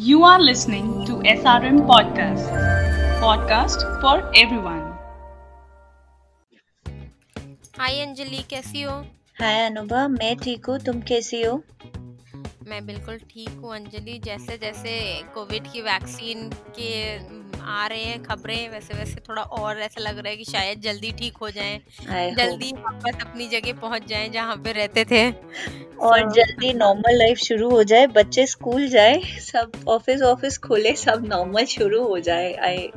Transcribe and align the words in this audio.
You 0.00 0.22
are 0.22 0.40
listening 0.40 1.06
to 1.06 1.12
SRM 1.12 1.78
Podcast, 1.86 2.50
podcast 3.22 3.80
for 4.02 4.12
everyone. 4.42 4.84
हाय 7.78 8.00
अंजलि 8.00 8.42
कैसी 8.50 8.82
हो? 8.82 8.92
हाय 9.40 9.64
अनुभव 9.66 10.08
मैं 10.08 10.36
ठीक 10.36 10.66
हूँ 10.66 10.78
तुम 10.78 11.00
कैसी 11.00 11.42
हो? 11.42 11.62
मैं 12.68 12.86
बिल्कुल 12.86 13.18
ठीक 13.18 13.48
हूँ 13.48 13.74
अंजलि। 13.74 14.18
जैसे 14.18 14.58
जैसे 14.58 15.22
कोविड 15.34 15.72
की 15.72 15.80
वैक्सीन 15.80 16.48
के 16.48 17.18
आ 17.68 17.86
रहे 17.86 18.02
हैं 18.02 18.22
खबरें 18.22 18.68
वैसे 18.68 18.94
वैसे 18.94 19.20
थोड़ा 19.28 19.42
और 19.42 19.78
ऐसा 19.78 20.00
लग 20.00 20.18
रहा 20.18 20.28
है 20.28 20.36
कि 20.36 20.44
शायद 20.44 20.80
जल्दी 20.80 21.12
ठीक 21.12 21.36
हो 21.36 21.50
जाएँ। 21.50 21.78
जल्दी 22.34 22.72
वापस 22.72 23.18
अपनी 23.20 23.48
जगह 23.48 23.72
पहुँच 23.72 24.06
जाएँ 24.06 24.28
जहाँ 24.28 24.56
पे 24.56 24.72
रहते 24.72 25.04
थे। 25.04 25.30
और 25.98 26.20
So, 26.20 26.34
जल्दी 26.34 26.72
नॉर्मल 26.72 27.18
लाइफ 27.18 27.38
शुरू 27.38 27.70
हो 27.70 27.82
जाए 27.82 28.06
बच्चे 28.06 28.46
स्कूल 28.46 28.88
जाए 28.88 29.20
सब 29.40 29.72
ऑफ़िस 29.88 30.22
ऑफ़िस 30.22 30.58
खुले 30.58 30.94
सब 30.96 31.24
नॉर्मल 31.26 31.64
शुरू 31.64 32.02
हो 32.04 32.18
जाए। 32.18 32.52
आई 32.52 32.90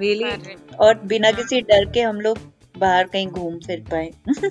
रियली 0.00 0.56
और 0.76 0.94
बिना 1.04 1.28
हाँ। 1.28 1.36
किसी 1.36 1.60
डर 1.60 1.84
के 1.84 2.00
हम 2.00 2.20
लोग 2.20 2.38
बाहर 2.78 3.04
कहीं 3.04 3.26
घूम 3.26 3.58
फिर 3.58 3.80
पाए। 3.80 4.10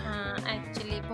हाँ 0.00 0.36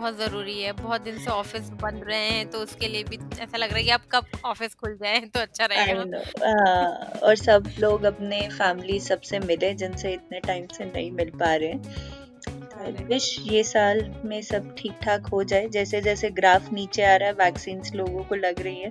बहुत 0.05 0.17
ज़रूरी 0.19 0.61
है। 0.61 0.73
बहुत 0.75 1.01
दिन 1.01 1.19
से 1.19 1.31
ऑफ़िस 1.31 1.69
बंद 1.83 2.03
रहे 2.05 2.29
हैं 2.29 2.47
तो 2.51 2.59
उसके 2.59 2.89
लिए 2.89 3.05
भी 3.05 3.19
ऐसा 3.43 3.57
लग 3.59 3.69
रहा 3.69 3.79
है 3.79 3.85
कि 3.85 3.91
अब 3.91 4.01
कब 4.13 4.27
ऑफ़िस 4.45 4.75
खुल 4.75 4.97
जाए 4.97 5.21
तो 5.27 5.41
अच्छा 5.41 5.67
रहेगा। 5.67 6.05
नो 6.05 7.27
और 7.27 7.37
सब 7.37 7.71
लोग 7.79 8.05
अपने 8.05 8.41
फैमिली 8.51 8.99
सबसे 9.01 9.39
मिले 9.41 9.73
जिनसे 9.75 10.13
इतने 10.13 10.41
टाइम 10.41 10.67
से 10.69 10.85
नहीं 10.87 11.11
मिल 11.13 11.31
पा 11.35 11.55
रहे 11.55 11.69
हैं। 11.69 13.07
विश 13.07 13.37
ये 13.43 13.63
साल 13.65 14.03
में 14.25 14.41
सब 14.43 14.75
ठीक 14.79 14.99
ठाक 15.03 15.27
हो 15.27 15.43
जाए। 15.45 15.69
जैसे 15.69 16.01
जैसे 16.03 16.31
ग्राफ 16.33 16.73
नीचे 16.73 17.03
आ 17.05 17.15
रहा 17.17 17.29
है 17.29 17.35
वैक्सीन 17.35 17.83
लोगों 17.95 18.25
को 18.25 18.35
लग 18.35 18.61
रही 18.61 18.81
है 18.81 18.91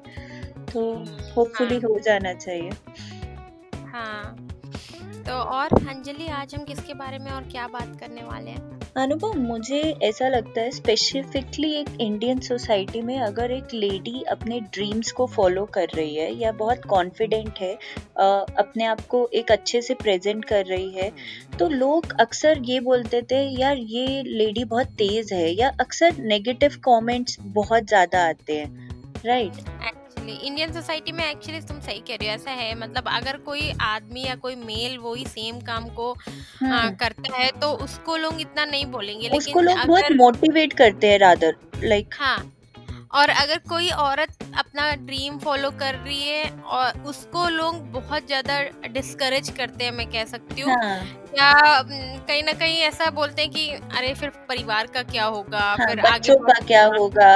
तो 0.68 0.82
होपफुली 1.36 1.76
हाँ। 1.76 1.90
हो 1.90 2.00
जाना 2.00 2.34
चाहिए। 2.36 2.70
हाँ। 3.88 4.36
तो 5.28 5.34
और 5.34 5.74
अंजलि 5.90 6.28
आज 6.28 6.54
हम 6.56 6.64
किसके 6.64 6.94
बारे 6.94 7.18
में 7.20 7.32
और 7.32 7.44
क्या 7.44 7.68
बात 7.68 8.00
करने 8.00 8.24
वाले 8.24 8.52
हैं? 8.52 8.80
अनुभव 8.98 9.34
मुझे 9.34 9.80
ऐसा 10.04 10.28
लगता 10.30 10.62
है 10.62 10.72
स्पेसिफिकली 10.72 11.72
एक 11.74 11.90
इंडियन 12.02 12.40
सोसाइटी 12.40 13.02
में 13.02 13.18
अगर 13.20 13.52
एक 13.52 13.74
लेडी 13.74 14.22
अपने 14.24 14.60
ड्रीम्स 14.74 15.12
को 15.12 15.28
फॉलो 15.28 15.66
कर 15.66 15.88
रही 15.96 16.16
है 16.16 16.30
या 16.34 16.52
बहुत 16.52 16.86
कॉन्फिडेंट 16.86 17.60
है 17.60 17.74
अपने 18.18 18.86
आप 18.86 19.02
को 19.08 19.28
एक 19.34 19.52
अच्छे 19.52 19.82
से 19.82 19.94
प्रेजेंट 19.94 20.46
कर 20.46 20.66
रही 20.66 20.90
है 20.92 21.12
तो 21.60 21.70
लोग 21.70 22.14
अक्सर 22.20 22.62
ये 22.66 22.80
बोलते 22.82 23.22
थे 23.22 23.42
यार 23.62 23.78
ये 23.78 24.22
लेडी 24.24 24.64
बहुत 24.66 24.88
तेज 24.98 25.34
है 25.34 25.50
या 25.52 25.72
अक्सर 25.80 26.18
नेगेटिव 26.24 26.80
कमेंट्स 26.84 27.38
बहुत 27.54 27.88
ज़्यादा 27.88 28.28
आते 28.28 28.58
हैं 28.58 29.22
राइट 29.26 29.66
एक्चुअली 30.24 30.48
इंडियन 30.48 30.72
सोसाइटी 30.74 31.12
में 31.12 31.24
एक्चुअली 31.24 31.60
तुम 31.62 31.80
सही 31.80 32.00
कह 32.00 32.16
रही 32.16 32.28
हो 32.28 32.34
ऐसा 32.34 32.52
है 32.52 32.74
मतलब 32.76 33.08
अगर 33.08 33.38
कोई 33.38 33.72
आदमी 33.82 34.24
या 34.24 34.36
कोई 34.36 34.56
मेल 34.56 34.98
वही 34.98 35.26
सेम 35.26 35.60
काम 35.62 35.88
को 35.90 36.12
आ, 36.12 36.16
हम्म 36.60 36.96
करता 36.96 37.36
है 37.38 37.50
तो 37.62 37.72
उसको 37.86 38.16
लोग 38.18 38.40
इतना 38.42 38.66
नहीं 38.66 38.86
बोलेंगे 38.86 39.22
लेकिन 39.22 39.38
उसको 39.38 39.62
लोग 39.62 39.86
बहुत 39.88 40.12
मोटिवेट 40.16 40.74
करते 40.74 41.08
हैं 41.08 41.20
रादर 41.20 41.56
लाइक 41.84 42.14
हाँ 42.14 42.38
और 43.14 43.30
अगर 43.30 43.58
कोई 43.70 43.90
औरत 43.90 44.38
अपना 44.58 44.94
ड्रीम 45.06 45.38
फॉलो 45.40 45.70
कर 45.72 45.96
रही 45.96 46.22
है 46.22 46.50
और 46.78 47.04
उसको 47.06 47.48
लोग 47.50 47.76
बहुत 47.92 48.28
ज़्यादा 48.28 48.62
डिस्करेज 48.88 49.50
करते 49.50 49.84
हैं 49.84 49.92
मैं 49.92 50.08
कह 50.12 50.26
सकती 50.26 50.62
हूँ। 50.62 50.74
हाँ। 50.74 51.23
या 51.38 51.52
कहीं 51.82 52.44
ना 52.44 52.52
कहीं 52.54 52.78
ऐसा 52.84 53.10
बोलते 53.12 53.42
हैं 53.42 53.52
कि 53.52 53.70
अरे 53.98 54.14
फिर 54.14 54.30
परिवार 54.50 54.88
का 54.88 55.02
क्या 55.04 55.26
होगा? 55.26 55.60
हाँ 55.60 55.86
फिर 55.88 56.00
आगे 56.02 56.34
का 56.44 56.60
क्या 56.66 56.86
होगा? 56.88 57.30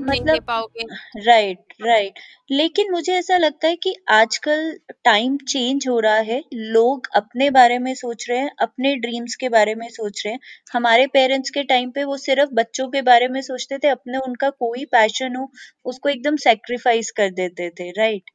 मतलब 0.00 0.42
पाओगे। 0.46 0.84
राइट 1.26 1.74
राइट 1.82 2.18
लेकिन 2.50 2.90
मुझे 2.92 3.12
ऐसा 3.14 3.36
लगता 3.36 3.68
है 3.68 3.76
कि 3.76 3.94
आजकल 4.10 4.72
टाइम 5.04 5.36
चेंज 5.48 5.86
हो 5.88 5.98
रहा 6.00 6.18
है। 6.28 6.42
लोग 6.54 7.06
अपने 7.16 7.50
बारे 7.50 7.78
में 7.78 7.94
सोच 7.94 8.26
रहे 8.30 8.38
हैं 8.38 8.50
अपने 8.60 8.94
ड्रीम्स 8.96 9.34
के 9.34 9.48
बारे 9.48 9.74
में 9.74 9.88
सोच 9.88 10.22
रहे 10.26 10.32
हैं। 10.34 10.40
हमारे 10.72 11.06
पेरेंट्स 11.06 11.50
के 11.50 11.62
टाइम 11.64 11.90
पे 11.90 12.04
वो 12.04 12.16
सिर्फ़ 12.16 12.50
बच्चों 12.54 12.88
के 12.88 13.02
बारे 13.02 13.28
में 13.28 13.40
सोचते 13.42 13.78
थे 13.78 13.88
अपने 13.88 14.18
उनका 14.18 14.50
कोई 14.58 14.84
पैशन 14.92 15.36
हो 15.36 15.50
उसको 15.84 16.08
एकदम 16.08 16.36
सेक्रीफाइस 16.44 17.10
कर 17.10 17.30
देते 17.32 17.70
थे 17.70 17.90
राइट 17.92 18.30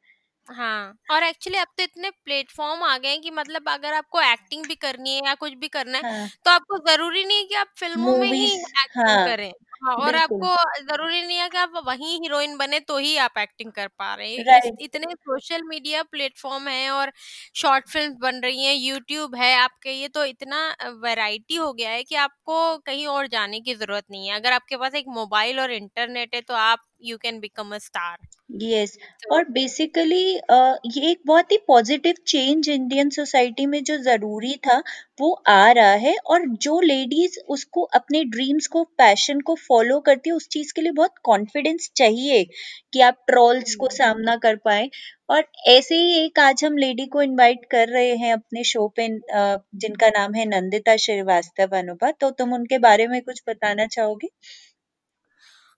हाँ। 0.48 0.94
और 1.12 1.24
एक्चुअली 1.24 1.58
अब 1.58 1.68
तो 1.78 1.84
इतने 1.84 2.10
प्लेटफॉर्म 2.16 2.84
आ 2.84 2.98
गए 2.98 3.10
हैं 3.10 3.22
कि 3.22 3.32
मतलब 3.32 3.70
अगर 3.70 3.94
आपको 3.94 4.22
एक्टिंग 4.24 4.66
भी 4.68 4.76
करनी 4.78 5.16
है 5.16 5.22
या 5.26 5.34
कुछ 5.36 5.54
भी 5.56 5.68
करना 5.70 5.98
है 5.98 6.04
हाँ। 6.04 6.30
तो 6.46 6.52
आपको 6.52 6.78
ज़रूरी 6.88 7.24
नहीं 7.26 7.38
है 7.38 7.44
कि 7.46 7.56
आप 7.56 7.68
फ़िल्मों 7.78 8.14
में 8.16 8.28
ही 8.30 8.54
मूवीज़ 8.54 8.66
एक्टिंग 8.78 9.18
हाँ 9.18 9.22
करें। 9.22 9.52
हाँ 9.78 9.96
और 9.96 10.16
बिल्कुल। 10.16 10.16
आपको 10.16 10.56
ज़रूरी 10.84 11.22
नहीं 11.24 11.38
है 11.38 11.48
कि 11.50 11.58
आप 11.58 11.72
वहीं 11.88 12.20
हीरोइन 12.22 12.56
बने 12.58 12.80
तो 12.82 12.98
ही 12.98 13.16
आप 13.20 13.38
एक्टिंग 13.38 13.72
कर 13.74 13.88
पा 13.90 14.14
रहे 14.16 14.28
हैं। 14.30 14.40
इस 14.40 14.46
राइट। 14.46 14.80
इतने 14.80 15.14
सोशल 15.16 15.64
मीडिया 15.66 16.02
प्लेटफॉर्म 16.06 16.68
है 16.68 16.90
और 16.92 17.12
शॉर्ट 17.56 17.90
फ़िल्म 17.90 18.14
बन 18.20 18.40
रही 18.42 18.64
हैं 18.64 18.74
यूट्यूब 18.76 19.36
है 19.36 19.54
आपके 19.58 19.92
ये 19.92 20.08
तो 20.10 20.24
इतना 20.26 20.66
वैरायटी 21.04 21.56
हो 21.56 21.72
गया 21.74 21.90
है 21.92 22.04
कि 22.04 22.16
आपको 22.18 22.78
कहीं 22.80 23.06
और 23.08 23.28
जाने 23.28 23.60
की 23.62 23.76
ज़रूरत 23.76 24.06
नहीं 24.12 24.28
है। 24.30 24.36
अगर 24.36 24.54
आपके 24.54 24.78
पास 24.78 24.96
एक 24.96 25.06
मोबाइल 25.10 25.60
और 25.60 25.72
इंटरनेट 25.74 26.36
है 26.36 26.42
तो 26.44 26.54
आप 26.56 26.80
you 27.02 27.18
can 27.18 27.40
become 27.40 27.74
a 27.76 27.78
star 27.80 28.18
yes 28.64 28.98
और 29.32 29.44
बेसिकली 29.52 30.22
ये 30.90 31.10
एक 31.10 31.20
बहुत 31.26 31.52
ही 31.52 31.58
पॉजिटिव 31.68 32.16
चेंज 32.28 32.70
इंडियन 32.70 33.10
सोसाइटी 33.10 33.66
में 33.66 33.84
जो 33.84 33.98
ज़रूरी 34.00 34.54
था 34.64 34.78
वो 35.20 35.32
आ 35.50 35.72
रहा 35.72 35.92
है 36.04 36.16
और 36.28 36.46
जो 36.64 36.80
लेडीज़ 36.82 37.38
उसको 37.50 37.82
अपने 37.96 38.24
ड्रीम्स 38.28 38.68
को 38.68 38.84
पैशन 38.98 39.40
को 39.42 39.56
फॉलो 39.60 40.00
करती 40.02 40.30
है 40.30 40.36
उस 40.36 40.48
चीज़ 40.50 40.74
के 40.76 40.82
लिए 40.82 40.92
बहुत 40.94 41.14
कॉन्फिडेंस 41.26 41.92
चाहिए 41.96 42.44
कि 42.94 43.02
आप 43.02 43.18
ट्रोल्स 43.28 43.76
को 43.76 43.88
सामना 43.92 44.36
कर 44.44 44.56
पाए। 44.66 44.90
और 45.30 45.44
ऐसे 45.70 45.96
ही 45.98 46.14
एक 46.26 46.40
आज 46.40 46.64
हम 46.66 46.78
लेडी 46.78 47.06
को 47.08 47.22
इनवाइट 47.22 47.66
कर 47.72 47.88
रहे 47.90 48.16
हैं 48.18 48.34
अपने 48.34 48.64
शो 48.66 48.88
पे 48.98 49.08
जिनका 49.78 50.10
नाम 50.12 50.34
है 50.36 50.46
नंदिता 50.48 50.96
श्रीवास्तव 51.00 51.78
अनुभा 51.78 52.12
तो 52.18 52.30
तुम 52.34 52.54
उनके 52.54 52.78
बारे 52.82 53.08
में 53.08 53.22
कुछ 53.24 53.42
बताना 53.50 53.86
चाहोगे? 53.88 54.28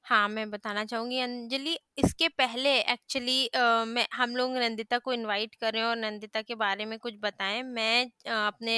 हाँ 0.07 0.27
मैं 0.29 0.49
बताना 0.51 0.83
चाहूँगी 0.85 1.19
अंजलि 1.19 1.77
इसके 1.99 2.27
पहले 2.31 2.69
एक्चुअली 2.81 3.49
मैं 3.87 4.05
हम 4.13 4.35
लोग 4.35 4.51
नंदिता 4.57 4.97
को 4.99 5.13
इनवाइट 5.13 5.55
कर 5.61 5.73
रहे 5.73 5.81
हैं 5.81 5.89
और 5.89 5.95
नंदिता 5.97 6.41
के 6.41 6.55
बारे 6.55 6.85
में 6.85 6.97
कुछ 6.99 7.13
बताएँ। 7.21 7.61
मैं 7.63 8.05
अ, 8.05 8.31
अपने 8.47 8.75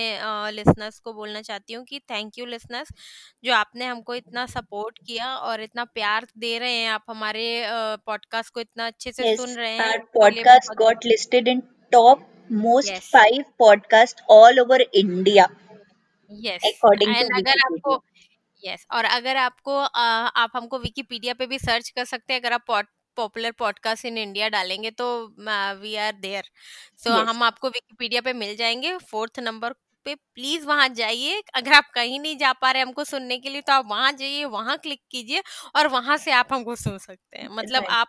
लिसनर्स 0.51 0.99
को 0.99 1.13
बोलना 1.13 1.41
चाहती 1.41 1.73
हूँ 1.73 1.83
कि 1.85 1.99
थैंक 2.11 2.37
यू 2.39 2.45
लिसनर्स 2.45 2.89
जो 3.43 3.53
आपने 3.53 3.85
हमको 3.85 4.15
इतना 4.15 4.45
सपोर्ट 4.47 4.99
किया 5.07 5.35
और 5.37 5.61
इतना 5.61 5.83
प्यार 5.93 6.27
दे 6.37 6.57
रहे 6.59 6.73
हैं। 6.73 6.89
आप 6.89 7.03
हमारे 7.09 7.45
पॉडकास्ट 8.05 8.53
को 8.53 8.59
इतना 8.59 8.87
अच्छे 8.87 9.11
से 9.11 9.23
Yes, 9.23 9.37
सुन 9.37 9.55
रहे 9.55 9.71
हैं 9.71 9.89
our 9.89 9.95
उसके 9.95 10.29
लिए 10.31 10.43
podcast 10.43 10.69
बहुत 10.69 10.77
got 10.81 11.05
listed 11.05 11.47
in 11.47 11.61
top 11.91 12.25
most 12.63 12.89
yes 12.89 13.11
five 13.11 13.43
podcast 13.61 14.21
all 14.29 14.59
over 14.59 14.79
India, 14.95 15.45
yes 16.31 16.61
according 16.65 17.09
to 17.09 17.15
and 17.15 17.33
अगर 17.35 17.61
आपको 17.65 17.93
Wikipedia. 17.93 18.18
यस 18.63 18.85
और 18.91 19.05
अगर 19.05 19.37
आपको 19.37 19.77
अ, 19.77 19.99
आप 20.35 20.51
हमको 20.55 20.79
विकीपीडिया 20.79 21.33
पे 21.33 21.45
भी 21.47 21.59
सर्च 21.59 21.89
कर 21.89 22.05
सकते 22.05 22.33
हैं 22.33 22.41
अगर 22.41 22.53
आप 22.53 22.65
पॉपुलर 23.17 23.51
पॉडकास्ट 23.51 24.05
इन 24.05 24.17
इंडिया 24.17 24.49
डालेंगे 24.49 24.91
तो 24.91 25.05
वी 25.81 25.95
आर 25.95 26.11
देयर 26.13 26.43
सो 26.97 27.11
हम 27.11 27.43
आपको 27.43 27.69
विकीपीडिया 27.69 28.21
पे 28.21 28.33
मिल 28.33 28.55
जाएँगे 28.55 28.97
फोर्थ 28.97 29.39
नंबर 29.39 29.73
पे 30.05 30.15
प्लीज़ 30.15 30.65
वहाँ 30.65 30.89
जाइए 30.89 31.41
अगर 31.55 31.73
आप 31.73 31.89
कहीं 31.93 32.19
नहीं 32.19 32.37
जा 32.37 32.53
पा 32.53 32.71
रहे 32.71 32.81
हमको 32.81 33.03
सुनने 33.03 33.37
के 33.37 33.49
लिए 33.49 33.61
तो 33.61 33.73
आप 33.73 33.85
वहाँ 33.89 34.11
जाइए 34.11 34.45
वहाँ 34.45 34.77
क्लिक 34.77 35.01
कीजिए 35.11 35.43
और 35.75 35.87
वहाँ 35.87 36.17
से 36.17 36.31
आप 36.31 36.53
हमको 36.53 36.75
सुन 36.75 36.97
सकते 36.97 37.37
हैं। 37.37 37.49
मतलब 37.49 37.85
आप 37.89 38.07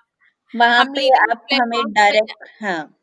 वहाँ 0.54 0.84
पे 0.84 1.08
आप 1.32 1.46
हमें 1.52 1.82
डायरेक्ट 1.92 2.32
हाँ। 2.62 2.99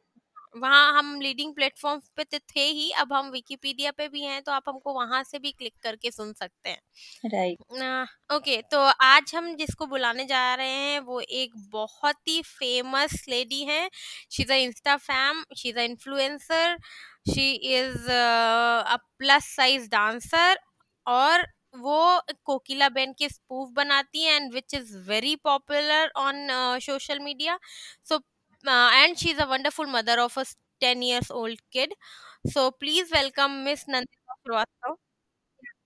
वहाँ 0.56 0.94
हम 0.94 1.19
लीडिंग 1.22 1.53
प्लेटफॉर्म 1.56 2.00
पे 2.18 2.24
तो 2.24 2.38
थे 2.50 2.62
ही 2.62 2.90
अब 3.00 3.13
हम 3.13 3.30
विकिपीडिया 3.31 3.91
पे 3.91 4.08
भी 4.08 4.22
हैं 4.24 4.41
तो 4.44 4.52
आप 4.52 4.63
हमको 4.68 4.94
वहाँ 4.94 5.24
से 5.24 5.40
भी 5.40 5.52
क्लिक 5.52 5.74
करके 5.84 6.12
सुन 6.12 6.34
सकते 6.34 6.69
हैं। 6.69 6.80
Right 7.25 7.58
right. 7.59 8.35
ओके 8.35 8.62
तो 8.72 8.80
आज 9.03 9.31
हम 9.35 9.53
जिसको 9.56 9.85
बुलाने 9.88 10.25
जा 10.25 10.53
रहे 10.56 10.68
हैं 10.69 11.00
वो 11.02 11.19
एक 11.22 11.52
बहुत 11.72 12.18
ही 12.28 12.41
फ़ेमस 12.44 13.24
लेडी 13.30 13.63
है। 13.66 13.90
She 14.31 14.44
is 14.44 14.52
a 14.52 14.56
insta 14.58 14.96
fam 15.00 15.44
she 15.58 15.70
is 15.70 15.78
a 15.79 15.82
influencer 15.84 16.78
she 17.28 17.52
is 17.76 18.09
a 18.09 18.96
plus 19.20 19.55
size 19.55 19.90
dancer 19.91 20.59
और 21.05 21.47
वो 21.78 22.22
कोकिला 22.46 22.88
बेन 22.90 23.14
के 23.20 23.29
स्पूफ 23.29 23.70
बनाती 23.76 24.23
हैं 24.23 24.35
and 24.35 24.53
which 24.53 24.73
is 24.73 24.97
very 25.09 25.35
popular 25.43 26.11
on 26.17 26.47
social 26.82 27.20
media 27.20 27.58
so 28.09 28.20
uh, 28.65 28.89
and 28.93 29.17
she's 29.17 29.39
a 29.39 29.47
wonderful 29.47 29.85
mother 29.85 30.19
of 30.19 30.37
a 30.37 30.45
10 30.81 31.01
years 31.01 31.29
old 31.31 31.59
kid. 31.71 31.93
So 32.47 32.71
please 32.71 33.11
welcome 33.11 33.63
Miss 33.63 33.85
Nandita 33.85 34.33
Srivastava. 34.47 34.95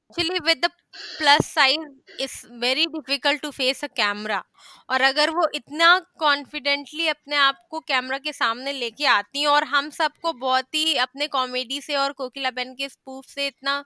Actually, 0.10 0.40
with 0.42 0.62
the 0.62 0.70
plus 1.18 1.48
size, 1.48 1.78
it's 2.20 2.46
very 2.60 2.86
difficult 2.88 3.42
to 3.44 3.52
face 3.52 3.82
a 3.84 3.90
camera. 3.90 4.44
और 4.90 5.02
अगर 5.04 5.30
वो 5.32 5.48
इतना 5.56 5.98
confidently 6.20 7.08
अपने 7.08 7.36
आप 7.38 7.58
को 7.70 7.80
camera 7.84 8.18
के 8.20 8.34
सामने 8.34 8.74
लेके 8.74 9.06
आती 9.08 9.42
हैं 9.42 9.48
और 9.50 9.64
हम 9.68 9.90
सबको 9.92 10.34
बहुत 10.36 10.76
ही 10.76 10.96
अपने 11.00 11.28
कॉमेडी 11.30 11.80
से 11.82 11.96
और 11.98 12.12
कोकिला 12.14 12.52
बेन 12.52 12.74
के 12.76 12.90
स्पूफ 12.90 13.26
से 13.28 13.48
इतना 13.48 13.78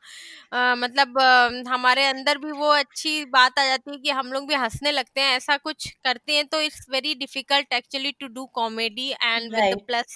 अ, 0.54 0.76
मतलब 0.78 1.20
अ, 1.20 1.70
हमारे 1.70 2.06
अंदर 2.06 2.38
भी 2.38 2.52
वो 2.54 2.70
अच्छी 2.76 3.24
बात 3.32 3.60
आ 3.60 3.66
जाती 3.66 3.92
है 3.92 3.98
कि 4.00 4.10
हम 4.12 4.32
लोग 4.34 4.48
भी 4.48 4.56
हंसने 4.58 4.92
लगते 4.92 5.22
हैं 5.22 5.36
ऐसा 5.38 5.58
कुछ 5.60 5.90
करते 6.04 6.34
हैं 6.34 6.46
तो 6.48 6.62
it's 6.62 6.86
very 6.92 7.16
difficult 7.18 7.74
actually 7.74 8.12
to 8.20 8.28
do 8.30 8.46
comedy 8.56 9.10
and 9.14 9.54
with 9.54 9.66
the 9.66 9.76
right. 9.76 9.86
Plus 9.88 10.16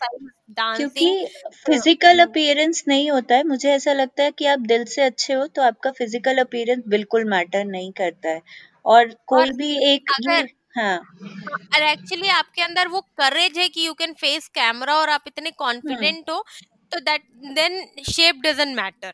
क्योंकि 0.72 1.08
डांसिंग 1.10 1.18
फ़िज़िकल 1.58 2.20
अपीयरेंस 2.20 2.84
नहीं 2.88 3.10
होता 3.12 3.36
है 3.36 3.44
मुझे 3.46 3.70
ऐसा 3.72 3.94
लगता 3.94 4.24
है 4.24 4.32
कि 4.34 4.46
आप 4.48 4.60
दिल 4.68 4.84
से 4.88 5.02
अच्छे 5.04 5.34
हो 5.34 5.46
तो 5.50 5.62
आपका 5.62 5.92
फ़िज़िकल 5.92 6.38
अपीयरेंस 6.40 6.84
बिल्कुल 6.90 7.26
मैटर 7.30 7.66
नहीं 7.68 7.92
करता 7.94 8.30
है। 8.30 8.42
और 8.86 9.14
कोई 9.28 9.52
भी 9.52 9.72
एक 9.86 10.12
अगर 10.12 10.48
हाँ। 10.78 10.98
और 10.98 11.81
एक्चुअली 11.84 12.28
आपके 12.30 12.62
अंदर 12.62 12.88
वो 12.88 13.02
करेज 13.18 13.58
है 13.58 13.68
कि 13.70 13.86
यू 13.88 13.94
कैन 13.94 14.14
फेस 14.14 14.48
कैमरा 14.50 14.96
और 14.96 15.10
आप 15.10 15.24
इतने 15.28 15.50
हम्म। 15.50 15.58
कॉन्फिडेंट 15.58 16.30
हो 16.30 16.44
तो 16.92 17.00
that 17.02 17.24
then 17.56 18.04
shape 18.10 18.42
doesn't 18.44 18.76
matter 18.76 19.14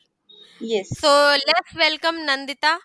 yes 0.62 0.90
so 0.96 1.14
let's 1.38 1.76
welcome 1.78 2.16
Nandita 2.22 2.80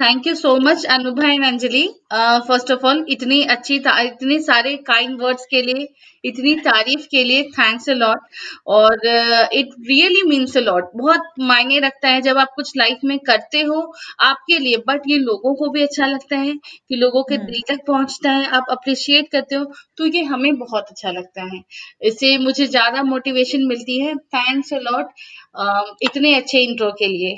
thank 0.00 0.26
you 0.26 0.34
so 0.34 0.54
much 0.56 0.84
Anubha 0.86 1.28
and 1.28 1.44
Anjali 1.44 1.82
first 2.12 2.70
of 2.72 2.84
all 2.86 3.04
इतनी 3.10 3.40
अच्छी 3.54 3.76
इतने 3.76 4.38
सारे 4.40 4.76
काइंड 4.86 5.22
वर्ड्स 5.22 5.46
के 5.46 5.62
लिए 5.62 5.88
इतनी 6.24 6.54
तारीफ़ 6.60 7.06
के 7.06 7.22
लिए 7.24 7.42
थैंक्स 7.50 7.88
अ 7.90 7.94
लॉट 7.94 8.20
और 8.68 9.06
it 9.54 9.74
really 9.88 10.22
means 10.22 10.56
a 10.56 10.60
lot 10.60 10.90
बहुत 10.96 11.32
मायने 11.40 11.78
रखता 11.78 12.08
है 12.08 12.20
जब 12.22 12.38
आप 12.38 12.52
कुछ 12.56 12.72
लाइफ 12.76 13.00
में 13.04 13.18
करते 13.26 13.60
हो 13.62 13.80
आपके 14.20 14.58
लिए 14.58 14.76
बट 14.88 15.08
ये 15.08 15.18
लोगों 15.18 15.54
को 15.54 15.70
भी 15.70 15.82
अच्छा 15.82 16.06
लगता 16.06 16.36
है 16.36 16.54
कि 16.54 16.96
लोगों 16.96 17.22
के 17.22 17.34
हम्म। 17.34 17.46
दिल 17.46 17.62
तक 17.68 17.84
पहुँचता 17.86 18.30
है 18.30 18.46
आप 18.56 18.66
अप्रिशिएट 18.70 19.30
करते 19.32 19.54
हो 19.54 19.64
तो 19.98 20.06
ये 20.06 20.22
हमें 20.24 20.54
बहुत 20.58 20.90
अच्छा 20.90 21.10
लगता 21.10 21.42
है। 21.54 21.62
इससे 22.02 22.36
मुझे 22.38 22.66
ज़्यादा 22.68 23.02
मोटिवेशन 23.04 23.66
मिलती 23.66 24.00
है। 24.00 24.14
थैंक्स 24.16 24.72
अ 24.74 24.78
लॉट 24.82 26.02
इतने 26.02 26.34
अच्छे 26.34 26.58
इंट्रो 26.60 26.90
के 26.98 27.06
लिए। 27.08 27.36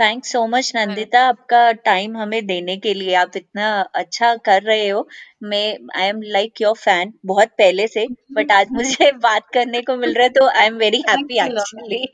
थैंक्स 0.00 0.32
सो 0.32 0.46
मच 0.46 0.72
नंदिता 0.76 1.20
आपका 1.20 1.72
टाइम 1.72 2.16
हमें 2.16 2.46
देने 2.46 2.76
के 2.76 2.94
लिए 2.94 3.14
आप 3.14 3.36
इतना 3.36 3.68
अच्छा 3.94 4.34
कर 4.36 4.62
रहे 4.62 4.88
हो। 4.88 5.08
मैं 5.42 5.66
I 5.96 6.08
am 6.08 6.20
like 6.22 6.60
your 6.60 6.74
fan 6.74 7.12
बहुत 7.26 7.48
पहले 7.48 7.86
से 7.86 8.06
बट 8.32 8.52
आज 8.52 8.66
मुझे 8.72 9.10
बात 9.12 9.48
करने 9.54 9.82
को 9.82 9.96
मिल 9.96 10.14
रहा 10.14 10.22
है 10.22 10.28
तो 10.28 10.48
आई 10.48 10.66
एम 10.66 10.76
वेरी 10.76 11.02
हैप्पी 11.08 11.38
हाँ 11.38 11.48
एक्चुअली 11.48 12.04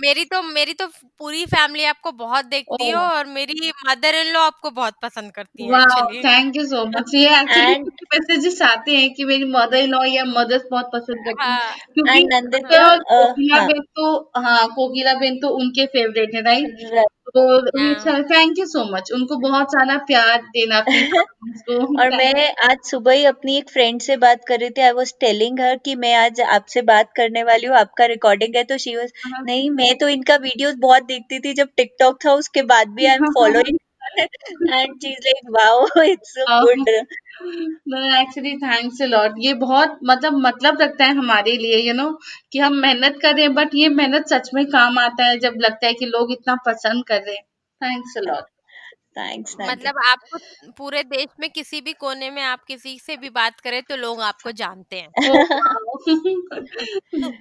मेरी 0.00 0.24
तो 0.24 0.42
मेरी 0.44 0.72
तो 0.72 0.86
पूरी 1.18 1.44
फैमिली 1.46 1.84
आपको 1.84 2.12
बहुत 2.12 2.44
देखती 2.46 2.86
है 2.86 2.94
और 2.94 3.26
मेरी 3.28 3.70
मदर 3.88 4.14
इन 4.14 4.32
लॉ 4.32 4.40
आपको 4.42 4.70
बहुत 4.70 4.94
पसंद 5.02 5.32
करती 5.32 5.64
है 5.64 6.22
थैंक 6.24 6.56
यू 6.56 6.64
सो 6.66 6.84
मच 6.88 7.14
ये 7.14 7.28
एक्चुअली 7.40 7.74
मैसेजेस 8.14 8.60
आते 8.62 8.96
हैं 8.96 9.12
कि 9.14 9.24
मेरी 9.24 9.44
मदर 9.52 9.76
इन 9.76 9.90
लॉ 9.90 10.04
या 10.04 10.24
मदर्स 10.24 10.62
बहुत 10.70 10.90
पसंद 10.92 11.24
करती 11.24 11.42
हैं 11.42 11.50
हाँ। 11.50 11.76
क्योंकि 11.94 12.24
कोकिला 13.04 13.56
हाँ। 13.56 13.66
बेन 13.66 13.82
तो 13.96 14.16
हाँ 14.36 14.66
कोकिला 14.68 15.14
बेन 15.14 15.38
तो 15.40 15.48
उनके 15.56 15.86
फेवरेट 15.86 16.34
है 16.34 16.42
राइट. 16.42 17.06
तो 17.34 17.42
अच्छा 17.80 18.12
थैंक 18.30 18.58
यू 18.58 18.64
सो 18.66 18.84
मच 18.86 19.10
उनको 19.14 19.36
बहुत 19.40 19.72
सारा 19.72 19.96
प्यार 20.06 20.36
देना 20.48 20.80
फैमिलीज़ 20.82 21.70
और 22.00 22.10
मैं 22.10 22.46
आज 22.64 22.76
सुबह 22.84 23.12
ही 23.12 23.24
अपनी 23.24 23.56
एक 23.58 23.70
फ्रेंड 23.70 24.00
से 24.00 24.16
बात 24.16 24.44
कर 24.48 24.58
रही 24.60 24.70
थी। 24.70 24.80
आई 24.80 24.92
वॉज़ 24.92 25.12
टेलिंग 25.20 25.60
हर 25.60 25.76
कि 25.84 25.94
मैं 25.96 26.14
आज 26.16 26.40
आपसे 26.50 26.82
बात 26.84 27.12
करने 27.16 27.42
वाली 27.44 27.66
हूँ। 27.66 27.76
आपका 27.76 28.04
रिकॉर्डिंग 28.06 28.56
है। 28.56 28.64
तो 28.64 28.78
शी 28.78 28.96
वॉज़ 28.96 29.12
नहीं 29.44 29.70
मैं 29.72 29.94
तो 29.98 30.08
इनका 30.08 30.36
वीडियोस 30.38 30.74
बहुत 30.80 31.04
देखती 31.04 31.38
थी 31.40 31.54
जब 31.54 31.68
टिकटॉक 31.76 32.18
था। 32.24 32.32
उसके 32.34 32.62
बाद 32.72 32.88
भी 32.96 33.06
I 33.06 33.14
am 33.14 33.24
following 33.32 33.78
and 34.18 34.28
she's 35.02 35.18
like 35.18 35.24
like 35.24 35.50
wow 35.50 36.02
it's 36.02 36.32
so 36.38 36.60
good 36.64 36.88
actually 38.20 38.56
thanks 38.56 39.02
a 39.02 39.06
lot 39.06 39.34
ये 39.38 39.54
बहुत 39.54 39.98
मतलब 40.04 40.36
मतलब 40.46 40.80
रखता 40.82 41.04
है 41.04 41.14
हमारे 41.14 41.56
लिए 41.56 41.76
यू 41.76 41.92
you 41.92 41.96
नो 41.96 42.08
know, 42.08 42.16
कि 42.52 42.58
हम 42.58 42.74
मेहनत 42.76 43.18
कर 43.22 43.34
रहे 43.34 43.44
हैं 43.44 43.54
बट 43.54 43.74
ये 43.74 43.88
मेहनत 43.88 44.28
सच 44.28 44.50
में 44.54 44.64
काम 44.66 44.98
आता 44.98 45.24
है 45.24 45.38
जब 45.38 45.54
लगता 45.56 45.86
है 45.86 45.94
कि 45.94 46.06
लोग 46.06 46.32
इतना 46.32 46.56
पसंद 46.66 47.04
कर 47.06 47.22
रहे 47.22 47.36
हैं। 47.36 47.44
थैंक्स 47.80 48.16
अ 48.18 48.20
लॉट 48.20 48.44
थैंक्स 49.16 49.56
मतलब 49.62 49.94
नंदिता 49.94 50.08
आपको 50.08 50.38
पूरे 50.76 51.02
देश 51.04 51.26
में 51.40 51.48
किसी 51.50 51.80
भी 51.80 51.92
कोने 51.94 52.30
में 52.30 52.42
आप 52.44 52.64
किसी 52.64 52.98
से 52.98 53.16
भी 53.16 53.30
बात 53.32 53.60
करें 53.60 53.82
तो 53.84 53.96
लोग 53.96 54.20
आपको 54.22 54.52
जानते 54.54 55.00
हैं। 55.00 55.10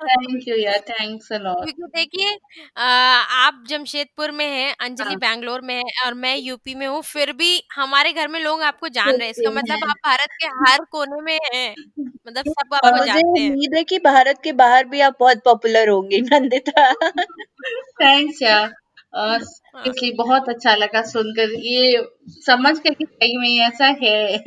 थैंक 0.02 0.48
यू 0.48 0.56
यार 0.58 0.80
थैंक्स 0.90 1.32
अ 1.34 1.38
लॉट 1.40 1.58
क्योंकि 1.60 1.88
देखिए 1.96 2.38
आप 2.78 3.64
जमशेदपुर 3.68 4.32
में 4.32 4.46
हैं 4.48 4.74
अंजलि 4.80 5.10
हाँ। 5.10 5.20
बैंगलोर 5.20 5.62
में 5.62 5.76
है 5.76 6.06
और 6.06 6.14
मैं 6.16 6.36
यूपी 6.38 6.76
में 6.76 6.86
हूँ 6.88 7.02
फिर 7.04 7.32
भी 7.34 7.52
हमारे 7.74 8.14
घर 8.14 8.28
में 8.28 8.40
लोग 8.40 8.62
आपको 8.64 8.90
जान 8.90 9.18
रहे 9.18 9.26
हैं। 9.26 9.32
इसका 9.32 9.52
मतलब 9.52 9.90
आप 9.90 9.98
भारत 10.06 10.30
के 10.40 10.48
हर 10.62 10.86
कोने 10.92 11.22
में 11.24 11.38
हैं 11.54 11.76
मतलब 12.28 12.46
सब 12.48 12.74
आपको 12.76 12.98
मुझे 12.98 13.06
जानते 13.06 13.42
हैं। 13.42 13.56
उम्मीद 13.60 13.76
है 13.76 13.84
कि 13.84 13.98
भारत 14.02 14.40
के 14.44 14.52
बाहर 14.56 14.86
भी 14.88 15.00
आप 15.02 15.16
बहुत 15.20 15.42
पॉपुलर 15.46 15.90
होंगे 15.90 16.20
नंदिता। 16.24 16.92
थैंक्स 18.02 18.42
यार 18.44 18.74
हाँ। 19.14 19.38
सीरियसली 19.40 20.12
बहुत 20.16 20.50
अच्छा 20.50 20.74
लगा 20.76 21.02
सुनकर। 21.04 21.52
ये 21.62 22.02
समझ 22.42 22.78
कर 22.80 22.94
कि 22.94 23.06
सही 23.06 23.38
में 23.38 23.66
ऐसा 23.68 23.86
है। 24.04 24.38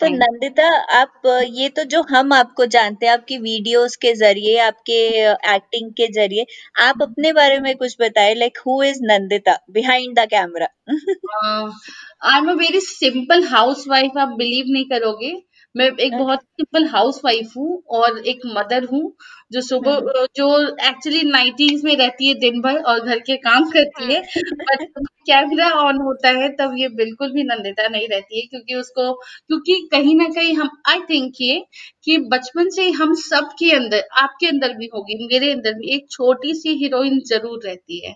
तो 0.00 0.08
नंदिता 0.10 0.66
आप 0.94 1.22
ये 1.48 1.68
तो 1.70 1.84
जो 1.86 2.00
हम 2.04 2.32
आपको 2.32 2.66
जानते 2.68 3.06
हैं 3.06 3.12
आपकी 3.12 3.36
वीडियोस 3.40 3.96
के 3.98 4.12
ज़रिए 4.16 4.56
आपके 4.60 4.96
एक्टिंग 5.54 5.90
के 5.98 6.06
ज़रिए 6.14 6.46
आप 6.82 7.02
अपने 7.02 7.32
बारे 7.34 7.58
में 7.60 7.74
कुछ 7.76 7.96
बताए 8.00 8.34
like 8.34 8.58
who 8.66 8.82
is 8.84 9.00
Nandita 9.04 9.58
behind 9.72 10.18
the 10.18 10.26
camera 10.30 10.68
I 10.88 12.38
am 12.38 12.50
a 12.50 12.54
very 12.56 12.80
simple 12.82 13.44
house 13.48 13.84
wife 13.88 14.18
आप 14.18 14.28
बिलीव 14.38 14.66
नहीं 14.68 14.84
करोगे। 14.90 15.32
मैं 15.74 15.86
एक 15.98 16.12
बहुत 16.14 16.40
सिंपल 16.42 16.86
हाउस 16.88 17.20
वाइफ 17.24 17.52
हूँ 17.56 17.82
और 17.92 18.18
एक 18.26 18.40
मदर 18.48 18.84
हूँ 18.92 19.02
जो 19.54 19.60
सुबह 19.62 20.00
जो 20.36 20.46
एक्चुअली 20.88 21.22
नाइटीज 21.30 21.84
में 21.84 21.94
रहती 21.96 22.28
है 22.28 22.34
दिन 22.40 22.60
भर 22.60 22.78
और 22.84 23.00
घर 23.02 23.18
के 23.26 23.36
काम 23.40 23.68
करती 23.70 24.12
है 24.12 24.20
बट 24.62 24.86
कैमरा 25.28 25.68
ऑन 25.80 25.98
होता 26.02 26.28
है 26.38 26.48
तब 26.56 26.74
ये 26.78 26.88
बिल्कुल 26.96 27.32
भी 27.32 27.42
नंदिता 27.44 27.88
नहीं 27.88 28.08
रहती 28.08 28.40
है 28.40 28.46
क्योंकि 28.48 28.74
उसको 28.76 29.12
क्योंकि 29.14 29.80
कहीं 29.92 30.14
ना 30.16 30.28
कहीं 30.34 30.54
हम 30.56 30.70
आई 30.88 31.00
थिंक 31.10 31.40
ये 31.40 31.58
कि 32.04 32.18
बचपन 32.32 32.70
से 32.70 32.90
हम 32.92 33.14
सब 33.20 33.48
के 33.58 33.70
अंदर 33.76 34.04
आपके 34.22 34.46
अंदर 34.46 34.74
भी 34.76 34.88
होगी 34.94 35.16
मेरे 35.26 35.52
अंदर 35.52 35.74
भी 35.74 35.94
एक 35.94 36.06
छोटी 36.10 36.54
सी 36.54 36.74
हीरोइन 36.78 37.20
ज़रूर 37.26 37.60
रहती 37.66 38.06
है। 38.06 38.14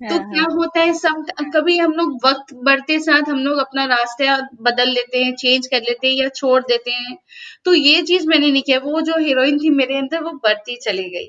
तो 0.00 0.14
हाँ 0.14 0.18
क्या 0.24 0.42
हाँ। 0.42 0.54
होता 0.56 0.80
है 0.80 0.92
सब 0.94 1.24
कभी 1.54 1.76
हम 1.78 1.92
लोग 1.92 2.12
वक्त 2.26 2.52
बढ़ते 2.64 2.98
साथ 3.00 3.28
हम 3.28 3.38
लोग 3.38 3.58
अपना 3.58 3.84
रास्ता 3.86 4.36
बदल 4.62 4.88
लेते 4.90 5.22
हैं 5.24 5.34
चेंज 5.36 5.66
कर 5.66 5.80
लेते 5.82 6.08
हैं 6.08 6.14
या 6.14 6.28
छोड़ 6.30 6.60
देते 6.62 6.90
हैं। 6.90 7.16
तो 7.64 7.72
ये 7.74 8.02
चीज़ 8.02 8.26
मैंने 8.28 8.50
नहीं 8.50 8.62
किया 8.62 8.78
वो 8.80 9.00
जो 9.00 9.18
हीरोइन 9.18 9.58
थी 9.58 9.70
मेरे 9.70 9.96
अंदर 9.98 10.22
वो 10.24 10.30
बढ़ती 10.44 10.76
चली 10.82 11.08
गई। 11.10 11.26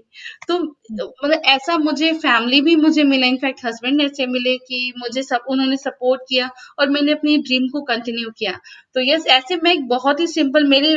तो 0.47 0.57
मतलब 0.59 1.41
ऐसा 1.47 1.77
मुझे 1.79 2.11
फैमिली 2.15 2.61
भी 2.61 2.75
मुझे 2.75 3.03
मिला 3.03 3.27
इनफैक्ट 3.27 3.65
हस्बैंड 3.65 4.01
ऐसे 4.01 4.25
मिले 4.27 4.57
कि 4.59 4.93
मुझे 4.97 5.23
सब 5.23 5.45
उन्होंने 5.49 5.77
सपोर्ट 5.77 6.21
किया 6.29 6.49
और 6.79 6.89
मैंने 6.89 7.11
अपनी 7.11 7.37
ड्रीम 7.39 7.67
को 7.67 7.81
कंटिन्यू 7.83 8.29
किया। 8.39 8.51
तो 8.95 9.01
यस 9.03 9.25
ऐसे 9.29 9.55
मैं 9.63 9.73
एक 9.73 9.87
बहुत 9.87 10.19
ही 10.19 10.27
सिंपल 10.27 10.63
मेरे 10.67 10.95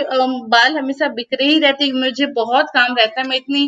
बाल 0.49 0.77
हमेशा 0.79 1.09
बिखरे 1.15 1.47
ही 1.47 1.59
रहते 1.59 1.91
मुझे 1.93 2.26
बहुत 2.35 2.67
काम 2.75 2.95
रहता 2.97 3.21
है 3.21 3.29
मैं 3.29 3.37
इतनी 3.37 3.67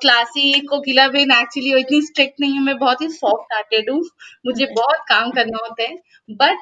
क्लासी 0.00 0.52
को 0.60 0.76
कोकिला 0.76 1.06
बेन 1.08 1.30
एक्चुअली 1.32 1.78
इतनी 1.80 2.00
स्ट्रिक्ट 2.02 2.40
नहीं 2.40 2.58
हूँ 2.58 2.64
मैं 2.64 2.76
बहुत 2.78 3.02
ही 3.02 3.08
सॉफ्ट 3.24 3.52
हार्टेड 3.54 3.90
हूँ। 3.90 4.00
मुझे 4.46 4.66
बहुत 4.74 5.04
काम 5.08 5.30
करना 5.38 5.58
होता 5.66 5.82
है। 5.82 5.96
बट 6.42 6.58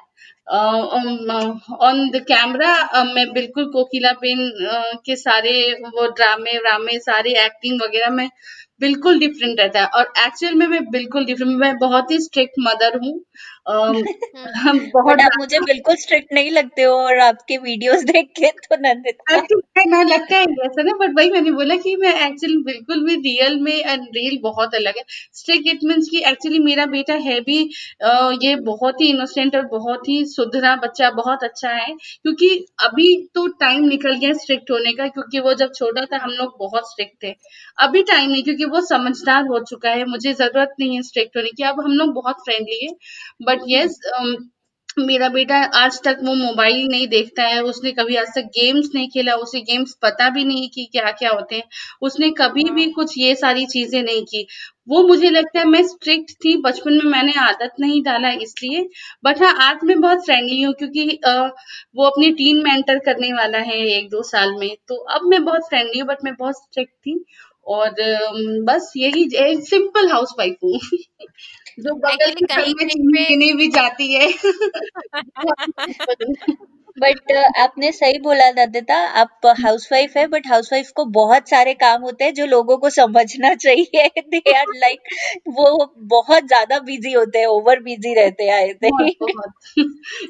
ऑन 1.83 2.09
द 2.11 2.21
कैमरा 2.29 3.03
मैं 3.05 3.27
बिल्कुल 3.33 3.65
कोकिला 3.73 4.13
बेन 4.23 4.39
uh, 4.73 4.97
के 5.07 5.17
सारे 5.17 5.53
वो 5.87 6.07
ड्रामे 6.11 6.59
व्रामे 6.59 6.99
सारे 7.01 7.31
एक्टिंग 7.45 7.81
वगैरह 7.83 8.11
में 8.17 8.29
बिल्कुल 8.81 9.19
डिफरेंट 9.19 9.61
रहता 9.61 9.81
है। 9.81 9.87
और 9.99 10.13
एक्चुअल 10.27 10.55
में 10.55 10.67
मैं 10.67 10.81
बिल्कुल 10.91 11.25
डिफरेंट 11.27 11.57
मैं 11.59 11.77
बहुत 11.79 12.11
ही 12.11 12.19
स्ट्रिक्ट 12.21 12.55
मदर 12.61 12.99
हूँ। 13.05 13.13
अम, 13.67 14.03
हम 14.57 14.79
बहुत 14.89 15.07
बट 15.09 15.21
आप 15.21 15.33
मुझे 15.35 15.59
बिल्कुल 15.63 15.97
स्ट्रिक्ट 15.97 16.33
नहीं 16.33 16.51
लगते 16.51 16.83
हो 16.83 16.95
और 17.01 17.19
आपके 17.21 17.57
वीडियोस 17.59 18.03
देख 18.11 18.29
के 18.37 18.51
तो 18.63 18.77
नंदिता 18.79 19.37
एक्चुअली 19.37 19.85
ना 19.87 20.03
लगता 20.05 20.37
है 20.37 20.45
ऐसा 20.65 20.83
ना 20.83 20.93
बट 20.99 21.15
वही 21.17 21.31
मैंने 21.31 21.51
बोला 21.53 21.77
कि 21.79 21.95
मैं 21.97 22.13
एक्चुअली 22.27 22.57
बिल्कुल 22.65 23.05
भी 23.07 23.15
रियल 23.21 23.59
में 23.61 23.73
एंड 23.75 24.03
रियल 24.15 24.39
बहुत 24.43 24.75
अलग 24.75 24.99
है। 24.99 25.05
स्ट्रिक्ट 25.35 25.69
इट 25.69 25.85
मीन्स 25.85 26.09
कि 26.09 26.23
एक्चुअली 26.27 26.59
मेरा 26.61 26.87
बेटा 26.89 27.15
है 27.23 27.41
भी 27.43 27.59
अ, 28.03 28.31
ये 28.43 28.55
बहुत 28.65 29.01
ही 29.01 29.09
इनोसेंट 29.11 29.57
और 29.57 29.67
बहुत 29.69 30.09
ही 30.09 30.25
सुधरा 30.27 30.75
बच्चा 30.79 31.11
बहुत 31.13 31.45
अच्छा 31.45 31.71
है 31.73 31.93
क्योंकि 31.95 32.49
अभी 32.85 33.09
तो 33.35 33.47
टाइम 33.61 33.85
निकल 33.87 34.17
गया 34.17 34.33
स्ट्रिक्ट 34.35 34.71
होने 34.71 34.93
का 34.93 35.09
क्योंकि 35.09 35.41
वो 35.41 35.55
जब 35.55 35.73
छोटा 35.75 36.05
था 36.07 36.19
हम 36.19 36.31
लोग 36.33 36.57
बहुत 36.59 36.91
स्ट्रिक्ट 36.91 37.23
थे। 37.25 37.35
अभी 37.79 38.03
टाइम 38.05 38.31
नहीं 38.31 38.43
क्योंकि 38.43 38.65
वो 38.67 38.81
समझदार 38.87 39.47
हो 39.47 39.59
चुका 39.65 39.91
है 39.91 40.05
मुझे 40.07 40.33
ज़रूरत 40.35 40.75
नहीं 40.81 40.97
है 40.97 41.03
स्ट्रिक्ट 41.03 41.37
होने 41.37 41.51
की 41.53 41.63
अब 41.65 41.81
हम 41.81 41.93
लोग 41.95 42.13
बहुत 42.15 42.37
फ्रेंडली 42.45 42.85
है 42.85 42.93
बट 43.53 43.63
यस 43.69 43.99
मेरा 44.99 45.29
बेटा 45.29 45.57
आज 45.77 46.01
तक 46.05 46.19
वो 46.25 46.35
मोबाइल 46.35 46.87
नहीं 46.89 47.07
देखता 47.09 47.43
है 47.45 47.61
उसने 47.65 47.91
कभी 47.93 48.17
आज 48.17 48.27
तक 48.35 48.49
गेम्स 48.57 48.89
नहीं 48.95 49.09
खेला 49.11 49.35
उसे 49.37 49.61
गेम्स 49.63 49.95
पता 50.03 50.29
भी 50.31 50.45
नहीं 50.45 50.69
कि 50.71 50.85
क्या 50.93 51.11
क्या 51.13 51.31
होते 51.31 51.57
हैं। 51.57 51.63
उसने 52.03 52.31
कभी 52.39 52.65
भी 52.71 52.87
कुछ 52.93 53.15
ये 53.19 53.35
सारी 53.35 53.65
चीज़ें 53.67 54.03
नहीं 54.03 54.23
की। 54.25 54.47
वो 54.89 55.03
मुझे 55.09 55.31
लगता 55.31 55.59
है 55.61 55.65
मैं 55.67 55.83
स्ट्रिक्ट 55.89 56.33
थी 56.45 56.57
बचपन 56.63 56.95
में 56.95 57.11
मैंने 57.13 57.33
आदत 57.41 57.75
नहीं 57.81 58.03
डाला 58.03 58.31
इसलिए। 58.43 58.83
बट 59.25 59.43
हाँ 59.43 59.55
आज 59.63 59.85
मैं 59.85 60.01
बहुत 60.01 60.25
फ्रेंडली 60.27 60.61
हूँ 60.63 60.73
क्योंकि 60.75 61.21
आ, 61.27 61.35
वो 61.97 62.05
अपनी 62.05 62.31
टीम 62.35 62.63
में 62.65 62.73
एंटर 62.73 62.99
करने 63.07 63.33
वाला 63.33 63.59
है 63.71 63.79
एक 63.89 64.09
दो 64.11 64.23
साल 64.31 64.55
में। 64.55 64.71
तो 64.89 64.97
अब 65.17 65.27
मैं 65.27 65.45
बहुत 65.45 65.69
फ्रेंडली 65.69 65.99
हूँ 66.01 66.09
बट 66.09 66.25
मैं 66.25 66.35
बहुत 66.39 66.57
स्ट्रिक्ट 66.57 66.95
थी। 66.97 67.25
और 67.69 67.91
बस 68.65 68.93
यही 68.97 69.29
सिंपल 69.67 70.11
हाउस 70.13 70.35
वाइफ 70.39 70.57
हूँ। 70.65 70.79
जो 71.79 71.95
बगल 71.97 72.33
के 72.35 72.47
घर 72.47 72.65
में 73.07 73.57
भी 73.57 73.69
जाती 73.71 74.13
है। 74.13 74.29
बट 76.97 77.33
आपने 77.59 77.91
सही 77.93 78.19
बोला 78.21 78.51
नंदिता 78.53 78.97
आप 79.21 79.47
हाउसवाइफ 79.61 80.17
है 80.17 80.27
बट 80.29 80.47
हाउसवाइफ 80.49 80.91
को 80.97 81.05
बहुत 81.13 81.49
सारे 81.49 81.73
काम 81.75 82.03
होते 82.03 82.25
हैं 82.25 82.35
जो 82.35 82.47
लोगों 82.47 82.77
को 82.79 82.91
समझना 82.91 83.55
चाहिए। 83.57 84.09
दे 84.29 84.53
आर 84.53 84.67
लाइक 84.77 85.15
वो 85.51 85.67
बहुत 86.09 86.47
ज़्यादा 86.47 86.79
बिज़ी 86.81 87.13
होते 87.13 87.39
हैं 87.39 87.47
ओवर 87.49 87.81
बिज़ी 87.83 88.15
रहते 88.15 88.45
हैं 88.45 88.55
आई 88.55 88.73
थिंक 88.85 89.25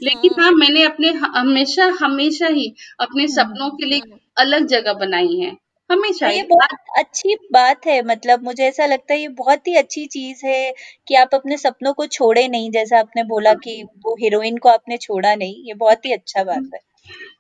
लेकिन 0.05 0.41
हाँ 0.41 0.51
मैंने 0.53 0.85
अपने 0.85 1.09
हमेशा 1.35 1.91
हमेशा 2.01 2.47
ही 2.51 2.73
अपने 3.01 3.27
सपनों 3.31 3.71
के 3.73 3.87
लिए 3.87 4.01
अलग 4.37 4.67
जगह 4.69 4.93
बनाई 4.97 5.37
है। 5.37 5.57
हमेशा 5.93 6.29
ये 6.29 6.43
बहुत 6.43 6.79
अच्छी 6.99 7.35
बात 7.53 7.87
है 7.87 8.03
मतलब 8.03 8.43
मुझे 8.45 8.65
ऐसा 8.65 8.87
लगता 8.87 9.15
है 9.15 9.21
ये 9.21 9.29
बहुत 9.29 9.69
ही 9.69 9.77
अच्छी 9.77 10.07
चीज़ 10.07 10.47
है 10.47 10.73
कि 11.09 11.15
आप 11.15 11.35
अपने 11.35 11.57
सपनों 11.57 11.93
को 11.95 12.07
छोड़े 12.07 12.49
नहीं 12.49 12.71
जैसा 12.71 12.99
आपने 12.99 13.25
बोला 13.25 13.55
कि 13.55 13.83
वो 14.07 14.17
हीरोइन 14.21 14.57
को 14.57 14.69
आपने 14.69 14.97
छोड़ा 14.97 15.35
नहीं 15.35 15.65
ये 15.67 15.75
बहुत 15.75 16.07
ही 16.07 16.13
अच्छा 16.13 16.45
बात 16.45 16.71
है। 16.75 16.81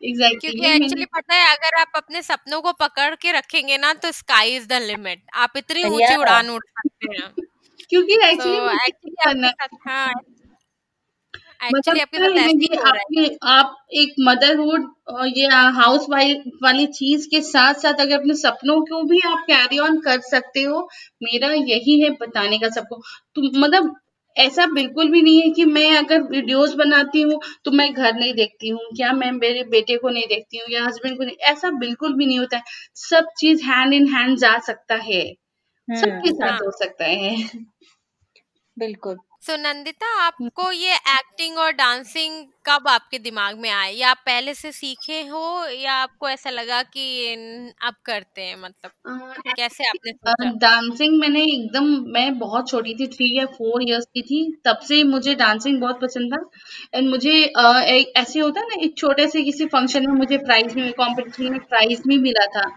Exactly. 0.02 0.40
क्योंकि 0.40 0.66
एक्चुअली 0.66 1.04
पता 1.06 1.34
है 1.34 1.52
अगर 1.56 1.80
आप 1.80 1.92
अपने 1.96 2.22
सपनों 2.22 2.60
को 2.60 2.72
पकड़ 2.72 3.14
के 3.14 3.32
रखेंगे 3.32 3.78
ना 3.78 3.92
तो 3.94 4.12
स्काई 4.12 4.56
इज़ 4.56 4.66
द 4.68 4.72
लिमिट 4.72 5.22
आप 5.34 5.52
इतनी 5.56 5.84
ऊँची 5.84 6.14
उड़ान 6.14 6.50
उड़ 6.50 6.62
सकते 6.64 7.12
हैं। 7.12 7.30
क्योंकि 7.90 8.14
एक्चुअली 8.24 8.58
ये 11.62 13.26
आप 13.48 13.74
एक 13.94 14.14
मदरहुड 14.20 14.86
ये 15.36 15.46
हाउस 15.76 16.06
वाइफ 16.10 16.42
वाली 16.62 16.86
चीज़ 16.92 17.26
के 17.28 17.40
साथ 17.42 17.74
साथ 17.74 18.00
अगर 18.00 18.18
अपने 18.18 18.34
सपनों 18.34 18.80
को 18.82 19.02
भी 19.04 19.20
आप 19.26 19.44
कैरी 19.46 19.78
ऑन 19.78 20.00
कर 20.00 20.20
सकते 20.20 20.62
हो 20.62 20.80
मेरा 21.22 21.52
यही 21.52 22.00
है 22.00 22.10
बताने 22.20 22.58
का 22.58 22.68
सबको। 22.68 22.96
तो 23.36 23.42
मतलब 23.58 23.94
ऐसा 24.36 24.66
बिल्कुल 24.66 25.10
भी 25.10 25.22
नहीं 25.22 25.40
है 25.42 25.50
कि 25.50 25.64
मैं 25.66 25.90
अगर 25.96 26.22
वीडियोस 26.22 26.74
बनाती 26.74 27.22
हूँ 27.22 27.40
तो 27.64 27.70
मैं 27.70 27.92
घर 27.94 28.14
नहीं 28.14 28.34
देखती 28.34 28.68
हूँ 28.68 28.80
क्या 28.96 29.12
मैं 29.12 29.30
मेरे 29.32 29.64
बेटे 29.70 29.96
को 29.96 30.08
नहीं 30.08 30.26
देखती 30.28 30.58
हूँ 30.58 30.68
या 30.70 30.84
हस्बैंड 30.84 31.16
को 31.18 31.24
नहीं 31.24 31.36
ऐसा 31.52 31.70
बिल्कुल 31.78 32.14
भी 32.14 32.26
नहीं 32.26 32.38
होता 32.38 32.56
है। 32.56 32.62
सब 33.02 33.28
चीज़ 33.38 33.64
हैंड 33.64 33.94
इन 33.94 34.08
हैंड 34.14 34.38
जा 34.38 34.58
सकता 34.66 34.94
है। 35.04 35.22
सबके 35.88 36.32
साथ 36.32 36.50
हाँ। 36.50 36.58
हो 36.58 36.70
सकता 36.78 37.04
है। 37.06 37.36
बिल्कुल। 38.76 39.18
सो 39.42 39.56
नंदिता 39.56 40.06
आपको 40.18 40.70
ये 40.72 40.94
एक्टिंग 41.10 41.56
और 41.58 41.70
डांसिंग 41.74 42.34
कब 42.66 42.88
आपके 42.88 43.18
दिमाग 43.20 43.58
में 43.58 43.68
आए? 43.70 43.92
या 43.92 44.10
आप 44.10 44.16
पहले 44.26 44.54
से 44.54 44.70
सीखे 44.72 45.20
हो 45.26 45.42
या 45.68 45.94
आपको 45.94 46.28
ऐसा 46.28 46.50
लगा 46.50 46.82
कि 46.86 47.06
आप 47.82 47.94
करते 48.06 48.42
हैं 48.42 48.56
मतलब 48.58 48.92
कैसे 49.56 49.84
आपने 49.84 50.12
सोचा? 50.12 50.50
डांसिंग 50.58 51.18
मैंने 51.20 51.42
एकदम 51.44 51.86
मैं 52.12 52.38
बहुत 52.38 52.68
छोटी 52.68 52.94
थी 52.96 53.06
थ्री 53.08 53.36
या 53.38 53.46
फोर 53.48 53.82
इयर्स 53.82 54.04
की 54.14 54.22
थी 54.22 54.40
तब 54.66 54.78
से 54.88 55.02
मुझे 55.04 55.34
डांसिंग 55.36 55.80
बहुत 55.80 56.00
पसंद 56.00 56.34
था। 56.34 56.40
एंड 56.94 57.08
मुझे 57.10 57.32
एक 57.90 58.12
ऐसे 58.18 58.40
होता 58.40 58.60
है 58.60 58.66
ना 58.68 58.82
एक 58.84 58.96
छोटे 58.98 59.26
से 59.28 59.42
किसी 59.42 59.66
फ़ंक्शन 59.68 60.06
में 60.06 60.14
मुझे 60.16 60.38
प्राइज 60.40 60.74
में 60.76 60.92
कॉम्पिटिशन 60.94 61.50
में 61.52 61.60
प्राइज 61.64 62.02
भी 62.08 62.18
मिला 62.20 62.46
था। 62.56 62.68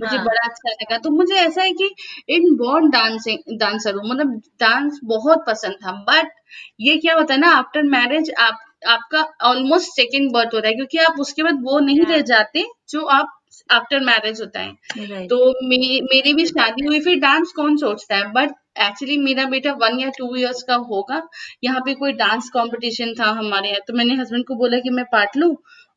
मुझे 0.00 0.16
हाँ. 0.16 0.24
बड़ा 0.24 0.48
अच्छा 0.48 0.70
लगा। 0.70 0.98
तो 0.98 1.10
मुझे 1.10 1.34
ऐसा 1.34 1.62
है 1.62 1.72
कि 1.72 1.94
इन 2.28 2.54
बॉर्न 2.56 2.90
डांसिंग 2.90 3.58
डांसर 3.58 3.94
हूँ 3.94 4.08
मतलब 4.10 4.40
डांस 4.60 5.00
बहुत 5.04 5.44
पसंद 5.46 5.74
था। 5.86 5.92
बट 5.92 6.32
ये 6.80 6.96
क्या 6.96 7.14
होता 7.14 7.34
है 7.34 7.40
ना 7.40 7.50
आफ्टर 7.50 7.82
मैरिज 7.82 8.30
आप 8.40 8.58
आपका 8.86 9.20
ऑलमोस्ट 9.42 9.88
सेकेंड 9.88 10.32
बर्थ 10.32 10.54
होता 10.54 10.68
है 10.68 10.74
क्योंकि 10.74 10.98
आप 10.98 11.20
उसके 11.20 11.42
बाद 11.42 11.60
वो 11.62 11.78
नहीं 11.80 12.04
रह 12.06 12.20
जाते 12.20 12.64
जो 12.88 13.04
आप 13.10 13.40
आफ्टर 13.72 14.00
मैरिज 14.00 14.40
होता 14.40 14.60
है। 14.60 15.26
तो 15.26 15.36
मे, 15.68 16.00
मेरी 16.00 16.34
भी 16.34 16.46
शादी 16.46 16.84
हुई 16.86 17.00
फिर 17.00 17.18
डांस 17.18 17.52
कौन 17.56 17.76
सोचता 17.76 18.16
है? 18.16 18.32
बट 18.32 18.50
एक्चुअली 18.80 19.16
मेरा 19.18 19.44
बेटा 19.44 19.72
वन 19.72 20.00
या 20.00 20.08
टू 20.08 20.34
इयर्स 20.36 20.62
का 20.62 20.74
होगा। 20.74 21.22
यहाँ 21.64 21.80
पे 21.80 21.94
कोई 21.94 22.12
डांस 22.12 22.48
कंपटीशन 22.48 23.14
था 23.20 23.30
हमारे 23.30 23.68
यहाँ। 23.68 23.80
तो 23.88 23.94
मैंने 23.94 24.14
हस्बैंड 24.14 24.44
को 24.44 24.54
बोला 24.54 24.78
कि 24.78 24.90
मैं 24.90 25.04
पार्ट 25.04 25.36
लू। 25.36 25.48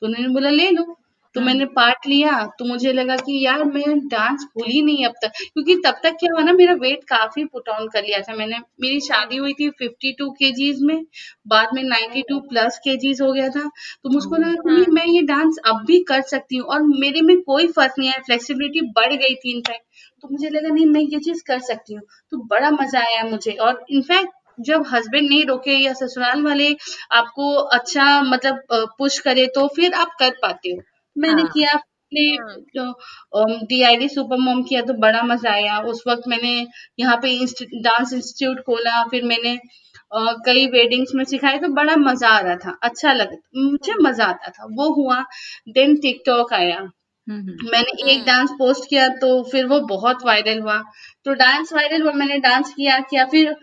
तो 0.01 0.07
उन्होंने 0.07 0.29
बोला 0.29 0.49
ले 0.49 0.69
लो। 0.69 0.83
तो। 1.35 1.41
मैंने 1.41 1.65
पार्ट 1.73 2.07
लिया 2.07 2.31
तो 2.59 2.65
मुझे 2.65 2.93
लगा 2.93 3.15
कि 3.17 3.39
यार 3.45 3.63
मैं 3.65 3.97
डांस 4.07 4.43
भूली 4.53 4.81
नहीं 4.81 5.05
अब 5.05 5.13
तक 5.21 5.31
क्योंकि 5.43 5.75
तब 5.85 5.99
तक 6.03 6.15
क्या 6.19 6.33
हुआ 6.33 6.43
ना 6.43 6.53
मेरा 6.53 6.73
वेट 6.81 7.03
काफ़ी 7.09 7.45
पुट 7.45 7.69
ऑन 7.69 7.87
कर 7.87 8.03
लिया 8.03 8.19
था 8.21 8.35
मैंने 8.35 8.57
मेरी 8.81 8.99
शादी 9.01 9.37
हुई 9.37 9.53
थी 9.53 9.69
फिफ्टी 9.79 10.11
टू 10.13 10.29
केजीज 10.33 10.81
में 10.81 11.03
बाद 11.47 11.73
में 11.73 11.83
नाइन्टी 11.85 12.21
टू 12.29 12.39
प्लस 12.49 12.79
केजीज 12.83 13.21
हो 13.21 13.31
गया 13.33 13.49
था 13.49 13.69
तो 14.03 14.09
मुझको 14.09 14.35
लगा 14.35 14.53
कि 14.63 14.69
हाँ। 14.71 14.85
मैं 14.91 15.05
ये 15.05 15.21
डांस 15.25 15.57
अब 15.65 15.83
भी 15.87 15.99
कर 16.03 16.21
सकती 16.27 16.57
हूँ 16.57 16.67
और 16.67 16.81
मेरे 16.95 17.21
में 17.21 17.39
कोई 17.43 17.67
फ़र्क 17.69 17.93
नहीं 17.99 18.09
है 18.09 18.21
फ्लेक्सिबिलिटी 18.21 18.81
बढ़ 18.91 19.13
गई 19.15 19.35
थी 19.35 19.55
इनफैक्ट 19.55 19.85
तो 20.23 20.27
मुझे 20.27 20.49
लगा 20.49 20.73
नहीं 20.73 20.85
मैं 20.85 21.01
ये 21.03 21.19
चीज़ 21.19 21.43
कर 21.47 21.59
सकती 21.61 21.93
हूँ 21.93 22.01
तो 22.31 22.37
बड़ा 22.47 22.71
मज़ा 22.71 22.99
आया 23.01 23.23
मुझे 23.23 23.51
और 23.61 23.85
इनफैक्ट 23.91 24.31
जब 24.59 24.85
हस्बैंड 24.93 25.27
नहीं 25.29 25.43
रोके 25.45 25.71
या 25.75 25.93
ससुराल 25.93 26.41
वाले 26.43 26.75
आपको 27.11 27.53
अच्छा 27.73 28.05
मतलब 28.23 28.61
पुश 28.97 29.19
करे 29.19 29.45
तो 29.55 29.67
फिर 29.67 29.93
आप 29.95 30.15
कर 30.19 30.29
पाते 30.41 30.69
हो 30.69 30.81
मैंने 31.17 31.41
हाँ. 31.41 31.51
किया 31.53 31.71
अपने 31.71 32.25
डी 33.67 33.81
आई 33.83 33.95
डी 33.97 34.07
सुपर 34.09 34.37
मोम 34.39 34.61
किया 34.63 34.81
तो 34.81 34.93
बड़ा 34.99 35.21
मज़ा 35.23 35.51
आया। 35.51 35.79
उस 35.91 36.03
वक्त 36.07 36.27
मैंने 36.27 36.53
यहाँ 36.99 37.17
पे 37.23 37.37
डांस 37.81 38.13
इंस्टीट्यूट 38.13 38.59
खोला 38.65 39.03
फिर 39.11 39.23
मैंने 39.25 39.53
uh, 39.53 40.33
कई 40.45 40.65
वेडिंग्स 40.69 41.11
में 41.15 41.23
सिखाए 41.25 41.57
तो 41.59 41.67
बड़ा 41.75 41.95
मज़ा 41.97 42.29
आ 42.29 42.39
रहा 42.39 42.55
था 42.57 42.77
अच्छा 42.83 43.13
लगा 43.13 43.61
मुझे 43.61 43.93
मज़ा 44.01 44.25
आता 44.25 44.51
था। 44.51 44.65
वो 44.71 44.89
हुआ 44.95 45.23
देन 45.69 45.95
टिकटॉक 46.01 46.53
आया। 46.53 46.79
मैंने 47.27 48.11
एक 48.11 48.23
डांस 48.25 48.51
पोस्ट 48.59 48.89
किया 48.89 49.07
तो 49.21 49.29
फिर 49.43 49.65
वो 49.67 49.79
बहुत 49.87 50.23
वायरल 50.25 50.59
हुआ। 50.61 50.77
तो 51.25 51.33
डांस 51.35 51.73
वायरल 51.73 52.01
हुआ 52.01 52.11
मैंने 52.13 52.37
डांस 52.39 52.73
किया 52.73 52.99
किया 53.09 53.25
फिर 53.25 53.55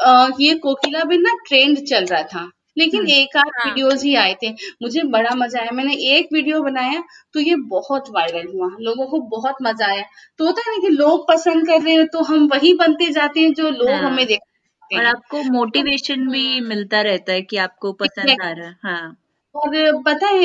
आ, 0.00 0.28
ये 0.40 0.54
कोकिला 0.56 1.04
भी 1.04 1.18
ना 1.18 1.36
ट्रेंड 1.48 1.78
चल 1.86 2.04
रहा 2.06 2.22
था। 2.24 2.50
लेकिन 2.76 3.00
हम्म। 3.00 3.10
एक 3.12 3.36
आध 3.36 3.50
हाँ। 3.56 3.64
वीडियोस 3.66 4.02
ही 4.04 4.14
आए 4.16 4.34
थे। 4.42 4.50
मुझे 4.82 5.02
बड़ा 5.10 5.34
मज़ा 5.36 5.60
आया। 5.60 5.70
मैंने 5.72 5.94
एक 6.10 6.28
वीडियो 6.32 6.60
बनाया 6.62 7.02
तो 7.34 7.40
ये 7.40 7.56
बहुत 7.68 8.10
वायरल 8.10 8.46
हुआ। 8.54 8.68
लोगों 8.80 9.06
को 9.08 9.20
बहुत 9.30 9.56
मज़ा 9.62 9.86
आया। 9.88 10.04
तो 10.38 10.46
होता 10.46 10.62
है 10.62 10.76
ना 10.76 10.80
कि 10.82 10.94
लोग 10.94 11.26
पसंद 11.28 11.66
कर 11.68 11.80
रहे 11.82 11.94
हैं 11.94 12.06
तो 12.08 12.22
हम 12.24 12.46
वही 12.48 12.74
बनते 12.76 13.10
जाते 13.12 13.40
हैं 13.40 13.52
जो 13.54 13.70
लोग 13.70 13.90
हाँ। 13.90 14.00
हमें 14.02 14.26
देखते 14.26 14.50
और 14.90 15.04
आपको 15.06 15.42
मोटिवेशन 15.44 16.26
भी 16.30 16.60
मिलता 16.62 17.00
रहता 17.02 17.32
है 17.32 17.42
कि 17.42 17.56
आपको 17.58 17.92
पसंद 17.94 18.30
आ 18.42 18.50
रहा 18.50 18.66
है। 18.68 18.74
हाँ। 18.84 19.16
और 19.54 20.02
पता 20.02 20.26
है 20.26 20.44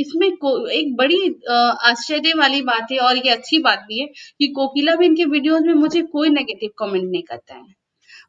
इसमें 0.00 0.26
एक 0.26 0.94
बड़ी 0.98 1.18
आश्चर्य 1.90 2.32
वाली 2.38 2.60
बात 2.64 2.92
है 2.92 2.98
और 3.00 3.16
ये 3.16 3.30
अच्छी 3.32 3.58
बात 3.60 3.84
भी 3.88 4.00
है 4.00 4.06
कि 4.06 4.46
कोकिला 4.56 4.94
भी 4.96 5.06
इनके 5.06 5.24
वीडियोस 5.26 5.62
में 5.62 5.74
मुझे 5.76 6.02
कोई 6.12 6.28
नेगेटिव 6.30 6.70
कमेंट 6.78 7.04
नहीं 7.04 7.22
करता 7.22 7.54
है। 7.54 7.64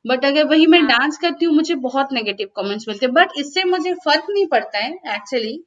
बट 0.06 0.26
अगर 0.26 0.46
वही 0.46 0.66
मैं 0.66 0.86
डांस 0.86 1.20
हाँ। 1.24 1.32
करती 1.32 1.46
हूँ 1.46 1.56
मुझे 1.56 1.76
बहुत 1.76 2.14
नेगेटिव 2.14 2.48
कमेंट्स 2.56 2.88
मिलते 2.88 3.06
हैं 3.06 3.14
बट 3.16 3.30
इससे 3.38 3.64
मुझे 3.64 3.94
फ़र्क 3.94 4.26
नहीं 4.30 4.46
पड़ता 4.48 4.78
है 4.78 4.94
एक्चुअली 5.16 5.60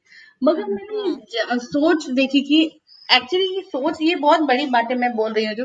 मगर 0.43 0.65
मैंने 0.65 1.59
सोच 1.59 2.09
देखी 2.11 2.41
कि 2.41 2.81
एक्चुअली 3.09 3.45
ये 3.57 3.61
सोच 3.63 3.99
ये 4.03 4.15
बहुत 4.15 4.41
बड़ी 4.41 4.67
बात 4.67 4.85
है 4.91 4.97
मैं 4.99 5.11
बोल 5.17 5.33
रही 5.33 5.45
हूँ 5.45 5.55
जो 5.55 5.65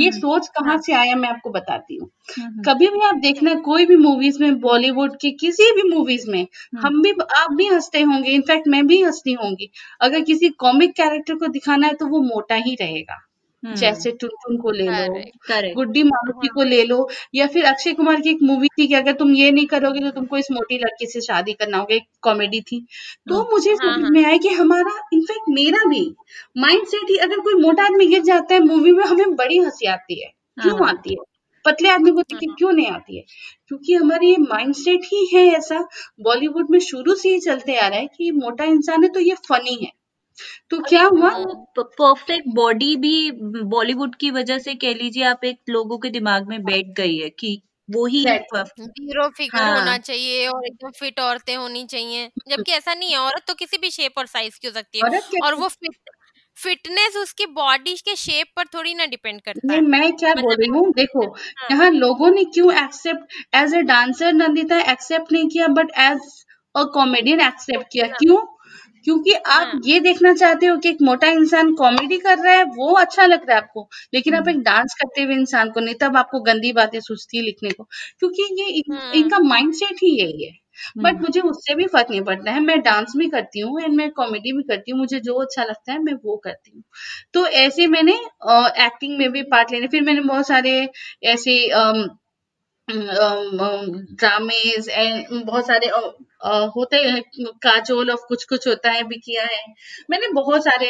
ये 0.00 0.08
हम्म। 0.08 0.18
सोच 0.18 0.48
कहाँ 0.48 0.72
हाँ। 0.72 0.80
से 0.82 0.92
आया 0.92 1.14
मैं 1.16 1.28
आपको 1.28 1.50
बताती 1.50 1.96
हूँ 1.96 2.10
हम्म। 2.40 2.62
कभी 2.62 2.88
भी 2.88 3.00
आप 3.06 3.14
देखना 3.14 3.54
कोई 3.54 3.86
भी 3.86 3.96
मूवीज़ 3.96 4.42
में 4.42 4.58
बॉलीवुड 4.60 5.16
की 5.20 5.30
किसी 5.30 5.70
भी 5.72 5.88
मूवीज़ 5.90 6.30
में 6.30 6.40
हम्म। 6.40 6.86
हम 6.86 7.02
भी 7.02 7.12
आप 7.36 7.52
भी 7.52 7.66
हँसते 7.66 8.00
होंगे 8.02 8.30
इनफैक्ट 8.30 8.68
मैं 8.68 8.86
भी 8.86 9.02
हंसती 9.02 9.32
होंगी 9.32 9.70
अगर 10.00 10.20
किसी 10.20 10.48
कॉमिक 10.48 10.92
कैरेक्टर 10.92 11.34
को 11.34 11.48
दिखाना 11.48 11.86
है 11.86 11.94
तो 11.94 12.06
वो 12.06 12.22
मोटा 12.22 12.54
ही 12.54 12.74
रहेगा। 12.74 13.18
जैसे 13.62 14.10
टुनटुन 14.10 14.56
को 14.56 14.70
ले 14.70 14.84
लो 14.84 15.74
गुड्डी 15.74 16.02
मारुति 16.02 16.46
हाँ। 16.46 16.54
को 16.54 16.62
ले 16.62 16.82
लो 16.84 17.08
या 17.34 17.46
फिर 17.46 17.64
अक्षय 17.64 17.92
कुमार 17.92 18.20
की 18.20 18.30
एक 18.30 18.38
मूवी 18.42 18.68
थी 18.68 18.86
कि 18.86 18.94
अगर 18.94 19.12
तुम 19.12 19.34
ये 19.34 19.50
नहीं 19.50 19.66
करोगे 19.66 20.00
तो 20.00 20.10
तुमको 20.10 20.36
इस 20.36 20.50
मोटी 20.52 20.78
लड़की 20.78 21.06
से 21.06 21.20
शादी 21.20 21.52
करना 21.52 21.78
होगा 21.78 21.94
एक 21.94 22.02
कॉमेडी 22.22 22.60
थी। 22.60 22.86
तो 23.28 23.34
हाँ। 23.34 23.48
मुझे 23.52 23.70
हाँ, 23.72 23.96
समझ 23.96 24.10
में 24.10 24.24
आया 24.24 24.36
कि 24.36 24.48
हमारा 24.48 24.98
इनफैक्ट 25.12 25.48
मेरा 25.48 25.84
भी 25.88 26.14
माइंड 26.58 26.86
सेट 26.86 27.10
ही 27.10 27.16
अगर 27.16 27.40
कोई 27.40 27.54
मोटा 27.54 27.84
आदमी 27.84 28.06
गिर 28.06 28.22
जाता 28.22 28.54
है 28.54 28.60
मूवी 28.60 28.92
में 28.92 29.04
हमें 29.04 29.36
बड़ी 29.36 29.58
हँसी 29.58 29.86
आती 29.86 30.22
है। 30.22 30.32
क्यों 30.62 30.88
आती 30.88 31.10
है? 31.10 31.16
पतले 31.64 31.88
आदमी 31.88 32.10
को 32.10 32.22
देखिए 32.22 32.54
क्यों 32.58 32.72
नहीं 32.72 32.86
आती 32.86 33.16
है? 33.16 33.24
क्योंकि 33.68 33.94
हमारे 33.94 34.26
ये 34.26 34.36
माइंड 34.36 34.74
सेट 34.74 35.00
ही 35.04 35.26
है 35.34 35.46
ऐसा। 35.46 35.88
बॉलीवुड 36.20 36.70
में 36.70 36.78
शुरू 36.78 37.14
से 37.14 37.28
ही 37.28 37.40
चलते 37.40 37.76
आ 37.76 37.88
रहा 37.88 37.98
है 37.98 38.06
कि 38.06 38.30
मोटा 38.30 38.64
इंसान 38.64 39.02
है 39.02 39.08
तो 39.08 39.20
ये 39.20 39.34
फनी 39.34 39.74
है। 39.84 39.90
तो 40.70 40.80
क्या 40.82 41.02
हुआ? 41.04 41.30
परफेक्ट 41.78 42.48
बॉडी 42.54 42.94
भी 42.96 43.30
बॉलीवुड 43.70 44.14
की 44.16 44.30
वजह 44.30 44.58
से 44.60 44.74
कह 44.76 44.94
लीजिए 44.94 45.24
आप 45.26 45.44
एक 45.44 45.58
लोगों 45.68 45.98
के 45.98 46.10
दिमाग 46.10 46.48
में 46.48 46.62
बैठ 46.64 46.94
गई 46.96 47.16
है 47.18 47.28
कि 47.32 47.60
वो 47.88 48.04
ही 48.06 48.24
Exactly. 48.24 48.64
ज़ीरो 48.80 49.28
फिगर 49.30 49.66
होना 49.66 49.80
हाँ। 49.82 49.98
चाहिए 49.98 50.46
और 50.48 50.66
एकदम 50.66 50.90
फिट 50.98 51.20
औरतें 51.20 51.54
होनी 51.56 51.84
चाहिए। 51.86 52.28
जबकि 52.48 52.72
ऐसा 52.72 52.94
नहीं 52.94 53.10
है 53.10 53.18
औरत 53.18 53.42
तो 53.48 53.54
किसी 53.54 53.78
भी 53.78 53.90
शेप 53.90 54.18
और 54.18 54.26
साइज़ 54.28 54.58
की 54.60 54.68
हो 54.68 54.72
सकती 54.74 54.98
है। 54.98 55.04
औरत 55.04 55.26
क्या 55.30 55.46
और 55.46 55.54
वो 55.54 55.68
फिट 55.70 56.10
फिटनेस 56.56 57.16
उसकी 57.16 57.46
बॉडी 57.48 57.94
के 57.98 58.14
शेप 58.18 58.46
पर 58.56 58.66
थोड़ी 58.74 58.94
ना 58.94 59.06
डिपेंड 59.06 59.40
करता 59.40 59.66
नहीं 59.68 59.76
है। 59.76 59.88
मैं 59.90 60.12
क्या 60.14 60.34
बोल 60.34 60.42
मतलब 60.44 60.60
रही 60.60 60.68
हूँ 60.70 60.90
देखो 60.92 61.24
हाँ। 61.58 61.68
यहाँ 61.70 61.90
लोगों 61.90 62.30
ने 62.30 62.44
क्यों 62.46 62.72
accept 62.74 63.54
as 63.56 63.74
a 63.74 63.82
dancer 63.84 64.32
Nandita 64.34 64.78
accept 64.92 65.32
नहीं 65.32 65.48
किया 65.48 65.66
but 65.72 65.90
as 66.00 66.20
a 66.74 66.82
comedian 66.94 67.40
accept 67.40 67.86
किया? 67.92 68.06
हाँ। 68.06 68.16
क्यों? 68.16 68.36
क्योंकि 69.04 69.32
आप 69.32 69.66
हाँ। 69.66 69.80
ये 69.84 70.00
देखना 70.00 70.32
चाहते 70.34 70.66
हो 70.66 70.76
कि 70.78 70.88
एक 70.88 70.98
मोटा 71.02 71.26
इंसान 71.30 71.74
कॉमेडी 71.74 72.18
कर 72.18 72.38
रहा 72.38 72.54
है 72.54 72.64
वो 72.76 72.92
अच्छा 72.96 73.26
लग 73.26 73.46
रहा 73.48 73.56
है 73.56 73.62
आपको। 73.62 73.88
लेकिन 74.14 74.34
आप 74.34 74.40
हम्म। 74.40 74.50
एक 74.52 74.64
डांस 74.64 74.94
करते 74.94 75.22
हुए 75.22 75.34
इंसान 75.34 75.70
को 75.70 75.80
नहीं 75.80 75.94
तब 76.00 76.16
आपको 76.16 76.40
गंदी 76.42 76.72
बातें 76.74 76.98
सूझती 77.00 77.36
है 77.38 77.42
लिखने 77.44 77.70
को। 77.70 77.84
क्योंकि 78.20 78.42
ये 78.60 78.68
इन, 78.72 78.92
हम्म 78.92 79.12
इनका 79.14 79.38
माइंडसेट 79.40 79.96
ही 80.02 80.10
यही 80.20 80.44
है। 80.44 80.52
But 80.98 81.06
hmm. 81.08 81.20
मुझे 81.22 81.40
उससे 81.42 81.74
भी 81.74 81.86
फ़र्क 81.86 82.10
नहीं 82.10 82.20
पड़ता 82.22 82.50
है। 82.52 82.60
मैं 82.60 82.78
डांस 82.82 83.12
भी 83.16 83.28
करती 83.30 83.60
हूँ 83.60 83.80
एंड 83.82 83.94
मैं 83.96 84.10
कॉमेडी 84.12 84.52
भी 84.52 84.62
करती 84.64 84.90
हूँ। 84.90 84.98
मुझे 85.00 85.20
जो 85.20 85.34
अच्छा 85.42 85.64
लगता 85.64 85.92
है 85.92 85.98
मैं 86.00 86.14
वो 86.24 86.36
करती 86.44 86.70
हूँ। 86.74 86.82
तो 87.34 87.46
ऐसे 87.58 87.86
मैंने 87.88 88.12
एक्टिंग 88.86 89.18
में 89.18 89.30
भी 89.32 89.42
पार्ट 89.46 89.72
लेने। 89.72 89.86
फिर 89.88 90.02
मैंने 90.02 90.20
बहुत 90.22 90.46
सारे 90.48 90.72
ऐसे 91.26 91.58
ड्रामेज 94.16 94.88
एंड 94.90 95.44
बहुत 95.44 95.66
सारे 95.66 95.86
अ, 95.88 96.00
अ, 96.42 96.50
होते 96.76 96.96
हैं 96.98 97.22
काजोल 97.64 98.10
ऑफ़ 98.10 98.20
कुछ 98.28 98.44
कुछ 98.44 98.66
होता 98.68 98.90
है 98.90 99.02
भी 99.04 99.16
किया 99.20 99.42
है। 99.44 99.58
मैंने 100.10 100.28
बहुत 100.32 100.64
सारे 100.64 100.88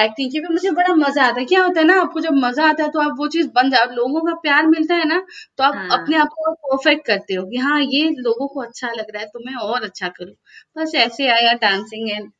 एक्टिंग 0.00 0.30
की 0.32 0.40
भी 0.40 0.48
मुझे 0.48 0.70
बड़ा 0.72 0.94
मज़ा 0.96 1.24
आता 1.24 1.40
है। 1.40 1.44
क्या 1.46 1.62
होता 1.64 1.80
है 1.80 1.86
ना 1.86 2.00
आपको 2.00 2.20
जब 2.20 2.34
मज़ा 2.38 2.68
आता 2.68 2.82
है 2.84 2.90
तो 2.90 3.00
आप 3.00 3.14
वो 3.18 3.28
चीज़ 3.28 3.48
बन 3.54 3.70
जाओ 3.70 3.90
लोगों 3.92 4.20
का 4.22 4.34
प्यार 4.42 4.66
मिलता 4.68 4.94
है 4.94 5.08
ना 5.08 5.18
तो 5.58 5.64
आप 5.64 5.84
हाँ। 5.88 5.88
अपने 5.92 6.16
आप 6.18 6.28
को 6.36 6.54
परफेक्ट 6.66 7.06
करते 7.06 7.34
हो 7.34 7.46
कि 7.46 7.56
हाँ 7.58 7.80
ये 7.82 8.08
लोगों 8.20 8.48
को 8.48 8.62
अच्छा 8.62 8.90
लग 8.92 9.10
रहा 9.14 9.22
है 9.22 9.28
तो 9.28 9.40
मैं 9.46 9.54
और 9.64 9.84
अच्छा 9.84 10.08
करूँ। 10.10 10.34
बस 10.76 10.94
ऐसे 10.98 11.28
आया 11.30 11.52
डांसिंग 11.62 12.10
एंड 12.10 12.30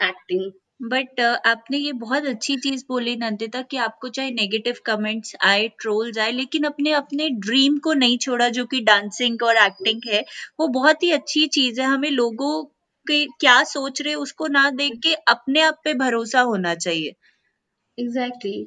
एक्टिंग 0.00 0.50
बट 0.80 1.20
आपने 1.46 1.78
ये 1.78 1.92
बहुत 1.94 2.26
अच्छी 2.26 2.56
चीज़ 2.58 2.84
बोली 2.88 3.14
नंदिता 3.16 3.62
कि 3.62 3.76
आपको 3.78 4.08
चाहे 4.10 4.30
नेगेटिव 4.32 4.74
कमेंट्स 4.86 5.34
आए 5.44 5.66
ट्रोल्स 5.80 6.18
आए 6.18 6.30
लेकिन 6.32 6.64
अपने 6.64 6.92
अपने 6.94 7.28
ड्रीम 7.40 7.78
को 7.78 7.92
नहीं 7.94 8.18
छोड़ा 8.18 8.48
जो 8.50 8.64
कि 8.66 8.80
डांसिंग 8.82 9.42
और 9.44 9.56
एक्टिंग 9.58 10.02
है 10.08 10.24
वो 10.60 10.68
बहुत 10.74 11.02
ही 11.02 11.10
अच्छी 11.12 11.46
चीज़ 11.48 11.80
है। 11.80 11.86
हमें 11.88 12.10
लोगों 12.10 12.62
के 13.06 13.24
क्या 13.40 13.62
सोच 13.66 14.00
रहे 14.02 14.12
हैं 14.12 14.20
उसको 14.20 14.46
ना 14.50 14.68
देख 14.72 14.98
के 15.02 15.14
अपने 15.28 15.60
आप 15.62 15.80
पे 15.84 15.94
भरोसा 15.96 16.40
होना 16.42 16.74
चाहिए। 16.76 17.14
एग्जैक्टली 17.98 18.66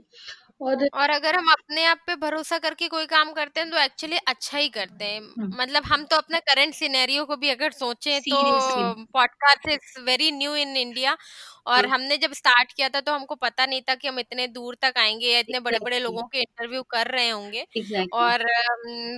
और 0.61 0.85
और 0.95 1.09
अगर 1.11 1.35
हम 1.35 1.47
अपने 1.51 1.85
आप 1.85 1.99
पे 2.07 2.15
भरोसा 2.17 2.57
करके 2.59 2.87
कोई 2.87 3.05
काम 3.07 3.31
करते 3.33 3.59
हैं 3.59 3.69
तो 3.71 3.77
एक्चुअली 3.79 4.17
अच्छा 4.27 4.57
ही 4.57 4.69
करते 4.71 5.05
हैं। 5.05 5.21
हम्म। 5.21 5.53
मतलब 5.61 5.83
हम 5.85 6.03
तो 6.05 6.17
अपना 6.17 6.39
करंट 6.41 6.73
सिनेरियो 6.75 7.25
को 7.25 7.35
भी 7.37 7.49
अगर 7.49 7.71
सोचें 7.73 8.19
तो 8.21 8.37
seriously 8.37 9.05
podcast 9.13 9.69
is 9.69 9.99
very 10.03 10.31
new 10.33 10.55
in 10.57 10.75
India 10.77 11.15
और 11.67 11.85
हाँ 11.85 11.89
हमने 11.89 12.17
जब 12.17 12.33
स्टार्ट 12.33 12.71
किया 12.71 12.89
था 12.89 12.99
तो 13.01 13.13
हमको 13.13 13.35
पता 13.37 13.65
नहीं 13.65 13.81
था 13.81 13.95
कि 13.95 14.07
हम 14.07 14.19
इतने 14.19 14.47
दूर 14.49 14.75
तक 14.81 14.93
आएँगे 14.97 15.27
या 15.27 15.39
इतने 15.39 15.59
बड़े 15.61 15.79
बड़े 15.79 15.99
लोगों 15.99 16.23
के 16.25 16.39
इंटरव्यू 16.39 16.81
कर 16.91 17.07
रहे 17.07 17.29
होंगे 17.29 17.65
और 18.13 18.43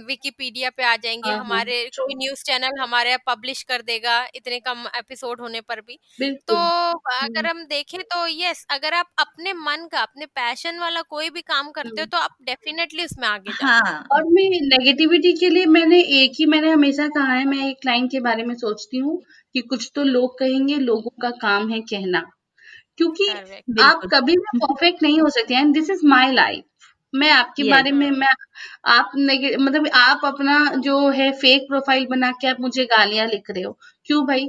विकीपीडिया 0.08 0.70
पे 0.70 0.84
आ 0.84 0.96
जाएँगे 0.98 1.30
हाँ 1.30 1.38
हाँ। 1.38 1.46
हमारे 1.46 1.84
कोई 2.00 2.16
न्यूज़ 2.16 2.44
चैनल 2.44 2.80
हमारे 2.80 3.18
पब्लिश 3.28 3.64
कर 3.64 3.82
देगा 3.84 4.18
इतने 4.36 4.60
कम 4.62 4.86
एपिसोड 4.96 5.42
होने 5.42 5.62
पर 5.62 5.82
भी। 5.82 5.98
तो 6.22 6.56
अगर 6.56 7.38
हम्म, 7.40 7.48
हम 7.50 7.64
देखें 7.66 8.00
तो 8.04 8.26
यस 8.30 8.66
अगर 8.72 8.94
आप 8.94 9.08
अपने 9.20 9.54
मन 9.56 9.88
का 9.92 10.02
अपने 10.02 10.26
पैशन 10.36 10.80
वाला 10.80 11.02
कोई 11.10 11.30
भी 11.30 11.42
काम 11.44 11.72
करते 11.72 11.90
हो 11.92 11.96
हम्म। 11.98 12.10
तो 12.10 12.18
आप 12.18 12.38
डेफिनेटली 12.44 13.06
उसमें 13.06 13.28
आगे 13.28 13.52
हाँ। 13.64 14.04
और 14.12 14.24
मैं 14.30 14.50
नेगेटिविटी 14.68 15.34
के 15.34 15.50
लिए 15.50 15.66
मैंने 15.68 16.00
एक 16.22 16.34
ही 16.40 16.46
मैंने 16.48 16.72
हमेशा 16.72 17.08
कहा 17.10 17.34
है 17.34 17.46
मैं 17.46 17.68
एक 17.70 17.86
लाइन 17.86 18.08
के 18.08 18.20
बारे 18.22 18.44
में 18.44 18.56
सोचती 18.56 18.98
हूँ 18.98 19.22
कि 19.56 19.62
कुछ 19.62 19.92
तो 19.96 20.04
लोग 20.04 20.38
कहेंगे 20.40 20.78
लोगों 20.78 21.12
का 21.22 21.30
काम 21.42 21.70
है 21.70 21.80
कहना। 21.82 22.22
क्योंकि 22.98 23.28
आप 23.82 24.02
कभी 24.14 24.34
भी 24.38 24.60
परफेक्ट 24.60 25.04
नहीं 25.04 25.20
हो 25.22 25.30
सकते 25.30 25.56
and 25.56 25.74
this 25.74 25.90
is 25.90 26.06
my 26.06 26.32
life 26.32 26.64
मैं 27.14 27.30
आपके 27.32 27.64
बारे 27.64 27.92
में 27.92 28.10
मैं 28.12 28.28
आप 28.88 29.12
मतलब 29.16 29.88
आप 29.96 30.22
अपना 30.26 30.58
जो 30.78 31.10
है 31.10 31.32
फेक 31.34 31.64
प्रोफ़ाइल 31.64 32.06
बना 32.08 32.32
के 32.32 32.48
आप 32.48 32.58
मुझे 32.60 32.86
गालियाँ 32.86 33.28
लिख 33.28 33.52
रहे 33.52 33.64
हो। 33.64 33.78
क्यों 34.06 34.26
भाई? 34.28 34.48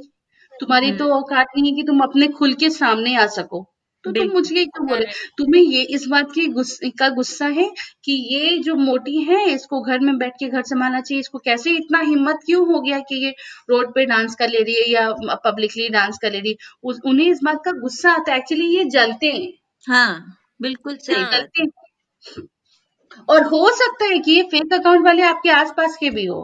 तुम्हारी 0.53 0.89
हम्म। 0.89 0.99
तो 0.99 1.13
औकात 1.15 1.47
नहीं 1.57 1.71
है 1.71 1.77
कि 1.77 1.83
तुम 1.83 2.01
अपने 2.01 2.29
खुल 2.29 2.55
के 2.55 2.71
सामने 2.71 3.17
आ 3.17 3.27
सको। 3.27 3.67
तो 4.05 4.13
तुम 4.13 4.13
बिल्कुल। 4.13 4.33
मुझे 4.33 4.65
क्यों 4.67 4.87
बोले? 4.87 5.05
करेक्ट 5.05 5.31
तुम्हें 5.39 5.63
ये 5.63 5.83
इस 5.97 6.07
बात 6.09 6.33
की 6.33 6.47
गुस्से 6.51 6.91
का 6.99 7.09
गुस्सा 7.11 7.47
है 7.51 7.69
कि 8.05 8.13
ये 8.35 8.59
जो 8.61 8.75
मोटी 8.77 9.21
है 9.25 9.45
इसको 9.51 9.81
घर 9.83 10.01
में 10.01 10.17
बैठ 10.19 10.33
के 10.41 10.49
घर 10.49 10.63
संभालना 10.65 11.01
चाहिए 11.01 11.21
इसको 11.21 11.39
कैसे 11.41 11.71
इतना 11.77 12.01
हिम्मत 12.03 12.41
क्यों 12.47 12.67
हो 12.69 12.81
गया 12.81 12.99
कि 13.11 13.25
ये 13.25 13.31
रोड 13.71 13.95
पे 13.95 14.05
डांस 14.07 14.35
कर 14.35 14.49
ले 14.49 14.63
रही 14.63 14.75
है 14.77 14.89
या 14.91 15.09
पब्लिकली 15.45 15.89
डांस 15.91 16.19
कर 16.23 16.33
ले 16.33 16.41
रही 16.41 16.51
है? 16.51 16.57
उस, 16.85 17.01
उन्हें 17.07 17.27
इस 17.27 17.41
बात 17.45 17.63
का 17.65 17.73
गुस्सा 17.81 18.13
आता 18.13 18.33
है। 18.33 18.39
एक्चुअली 18.39 18.67
ये 18.77 18.85
जलते 18.91 19.33
हैं। 19.33 19.53
हाँ 19.85 20.37
बिल्कुल 20.63 20.97
सही 20.99 21.15
हाँ 21.15 21.25
बात। 21.25 21.41
जलते 21.41 21.63
हैं। 21.63 22.47
और 23.29 23.43
हो 23.45 23.69
सकता 23.77 24.05
है 24.05 24.19
कि 24.19 24.33
ये 24.33 24.43
फेक 24.45 24.73
अकाउंट 24.75 25.05
वाले 25.05 25.23
आपके 25.23 25.51
आसपास 25.53 25.97
के 26.01 26.11
भी 26.11 26.25
हो। 26.27 26.43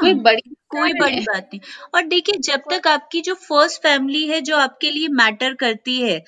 कोई 0.00 0.12
हाँ 0.12 0.14
बड़ी 0.16 0.54
कोई 0.70 0.92
बड़ी 0.94 1.12
है। 1.12 1.22
बात 1.22 1.48
नहीं। 1.54 1.60
और 1.94 2.02
देखिए 2.06 2.38
जब 2.44 2.62
तक 2.70 2.86
आपकी 2.88 3.20
जो 3.22 3.34
फ़र्स्ट 3.40 3.82
फैमिली 3.82 4.26
है 4.28 4.40
जो 4.42 4.56
आपके 4.56 4.90
लिए 4.90 5.08
मैटर 5.14 5.54
करती 5.56 6.00
है 6.02 6.18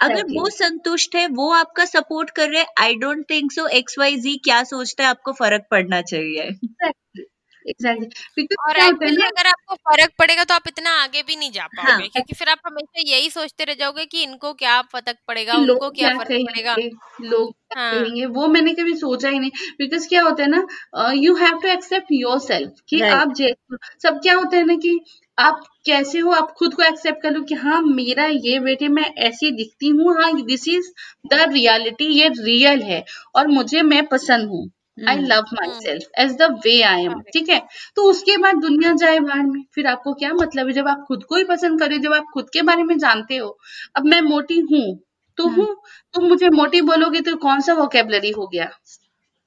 अगर 0.00 0.12
एग्जैक्टली 0.12 0.38
वो 0.38 0.48
संतुष्ट 0.52 1.16
है 1.16 1.26
वो 1.34 1.50
आपका 1.54 1.84
सपोर्ट 1.86 2.30
कर 2.36 2.48
रहे 2.50 2.60
हैं 2.60 2.68
I 2.80 2.94
don't 2.98 3.24
think 3.30 3.52
so 3.52 3.66
X 3.78 3.98
Y 3.98 4.16
Z 4.18 4.36
क्या 4.44 4.62
सोचता 4.66 5.04
है 5.04 5.10
आपको 5.10 5.32
फ़र्क 5.34 5.66
पड़ना 5.70 6.00
चाहिए। 6.04 6.42
एग्जैक्टली 6.42 7.24
एग्जैक्टली 7.64 8.06
बिकॉज़ 8.36 8.58
और 8.60 8.74
क्या 8.74 8.84
होता 8.84 9.04
है 9.04 9.10
एक्चुअली 9.10 9.16
ना 9.16 9.26
अगर 9.28 9.46
आपको 9.48 9.74
फ़र्क 9.86 10.12
पड़ेगा 10.18 10.44
तो 10.44 10.54
आप 10.54 10.68
इतना 10.68 10.90
आगे 11.02 11.22
भी 11.22 11.36
नहीं 11.36 11.50
जा 11.52 11.62
हाँ। 11.62 11.70
पाओगे 11.86 12.08
क्योंकि 12.08 12.34
फिर 12.34 12.48
आप 12.48 12.58
हमेशा 12.66 13.02
यही 13.08 13.30
सोचते 13.30 13.64
रह 13.64 13.74
जाओगे 13.74 14.04
कि 14.06 14.22
इनको 14.22 14.52
क्या 14.54 14.80
फ़र्क 14.92 15.16
पड़ेगा 15.28 15.52
कि 15.54 15.64
लोग 15.64 15.74
उनको 15.74 15.90
क्या 15.90 16.08
क्या 16.08 16.18
फ़र्क 16.18 16.46
पड़ेगा। 16.46 16.74
कहेंगे 16.74 17.28
लोग 17.28 17.52
क्या 17.52 17.80
हाँ। 17.80 17.92
कहेंगे 17.94 18.26
वो 18.28 18.46
मैंने 18.48 18.74
कभी 18.74 18.94
सोचा 18.96 19.28
ही 19.28 19.38
नहीं। 19.38 19.50
बिकॉज़ 19.78 20.08
क्या 20.08 20.22
होता 20.22 20.42
है 20.42 20.48
ना 20.50 21.10
you 21.16 21.34
have 21.36 21.58
to 21.62 21.68
accept 21.68 22.12
yourself 22.42 22.80
कि 22.88 23.00
राइट 23.00 23.14
आप 23.14 23.34
जैसे 23.34 23.76
सब 24.02 24.20
क्या 24.22 24.34
होता 24.34 24.56
है 24.56 24.64
ना 24.66 24.74
कि 24.78 24.98
आप 25.38 25.60
कैसे 25.86 26.18
हो? 26.18 26.30
आप 26.32 26.50
खुद 26.58 26.74
को 26.74 26.82
एक्सेप्ट 26.82 27.22
कर 27.22 27.30
लो 27.30 27.42
कि 27.42 27.54
हाँ 27.56 27.80
मेरा 27.82 28.26
ये 28.26 28.58
वेट 28.60 28.82
है 28.82 28.88
मैं 28.90 29.04
ऐसी 29.26 29.50
दिखती 29.56 29.88
हूँ। 29.90 30.14
हाँ 30.16 30.32
दिस 30.42 30.68
इज़ 30.68 30.90
द 31.26 31.44
रियलिटी 31.52 32.06
ये 32.12 32.28
रियल 32.40 32.82
है 32.82 33.04
और 33.36 33.46
मुझे 33.48 33.82
मैं 33.84 34.04
पसंद 34.08 34.48
हूँ। 34.48 34.68
I 34.98 35.18
love 35.22 35.44
myself 35.74 36.08
as 36.18 36.32
the 36.36 36.50
way 36.64 36.80
I 36.82 37.04
am 37.04 37.20
ठीक 37.34 37.48
है? 37.48 37.58
तो 37.96 38.02
उसके 38.10 38.36
बाद 38.36 38.56
दुनिया 38.60 38.92
जाए 38.94 39.18
बाहर 39.20 39.42
में 39.46 39.62
फिर 39.74 39.86
आपको 39.86 40.14
क्या 40.14 40.32
मतलब 40.34 40.66
है? 40.66 40.72
जब 40.72 40.88
आप 40.88 41.04
खुद 41.08 41.24
को 41.24 41.36
ही 41.36 41.44
पसंद 41.46 41.80
करें 41.80 42.00
जब 42.00 42.12
आप 42.14 42.24
खुद 42.34 42.48
के 42.52 42.62
बारे 42.62 42.82
में 42.84 42.96
जानते 42.98 43.36
हो 43.36 43.56
अब 43.96 44.06
मैं 44.06 44.20
मोटी 44.22 44.58
हूँ 44.72 44.98
तो 45.38 45.48
हूँ। 45.48 45.66
तुम 46.14 46.24
मुझे 46.28 46.48
मोटी 46.50 46.80
बोलोगे 46.82 47.20
तो 47.20 47.36
कौन 47.38 47.60
सा 47.60 47.74
वोकेबलरी 47.74 48.30
हो 48.30 48.46
गया? 48.48 48.70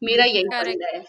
मेरा 0.01 0.25
यही 0.25 0.75
है। 0.85 1.03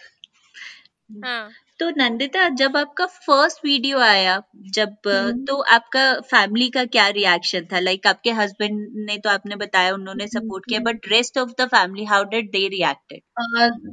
हाँ। 1.25 1.51
तो 1.83 1.89
नंदिता 1.91 2.49
जब 2.49 2.77
आपका 2.77 3.07
फ़र्स्ट 3.07 3.65
वीडियो 3.65 3.99
आया 3.99 4.41
जब 4.75 4.89
हम्म, 5.07 5.45
तो 5.45 5.57
आपका 5.77 6.03
फैमिली 6.21 6.69
का 6.71 6.85
क्या 6.85 7.09
रिएक्शन 7.09 7.65
था? 7.73 7.79
लाइक 7.81 8.07
आपके 8.07 8.31
हस्बैंड 8.31 8.79
ने 9.07 9.17
तो 9.19 9.31
आपने 9.31 9.57
बताया 9.57 9.95
उन्होंने 9.95 10.25
हम्म, 10.25 10.39
सपोर्ट 10.39 10.65
किया 10.69 10.81
हम्म। 10.81 10.91
But 10.91 11.09
rest 11.09 11.39
of 11.39 11.51
the 11.61 11.67
family 11.67 12.05
how 12.05 12.25
did 12.25 12.51
they 12.51 12.67
reacted 12.69 13.21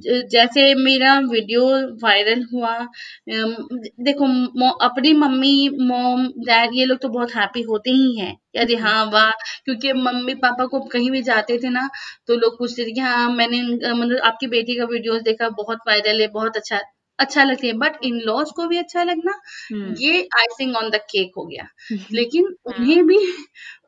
ज- 0.04 0.22
जैसे 0.32 0.74
मेरा 0.76 1.18
वीडियो 1.20 1.64
वायरल 2.04 2.44
हुआ 2.54 2.74
अम, 2.76 3.56
देखो 4.04 4.26
मो- 4.60 4.76
अपनी 4.82 5.14
मम्मी 5.14 5.54
मॉम 5.88 6.28
डैड 6.46 6.74
ये 6.74 6.86
लोग 6.86 7.00
तो 7.02 7.10
बहुत 7.10 7.36
हैप्पी 7.36 7.62
होते 7.62 7.92
ही 7.92 8.16
हैं। 8.20 8.34
अरे 8.58 8.76
हम्म। 8.76 8.86
हाँ 8.88 9.06
वाह 9.06 9.32
क्योंकि 9.66 9.94
मम्मी 9.94 10.34
पापा 10.36 10.66
को 10.66 10.80
कहीं 10.80 11.12
भी 11.12 11.22
जाते 11.24 11.58
थे 11.58 11.70
ना 11.70 11.90
तो 12.28 12.36
लोग 12.36 12.58
पूछते 12.60 12.86
थे 12.86 12.92
कि 12.92 13.02
हाँ 13.02 13.30
मैंने 13.32 13.62
मतलब 13.64 14.20
आपकी 14.24 14.48
बेटी 14.48 14.76
का 14.76 14.86
वीडियो 14.86 15.20
देखा 15.24 15.50
बहुत 15.58 15.80
वायरल 15.88 16.22
है 16.22 16.28
बहुत 16.34 16.58
अच्छा 16.58 16.80
अच्छा 17.20 17.44
लगती 17.44 17.68
है 17.68 17.74
बट 17.78 17.98
इन 18.04 18.20
लॉज 18.26 18.52
को 18.52 18.68
भी 18.68 18.78
अच्छा 18.78 19.04
लगना 19.04 19.32
हम्म। 19.72 19.94
ये 20.00 20.22
आइसिंग 20.38 20.76
ऑन 20.76 20.90
द 20.90 20.96
केक 21.10 21.32
हो 21.38 21.46
गया। 21.46 21.68
लेकिन 22.14 22.46
हाँ। 22.70 22.76
उन्हें 22.76 23.06
भी 23.08 23.18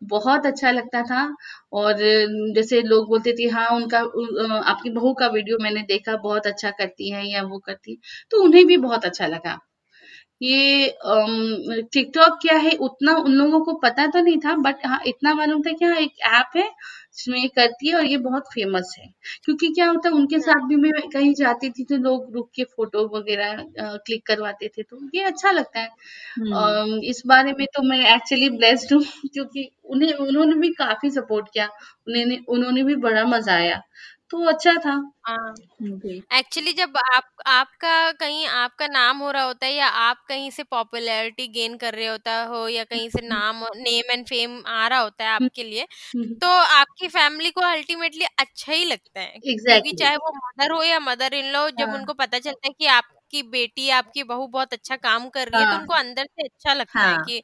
बहुत 0.04 0.46
अच्छा 0.46 0.72
लगता 0.72 1.02
था 1.04 1.24
और 1.74 1.98
जैसे 2.56 2.82
लोग 2.82 3.08
बोलते 3.08 3.34
थे 3.34 3.48
हाँ 3.50 3.68
उनका 3.76 4.02
उ- 4.04 4.28
अ, 4.40 4.62
आपकी 4.66 4.90
बहू 4.90 5.14
का 5.14 5.28
वीडियो 5.28 5.58
मैंने 5.62 5.82
देखा 5.88 6.16
बहुत 6.18 6.48
अच्छा 6.48 6.70
करती 6.72 7.12
है 7.12 7.26
या 7.32 7.44
वो 7.44 7.60
करती 7.60 7.92
है 7.92 7.98
तो 8.32 8.44
उन्हें 8.44 8.66
भी 8.66 8.78
बहुत 8.78 9.06
अच्छा 9.06 9.28
लगा। 9.28 9.58
ये 10.42 10.88
टिकटॉक 11.94 12.38
क्या 12.42 12.56
है 12.60 12.72
उतना 12.82 13.16
उन 13.18 13.32
लोगों 13.34 13.60
को 13.66 13.74
पता 13.80 14.06
तो 14.08 14.22
नहीं 14.22 14.38
था 14.40 14.56
बट 14.62 14.86
हाँ 14.86 15.00
इतना 15.08 15.34
मालूम 15.36 15.62
था 15.64 15.72
कि 15.74 15.86
हाँ 15.86 15.98
एक 15.98 16.20
ऐप 16.30 16.58
है 16.58 16.68
इसमें 17.12 17.48
करती 17.52 17.90
है 17.90 17.96
और 17.96 18.06
ये 18.06 18.18
बहुत 18.20 18.48
फ़ेमस 18.54 18.96
है। 19.00 19.06
क्योंकि 19.46 19.68
क्या 19.70 19.88
होता 19.88 20.10
है 20.10 20.16
उनके 20.16 20.40
साथ 20.42 20.68
भी 20.68 20.76
मैं 20.78 20.92
कहीं 21.10 21.34
जाती 21.36 21.70
थी 21.72 21.84
तो 21.86 21.98
लोग 22.00 22.34
रुक 22.36 22.50
के 22.56 22.64
फ़ोटो 22.66 23.06
वगैरह 23.10 23.64
क्लिक 23.80 24.26
करवाते 24.28 24.68
थे 24.78 24.84
तो 24.84 25.00
ये 25.16 25.24
अच्छा 25.26 25.52
लगता 25.52 25.80
है। 25.80 25.90
हम्म। 26.38 26.54
अम, 26.56 27.00
इस 27.06 27.22
बारे 27.28 27.54
में 27.54 27.66
तो 27.76 27.84
मैं 27.84 28.00
एक्चुअली 28.16 28.50
ब्लेस्ड 28.52 28.94
हूँ 28.94 29.02
क्योंकि 29.34 29.70
उन्हें 29.88 30.14
उन्होंने 30.16 30.56
भी 30.58 30.70
काफ़ी 30.76 31.10
सपोर्ट 31.12 31.48
किया 31.54 31.66
उन्होंने 32.08 32.40
उन्होंने 32.50 32.84
भी 32.84 32.96
बड़ा 33.02 33.24
मज़ा 33.28 33.54
आया। 33.56 33.82
तो 34.32 34.44
अच्छा 34.48 34.74
था। 34.82 34.92
हाँ। 35.26 35.54
जी। 35.82 36.22
एक्चुअली 36.32 36.72
जब 36.74 36.98
आप 36.98 37.24
आपका 37.48 38.12
कहीं 38.14 38.46
आपका 38.50 38.88
नाम 38.88 39.18
हो 39.18 39.32
रहा 39.32 39.44
होता 39.44 39.66
है 39.66 39.74
या 39.74 39.88
आप 40.02 40.24
कहीं 40.28 40.50
से 40.52 40.64
पॉपुलैरिटी 40.66 41.48
गेन 41.50 41.76
कर 41.78 41.94
रहे 41.94 42.08
होता 42.08 42.42
हो 42.46 42.68
या 42.68 42.84
कहीं 42.86 43.10
से 43.10 43.22
नाम 43.24 43.64
नेम 43.78 44.12
एंड 44.12 44.26
फेम 44.28 44.62
आ 44.68 44.88
रहा 44.88 45.00
होता 45.00 45.24
है 45.24 45.30
आपके 45.32 45.64
लिए 45.64 45.84
हम्म, 46.12 46.42
तो 46.42 46.48
आपकी 46.74 47.08
फैमिली 47.10 47.52
को 47.52 47.62
अल्टीमेटली 47.64 48.26
अच्छा 48.40 48.74
ही 48.74 48.86
लगता 48.86 49.20
है। 49.20 49.40
क्योंकि 49.68 49.94
चाहे 49.96 50.16
वो 50.18 50.32
मदर 50.38 50.72
हो 50.72 50.84
या 50.84 51.00
मदर 51.02 51.34
इन 51.36 51.52
लॉ 51.54 51.70
जब 51.72 51.90
हाँ। 51.90 51.96
उनको 51.96 52.14
पता 52.16 52.40
चलता 52.40 52.68
है 52.68 52.74
कि 52.74 52.86
आप 52.88 53.04
आपकी 53.34 53.44
बेटी 53.46 53.90
आपकी 53.92 54.24
बहू 54.26 54.48
बहुत 54.50 54.74
अच्छा 54.74 54.96
काम 54.98 55.28
कर 55.32 55.50
रही 55.50 55.62
है 55.62 55.68
तो 55.68 55.76
हाँ। 55.76 55.78
उनको 55.78 55.94
अंदर 55.96 56.26
से 56.26 56.44
अच्छा 56.46 56.74
लगता 56.74 57.06
है 57.06 57.18
हाँ 57.18 57.20
कि 57.20 57.42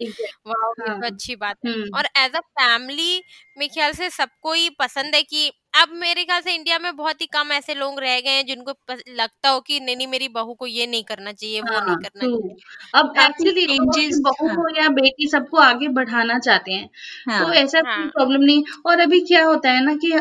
वाह 0.48 0.72
हाँ 0.80 0.96
तो 0.96 1.06
अच्छी 1.06 1.36
बात 1.38 1.58
है। 1.66 1.74
हम्म। 1.74 1.90
और 1.94 2.08
एज 2.18 2.36
अ 2.36 2.40
फैमिली 2.52 3.18
मेरे 3.58 3.68
ख्याल 3.70 3.94
से 3.94 4.10
सबको 4.12 4.54
ही 4.54 4.70
पसंद 4.80 5.16
है 5.16 5.22
कि 5.24 5.52
अब 5.78 5.90
मेरे 5.96 6.24
ख्याल 6.26 6.42
से 6.42 6.54
इंडिया 6.56 6.78
में 6.80 6.96
बहुत 6.96 7.22
ही 7.22 7.26
कम 7.34 7.52
ऐसे 7.54 7.74
लोग 7.76 8.00
रह 8.00 8.20
गए 8.22 8.30
हैं 8.32 8.46
जिनको 8.46 8.74
लगता 9.16 9.50
हो 9.50 9.60
कि 9.62 9.80
नहीं 9.80 9.96
नहीं 9.98 10.08
मेरी 10.08 10.28
बहू 10.32 10.54
को 10.56 10.68
ये 10.68 10.88
नहीं 10.88 11.04
करना 11.06 11.32
चाहिए 11.34 11.62
वो 11.64 11.80
नहीं 11.80 11.96
हाँ 11.96 11.98
करना 11.98 12.28
चाहिए। 12.28 12.56
अब 12.96 13.14
एक्चुअली 13.20 13.66
चेंजेस 13.68 14.20
बहू 14.24 14.48
हाँ। 14.48 14.56
को 14.56 14.68
या 14.76 14.88
बेटी 14.92 15.28
सबको 15.30 15.58
आगे 15.60 15.88
बढ़ाना 15.94 16.38
चाहते 16.40 16.72
हैं 16.74 16.90
हाँ, 17.26 17.40
तो 17.40 17.52
ऐसा 17.54 17.80
हाँ 17.80 17.84
कोई 17.84 18.04
हाँ। 18.04 18.10
प्रॉब्लम 18.10 18.42
नहीं। 18.44 18.64
और 18.86 19.00
अभी 19.02 19.20
क्या 19.22 19.44
होता 19.46 19.72
है 19.72 19.84
ना 19.86 19.94
कि 19.96 20.12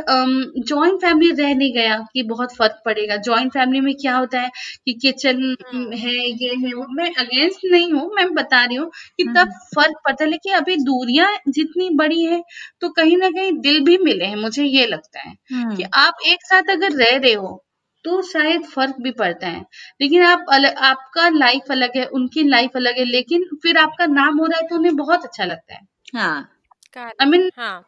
जॉइंट 0.62 1.00
फैमिली 1.02 1.30
रह 1.34 1.54
नहीं 1.54 1.72
गया 1.74 1.96
कि 2.12 2.22
बहुत 2.24 2.54
फ़र्क 2.56 2.80
पड़ेगा। 2.84 3.16
जॉइंट 3.18 3.52
फैमिली 3.52 3.80
में 3.80 3.94
क्या 3.96 4.16
होता 4.16 4.40
है 4.40 4.50
कि 4.86 4.92
किचन 5.02 5.42
हम्म 5.64 5.92
है 5.94 6.14
ये 6.34 6.54
है 6.56 6.72
वो 6.74 6.86
मैं 6.92 7.10
अगेंस्ट 7.18 7.60
नहीं 7.66 7.92
हूँ 7.92 8.10
मैं 8.16 8.28
बता 8.34 8.64
रही 8.64 8.76
हूँ 8.76 8.90
कि 9.18 9.24
तब 9.36 9.52
फ़र्क 9.74 9.96
पड़ता 10.04 10.24
है। 10.24 10.30
लेकिन 10.30 10.54
अभी 10.54 10.76
दूरियाँ 10.84 11.30
जितनी 11.50 11.88
बड़ी 11.96 12.22
है 12.24 12.42
तो 12.80 12.88
कहीं 12.92 13.16
ना 13.16 13.30
कहीं 13.30 13.52
दिल 13.60 13.80
भी 13.84 13.98
मिले 14.00 14.24
हैं 14.24 14.36
मुझे 14.36 14.64
ये 14.64 14.86
लगता 14.86 15.20
है। 15.20 15.34
कि 15.50 15.54
हम्म। 15.54 15.88
आप 15.94 16.16
एक 16.26 16.44
साथ 16.46 16.70
अगर 16.70 16.92
रह 16.94 17.16
रहे 17.18 17.32
हो 17.34 17.62
तो 18.04 18.20
शायद 18.22 18.64
फ़र्क 18.66 18.94
भी 19.00 19.10
पड़ता 19.12 19.46
है। 19.48 19.60
लेकिन 20.00 20.22
आप 20.22 20.44
अलग 20.52 20.74
आपका 20.84 21.28
लाइफ 21.30 21.70
अलग 21.70 21.96
है 21.96 22.04
उनकी 22.14 22.42
लाइफ 22.48 22.76
अलग 22.76 22.98
है 22.98 23.04
लेकिन 23.04 23.44
फिर 23.62 23.78
आपका 23.78 24.06
नाम 24.08 24.38
हो 24.38 24.46
रहा 24.46 24.58
है 24.58 24.68
तो 24.68 24.76
उन्हें 24.76 24.96
बहुत 24.96 25.24
अच्छा 25.24 25.44
लगता 25.44 25.74
है। 25.74 25.80
हाँ। 26.14 26.36
आई 26.36 26.46
करेक्ट 26.94 27.24
मीन 27.26 27.50
हाँ। 27.58 27.84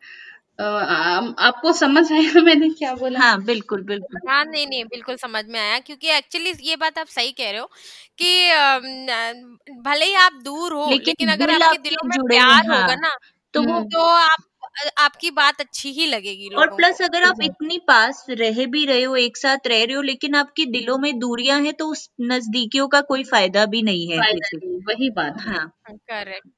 आपको 1.40 1.72
समझ 1.72 2.02
आया 2.12 2.40
मैंने 2.44 2.68
क्या 2.70 2.94
बोला? 2.94 3.20
हाँ 3.20 3.42
बिल्कुल 3.44 3.82
बिल्कुल। 3.84 4.20
हाँ 4.30 4.44
नहीं 4.44 4.66
नहीं 4.66 4.84
बिल्कुल 4.86 5.16
समझ 5.16 5.44
में 5.46 5.58
आया 5.60 5.78
क्योंकि 5.80 6.08
एक्चुअली 6.10 6.52
ये 6.62 6.76
बात 6.76 6.98
आप 6.98 7.06
सही 7.08 7.32
कह 7.32 7.50
रहे 7.50 7.60
हो 7.60 7.66
कि 8.18 8.50
अम, 8.50 9.82
भले 9.82 10.04
ही 10.04 10.14
आप 10.16 10.40
दूर 10.44 10.72
हो 10.74 10.88
लेकिन 10.90 11.14
लेकिन 11.20 11.28
अगर 11.30 11.46
दिल 11.46 11.62
आपके 11.62 11.66
आपके 11.66 11.78
दिलों 11.80 12.08
में 12.08 12.16
जुड़े 12.16 12.36
प्यार 12.36 12.66
हाँ। 12.66 12.80
होगा 12.80 12.94
ना 12.98 13.16
तो 13.54 13.62
वो 13.62 13.74
हम्म 13.74 13.84
तो 13.88 14.02
आप 14.04 14.44
आपकी 14.98 15.30
बात 15.30 15.60
अच्छी 15.60 15.90
ही 15.90 16.06
लगेगी 16.06 16.48
और 16.48 16.66
प्लस 16.66 17.02
अगर 17.02 17.22
आप 17.22 17.42
इतनी 17.42 17.78
पास 17.78 18.26
रह 18.30 18.66
भी 18.66 18.84
रहे 18.86 19.02
हो 19.02 19.16
एक 19.16 19.36
साथ 19.36 19.66
रह 19.66 19.84
रहे 19.84 19.94
हो 19.94 20.02
लेकिन 20.02 20.34
आपकी 20.34 20.66
दिलों 20.66 20.98
में 20.98 21.18
दूरियाँ 21.18 21.60
हैं 21.60 21.74
तो 21.74 21.86
उस 21.86 22.10
नजदीकियों 22.20 22.88
का 22.88 23.00
कोई 23.00 23.24
फ़ायदा 23.24 23.66
भी 23.66 23.82
नहीं 23.82 24.10
है 24.10 24.18
वही 24.18 25.10
बात 25.10 25.34
हाँ। 25.40 25.72
करेक्ट 25.90 26.48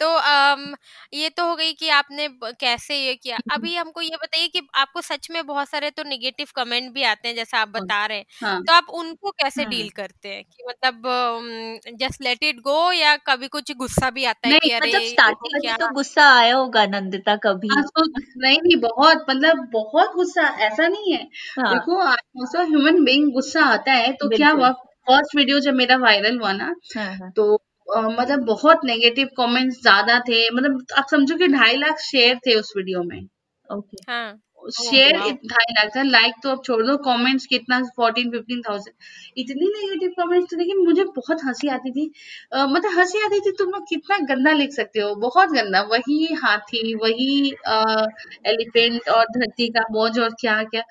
तो 0.00 0.06
अम, 0.14 0.74
ये 1.14 1.28
तो 1.30 1.44
हो 1.44 1.54
गई 1.56 1.72
कि 1.72 1.88
आपने 1.90 2.28
ब- 2.30 2.52
कैसे 2.60 2.96
ये 2.96 3.14
किया? 3.16 3.36
अभी 3.52 3.74
हमको 3.74 4.00
ये 4.00 4.16
बताइए 4.16 4.48
कि 4.48 4.60
आपको 4.74 5.00
सच 5.00 5.28
में 5.30 5.46
बहुत 5.46 5.68
सारे 5.68 5.90
तो 5.90 6.02
नेगेटिव 6.04 6.46
कमेंट 6.56 6.92
भी 6.94 7.02
आते 7.04 7.28
हैं 7.28 7.34
जैसा 7.34 7.58
आप 7.58 7.68
बता 7.70 8.04
रहे 8.06 8.18
हैं। 8.18 8.24
हाँ। 8.42 8.62
तो 8.62 8.72
आप 8.72 8.86
उनको 8.94 9.30
कैसे 9.32 9.62
हाँ। 9.62 9.70
डील 9.70 9.88
करते 9.90 10.28
हैं? 10.28 10.42
कि 10.44 10.64
मतलब 10.68 11.02
जस्ट 11.98 12.22
लेट 12.22 12.44
इट 12.44 12.60
गो 12.60 12.80
या 12.92 13.16
कभी 13.26 13.48
कुछ 13.48 13.72
गुस्सा 13.76 14.10
भी 14.10 14.24
आता 14.24 14.48
है 14.48 14.52
नहीं 14.52 14.60
कि 14.60 14.70
अरे 14.70 14.88
मतलब 14.88 15.00
ये 15.02 15.08
स्टार्टिंग 15.08 15.52
में 15.54 15.60
क्या? 15.62 15.76
तो 15.78 15.88
गुस्सा 15.94 16.28
आया 16.34 16.54
होगा 16.56 16.86
नंदिता 16.88 17.30
हाँ 17.32 17.38
कभी 17.38 17.68
तो 17.90 18.04
नहीं 18.42 18.58
नहीं 18.58 18.76
बहुत 18.82 19.24
मतलब 19.30 19.66
बहुत 19.72 20.14
गुस्सा 20.14 20.46
ऐसा 20.66 20.88
नहीं 20.88 21.12
है। 21.12 21.22
हाँ। 21.58 21.72
देखो 21.74 22.00
ऑल्सो 22.02 22.64
ह्यूमन 22.64 23.04
बीइंग 23.04 23.32
गुस्सा 23.32 23.64
आता 23.66 23.92
है 23.92 24.12
तो 24.14 24.28
क्या 24.30 24.52
बिल्कुल। 24.54 24.60
हुआ 24.60 24.70
फ़र्स्ट 25.08 25.36
वीडियो 25.36 25.58
जब 25.60 25.74
मेरा 25.74 25.96
वायरल 25.98 26.38
हुआ 26.38 26.52
ना 26.54 26.74
हाँ 26.96 27.06
हाँ। 27.14 27.30
तो 27.36 27.56
अ, 27.88 28.00
मतलब 28.10 28.44
बहुत 28.46 28.80
नेगेटिव 28.84 29.28
कमेंट्स 29.36 29.80
ज़्यादा 29.82 30.18
थे। 30.28 30.48
मतलब 30.52 30.84
आप 30.98 31.06
समझो 31.10 31.36
कि 31.38 31.46
ढाई 31.48 31.76
लाख 31.76 31.98
शेयर 32.02 32.38
थे 32.46 32.54
उस 32.54 32.72
वीडियो 32.76 33.02
में। 33.04 33.20
ओके 33.68 33.96
हाँ। 34.08 34.38
ओह 34.62 34.70
शेयर 34.76 35.16
वाओ 35.16 35.30
ढाई 35.46 35.72
लाख 35.74 35.90
था। 35.96 36.02
लाइक 36.04 36.34
तो 36.42 36.50
अब 36.50 36.62
छोड़ 36.64 36.82
दो 36.86 36.96
कमेंट्स 37.04 37.46
कितना? 37.46 37.80
फोर्टीन 37.96 38.30
फिफ्टीन 38.30 38.60
थाउज़ेंड 38.62 38.94
इतनी 39.38 39.66
नेगेटिव 39.68 40.10
कमेंट्स 40.18 40.52
थे 40.52 40.56
लेकिन 40.58 40.84
मुझे 40.86 41.04
बहुत 41.16 41.44
हँसी 41.44 41.68
आती 41.70 41.90
थी। 41.92 42.06
अ, 42.52 42.66
मतलब 42.66 42.98
हँसी 42.98 43.24
आती 43.24 43.40
थी 43.40 43.52
तुम 43.58 43.70
लोग 43.70 43.84
कितना 43.88 44.18
गंदा 44.34 44.52
लिख 44.54 44.72
सकते 44.72 45.00
हो? 45.00 45.14
बहुत 45.18 45.50
गंदा। 45.52 45.82
वही 45.92 46.34
हाथी 46.44 46.94
वही 46.96 47.30
एलिफेंट 48.48 49.08
और 49.10 49.24
धरती 49.38 49.68
का 49.70 49.84
बोझ 49.92 50.18
और 50.20 50.34
क्या 50.40 50.62
क्या 50.66 50.82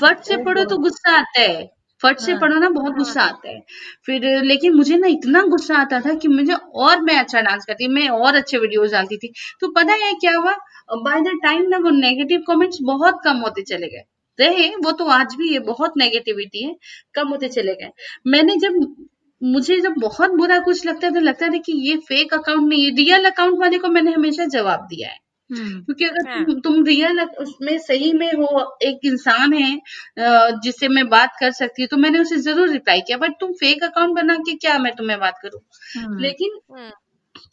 फट 0.00 0.24
से 0.24 0.36
पढ़ो 0.38 0.60
ओहो 0.60 0.66
तो 0.66 0.78
गुस्सा 0.80 1.18
आता 1.18 1.40
है। 1.42 1.64
फट 2.02 2.18
से 2.18 2.32
हाँ। 2.32 2.40
पढ़ो 2.40 2.58
ना 2.60 2.68
बहुत 2.68 2.90
हाँ। 2.90 2.98
गुस्सा 2.98 3.22
आता 3.22 3.48
है। 3.48 3.60
फिर 4.06 4.26
लेकिन 4.44 4.74
मुझे 4.74 4.96
ना 4.96 5.06
इतना 5.06 5.42
गुस्सा 5.46 5.76
आता 5.76 6.00
था 6.00 6.14
कि 6.14 6.28
मुझे 6.28 6.52
और 6.52 7.00
मैं 7.02 7.18
अच्छा 7.18 7.40
डांस 7.40 7.64
करती 7.64 7.88
मैं 7.88 8.08
और 8.08 8.34
अच्छे 8.34 8.58
वीडियोस 8.58 8.92
डालती 8.92 9.16
थी। 9.16 9.32
तो 9.60 9.68
पता 9.68 9.92
है 9.92 10.12
क्या 10.14 10.36
हुआ? 10.36 10.52
बाय 10.94 11.20
द 11.20 11.38
टाइम 11.42 11.62
ना 11.68 11.78
वो 11.78 11.90
नेगेटिव 11.90 12.42
कमेंट्स 12.48 12.78
बहुत 12.82 13.20
कम 13.24 13.36
होते 13.36 13.62
चले 13.62 13.86
गए। 13.86 14.04
रहे 14.38 14.68
वो 14.76 14.92
तो 14.92 15.04
आज 15.08 15.34
भी 15.34 15.52
है 15.52 15.58
बहुत 15.58 15.92
नेगेटिविटी 15.96 16.64
है 16.64 16.74
कम 17.14 17.28
होते 17.28 17.48
चले 17.48 17.74
गए। 17.74 17.90
मैंने 18.26 18.56
जब 18.56 18.96
मुझे 19.42 19.80
जब 19.80 19.94
बहुत 19.98 20.30
बुरा 20.30 20.58
कुछ 20.58 20.86
लगता 20.86 21.06
है 21.06 21.14
तो 21.14 21.20
लगता 21.20 21.48
था 21.48 21.58
कि 21.58 21.72
ये 21.88 21.96
फेक 21.96 22.34
अकाउंट 22.34 22.68
नहीं 22.68 22.84
है 22.84 22.94
रियल 22.96 23.24
अकाउंट 23.24 23.58
वाले 23.60 23.78
को 23.78 23.88
मैंने 23.88 24.10
हमेशा 24.10 24.44
जवाब 24.44 24.80
दिया 24.80 25.08
है। 25.08 25.18
हम्म। 25.50 25.80
क्योंकि 25.82 26.04
अगर 26.06 26.28
हाँ। 26.28 26.44
तुम 26.44 26.58
तुम 26.62 26.84
रियल 26.86 27.20
उसमें 27.40 27.76
सही 27.80 28.12
में 28.14 28.32
हो 28.34 28.62
एक 28.84 28.98
इंसान 29.06 29.52
है 29.54 29.74
अ, 29.76 30.50
जिससे 30.62 30.88
मैं 30.90 31.08
बात 31.10 31.36
कर 31.40 31.50
सकती 31.54 31.82
हूँ 31.82 31.88
तो 31.88 31.96
मैंने 31.98 32.18
उसे 32.20 32.36
ज़रूर 32.42 32.68
रिप्लाई 32.70 33.00
किया 33.02 33.18
बट 33.18 33.32
तुम 33.40 33.52
फेक 33.56 33.84
अकाउंट 33.84 34.14
बना 34.16 34.36
के 34.40 34.54
क्या 34.58 34.78
मैं 34.80 34.94
तुम्हें 34.96 35.18
बात 35.20 35.38
करूँ? 35.42 35.60
हम्म। 35.98 36.18
लेकिन 36.20 36.58
हम्म। 36.70 36.90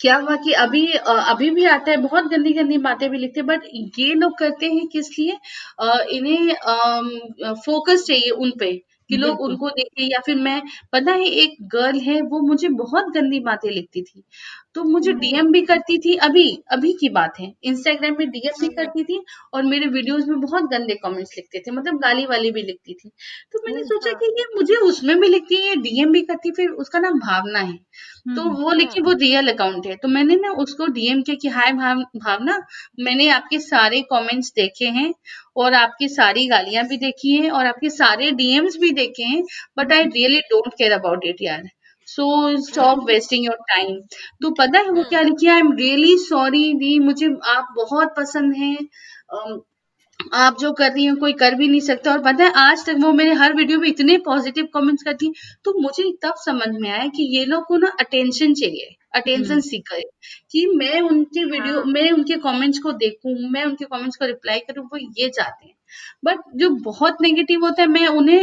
क्या 0.02 0.16
हुआ 0.18 0.36
कि 0.38 0.52
अभी 0.56 0.86
अ, 0.90 1.14
अभी 1.26 1.50
भी 1.52 1.66
आता 1.68 1.92
है 1.92 1.98
बहुत 2.00 2.26
गंदी 2.30 2.54
गंदी 2.54 2.78
बातें 2.82 3.10
भी 3.12 3.18
लिखते 3.20 3.40
हैं 3.42 3.48
बट 3.50 3.66
ये 4.00 4.14
लोग 4.16 4.38
करते 4.40 4.68
हैं 4.70 4.88
किस 4.90 5.10
लिए? 5.20 5.38
अ, 5.80 6.00
इन्हें 6.12 7.54
फोकस 7.66 8.06
चाहिए 8.08 8.30
उन 8.32 8.52
पे 8.60 8.72
कि 9.10 9.18
लोग 9.18 9.30
बिल्कुल। 9.30 9.46
उनको 9.46 9.70
देखें 9.72 10.04
या 10.06 10.20
फिर 10.26 10.36
मैं 10.40 10.62
पता 10.94 11.12
है 11.14 11.26
एक 11.38 11.58
गर्ल 11.72 12.00
है 12.02 12.22
वो 12.24 12.40
मुझे 12.44 12.70
बहुत 12.76 13.14
गंदी 13.16 13.40
बातें 13.42 13.70
लिखती 13.72 14.02
थी। 14.04 14.24
तो 14.76 14.84
मुझे 14.84 15.12
हम्म। 15.12 15.20
डीएम 15.20 15.52
भी 15.52 15.62
करती 15.62 15.98
थी 15.98 16.16
अभी 16.16 16.64
अभी 16.72 16.92
की 16.94 17.10
बात 17.10 17.40
है। 17.40 17.52
इंस्टाग्राम 17.64 18.16
में 18.20 18.30
डीएम 18.30 18.60
भी 18.62 18.66
हम्म 18.66 18.76
करती 18.76 19.04
थी 19.04 19.22
और 19.54 19.64
मेरे 19.64 19.88
वीडियोस 19.88 20.26
में 20.28 20.40
बहुत 20.42 20.64
गंदे 20.64 20.96
कमेंट्स 20.96 21.32
लिखते 21.38 21.60
थे 21.60 21.72
मतलब 21.72 22.00
गाली 22.00 22.26
वाली 22.26 22.52
भी 22.52 22.62
लिखती 22.62 22.94
थी। 22.94 23.10
तो 23.52 23.60
मैंने 23.68 23.84
सोचा 23.84 24.10
हाँ 24.10 24.20
कि 24.20 24.26
ये 24.40 24.46
मुझे 24.56 24.76
उसमें 24.76 25.20
भी 25.20 25.28
लिखती 25.28 25.56
है 25.68 25.76
डीएम 25.76 26.12
भी 26.12 26.22
करती 26.22 26.52
फिर 26.52 26.70
उसका 26.78 27.00
नाम 27.00 27.20
भावना 27.20 27.60
है। 27.60 27.78
तो 28.36 28.42
हम्म 28.42 28.64
वो 28.64 28.72
लेकिन 28.72 29.04
हम्म 29.04 29.12
वो 29.12 29.18
रियल 29.20 29.52
अकाउंट 29.54 29.88
है। 29.88 29.96
तो 29.96 30.08
मैंने 30.08 30.36
ना 30.36 30.52
उसको 30.58 30.86
डीएम 30.88 31.22
किया 31.22 31.36
कि 31.36 31.48
हाय 31.48 31.72
भाव, 31.74 32.02
भावना 32.18 32.60
मैंने 33.00 33.30
आपके 33.30 33.60
सारे 33.60 34.02
कमेंट्स 34.02 34.52
देखे 34.56 34.86
हैं 34.86 35.14
और 35.58 35.74
आपकी 35.74 36.08
सारी 36.10 36.48
गालियाँ 36.48 36.88
भी 36.88 36.98
देखी 36.98 37.32
हैं 37.32 37.50
और 37.52 37.66
आपके 37.66 37.90
सारे 37.90 38.32
डीएम्स 38.32 38.78
भी 38.78 38.92
देखे 38.92 39.24
हैं 39.24 39.44
but 39.78 39.92
I 39.92 40.02
hmm. 40.02 40.12
Really 40.12 40.40
don't 40.40 40.74
care 40.74 40.92
about 40.92 41.26
it 41.26 41.42
यार। 41.42 41.64
So 42.08 42.30
hmm 42.38 42.62
stop 42.62 43.00
wasting 43.08 43.46
your 43.46 43.56
time 43.56 44.00
तो 44.42 44.52
पता 44.52 44.80
है 44.80 44.90
वो 44.90 45.04
क्या 45.04 45.20
हम्म 45.20 45.30
लिखी 45.30 45.48
आई 45.48 45.60
एम 45.60 45.72
रियली 45.74 46.18
सॉरी 46.18 46.74
दी 46.74 47.00
मुझे 47.00 47.28
आप 47.48 47.74
बहुत 47.78 48.14
पसंद 48.18 48.56
हैं। 48.56 48.78
अम, 49.34 49.62
आप 50.34 50.58
जो 50.60 50.72
कर 50.72 50.92
रही 50.92 51.06
हो 51.06 51.16
कोई 51.16 51.34
कर 51.34 51.56
भी 51.56 51.68
नहीं 51.68 51.82
सकता। 51.82 52.12
और 52.12 52.20
पता 52.20 52.44
है 52.44 52.52
आज 52.56 52.86
तक 52.86 52.96
वो 53.00 53.12
मेरे 53.14 53.34
हर 53.34 53.54
वीडियो 53.54 53.80
में 53.80 53.88
इतने 53.90 54.18
पॉजिटिव 54.18 54.68
कमेंट्स 54.74 55.04
करती 55.04 55.26
है। 55.26 55.34
तो 55.66 55.74
मुझे 55.82 56.04
तब 56.24 56.34
समझ 56.38 56.68
में 56.70 56.90
आया 56.90 57.06
कि 57.08 57.38
ये 57.38 57.46
लोग 57.46 57.66
को 57.66 57.78
ना 57.78 57.92
अटेंशन 58.00 58.54
चाहिए 58.54 58.96
अटेंशन 59.16 59.52
हम्म। 59.52 59.62
सीकर 59.62 60.02
कि 60.52 60.66
मैं 60.76 61.02
उनके 61.02 61.44
वीडियो 61.46 61.76
हाँ। 61.76 61.86
मैं 61.86 62.12
उनके 62.12 62.38
कमेंट्स 62.38 62.80
को 62.80 62.92
देखूँ 62.92 63.50
मैं 63.50 63.66
उनके 63.66 63.86
कमेंट्स 63.86 64.18
को 64.18 64.26
रिप्लाई 64.26 64.60
करूँ 64.60 64.86
वो 64.86 64.98
ये 64.98 65.30
चाहते 65.30 65.68
हैं। 65.68 65.75
बट 66.26 66.40
जो 66.56 66.70
बहुत 66.84 67.18
नेगेटिव 67.22 67.66
होता 67.66 67.82
है 67.82 67.88
मैं 67.88 68.08
उन्हें 68.08 68.42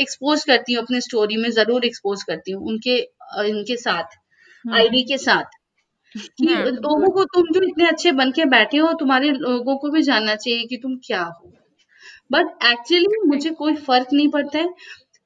एक्सपोज 0.00 0.44
करती 0.44 0.72
हूँ 0.72 0.82
अपने 0.82 1.00
स्टोरी 1.00 1.36
में 1.36 1.50
ज़रूर 1.50 1.84
एक्सपोज 1.84 2.22
करती 2.22 2.52
हूँ 2.52 2.66
उनके 2.68 2.98
अ, 3.00 3.42
इनके 3.42 3.76
साथ 3.76 4.16
हम्म। 4.64 4.74
आईडी 4.76 5.02
के 5.02 5.18
साथ। 5.18 5.58
कि 6.14 6.46
हाँ 6.46 6.64
लोगों 6.64 7.10
को 7.10 7.24
तुम 7.24 7.44
जो 7.54 7.62
इतने 7.62 7.86
अच्छे 7.88 8.12
बन 8.12 8.30
के 8.30 8.44
बैठे 8.46 8.78
हो 8.78 8.92
तुम्हारे 8.92 9.30
लोगों 9.30 9.76
को 9.76 9.90
भी 9.90 10.02
जानना 10.02 10.34
चाहिए 10.34 10.66
कि 10.66 10.76
तुम 10.76 10.96
क्या 11.06 11.22
हो। 11.22 11.52
बट 12.32 12.64
एक्चुअली 12.64 13.20
मुझे 13.28 13.50
कोई 13.50 13.74
फ़र्क 13.76 14.08
नहीं 14.12 14.28
पड़ता 14.28 14.58
है। 14.58 14.68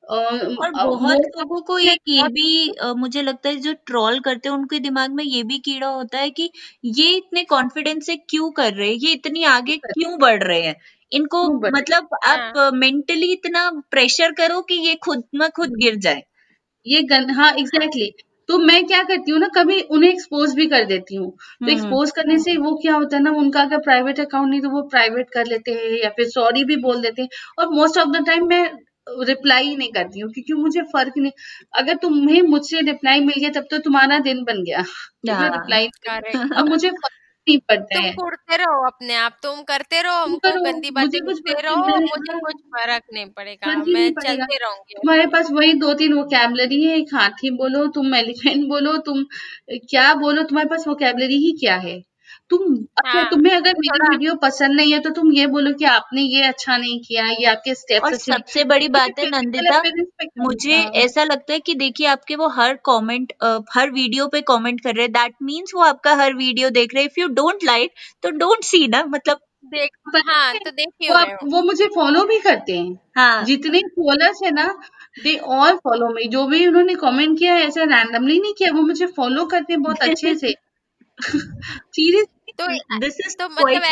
और 0.05 0.73
बहुत 0.75 1.21
लोगों 1.39 1.61
को 1.61 1.79
एक 1.79 2.01
ये 2.09 2.29
भी 2.29 2.73
uh, 2.85 2.95
मुझे 2.97 3.23
लगता 3.23 3.49
है 3.49 3.57
जो 3.57 3.73
ट्रोल 3.87 4.19
करते 4.21 4.49
हैं 4.49 4.57
उनके 4.57 4.79
दिमाग 4.81 5.11
में 5.11 5.25
ये 5.25 5.43
भी 5.43 5.59
कीड़ा 5.59 5.89
होता 5.89 6.19
है 6.19 6.31
कि 6.31 6.51
ये 6.85 7.11
इतने 7.17 7.45
कॉन्फिडेंस 7.45 8.07
से 8.07 8.17
क्यों 8.17 8.51
कर 8.51 8.73
रहे 8.75 8.89
हैं? 8.89 8.97
ये 8.97 9.13
इतनी 9.13 9.45
आगे 9.47 9.77
क्यों 9.79 10.19
बढ़ 10.19 10.43
रहे 10.43 10.61
हैं? 10.63 10.75
इनको 11.13 11.43
मतलब 11.69 12.09
आप 12.27 12.71
मेंटली 12.75 13.33
इतना 13.33 13.71
प्रेशर 13.91 14.33
करो 14.33 14.61
कि 14.63 14.75
ये 14.89 14.95
खुद 15.05 15.23
में 15.35 15.49
खुद 15.57 15.77
गिर 15.77 15.97
जाए। 15.99 16.23
ये 16.87 17.03
गन 17.05 17.31
हाँ 17.31 17.51
एग्जैक्टली 17.53 18.05
exactly. 18.05 18.27
तो 18.49 18.59
मैं 18.59 18.85
क्या 18.87 19.03
करती 19.03 19.31
हूँ 19.33 19.41
ना 19.41 19.49
कभी 19.57 19.81
उन्हें 19.91 20.11
एक्सपोज 20.11 20.55
भी 20.55 20.67
कर 20.67 20.85
देती 20.85 21.17
हूँ। 21.17 21.31
तो 21.61 21.71
एक्सपोज 21.73 22.11
करने 22.11 22.39
से 22.39 22.57
वो 22.59 22.75
क्या 22.83 22.95
होता 22.95 23.17
है 23.17 23.23
ना 23.23 23.31
उनका 23.39 23.63
अगर 23.63 23.79
प्राइवेट 23.81 24.21
अकाउंट 24.21 24.51
नहीं 24.51 24.61
तो 24.63 24.71
वो 24.71 24.83
प्राइवेट 24.89 25.31
कर 25.35 25.47
लेते 25.47 25.73
हैं 25.73 25.91
या 26.05 26.11
फिर 26.11 26.29
सॉरी 26.29 26.65
भी 26.65 26.77
बोल 26.83 27.01
देते 27.03 27.23
हैं। 27.23 27.29
और 27.59 27.69
मोस्ट 27.75 27.99
ऑफ़ 27.99 28.09
द 28.11 28.25
टाइम 28.27 28.47
मैं 28.49 28.65
रिप्लाई 29.27 29.75
नहीं 29.77 29.91
करती 29.93 30.21
हूँ 30.21 30.31
क्योंकि 30.33 30.53
मुझे 30.55 30.83
फ़र्क 30.93 31.13
नहीं। 31.19 31.33
अगर 31.75 31.97
तुम्हें 31.97 32.41
मुझसे 32.45 32.81
रिप्लाई 32.83 33.21
मिल 33.21 33.41
गया 33.41 33.51
तब 33.53 33.67
तो 33.71 33.79
तुम्हारा 33.81 34.19
दिन 34.21 34.43
बन 34.45 34.63
गया। 34.65 34.85
रिप्लाई 35.57 35.87
अब 36.57 36.69
मुझे 36.69 36.91
फ़र्क 36.91 37.16
नहीं 37.49 37.59
पड़ता 37.69 38.01
तुम 38.01 38.25
उड़ते 38.25 38.57
रहो 38.57 38.87
अपने 38.87 39.15
आप 39.17 39.37
तुम 39.43 39.63
करते 39.63 40.01
रहो 40.03 40.23
हमको 40.23 40.53
गंदी 40.63 40.91
बातें 40.91 41.21
करते 41.21 41.61
रहो 41.63 41.99
मुझे 41.99 42.39
कुछ 42.41 42.61
फ़र्क 42.77 43.03
नहीं 43.15 43.27
पड़ेगा 43.37 43.75
मैं 43.89 44.11
चलते 44.15 44.57
रहूँगी। 44.65 44.95
तुम्हारे 44.95 45.27
पास 45.27 45.51
वही 45.53 45.73
दो 45.81 45.93
तीन 45.95 46.13
वोकेबलरी 46.15 46.83
है 46.85 46.97
एक 46.99 47.15
हाथी 47.15 47.51
बोलो 47.57 47.87
तुम 47.95 48.15
एलिफेंट 48.15 48.69
बोलो 48.69 48.97
तुम 49.09 49.25
क्या 49.91 50.13
बोलो 50.25 50.43
तुम्हारे 50.45 50.69
पास 50.71 50.87
वोकेबलरी 50.89 51.39
ही 51.47 51.53
क्या 51.61 51.77
है? 51.87 51.97
तुम 52.51 52.75
अच्छा 52.75 53.11
हाँ, 53.11 53.29
तुम्हें 53.31 53.53
अगर 53.53 53.73
मेरी 53.79 54.09
वीडियो 54.09 54.35
पसंद 54.35 54.77
नहीं 54.77 54.93
है 54.93 54.99
तो 55.01 55.11
तुम 55.11 55.33
ये 55.33 55.47
बोलो 55.47 55.73
कि 55.73 55.85
आपने 55.85 56.23
ये 56.23 56.43
अच्छा 56.43 56.77
नहीं 56.77 56.99
किया 57.01 57.25
ये 57.31 57.45
आपके 57.45 57.75
स्टेप्स 57.75 58.05
और 58.05 58.15
सबसे 58.15 58.65
बड़ी 58.65 58.89
बात 58.89 59.19
है 59.19 59.31
नंदिता 59.31 59.83
मुझे 60.39 60.77
हाँ। 60.77 60.91
ऐसा 60.95 61.25
लगता 61.25 61.53
है 61.53 61.61
कि 61.61 61.75
देखिए 61.75 62.07
आपके 62.07 62.37
वो 62.37 62.49
हर 62.49 62.75
कमेंट 62.75 63.33
हर 63.75 63.91
वीडियो 63.91 64.27
पे 64.29 64.41
कमेंट 64.41 64.81
कर 64.81 64.95
रहे 64.95 65.05
हैं। 65.05 65.13
दैट 65.13 65.35
मींस 65.43 65.73
वो 65.75 65.83
आपका 65.83 66.15
हर 66.15 66.35
वीडियो 66.35 66.71
देख 66.71 66.95
रहे 66.95 67.03
हैं। 67.03 67.11
इफ़ 67.11 67.21
यू 67.21 67.29
डोंट 67.29 67.65
लाइक 67.65 67.93
तो 68.23 68.31
डोंट 68.31 68.65
सी 68.65 68.87
ना 68.89 69.05
मतलब 69.05 69.41
देख 69.65 69.91
हाँ 70.17 70.55
तो 70.55 70.71
देखिए 70.71 71.11
वो, 71.11 71.47
वो 71.51 71.63
मुझे 71.63 71.87
फॉलो 71.87 72.25
भी 72.25 72.39
करते 72.39 72.79
हैं। 72.79 72.99
हाँ। 73.17 73.45
जितने 73.45 73.81
फॉलोअर्स 73.81 74.41
है 74.45 74.51
ना 74.51 74.67
दे 75.25 75.37
ऑल 75.39 75.77
फॉलो 75.77 76.09
मी 76.09 76.29
जो 76.29 76.47
भी 76.47 76.67
उन्होंने 76.67 76.95
कमेंट 76.95 77.39
किया 77.39 77.55
है 77.55 77.67
ऐसा 77.67 77.83
रैंडमली 77.83 78.41
नहीं 78.41 78.55
किया 78.55 78.73
वो 78.73 78.83
मुझे 78.83 79.07
फॉलो 79.07 79.45
करते 79.47 79.73
हैं 79.73 79.83
बहुत 79.83 80.03
अच्छे 80.03 80.35
से। 80.35 80.55
सीरियस 81.97 82.27
तो 82.59 82.67
दिस 82.99 83.19
इज़ 83.21 83.37
तो 83.39 83.49
मतलब 83.51 83.85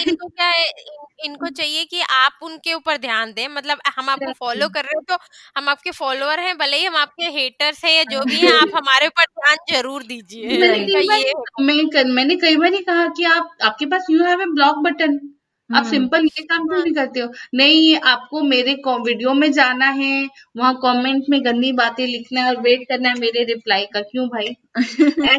इनको 0.00 0.28
क्या 0.28 0.46
है 0.48 0.64
इनको 1.24 1.48
चाहिए 1.50 1.84
कि 1.84 2.00
आप 2.02 2.38
उनके 2.42 2.72
ऊपर 2.74 2.96
ध्यान 2.98 3.32
दें। 3.32 3.46
मतलब 3.48 3.80
हम 3.96 4.08
आपको 4.10 4.32
फॉलो 4.34 4.68
कर 4.68 4.84
रहे 4.84 4.94
हो 4.94 5.00
तो 5.08 5.16
हम 5.56 5.68
आपके 5.68 5.90
फॉलोअर 5.92 6.40
हैं 6.40 6.56
भले 6.58 6.76
ही 6.76 6.84
हम 6.84 6.96
आपके 6.96 7.30
हेटर्स 7.32 7.84
हैं 7.84 7.92
या 7.96 8.02
जो 8.06 8.24
भी 8.24 8.40
हैं 8.40 8.52
आप 8.52 8.68
हमारे 8.76 9.06
ऊपर 9.06 9.24
ध्यान 9.24 9.56
ज़रूर 9.72 10.02
दीजिए। 10.04 10.56
मैंने 10.58 12.36
कई 12.36 12.56
बार 12.56 12.72
ही 12.74 12.80
कहा 12.84 13.06
कि 13.16 13.24
आप 13.26 13.56
आपके 13.64 13.86
पास 13.86 14.06
you 14.10 14.24
have 14.24 14.42
a 14.42 14.46
block 14.54 14.78
button 14.84 15.18
आप 15.74 15.84
सिंपल 15.84 16.18
हम्म। 16.18 16.26
ये 16.26 16.42
काम 16.42 16.66
क्यों। 16.68 16.82
नहीं 16.82 16.94
करते 16.94 17.20
हो 17.20 17.28
नहीं 17.54 17.96
आपको 17.96 18.40
मेरे 18.40 18.74
वीडियो 18.86 19.34
में 19.34 19.52
जाना 19.52 19.86
है 19.86 20.28
वहाँ 20.56 20.74
कमेंट 20.74 21.24
में 21.28 21.44
गंदी 21.44 21.72
बातें 21.72 22.06
लिखना 22.06 22.40
है 22.40 22.54
और 22.54 22.60
वेट 22.62 22.84
करना 22.88 23.08
है 23.08 23.14
मेरे 23.14 23.44
रिप्लाई 23.44 23.86
का 23.86 24.00
क्यों 24.00 24.26
भाई 24.28 24.56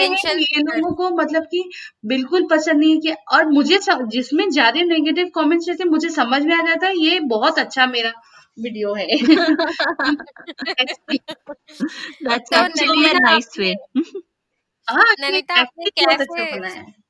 एक्चुअली 0.00 0.42
ये 0.42 0.62
लोगों 0.62 0.92
को 0.94 1.10
मतलब 1.10 1.42
कि 1.42 1.70
बिल्कुल 2.06 2.46
पसंद 2.50 2.80
नहीं 2.80 2.94
है 2.94 3.00
कि 3.00 3.12
और 3.32 3.48
मुझे 3.48 3.78
जिसमें 4.08 4.50
ज़्यादा 4.50 4.82
नेगेटिव 4.82 5.30
कमेंट्स 5.34 5.68
रहते 5.68 5.84
मुझे 5.84 6.08
समझ 6.08 6.42
में 6.42 6.54
आ 6.54 6.62
जाता 6.66 6.86
है 6.86 6.94
ये 6.98 7.20
बहुत 7.20 7.58
अच्छा 7.58 7.86
मेरा 7.86 8.12
वीडियो 8.58 8.94
है. 8.94 9.06
हाँ, 14.88 15.14
नैनीता 15.20 15.54
आपने 15.54 15.90
कैसे 15.90 16.50
अच्छा 16.54 17.05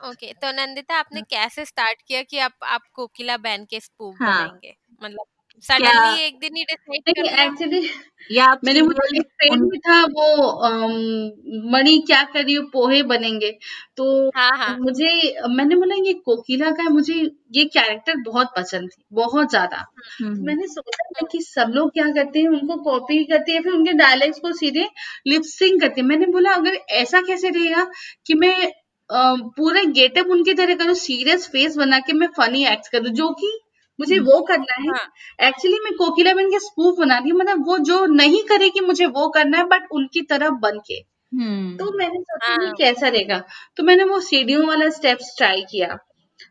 ओके 0.00 0.32
तो 0.34 0.50
नंदिता 0.52 0.94
आपने 0.94 1.20
हाँ। 1.20 1.26
कैसे 1.30 1.64
स्टार्ट 1.64 2.02
किया 2.08 2.22
कि 2.22 2.38
आप 2.40 2.64
आप 2.64 2.82
कोकिला 2.94 3.36
बैन 3.38 3.64
के 3.64 3.80
स्पूफ 3.80 4.16
हाँ. 4.22 4.46
बनेंगे 4.48 4.74
मतलब 5.02 5.24
सडनली 5.64 6.22
एक 6.22 6.38
दिन 6.40 6.56
ही 6.56 6.64
डिसाइड 6.64 7.02
कर 7.08 7.40
एक्चुअली 7.40 7.88
या 8.30 8.46
मैंने 8.64 8.80
मुझे 8.82 9.20
फ्रेंड 9.20 9.62
भी 9.70 9.78
था 9.78 10.00
वो 10.06 11.70
मणि 11.70 11.98
क्या 12.06 12.22
करी 12.32 12.58
पोहे 12.72 13.02
बनेंगे 13.04 13.50
तो 13.96 14.06
हाँ, 14.36 14.50
हाँ. 14.56 14.76
मुझे 14.78 15.10
मैंने 15.48 15.76
बोला 15.76 15.94
ये 16.06 16.12
कोकिला 16.24 16.70
का 16.70 16.88
मुझे 16.90 17.14
ये 17.52 17.64
कैरेक्टर 17.66 18.16
बहुत 18.26 18.52
पसंद 18.56 18.90
थी 18.90 19.02
बहुत 19.12 19.50
ज़्यादा 19.50 19.76
हम्म, 19.76 20.32
हम्म। 20.32 20.46
मैंने 20.46 20.66
सोचा 20.66 21.08
था 21.10 21.26
कि 21.32 21.40
सब 21.42 21.72
लोग 21.74 21.90
क्या 21.90 22.06
करते 22.14 22.40
हैं 22.40 22.48
उनको 22.50 22.76
कॉपी 22.82 23.22
करते 23.24 23.52
हैं 23.52 23.62
फिर 23.62 23.72
उनके 23.72 23.92
डायलॉग्स 23.96 24.38
को 24.38 24.52
सीधे 24.54 24.88
लिपसिंग 25.26 25.80
करते 25.80 26.00
हैं 26.00 26.08
मैंने 26.08 26.26
बोला 26.32 26.54
अगर 26.54 26.78
ऐसा 26.96 27.20
कैसे 27.22 27.50
रहेगा 27.50 27.90
कि 28.26 28.34
मैं 28.34 28.72
पूरे 29.10 29.84
गेटअप 29.86 30.26
उनकी 30.26 30.54
तरह 30.54 30.74
करूँ 30.74 30.94
सीरियस 30.94 31.48
फेस 31.48 31.76
बना 31.76 31.98
के 31.98 32.12
मैं 32.12 32.28
फनी 32.36 32.66
एक्ट 32.66 32.88
करूँ 32.88 33.12
जो 33.12 33.28
कि 33.30 33.58
मुझे 34.00 34.18
वो 34.18 34.40
करना 34.42 34.74
है 34.74 34.98
एक्चुअली 35.48 35.76
हाँ. 35.76 35.84
मैं 35.84 35.92
कोकिला 35.96 36.34
बन 36.34 36.50
के 36.50 36.58
स्पूफ 36.58 36.98
बना 36.98 37.18
रही 37.18 37.30
हूँ 37.30 37.38
मतलब 37.38 37.66
वो 37.66 37.78
जो 37.78 38.04
नहीं 38.06 38.42
करेगी 38.42 38.80
मुझे 38.80 39.06
वो 39.06 39.28
करना 39.28 39.58
है 39.58 39.64
बट 39.64 39.86
उनकी 39.92 40.22
तरह 40.22 40.50
बन 40.50 40.78
के 40.78 41.00
hmm. 41.00 41.78
तो 41.78 41.98
मैंने 41.98 42.20
सोचा 42.20 42.52
हाँ. 42.52 42.72
कैसा 42.72 43.08
रहेगा 43.08 43.42
तो 43.76 43.82
मैंने 43.82 44.04
वो 44.04 44.20
सीढ़ियों 44.20 44.66
वाला 44.66 44.88
स्टेप्स 44.90 45.34
ट्राई 45.38 45.62
किया 45.70 45.98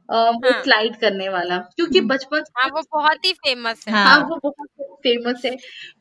वो 0.10 0.52
हाँ. 0.52 0.62
स्लाइड 0.64 0.96
करने 0.98 1.30
वाला 1.30 1.58
क्योंकि 1.76 2.00
हम्म। 2.00 2.08
बचपन 2.10 2.44
हाँ 2.58 2.70
वो 2.70 2.82
बहुत 2.94 3.26
ही 3.26 3.34
फ़ेमस 3.36 3.86
है। 3.88 3.94
हाँ, 3.94 4.06
हाँ। 4.06 4.20
वो 4.22 4.36
बहुत 4.44 4.68
फ़ेमस 5.04 5.42
है। 5.46 5.56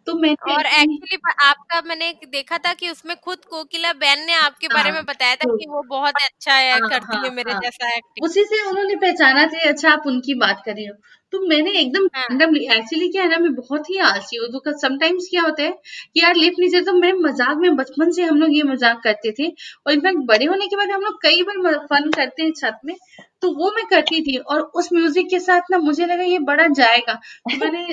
तो 0.07 0.15
मैं 0.17 0.35
और 0.51 0.67
एक्चुअली 0.67 1.17
आपका 1.43 1.81
मैंने 1.83 2.13
देखा 2.27 2.59
था 2.59 2.73
कि 2.75 2.91
उसमें 2.91 3.17
खुद 3.17 3.45
कोकिला 3.47 3.93
बैन 3.95 4.25
ने 4.27 4.35
आपके 4.35 4.67
हाँ, 4.67 4.75
बारे 4.75 4.93
में 4.93 5.05
बताया 5.05 5.35
था 5.37 5.55
कि 5.55 5.67
वो 5.69 5.83
बहुत 5.89 6.15
अच्छा 6.25 6.55
है 6.55 6.73
हाँ, 6.73 6.89
करती 6.91 7.17
हाँ, 7.17 7.25
है 7.25 7.31
मेरे 7.35 7.53
हाँ, 7.53 7.61
जैसा 7.61 7.89
एक्टिंग 7.89 8.25
उसी 8.25 8.45
से 8.45 8.63
उन्होंने 8.71 8.97
पहचाना 8.97 9.47
थे 9.47 9.69
अच्छा 9.69 9.91
आप 9.93 10.03
उनकी 10.07 10.35
बात 10.37 10.63
कर 10.67 10.75
रही 10.75 10.87
हो। 10.87 10.95
तो 11.33 11.41
मैंने 11.49 11.71
एकदम 11.81 12.05
रैंडमली 12.17 12.65
हाँ। 12.67 12.77
एक्चुअली 12.77 13.09
क्या 13.09 13.23
है 13.23 13.29
ना 13.31 13.39
मैं 13.39 13.55
बहुत 13.55 13.89
ही 13.91 13.99
आलसी 14.01 14.37
हूँ। 14.37 14.49
तो 14.55 14.79
समटाइम्स 14.79 15.27
क्या 15.31 15.43
होता 15.43 15.63
है 15.63 15.71
कि 16.15 16.21
यार 16.23 16.35
लिफ्ट 16.37 16.61
नीचे 16.61 16.81
तो 16.81 16.93
मैं 16.93 17.13
मज़ाक 17.21 17.57
में 17.59 17.77
बचपन 17.77 18.11
से 18.13 18.23
हम 18.23 18.37
लोग 18.41 18.55
ये 18.55 18.63
मज़ाक 18.65 19.01
करते 19.05 19.33
थे। 19.39 19.49
और 19.87 19.93
इनफैक्ट 19.93 20.19
बड़े 20.29 20.45
होने 20.47 20.67
के 20.67 20.77
बाद 20.77 20.91
हम 20.91 21.01
लोग 21.03 21.21
कई 21.23 21.43
बार 21.43 21.79
फन 21.91 22.11
करते 22.11 22.43
हैं 22.43 22.53
छत 22.57 22.79
में। 22.85 22.95
तो 23.45 23.51
वो 23.55 23.71
मैं 23.71 23.85
करती 23.87 24.21
थी 24.23 24.37
और 24.39 24.61
उस 24.75 24.89
म्यूज़िक 24.93 25.29
के 25.31 25.39
साथ 25.41 25.71
ना 25.71 25.79
मुझे 25.79 26.07
लगा 26.07 26.23
ये 26.25 26.39
बड़ा 26.45 26.67
जाएगा। 26.69 27.15
तो 27.15 27.57
मैंने 27.65 27.87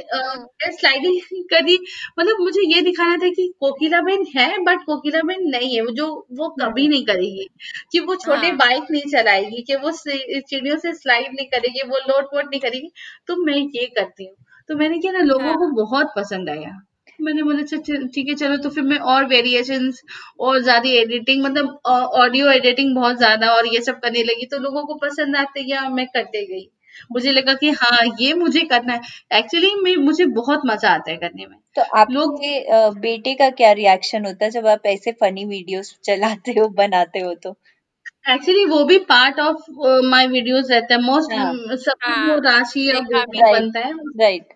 स्लाइडिंग 0.72 1.20
करी। 1.54 1.78
मतलब 2.20 2.42
मुझे 2.42 2.62
ये 2.76 2.82
दिखाना 2.82 3.18
था 3.18 3.30
कि 3.30 3.48
कोकिला 3.60 4.02
बहन 4.02 4.26
है 4.38 4.48
बट 4.64 4.84
कोकिला 4.86 5.22
बहन 5.24 5.50
नहीं 5.50 5.76
है। 5.78 5.86
जो 5.96 6.08
वो 6.34 6.50
कभी 6.62 6.88
नहीं 6.88 7.06
करेगी 7.06 7.48
कि 7.92 8.00
वो 8.00 8.16
छोटे 8.16 8.48
हाँ। 8.48 8.58
बाइक। 8.58 8.84
नहीं 8.92 9.12
चलाएगी 9.12 9.62
कि 9.62 9.76
वो 9.76 9.92
चिड़ियों 9.92 10.78
से 10.78 10.94
स्लाइड 10.94 11.34
नहीं 11.34 11.48
करेगी 11.48 11.88
वो 11.90 11.98
लोट 12.10 12.34
वोट 12.36 12.46
नहीं 12.46 12.62
करेगी। 12.62 12.92
तो 13.28 13.36
मैं 13.46 13.58
ये 13.58 13.86
करती 14.00 14.26
हूँ। 14.26 14.36
तो 14.70 14.76
मैंने 14.76 15.00
क्या 15.00 15.12
ना 15.12 15.20
लोगों 15.20 15.48
हाँ। 15.48 15.58
को 15.58 15.68
बहुत 15.76 16.14
पसंद 16.18 16.50
आया। 16.50 16.82
मैंने 17.22 17.44
बोला 17.44 17.60
अच्छा 17.62 17.78
ठीक 18.14 18.28
है 18.30 18.36
चलो। 18.36 18.58
तो 18.58 18.70
फिर 18.70 18.84
मैं 18.84 18.98
और 19.12 19.26
वेरिएशन 19.28 19.92
और 20.42 20.62
ज़्यादा 20.62 20.90
एडिटिंग 20.92 21.44
मतलब 21.44 21.80
ऑडियो 21.88 22.50
एडिटिंग 22.52 22.96
बहुत 22.96 23.18
ज़्यादा 23.18 23.52
और 23.54 23.68
ये 23.68 23.82
सब 23.82 24.00
करने 24.00 24.24
लगी। 24.24 24.46
तो 24.46 24.58
लोगों 24.60 24.86
को 24.86 24.96
पसंद 25.00 25.36
आते 25.38 25.64
गया 25.64 25.88
मैं 25.92 26.06
करते 26.10 26.46
गई? 26.46 26.68
मुझे 27.12 27.32
लगा 27.32 27.54
कि 27.54 27.70
हाँ 27.74 28.00
ये 28.20 28.34
मुझे 28.36 28.62
करना 28.66 28.94
है। 28.94 29.38
एक्चुअली 29.40 29.74
मैं 29.76 29.96
मुझे 29.98 30.26
बहुत 30.34 30.62
मज़ा 30.66 30.90
आता 30.90 31.12
है 31.12 31.18
करने 31.18 31.46
में। 31.46 31.58
तो 31.76 31.82
आप 32.00 32.12
लोग 32.12 32.40
बेटे 33.00 33.34
का 33.36 33.50
क्या 33.52 33.72
रिएक्शन 33.74 34.26
होता 34.26 34.46
है 34.46 34.52
जब 34.52 34.68
आप 34.68 34.86
ऐसे 34.88 35.12
फनी 35.22 35.46
वीडियोस 35.48 35.98
चलाते 36.06 36.52
हो 36.52 36.68
बनाते 36.78 37.20
हो 37.20 37.34
तो? 37.36 37.56
एक्चुअली 38.30 38.66
वो 38.66 38.84
भी 38.86 38.98
पार्ट 39.06 39.40
ऑफ़ 39.40 39.64
माय 40.06 40.28
वीडियोस 40.28 40.72
रहता 40.72 40.96
है। 40.96 41.02
मोस्ट 41.02 41.32
हाँ, 41.34 41.54
सब 41.78 41.94
हाँ, 42.04 42.38
राशि 42.42 42.92
बनता 42.94 43.80
है। 43.80 43.94
राइट 44.20 44.54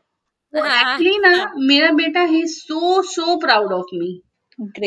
एक्चुअली 0.58 1.18
ना 1.18 1.36
हाँ। 1.38 1.54
मेरा 1.58 1.91
बेटा 1.91 2.22
है 2.22 2.46
सो 2.48 3.02
सो 3.02 3.36
प्राउड 3.39 3.74
ऑफ़ 3.74 3.96
मी 3.96 4.22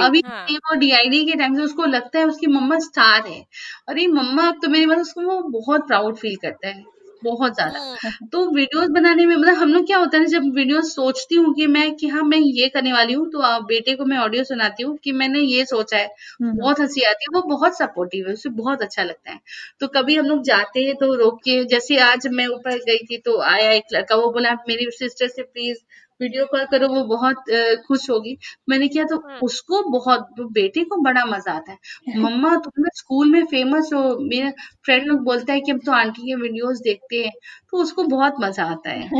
अभी 0.02 0.22
हाँ. 0.26 0.44
वो 0.50 0.74
डीआईडी 0.74 1.24
के 1.24 1.34
टाइम 1.34 1.56
से 1.56 1.62
उसको 1.62 1.84
लगता 1.84 2.18
है 2.18 2.24
उसकी 2.24 2.46
मम्मा 2.46 2.78
स्टार 2.78 3.26
है 3.26 3.40
और 3.88 3.98
ये 3.98 4.06
मम्मा 4.06 4.46
अब 4.48 4.58
तो 4.62 4.68
मेरी 4.68 4.86
बात 4.86 4.98
उसको 4.98 5.22
वो 5.22 5.40
बहुत 5.60 5.86
प्राउड 5.86 6.16
फील 6.16 6.36
करता 6.36 6.68
है 6.68 6.84
बहुत 7.24 7.54
ज़्यादा 7.54 7.80
हम्म। 7.80 8.26
तो 8.28 8.44
वीडियोस 8.50 8.88
बनाने 8.90 9.26
में 9.26 9.34
मतलब 9.36 9.54
हम 9.54 9.72
लोग 9.72 9.86
क्या 9.86 9.98
होता 9.98 10.18
है 10.18 10.26
जब 10.26 10.42
वीडियो 10.54 10.80
सोचती 10.84 11.34
हूँ 11.34 11.52
कि 11.54 11.66
मैं 11.68 11.94
कि 11.96 12.08
हाँ 12.08 12.22
मैं 12.24 12.38
ये 12.38 12.68
करने 12.68 12.92
वाली 12.92 13.12
हूँ 13.12 13.28
तो 13.30 13.60
बेटे 13.64 13.94
को 13.94 14.04
मैं 14.04 14.18
ऑडियो 14.18 14.44
सुनाती 14.44 14.82
हूँ 14.82 14.96
कि 15.04 15.12
मैंने 15.14 15.40
ये 15.40 15.64
सोचा 15.64 15.96
है 15.96 16.06
हम्म। 16.42 16.56
बहुत 16.58 16.80
हँसी 16.80 17.02
आती 17.04 17.24
है 17.24 17.34
वो 17.34 17.42
बहुत 17.48 17.78
सपोर्टिव 17.78 18.26
है 18.28 18.32
उसे 18.32 18.48
बहुत 18.58 18.82
अच्छा 18.82 19.02
लगता 19.02 19.32
है 19.32 19.40
तो 19.80 19.86
कभी 19.94 20.16
हम 20.16 20.26
लोग 20.26 20.42
जाते 20.44 20.84
हैं 20.84 20.94
तो 20.94 21.14
रोक 21.14 21.38
के 21.40 21.64
जैसे 21.66 21.98
आज 22.02 22.26
मैं 22.32 22.46
ऊपर 22.48 22.78
गई 22.84 23.04
थी 23.04 23.18
तो 23.24 23.40
आया 23.44 23.70
एक 23.72 23.94
लड़का 23.94 24.16
वो 24.16 24.30
बोला 24.32 24.54
मेरी 24.68 24.90
सिस्टर 24.92 25.28
से 25.28 25.42
प्लीज़ 25.44 25.78
वीडियो 26.20 26.44
कॉल 26.46 26.64
करो 26.66 26.88
वो 26.90 27.04
बहुत 27.06 27.44
खुश 27.86 28.08
होगी। 28.10 28.36
मैंने 28.68 28.88
किया 28.88 29.04
तो 29.06 29.16
हाँ। 29.18 29.40
उसको 29.42 29.82
बहुत 29.90 30.28
तो 30.36 30.48
बेटे 30.52 30.84
को 30.84 30.96
बड़ा 31.02 31.24
मज़ा 31.26 31.52
आता 31.54 31.72
है। 31.72 31.78
मम्मा 32.18 32.54
तुम 32.58 32.82
ना 32.82 32.90
स्कूल 32.94 33.30
में 33.32 33.44
फ़ेमस 33.46 33.90
हो। 33.94 34.02
मेरे 34.24 34.50
फ्रेंड 34.84 35.06
लोग 35.06 35.24
बोलता 35.24 35.52
है 35.52 35.60
कि 35.60 35.72
हम 35.72 35.78
तो 35.80 35.92
आंटी 35.94 36.22
के 36.22 36.34
वीडियोस 36.42 36.80
देखते 36.82 37.24
हैं। 37.24 37.32
तो 37.72 37.82
उसको 37.82 38.04
बहुत 38.08 38.34
मज़ा 38.40 38.64
आता 38.68 38.90
है। 38.92 39.10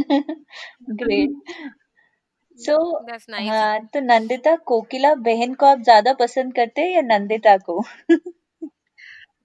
ग्रेट 0.93 1.33
सो 2.59 2.75
दैट्स 3.03 3.27
नाइस 3.31 3.49
हाँ 3.51 3.79
तो 3.89 4.01
नंदिता 4.03 4.55
कोकिला 4.67 5.15
बहन 5.23 5.55
को 5.55 5.67
आप 5.67 5.83
ज़्यादा 5.83 6.13
पसंद 6.17 6.55
करते 6.55 6.83
हैं 6.83 6.91
या 6.93 7.01
नंदिता 7.09 7.57
को? 7.61 7.83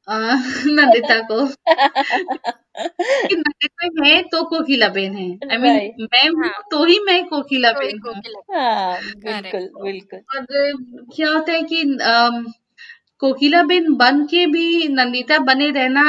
अ, 0.08 0.16
नंदिता 0.68 1.20
को 1.28 1.46
कि 1.58 3.36
नंदिता 3.36 3.88
है 4.06 4.22
तो 4.24 4.44
कोकिला 4.44 4.88
बेन 4.90 5.14
है 5.16 5.28
आई 5.52 5.58
मीन 5.58 5.76
राइट 5.76 5.96
मैं 6.14 6.28
हूँ 6.30 6.44
हाँ 6.46 6.62
तो 6.72 6.84
ही 6.86 7.00
मैं 7.06 7.24
कोकिला 7.28 7.72
तो 7.72 7.80
बेन 7.80 8.00
हूँ 8.06 8.14
हाँ 8.54 8.98
बिल्कुल 9.18 9.70
बिल्कुल 9.84 10.20
और 10.36 10.46
क्या 11.16 11.30
होता 11.32 11.52
है 11.52 11.62
कि 11.74 11.84
कोकिला 13.22 13.64
बेन 13.64 13.94
बन 13.96 14.24
के 14.26 14.46
भी 14.48 14.88
नंदिता 14.90 15.38
बने 15.50 15.70
रहना 15.72 16.04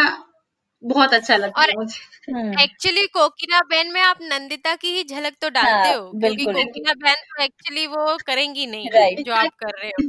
बहुत 0.85 1.15
अच्छा 1.15 1.37
लगता 1.37 1.61
और 1.61 1.71
है 1.71 1.77
मुझे। 1.77 2.63
एक्चुअली 2.63 3.07
कोकिला 3.09 3.61
बहन 3.71 3.93
में 3.93 4.01
आप 4.03 4.19
नंदिता 4.23 4.75
की 4.77 4.89
ही 4.89 5.03
झलक 5.05 5.33
तो 5.43 5.49
डालते 5.51 5.89
हाँ 5.89 5.95
हो 5.95 6.11
क्योंकि 6.13 6.45
कोकिला 6.47 6.93
बहन 6.95 7.15
तो 7.31 7.43
एक्चुअली 7.45 7.87
वो 7.87 8.17
करेंगी 8.27 8.67
नहीं 8.67 9.23
जो 9.25 9.33
आप 9.35 9.51
कर 9.61 9.73
रहे 9.81 9.89
हो। 9.91 10.03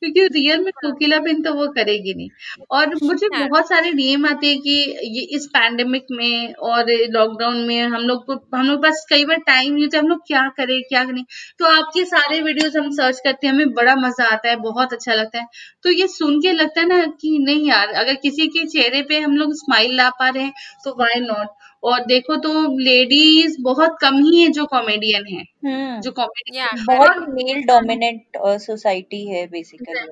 क्योंकि 0.00 0.26
रियल 0.34 0.60
में 0.60 0.70
कोकिला 0.74 1.18
बेन 1.20 1.42
तो 1.42 1.52
वो 1.54 1.66
करेगी 1.76 2.14
नहीं। 2.14 2.28
और 2.72 2.94
मुझे 3.02 3.28
हाँ। 3.34 3.46
बहुत 3.48 3.68
सारे 3.68 3.92
डीएम 3.92 4.26
आते 4.26 4.46
हैं 4.46 4.58
कि 4.60 4.74
ये 5.10 5.22
इस 5.36 5.46
पैंडेमिक 5.54 6.06
में 6.12 6.54
और 6.70 6.90
लॉकडाउन 7.12 7.56
में 7.66 7.80
हम 7.84 8.02
लोग 8.02 8.24
को 8.26 8.34
हम 8.56 8.66
लोग 8.66 8.82
पास 8.82 9.04
कई 9.10 9.24
बार 9.24 9.38
टाइम 9.46 9.72
नहीं 9.74 9.84
होता 9.84 9.98
हम 9.98 10.08
लोग 10.08 10.20
क्या 10.26 10.46
करें 10.56 10.80
क्या 10.88 11.04
करें 11.04 11.22
तो 11.58 11.66
आपके 11.66 12.04
सारे 12.06 12.40
वीडियोस 12.42 12.76
हम 12.76 12.90
सर्च 12.94 13.20
करते 13.24 13.46
हैं 13.46 13.54
हमें 13.54 13.72
बड़ा 13.74 13.94
मज़ा 13.96 14.26
आता 14.32 14.48
है 14.48 14.56
बहुत 14.60 14.92
अच्छा 14.92 15.14
लगता 15.14 15.38
है। 15.38 15.46
तो 15.84 15.90
ये 15.92 16.06
सुन 16.08 16.40
के 16.40 16.52
लगता 16.52 16.80
है 16.80 16.86
ना 16.88 17.00
कि 17.20 17.36
नहीं 17.40 17.68
यार 17.68 17.88
अगर 17.96 18.14
किसी 18.22 18.46
के 18.48 18.64
चेहरे 18.68 19.02
पे 19.08 19.18
हम 19.20 19.36
लोग 19.36 19.54
स्माइल 19.56 19.94
ला 19.96 20.08
पा 20.20 20.28
रहे 20.28 20.44
हैं 20.44 20.52
तो 20.84 20.94
वाई 20.98 21.20
नॉट 21.22 21.48
और 21.82 22.04
देखो 22.06 22.36
तो 22.42 22.52
लेडीज़ 22.80 23.56
बहुत 23.62 23.96
कम 24.00 24.16
ही 24.24 24.40
है 24.42 24.48
जो 24.52 24.64
कॉमेडियन 24.68 25.26
है। 25.28 25.42
हम्म। 25.66 26.00
जो 26.00 26.10
कॉमेडी 26.12 26.58
या 26.58 26.68
बहुत 26.86 27.26
मेल 27.30 27.62
डोमिनेंट 27.66 28.38
सोसाइटी 28.62 29.26
है 29.28 29.46
बेसिकली 29.48 30.08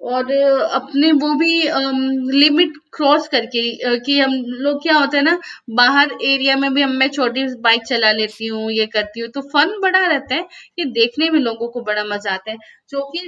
और 0.00 0.30
अपने 0.74 1.10
वो 1.14 1.32
भी 1.36 1.50
लिमिट 2.32 2.72
क्रॉस 2.94 3.26
करके 3.28 3.60
अ, 3.80 3.94
कि 3.96 4.18
हम 4.18 4.32
लोग 4.60 4.82
क्या 4.82 4.94
होता 4.96 5.16
है 5.18 5.22
ना 5.24 5.38
बाहर 5.72 6.12
एरिया 6.24 6.56
में 6.56 6.72
भी 6.74 6.82
हम 6.82 6.92
मैं 6.96 7.08
छोटी 7.10 7.44
बाइक 7.62 7.82
चला 7.86 8.12
लेती 8.12 8.46
हूँ 8.48 8.70
ये 8.72 8.86
करती 8.94 9.20
हूँ 9.20 9.28
तो 9.30 9.40
फन 9.50 9.78
बड़ा 9.82 10.06
रहता 10.06 10.34
है 10.34 10.42
कि 10.76 10.84
देखने 10.92 11.30
में 11.30 11.38
लोगों 11.40 11.68
को 11.70 11.80
बड़ा 11.82 12.04
मज़ा 12.06 12.32
आता 12.32 12.50
है 12.50 12.56
जो 12.90 13.02
कि 13.10 13.26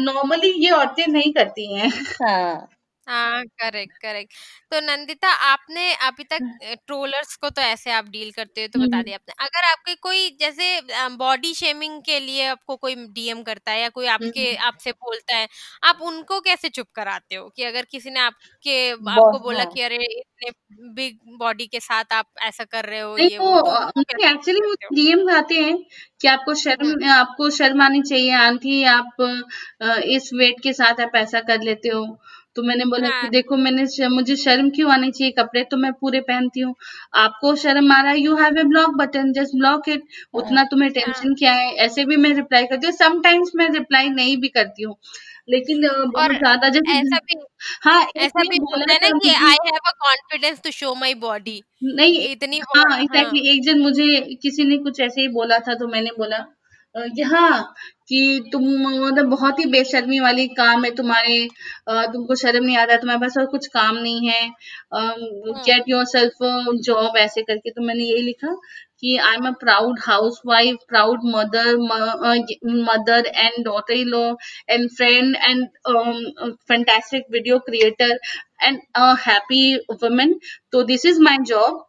नॉर्मली 0.00 0.52
ये 0.64 0.70
औरतें 0.72 1.06
नहीं 1.08 1.32
करती 1.34 1.72
हैं। 1.74 1.90
हाँ। 2.22 2.68
हाँ 3.06 3.42
करेक्ट 3.54 3.96
करेक्ट। 3.98 4.32
तो 4.72 4.80
नंदिता 4.82 5.28
आपने 5.44 5.92
अभी 6.04 6.24
तक 6.26 6.42
ट्रोलर्स 6.86 7.34
को 7.36 7.48
तो 7.50 7.62
ऐसे 7.62 7.90
आप 7.92 8.04
डील 8.08 8.30
करते 8.32 8.60
हो 8.62 8.68
तो 8.68 8.78
बता 8.78 8.96
हम्म, 8.96 9.02
दिया 9.02 9.16
आपने। 9.16 9.34
अगर 9.40 9.64
आपके 9.70 9.94
कोई 9.98 10.28
जैसे 10.40 10.80
बॉडी 11.16 11.52
शेमिंग 11.54 12.00
के 12.02 12.18
लिए 12.20 12.46
आपको 12.46 12.76
कोई 12.76 12.94
डीएम 13.08 13.42
करता 13.42 13.70
है 13.72 13.80
या 13.80 13.88
कोई 13.90 14.06
आपके 14.08 14.46
हम्म, 14.46 14.56
आपसे 14.62 14.92
बोलता 14.94 15.36
है 15.36 15.48
आप 15.84 15.98
उनको 16.02 16.40
कैसे 16.42 16.68
चुप 16.70 16.86
कराते 16.94 17.34
हो 17.34 17.48
कि 17.50 17.64
अगर 17.64 17.84
किसी 17.90 18.10
ने 18.10 18.20
आपके 18.20 18.90
आपको 19.12 19.38
बोला 19.40 19.64
हाँ। 19.64 19.66
कि 19.66 19.80
अरे 19.82 19.96
इतने 20.10 20.50
बिग 20.94 21.18
बॉडी 21.38 21.66
के 21.68 21.80
साथ 21.80 22.12
आप 22.14 22.26
ऐसा 22.44 22.64
कर 22.66 22.84
रहे 22.86 23.00
हो 23.00 23.16
नहीं 23.16 23.28
ये 23.28 23.38
वो 23.38 23.50
वो 23.50 23.60
तो 23.60 23.70
अ, 23.70 23.90
उनको 23.96 24.02
नहीं 24.12 24.26
कैसे 24.26 24.30
एक्चुअली 24.30 24.60
हो? 24.82 24.94
डीएम 24.94 25.28
आते 25.30 25.54
हैं 25.56 25.76
कि 26.20 26.28
आपको 26.28 26.54
हम्म। 26.72 26.94
शर्म 26.94 27.04
आपको 27.10 27.48
शर्म 27.50 27.82
आनी 27.82 28.00
चाहिए 28.02 28.30
आंटी 28.36 28.82
आप 28.90 29.20
अ, 29.80 29.94
इस 30.08 30.30
वेट 30.34 30.60
के 30.62 30.72
साथ 30.74 31.00
आप 31.00 31.16
ऐसा 31.16 31.40
कर 31.44 31.60
लेते 31.62 31.88
हो। 31.90 32.04
तो 32.56 32.62
मैंने 32.62 32.84
बोला 32.84 33.08
हाँ। 33.08 33.20
कि 33.20 33.26
हाँ। 33.26 33.30
देखो 33.30 33.56
मैंने 33.56 33.86
श- 33.86 34.08
मुझे 34.10 34.36
शर्म 34.36 34.68
क्यों 34.70 34.90
आनी 34.92 35.10
चाहिए 35.10 35.32
कपड़े? 35.38 35.62
तो 35.64 35.76
मैं 35.76 35.92
पूरे 35.92 36.20
पहनती 36.22 36.60
हूँ। 36.60 36.74
आपको 37.16 37.54
शर्म 37.56 37.92
आ 37.92 38.00
रहा 38.02 38.12
है? 38.12 38.20
You 38.20 38.36
have 38.36 38.58
a 38.58 38.62
block 38.64 38.94
button 38.96 39.32
just 39.32 39.56
block 39.58 39.88
it 39.88 40.02
हाँ। 40.02 40.40
उतना 40.42 40.64
तुम्हें 40.64 40.88
हाँ। 40.88 41.02
टेंशन 41.02 41.34
क्या 41.34 41.52
है? 41.52 41.72
ऐसे 41.86 42.04
भी 42.04 42.16
मैं 42.16 42.34
रिप्लाई 42.34 42.66
करती 42.66 42.86
हूँ। 42.86 42.94
समटाइम्स 42.96 43.50
मैं 43.56 43.68
रिप्लाई 43.70 44.08
नहीं 44.10 44.36
भी 44.36 44.48
करती 44.50 44.82
हूँ। 44.82 44.96
लेकिन 45.48 45.84
अ, 45.84 45.92
और 45.92 46.06
बहुत 46.08 46.36
ज़्यादा 46.36 46.68
जैसे 46.68 46.92
ऐसा 46.98 47.16
भी 47.24 47.34
हाँ 47.84 48.02
एक 48.02 48.16
ऐसा 48.18 48.42
भी 48.50 48.58
बोला 48.60 48.84
हैं 48.92 48.98
ना 49.02 49.08
था 49.08 49.08
कि 49.08 49.12
मुझे 49.14 49.34
I 49.46 49.56
have 49.66 49.88
a 49.88 49.92
confidence 50.04 50.60
to 50.64 50.70
show 50.70 50.94
my 50.94 51.14
body 51.24 51.60
नहीं 51.94 52.18
इतनी 52.28 52.60
वो 52.60 52.78
हाँ 52.78 52.84
हाँ। 52.90 53.00
एग्जैक्टली 53.00 53.48
एक 53.54 53.62
जन 53.64 53.80
मुझे 53.80 54.06
किसी 54.42 54.64
ने 54.64 54.76
कुछ 54.78 55.00
ऐसे 55.00 55.20
ही 55.20 55.28
बोला 55.30 55.58
था 55.68 55.74
तो 55.74 55.88
मैंने 55.88 56.10
बोला 56.18 56.44
अ, 56.94 57.00
कि 57.16 57.22
हाँ 57.24 57.62
कि 58.08 58.18
तुम 58.52 58.64
मतलब 59.04 59.26
बहुत 59.30 59.58
ही 59.58 59.64
बेशर्मी 59.70 60.18
वाली 60.20 60.46
काम 60.56 60.84
है 60.84 60.90
तुम्हारे। 60.94 61.38
अ, 61.88 62.02
तुमको 62.12 62.34
शर्म 62.42 62.64
नहीं 62.64 62.76
आ 62.76 62.82
आता 62.82 62.96
तुम्हारे 62.96 63.20
पास 63.20 63.38
और 63.38 63.46
कुछ 63.54 63.66
काम 63.76 63.96
नहीं 63.98 64.28
है। 64.28 64.40
गेट 65.60 65.84
योर 65.88 66.04
सेल्फ 66.06 66.42
जॉब 66.84 67.16
ऐसे 67.18 67.42
करके। 67.42 67.70
तो 67.70 67.82
मैंने 67.86 68.04
यही 68.04 68.22
लिखा 68.22 68.54
कि 69.00 69.16
I 69.28 69.34
am 69.36 69.46
a 69.46 69.50
proud 69.60 69.98
house 70.02 70.40
wife 70.46 70.76
proud 70.88 71.20
mother 71.26 71.76
mother 72.84 73.26
and 73.36 73.64
daughter 73.64 73.94
in 73.94 74.08
law 74.08 74.22
and 74.70 74.88
friend 74.90 75.36
and 75.38 75.66
fantastic 76.68 77.24
video 77.32 77.58
creator 77.70 78.18
and 78.62 78.78
a 78.96 79.14
happy 79.26 79.64
women 80.02 80.38
तो 80.72 80.82
दिस 80.92 81.06
इज़ 81.06 81.20
माई 81.22 81.38
जॉब 81.46 81.84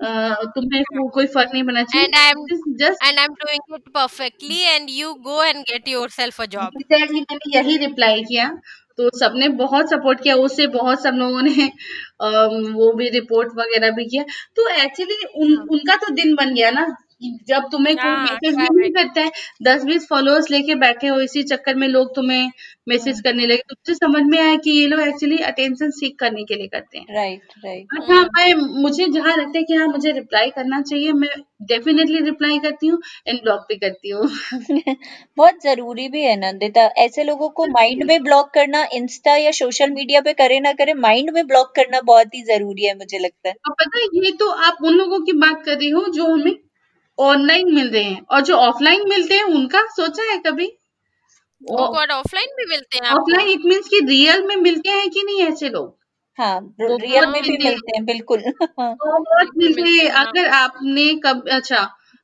तुम्हें 0.00 0.82
को, 0.84 1.08
कोई 1.08 1.26
फ़र्क 1.26 1.50
नहीं 1.54 1.62
पड़ना 1.64 1.82
चाहिए। 1.84 2.06
And 2.06 2.16
i'm 2.16 2.42
am 2.52 2.74
just 2.80 3.04
and 3.04 3.10
and 3.10 3.20
i'm 3.20 3.32
doing 3.44 3.62
it 3.76 3.86
perfectly 3.94 4.58
and 4.74 4.90
you 4.96 5.14
go 5.24 5.38
and 5.44 5.64
get 5.70 5.88
yourself 5.92 6.38
a 6.40 6.46
job. 6.56 6.76
Exactly 6.76 7.20
मैंने 7.20 7.56
यही 7.56 7.76
रिप्लाई 7.86 8.22
किया। 8.24 8.48
तो 8.98 9.08
सबने 9.18 9.48
बहुत 9.58 9.90
सपोर्ट 9.90 10.22
किया 10.22 10.34
उससे 10.44 10.66
बहुत 10.68 11.02
सब 11.02 11.14
लोगों 11.14 11.42
ने 11.42 11.66
वो 12.72 12.92
भी 12.96 13.08
रिपोर्ट 13.10 13.52
वगैरह 13.58 13.90
भी 13.96 14.04
किया। 14.06 14.22
तो 14.56 14.68
एक्चुअली 14.84 15.18
उन 15.42 15.56
उनका 15.70 15.96
तो 15.96 16.14
दिन 16.14 16.34
बन 16.36 16.54
गया 16.54 16.70
ना। 16.70 16.86
जब 17.48 17.68
तुम्हें 17.72 17.94
कोई 17.96 18.04
हाँ, 18.04 18.24
मैसेज 18.24 18.54
भी 18.56 18.68
नहीं 18.70 18.90
करता 18.92 19.20
है 19.20 19.30
दस 19.62 19.84
बीस 19.84 20.06
फॉलोअर्स 20.08 20.50
लेके 20.50 20.74
बैठे 20.74 21.06
हो 21.08 21.20
इसी 21.20 21.42
चक्कर 21.42 21.74
में 21.74 21.86
लोग 21.88 22.14
तुम्हें 22.14 22.50
मैसेज 22.88 23.14
हम्म 23.14 23.22
करने 23.22 23.46
लगे 23.46 23.62
तो 23.68 23.74
मुझे 23.74 23.94
समझ 23.94 24.22
में 24.24 24.38
आया 24.40 24.54
कि 24.56 24.70
ये 24.70 24.86
लोग 24.86 25.00
एक्चुअली 25.00 25.38
अटेंशन 25.44 25.90
सीख 25.90 26.14
करने 26.20 26.44
के 26.44 26.54
लिए 26.54 26.66
करते 26.66 26.98
हैं। 26.98 27.14
राइट 27.14 27.52
राइट 27.64 27.86
बट 27.94 28.10
हाँ 28.10 28.22
मैं 28.36 28.54
मुझे 28.82 29.06
जहाँ 29.08 29.36
लगता 29.36 29.58
है 29.58 29.62
कि 29.64 29.74
हाँ 29.74 29.86
मुझे 29.86 30.12
रिप्लाई 30.12 30.50
करना 30.50 30.80
चाहिए 30.82 31.12
मैं 31.14 31.28
डेफिनेटली 31.68 32.20
रिप्लाई 32.20 32.58
करती 32.58 32.86
हूँ 32.86 33.00
एंड 33.28 33.40
ब्लॉक 33.42 33.64
भी 33.68 33.76
करती 33.76 34.10
हूँ। 34.10 34.28
बहुत 35.36 35.62
ज़रूरी 35.62 36.08
भी 36.08 36.22
है 36.22 36.36
नंदिता 36.36 36.84
ऐसे 36.98 37.24
लोगों 37.24 37.48
को 37.50 37.66
माइंड 37.68 38.04
में 38.04 38.22
ब्लॉक 38.22 38.50
करना 38.54 38.84
इंस्टा 38.92 39.36
या 39.36 39.50
सोशल 39.54 39.90
मीडिया 39.90 40.20
पे 40.20 40.32
करे 40.34 40.60
ना 40.60 40.72
करे 40.72 40.94
माइंड 41.00 41.30
में 41.30 41.46
ब्लॉक 41.46 41.72
करना 41.76 42.00
बहुत 42.04 42.34
ही 42.34 42.42
ज़रूरी 42.44 42.84
है 42.84 42.96
मुझे 42.98 43.18
लगता 43.18 43.48
है। 43.48 43.54
अब 43.66 43.74
पता 43.80 43.98
है 43.98 44.04
ये 44.24 44.32
तो 44.38 44.50
आप 44.66 44.78
उन 44.84 44.94
लोगों 44.94 45.20
की 45.20 45.32
बात 45.38 45.62
कर 45.66 45.76
रही 45.76 45.90
हो 45.90 46.06
जो 46.12 46.32
हमें 46.32 46.54
ऑनलाइन 47.18 47.74
मिल 47.74 47.88
रहे 47.90 48.02
हैं। 48.02 48.20
और 48.30 48.40
जो 48.42 48.54
ऑफलाइन 48.58 49.08
मिलते 49.08 49.34
हैं 49.34 49.44
उनका 49.54 49.82
सोचा 49.92 50.30
है 50.32 50.38
कभी? 50.46 50.66
ऑफलाइन 51.62 52.48
भी 52.56 52.64
मिलते 52.66 52.98
हैं 52.98 53.12
ऑफलाइन 53.12 53.48
इट 53.50 53.64
मीन्स 53.66 53.88
कि 53.88 54.00
रियल 54.06 54.42
में 54.46 54.56
मिलते 54.58 54.90
हैं 54.90 55.08
कि 55.10 55.22
नहीं 55.22 55.42
ऐसे 55.42 55.68
लोग? 55.68 55.94
हाँ 56.38 56.58
रियल 56.80 57.26
में 57.26 57.42
भी 57.42 57.56
मिलते 57.58 57.96
हैं। 57.96 58.04
बिल्कुल। 58.06 58.42
हाँ 58.80 58.94
बहुत 58.94 59.48
मिलते 59.56 59.82
मिलते 59.82 60.06
हैं 60.06 60.10
अगर 60.20 60.48
आपने 60.54 61.14
कब 61.24 61.48
अच्छा 61.52 61.78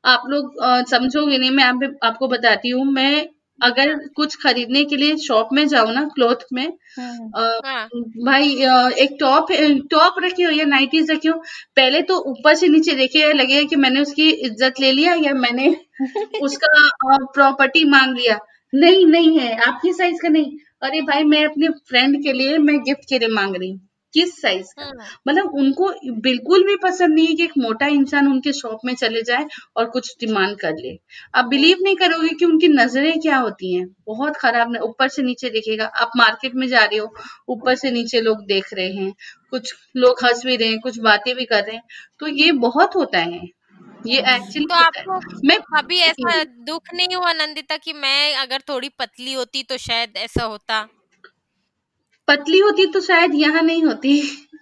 आप 0.05 0.23
लोग 0.29 0.55
समझोगे 0.91 1.39
नहीं 1.39 1.51
मैं 1.51 1.65
आप, 1.65 1.81
आपको 2.05 2.29
बताती 2.29 2.69
हूँ। 2.71 2.85
मैं 2.93 3.29
अगर 3.61 3.91
हाँ। 3.91 4.09
कुछ 4.17 4.37
खरीदने 4.43 4.85
के 4.85 4.97
लिए 4.97 5.17
शॉप 5.17 5.49
में 5.53 5.67
जाऊँ 5.69 5.93
ना 5.95 6.05
क्लॉथ 6.15 6.45
में 6.53 6.67
हम्म 6.99 7.31
अ, 7.37 7.61
हाँ। 7.67 7.89
भाई 8.27 8.63
अ, 8.63 8.89
एक 8.99 9.17
टॉप 9.21 9.53
टॉप 9.91 10.15
रखी 10.25 10.43
हो 10.43 10.51
या 10.51 10.65
नाइटीज 10.65 11.11
रखी 11.11 11.29
हो 11.29 11.35
पहले 11.77 12.03
तो 12.03 12.19
ऊपर 12.31 12.55
से 12.55 12.69
नीचे 12.69 12.95
देखे 12.95 13.33
लगेगा 13.33 13.63
कि 13.69 13.77
मैंने 13.77 14.01
उसकी 14.01 14.29
इज़्ज़त 14.31 14.81
ले 14.81 14.93
लिया 14.93 15.15
या 15.15 15.33
मैंने 15.37 15.69
उसका 16.43 17.17
प्रॉपर्टी 17.35 17.85
मांग 17.85 18.17
लिया। 18.17 18.39
नहीं 18.73 19.07
नहीं 19.07 19.39
है 19.39 19.57
आपकी 19.69 19.93
साइज़ 19.93 20.23
का 20.23 20.29
नहीं। 20.29 20.57
अरे 20.83 21.01
भाई 21.03 21.25
मैं 21.25 21.45
अपने 21.45 21.69
फ्रेंड 21.89 22.23
के 22.23 22.33
लिए 22.33 22.59
मैं 22.59 22.79
गिफ्ट 22.83 23.09
के 23.09 23.19
लिए 23.19 23.29
मांग 23.29 23.57
रही 23.57 23.71
हूँ। 23.71 23.81
किस 24.15 24.43
साइज़ 24.43 24.67
का। 24.67 24.85
हम्म 24.85 25.05
मतलब 25.29 25.55
उनको 25.55 25.93
बिल्कुल 26.13 26.67
भी 26.67 26.77
पसंद 26.77 27.15
नहीं 27.15 27.27
है 27.27 27.35
कि 27.35 27.45
एक 27.45 27.53
मोटा 27.59 27.87
इंसान 27.87 28.29
उनके 28.29 28.53
शॉप 28.53 28.79
में 28.85 28.95
चले 28.95 29.23
जाए 29.23 29.47
और 29.77 29.85
कुछ 29.85 30.17
डिमांड 30.21 30.59
कर 30.59 30.73
ले। 30.73 30.99
आप 31.35 31.45
बिलीव 31.45 31.77
नहीं 31.81 31.97
करोगे 31.97 32.29
कि 32.29 32.45
उनकी 32.45 32.69
नज़रें 32.69 33.21
क्या 33.21 33.37
होती 33.37 33.75
हैं। 33.75 33.97
बहुत 34.07 34.37
खराब 34.37 34.73
न- 34.73 34.79
ऊपर 34.79 35.09
से 35.09 35.23
नीचे 35.23 35.51
देखेगा 35.51 35.87
आप 35.87 36.11
मार्केट 36.17 36.55
में 36.55 36.69
जा 36.69 36.85
रहे 36.85 36.99
हो 36.99 37.15
ऊपर 37.49 37.75
से 37.75 37.91
नीचे 37.91 38.21
लोग 38.21 38.47
देख 38.47 38.75
रहे 38.75 38.93
हैं। 38.93 39.15
कुछ 39.51 39.75
लोग 39.97 40.17
हंस 40.25 40.47
भी 40.47 40.57
रहे 40.57 40.69
हैं 40.69 40.81
कुछ 40.81 40.99
बातें 40.99 41.35
भी 41.37 41.45
कर 41.45 41.63
रहे 41.63 41.77
हैं। 41.77 41.83
तो 42.19 42.27
ये 42.27 42.53
बहुत 42.53 42.97
होता 42.97 43.19
है। 43.19 43.49
ये 44.07 44.19
एक्चुअली 44.19 44.67
तो 44.67 44.75
आपको 44.75 45.21
मैं 45.45 45.59
कभी 45.61 45.99
ऐसा 45.99 46.45
दुख 46.45 46.83
नहीं 46.95 47.17
हुआ 47.17 47.33
नंदिता 47.33 47.77
कि 47.77 47.93
मैं 47.93 48.35
अगर 48.35 48.59
थोड़ी 48.69 48.89
पतली 48.89 49.33
होती 49.33 49.63
तो 49.63 49.77
शायद 49.77 50.13
ऐसा 50.17 50.45
होता? 50.45 50.89
पतली 52.29 52.59
होती 52.59 52.87
तो 52.87 53.01
शायद 53.01 53.35
यहाँ 53.35 53.63
नहीं 53.63 53.85
होती। 53.85 54.13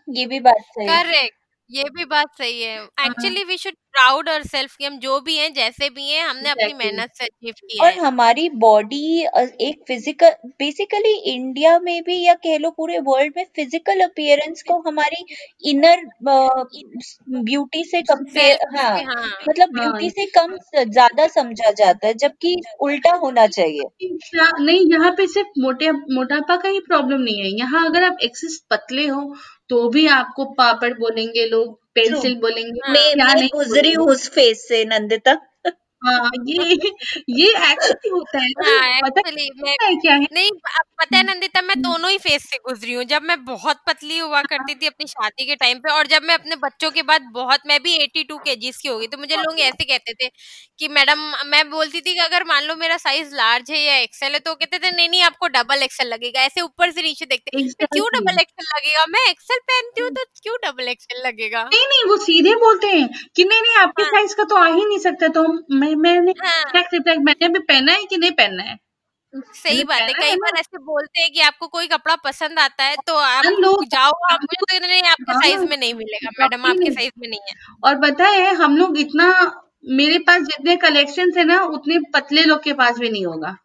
ये 0.08 0.26
भी 0.26 0.40
बात 0.40 0.60
सही 0.68 0.86
है। 0.86 1.02
करेक्ट 1.02 1.36
ये 1.70 1.84
भी 1.96 2.04
बात 2.04 2.38
सही 2.38 2.62
है। 2.62 2.76
एक्चुअली 3.06 3.44
वी 3.44 3.56
शुड 3.56 3.74
प्राउड 3.94 4.28
और 4.28 4.42
सेल्फ 4.44 4.74
कि 4.76 4.84
हम 4.84 4.98
जो 4.98 5.20
भी 5.20 5.36
हैं 5.36 5.52
जैसे 5.54 5.88
भी 5.90 6.08
हैं 6.10 6.22
हमने 6.24 6.50
अपनी 6.50 6.64
एग्जैक्टली 6.64 6.74
मेहनत 6.74 7.10
से 7.14 7.24
अचीव 7.24 7.54
किया 7.62 7.84
और 7.84 7.90
है। 7.90 7.98
हमारी 7.98 8.48
बॉडी 8.58 8.98
एक 9.62 9.82
फ़िज़िकल 9.88 10.30
बेसिकली 10.58 11.12
इंडिया 11.32 11.78
में 11.80 12.02
भी 12.02 12.18
या 12.22 12.34
कह 12.36 12.56
लो 12.58 12.70
पूरे 12.70 12.98
वर्ल्ड 13.06 13.32
में 13.36 13.44
फ़िज़िकल 13.56 14.00
अपीयरेंस 14.02 14.62
को 14.62 14.78
हमारी 14.86 15.24
इनर 15.64 16.04
ब्यूटी 17.42 17.84
से 17.84 18.02
कंपेयर 18.02 18.56
सेल्फ 18.56 18.76
हाँ 18.76 18.90
से 18.90 19.04
हाँ 19.04 19.22
मतलब 19.48 19.78
हाँ। 19.78 19.82
ब्यूटी 19.82 20.10
से 20.10 20.26
कम 20.38 20.56
ज़्यादा 20.74 21.26
समझा 21.30 21.70
जाता 21.74 22.06
है 22.06 22.14
जबकि 22.16 22.56
उल्टा 22.80 23.14
होना 23.16 23.46
चाहिए। 23.48 23.82
नहीं 24.60 24.80
यहाँ 24.92 25.10
पे 25.12 25.26
सिर्फ़ 25.28 25.60
मोटे 25.60 25.90
मोटापा 25.92 26.56
का 26.56 26.68
ही 26.68 26.80
प्रॉब्लम 26.82 27.20
नहीं 27.20 27.40
है। 27.40 27.50
यहाँ 27.58 27.84
अगर 27.86 28.04
आप 28.04 28.16
एक्सेस 28.24 28.60
पतले 28.70 29.06
हो 29.08 29.34
तो 29.70 29.88
भी 29.90 30.06
आपको 30.12 30.44
पापड़ 30.54 30.92
बोलेंगे 30.94 31.46
लोग 31.46 31.78
पेंसिल 31.96 32.34
बोलेंगे। 32.40 32.80
हाँ 32.80 32.92
मैं 32.94 33.48
गुजरी 33.54 33.94
उस 34.06 34.28
फ़ेज़ 34.30 34.58
से 34.58 34.84
नंदिता। 34.86 35.34
हाँ 36.02 36.30
ये 36.46 36.64
ये 37.30 37.48
एक्चुअली 37.48 38.08
होता 38.10 38.38
है 38.38 38.48
ना 38.50 38.68
हाँ 38.70 39.00
पता 39.02 39.20
एक्चुअली 39.20 39.48
मैं 39.58 39.72
है 39.82 39.94
क्या 39.96 40.14
है? 40.14 40.26
नहीं 40.32 40.50
अब 40.50 40.84
पता 41.00 41.16
है 41.16 41.22
नंदिता 41.24 41.60
मैं 41.62 41.80
दोनों 41.82 42.10
ही 42.10 42.18
फ़ेज़ 42.18 42.42
से 42.44 42.58
गुजरी 42.60 42.92
हूँ 42.94 43.04
जब 43.04 43.22
मैं 43.22 43.44
बहुत 43.44 43.76
पतली 43.88 44.18
हुआ 44.18 44.42
करती 44.44 44.74
थी 44.74 44.86
अपनी 44.86 45.06
शादी 45.06 45.46
के 45.46 45.56
टाइम 45.56 45.78
पे 45.78 45.92
और 45.92 46.06
जब 46.06 46.22
मैं 46.22 46.34
अपने 46.34 46.56
बच्चों 46.56 46.90
के 46.90 47.02
बाद 47.02 47.22
बहुत 47.32 47.60
मैं 47.66 47.78
भी 47.82 47.96
82 47.98 48.24
टू 48.28 48.36
केजीज 48.38 48.76
की 48.76 48.88
हो 48.88 48.98
गई 48.98 49.06
तो 49.06 49.18
मुझे 49.18 49.36
लोग 49.36 49.60
ऐसे 49.60 49.84
कहते 49.84 50.14
थे 50.14 50.28
कि 50.78 50.88
मैडम 50.88 51.18
मैं 51.46 51.68
बोलती 51.70 52.00
थी 52.00 52.12
कि 52.14 52.20
अगर 52.20 52.44
मान 52.44 52.64
लो 52.64 52.76
मेरा 52.76 52.96
साइज़ 52.98 53.34
लार्ज 53.34 53.70
है 53.70 53.80
या 53.80 53.96
एक्सेल 53.98 54.32
है 54.32 54.38
तो 54.40 54.54
कहते 54.54 54.78
थे 54.78 54.90
नहीं 54.90 55.08
नहीं 55.08 55.22
आपको 55.22 55.48
डबल 55.50 55.82
एक्सेल 55.82 56.08
लगेगा 56.08 56.40
ऐसे 56.42 56.60
ऊपर 56.60 56.90
से 56.90 57.02
नीचे 57.02 57.26
देखते 57.26 57.62
क्यों 57.86 58.06
डबल 58.14 58.38
एक्सेल 58.40 58.66
लगेगा? 58.76 59.04
मैं 59.08 59.28
एक्सेल 59.30 59.58
पहनती 59.62 60.02
हूँ 60.02 60.10
तो 60.10 60.24
क्यों 60.42 60.56
डबल 60.64 60.88
एक्सेल 60.88 61.26
लगेगा? 61.26 61.62
नहीं 61.64 61.86
नहीं 61.86 62.04
वो 62.04 62.16
सीधे 62.16 62.54
बोलते 62.56 62.86
हैं 62.86 63.08
कि 63.36 63.44
नहीं 63.44 63.60
नहीं 63.62 63.74
आपके 63.76 64.02
हाँ। 64.02 64.10
साइज़ 64.10 64.34
का 64.36 64.44
तो 64.44 64.56
आ 64.56 64.66
ही 64.66 64.84
नहीं 64.84 64.98
सकता 64.98 65.28
तो 65.28 65.42
हम- 65.42 65.62
मैं 65.96 66.12
मैंने 66.12 66.32
हाँ। 66.40 66.62
डायरेक्ट 66.64 66.94
रिप्लाई 66.94 67.16
मैंने 67.20 67.48
भी 67.48 67.58
पहना 67.64 67.92
है 67.92 68.04
कि 68.04 68.16
नहीं 68.16 68.30
पहनना 68.32 68.62
है? 68.62 68.78
सही 69.34 69.84
बात 69.84 70.00
है 70.00 70.12
कई 70.12 70.34
बार 70.36 70.58
ऐसे 70.58 70.78
बोलते 70.78 71.20
हैं 71.20 71.30
कि 71.32 71.40
आपको 71.40 71.66
कोई 71.68 71.86
कपड़ा 71.88 72.16
पसंद 72.16 72.58
आता 72.58 72.84
है 72.84 72.96
तो 73.06 73.14
आप 73.16 73.44
लोग 73.60 73.84
जाओ 73.86 74.10
आप 74.32 74.40
मुझे 74.42 74.56
तो 74.56 74.74
लोग 74.76 74.90
नहीं 74.90 75.02
आपके 75.02 75.32
हाँ। 75.32 75.40
साइज़ 75.42 75.64
में 75.70 75.76
नहीं 75.76 75.94
मिलेगा 75.94 76.30
मैडम 76.40 76.66
आपके 76.66 76.90
साइज़ 76.90 77.12
में 77.18 77.28
नहीं 77.28 77.40
है। 77.48 77.54
और 77.84 78.00
पता 78.00 78.26
है 78.28 78.54
हम 78.56 78.76
लोग 78.76 78.98
इतना 78.98 79.28
मेरे 79.92 80.18
पास 80.18 80.42
जितने 80.42 80.76
कलेक्शन 80.76 81.32
है 81.38 81.44
ना 81.44 81.60
उतने 81.70 81.98
पतले 82.14 82.42
लोग 82.44 82.62
के 82.64 82.72
पास 82.74 82.98
भी 82.98 83.10
नहीं 83.10 83.26
होगा। 83.26 83.56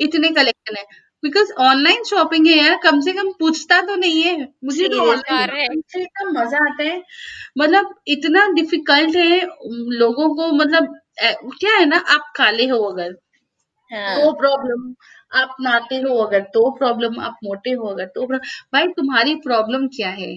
इतने 0.00 0.28
कलेक्शन 0.30 0.76
है। 0.76 0.84
बिकॉज़ 1.22 1.52
ऑनलाइन 1.62 2.02
शॉपिंग 2.04 2.46
है 2.46 2.56
यार 2.58 2.76
कम 2.82 3.00
से 3.00 3.12
कम 3.12 3.30
पूछता 3.40 3.80
तो 3.82 3.94
नहीं 3.96 4.22
है। 4.22 4.36
मुझे 4.64 4.88
तो 4.88 5.00
ऑनलाइन 5.12 5.72
इतना 5.96 6.30
मज़ा 6.32 6.58
आता 6.64 6.82
है। 6.84 7.02
मतलब 7.58 7.94
इतना 8.08 8.46
डिफ़िकल्ट 8.52 9.16
है 9.16 9.40
लोगों 9.98 10.28
को 10.36 10.52
मतलब 10.54 10.94
ए, 11.18 11.32
क्या 11.60 11.72
है 11.76 11.84
ना 11.86 11.96
आप 12.14 12.32
काले 12.36 12.66
हो 12.68 12.78
अगर 12.84 13.12
तो 13.12 13.18
हाँ 13.90 14.32
प्रॉब्लम 14.34 14.94
आप 15.32 15.56
नाते 15.60 15.96
हो 15.98 16.16
अगर 16.18 16.40
तो 16.54 16.70
प्रॉब्लम 16.78 17.20
आप 17.20 17.36
मोटे 17.44 17.70
हो 17.72 17.88
अगर 17.88 18.06
तो 18.06 18.26
प्रॉब्लम 18.26 18.38
भाई 18.72 18.88
तुम्हारी 18.88 19.34
प्रॉब्लम 19.40 19.86
क्या 19.88 20.10
है? 20.12 20.34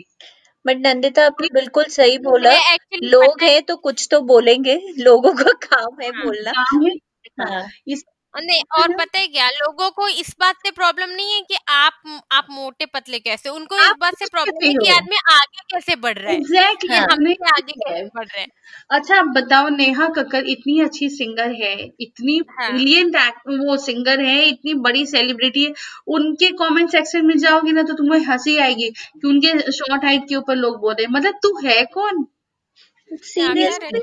बट 0.66 0.78
नंदिता 0.78 1.26
आपने 1.26 1.48
बिल्कुल 1.54 1.84
सही 1.90 2.18
बोला। 2.20 2.52
मैं 2.52 3.00
लोग 3.04 3.34
पता 3.34 3.46
है 3.46 3.52
हैं 3.52 3.64
तो 3.64 3.76
कुछ 3.78 4.08
तो 4.12 4.22
बोलेंगे। 4.24 4.76
लोगों 5.00 5.34
का 5.36 5.52
काम 5.66 6.02
है 6.02 6.10
हाँ 6.10 6.26
बोलना। 6.26 6.52
काम 6.54 6.86
है? 6.86 6.92
हाँ 7.42 7.48
हाँ। 7.52 7.68
इस 7.88 8.04
नहीं 8.34 8.62
और 8.78 8.88
पता 8.94 9.20
है 9.20 9.28
क्या? 9.28 9.48
लोगों 9.50 9.90
को 9.92 10.08
इस 10.10 10.34
बात 10.40 10.56
से 10.58 10.72
प्रॉब्लम 10.72 11.10
नहीं 11.10 11.34
है 11.34 11.42
कि 11.42 11.56
आप 11.70 12.02
आप 12.32 12.48
मोटे 12.52 12.86
पतले 12.88 13.20
कैसे 13.20 13.50
उनको 13.50 13.76
इस 13.78 13.82
आप 13.82 13.98
बात 13.98 14.18
से 14.20 14.26
प्रॉब्लम 14.28 14.66
है 14.66 14.74
कि 14.74 14.90
हो। 14.90 14.96
आदमी 14.96 15.18
आगे 15.32 15.62
कैसे 15.72 15.96
बढ़ 15.98 16.18
रहा 16.18 16.32
है। 16.32 16.36
एग्जैक्टली 16.36 16.90
ये 16.90 16.98
हाँ 16.98 17.08
हमसे 17.12 17.34
आगे 17.50 17.74
है। 17.88 17.94
कैसे 17.94 18.10
बढ़ 18.16 18.26
रहे 18.26 18.42
हैं। 18.42 18.48
अच्छा 18.90 19.16
आप 19.16 19.28
बताओ 19.36 19.70
नेहा 19.70 20.08
कक्कर 20.10 20.46
इतनी 20.48 20.80
अच्छी 20.82 21.10
सिंगर 21.10 21.52
है 21.64 21.74
इतनी 22.02 22.38
हाँ। 22.52 22.72
ब्रिलियंट 22.72 23.16
वो 23.50 23.78
सिंगर 23.78 24.20
है 24.22 24.44
इतनी 24.46 24.74
बड़ी 24.82 25.06
सेलिब्रिटी 25.06 25.64
है 25.66 25.74
उनके 26.10 26.50
कमेंट 26.60 26.90
सेक्शन 26.90 27.26
में 27.26 27.38
जाओगे 27.38 27.72
ना 27.72 27.84
तो 27.84 27.94
तुम्हें 27.94 28.20
हँसी 28.26 28.58
आएगी 28.60 28.90
कि 28.90 29.28
उनके 29.28 29.72
शॉर्ट 29.72 30.06
हाइट 30.06 30.24
के 30.30 30.36
ऊपर 30.36 30.56
लोग 30.56 30.80
बोल 30.82 30.94
रहे 30.94 31.06
हैं। 31.06 31.12
मतलब 31.14 31.40
तू 31.44 31.58
है 31.66 31.84
कौन? 31.94 32.24
क्या 33.12 33.18
सीरियसली 33.26 34.02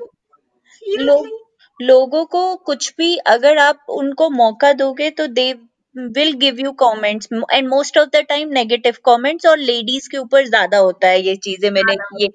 लोग 0.99 1.29
सीरियसली 1.29 1.44
लोगों 1.81 2.25
को 2.27 2.55
कुछ 2.67 2.93
भी 2.99 3.17
अगर 3.29 3.59
आप 3.59 3.85
उनको 3.93 4.29
मौका 4.33 4.73
दोगे 4.75 5.11
तो 5.13 5.27
they 5.29 5.53
will 5.97 6.33
give 6.39 6.61
you 6.61 6.73
comments 6.79 7.29
and 7.53 7.69
most 7.69 7.99
of 7.99 8.09
the 8.09 8.25
time 8.29 8.49
negative 8.53 8.95
comments 9.07 9.47
और 9.47 9.59
लेडीज़ 9.61 10.09
के 10.11 10.19
ऊपर 10.19 10.47
ज़्यादा 10.47 10.79
होता 10.79 11.09
है 11.09 11.21
ये 11.23 11.37
चीज़ें 11.39 11.71
मैंने 11.71 11.95
ये 12.23 12.29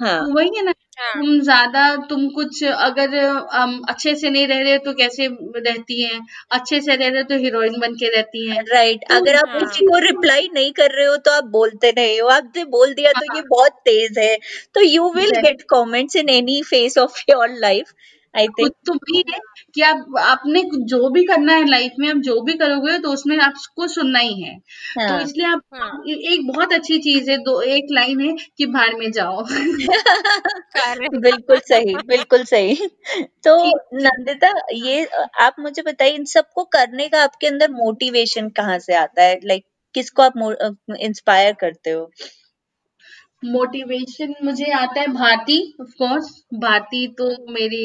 हाँ। 0.00 0.18
तो 0.20 0.34
वही 0.34 0.50
है 0.56 0.64
ना 0.64 0.72
हाँ। 0.98 1.12
तुम 1.14 1.40
ज़्यादा 1.40 1.84
तुम 2.06 2.26
कुछ 2.30 2.62
अगर 2.64 3.14
अम, 3.16 3.80
अच्छे 3.88 4.14
से 4.16 4.30
नहीं 4.30 4.46
रह 4.48 4.60
रहे 4.62 4.78
तो 4.78 4.92
कैसे 4.94 5.26
रहती 5.58 6.00
हैं? 6.02 6.20
अच्छे 6.50 6.80
से 6.80 6.96
रह 6.96 7.08
रहे 7.08 7.22
तो 7.24 7.36
हीरोइन 7.38 7.78
बन 7.80 7.94
के 7.94 8.08
रहती 8.16 8.48
हैं। 8.48 8.62
राइट 8.64 9.04
तो 9.04 9.14
अगर 9.16 9.36
आप 9.36 9.48
हाँ। 9.48 9.58
किसी 9.60 9.86
को 9.86 9.98
रिप्लाई 10.00 10.48
नहीं 10.54 10.72
कर 10.72 10.90
रहे 10.90 11.06
हो 11.06 11.16
तो 11.18 11.30
आप 11.32 11.44
बोलते 11.52 11.92
नहीं 11.96 12.20
हो। 12.20 12.28
आपने 12.30 12.64
बोल 12.74 12.94
दिया 12.94 13.12
तो 13.12 13.26
हाँ। 13.26 13.36
ये 13.36 13.42
बहुत 13.48 13.72
तेज 13.84 14.18
है। 14.18 14.36
तो 14.74 14.80
you 14.82 15.10
will 15.12 15.30
get 15.38 15.62
comments 15.70 16.16
in 16.16 16.28
any 16.30 16.60
face 16.64 16.98
of 16.98 17.20
your 17.30 17.48
life 17.58 17.92
I 18.34 18.46
खुद 18.46 18.64
थिंक 18.64 18.72
तो 18.86 18.94
वही 18.94 19.22
है 19.32 19.38
कि 19.74 19.82
आप 19.82 20.04
आपने 20.20 20.62
जो 20.84 21.08
भी 21.10 21.24
करना 21.24 21.52
है 21.52 21.64
लाइफ 21.68 21.92
में 21.98 22.08
आप 22.08 22.16
जो 22.22 22.40
भी 22.40 22.52
करोगे 22.54 22.98
तो 22.98 23.12
उसमें 23.12 23.38
आपको 23.38 23.86
सुनना 23.88 24.18
ही 24.18 24.42
है। 24.42 24.54
तो 24.58 25.00
हाँ 25.00 25.22
इसलिए 25.22 25.46
आप 25.46 25.60
हाँ। 25.74 26.02
ए- 26.08 26.32
एक 26.32 26.46
बहुत 26.46 26.72
अच्छी 26.72 26.98
चीज़ 26.98 27.30
है 27.30 27.36
दो 27.38 27.60
एक 27.70 27.86
लाइन 27.92 28.20
है 28.20 28.34
कि 28.58 28.66
भाड़ 28.66 28.94
में 28.94 29.10
जाओ। 29.12 29.42
बिल्कुल 31.20 31.58
सही 31.60 31.94
बिल्कुल 32.06 32.44
सही। 32.44 32.74
तो 33.44 33.54
नंदिता 33.96 34.52
ये 34.74 35.04
अ, 35.04 35.26
आप 35.40 35.56
मुझे 35.60 35.82
बताइए 35.82 36.14
इन 36.14 36.24
सबको 36.26 36.64
करने 36.72 37.08
का 37.08 37.22
आपके 37.22 37.46
अंदर 37.46 37.70
मोटिवेशन 37.72 38.48
कहाँ 38.50 38.78
से 38.78 38.94
आता 38.94 39.22
है? 39.22 39.38
लाइक 39.44 39.64
किसको 39.94 40.22
आप 40.22 40.32
इंस्पायर 41.00 41.52
करते 41.52 41.90
हो? 41.90 42.10
मोटिवेशन 43.44 44.34
मुझे 44.44 44.70
आता 44.74 45.00
है 45.00 45.06
भारती 45.14 45.56
ऑफ़ 45.80 45.90
कोर्स 45.98 46.28
भारती 46.56 47.06
तो 47.18 47.28
मेरी 47.52 47.84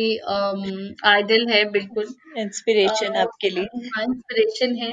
आइडल 1.07 1.47
है 1.49 1.63
बिल्कुल। 1.71 2.07
इंस्पिरेशन 2.37 3.15
आपके 3.17 3.49
लिए। 3.49 3.63
इंस्पिरेशन 4.01 4.75
है। 4.77 4.91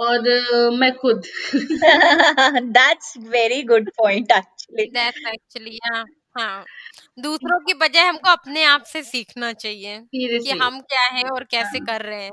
और 0.00 0.28
अ, 0.28 0.70
मैं 0.72 0.92
खुद। 0.96 1.22
That's 2.72 3.14
very 3.30 3.62
good 3.64 3.90
point 3.98 4.32
actually 4.32 4.86
that's 4.88 5.26
actually 5.26 5.78
हाँ 5.84 6.04
हाँ। 6.38 6.64
दूसरों 7.18 7.58
की 7.60 7.74
बजाय 7.76 8.04
हमको 8.04 8.30
अपने 8.30 8.62
आप 8.66 8.82
से 8.86 9.02
सीखना 9.02 9.52
चाहिए 9.54 9.98
कि 10.00 10.18
सीरियसली 10.18 10.58
हम 10.60 10.80
क्या 10.82 11.02
हैं 11.10 11.24
और 11.30 11.44
कैसे 11.50 11.78
हाँ। 11.78 11.86
कर 11.88 12.02
रहे 12.02 12.22
हैं। 12.24 12.32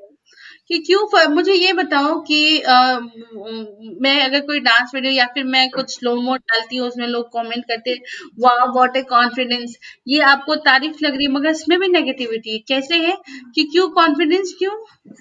कि 0.68 0.78
क्यों 0.80 1.08
फ- 1.08 1.30
मुझे 1.30 1.54
ये 1.54 1.74
बताओ 1.74 2.20
कि 2.22 2.60
अ, 2.60 3.00
म- 3.00 3.98
मैं 4.02 4.22
अगर 4.22 4.40
कोई 4.40 4.60
डांस 4.60 4.92
वीडियो 4.96 5.12
या 5.14 5.26
फिर 5.26 5.44
मैं 5.44 5.70
कुछ 5.70 5.90
स्लो 6.00 6.16
मोड 6.22 6.40
डालती 6.40 6.78
हूँ 6.78 6.88
उसमें 6.88 7.08
लोग 7.08 7.28
कमेंट 7.34 7.64
करते 7.66 7.92
हैं 7.92 7.98
वाह 8.40 8.64
व्हाट 8.66 8.98
ए 8.98 9.02
कॉन्फिडेंस 9.02 9.76
ये 10.08 10.20
आपको 10.20 10.56
तारीफ़ 10.56 10.96
लग 11.04 11.16
रही 11.16 11.26
है 11.26 11.32
मगर 11.32 11.50
इसमें 11.50 11.80
भी 11.80 11.88
नेगेटिविटी 11.88 12.52
है। 12.52 12.58
कैसे 12.68 12.96
है 12.96 13.18
कि 13.56 13.64
क्यों 13.64 13.88
कॉन्फिडेंस 13.90 14.56
क्यों? 14.60 14.72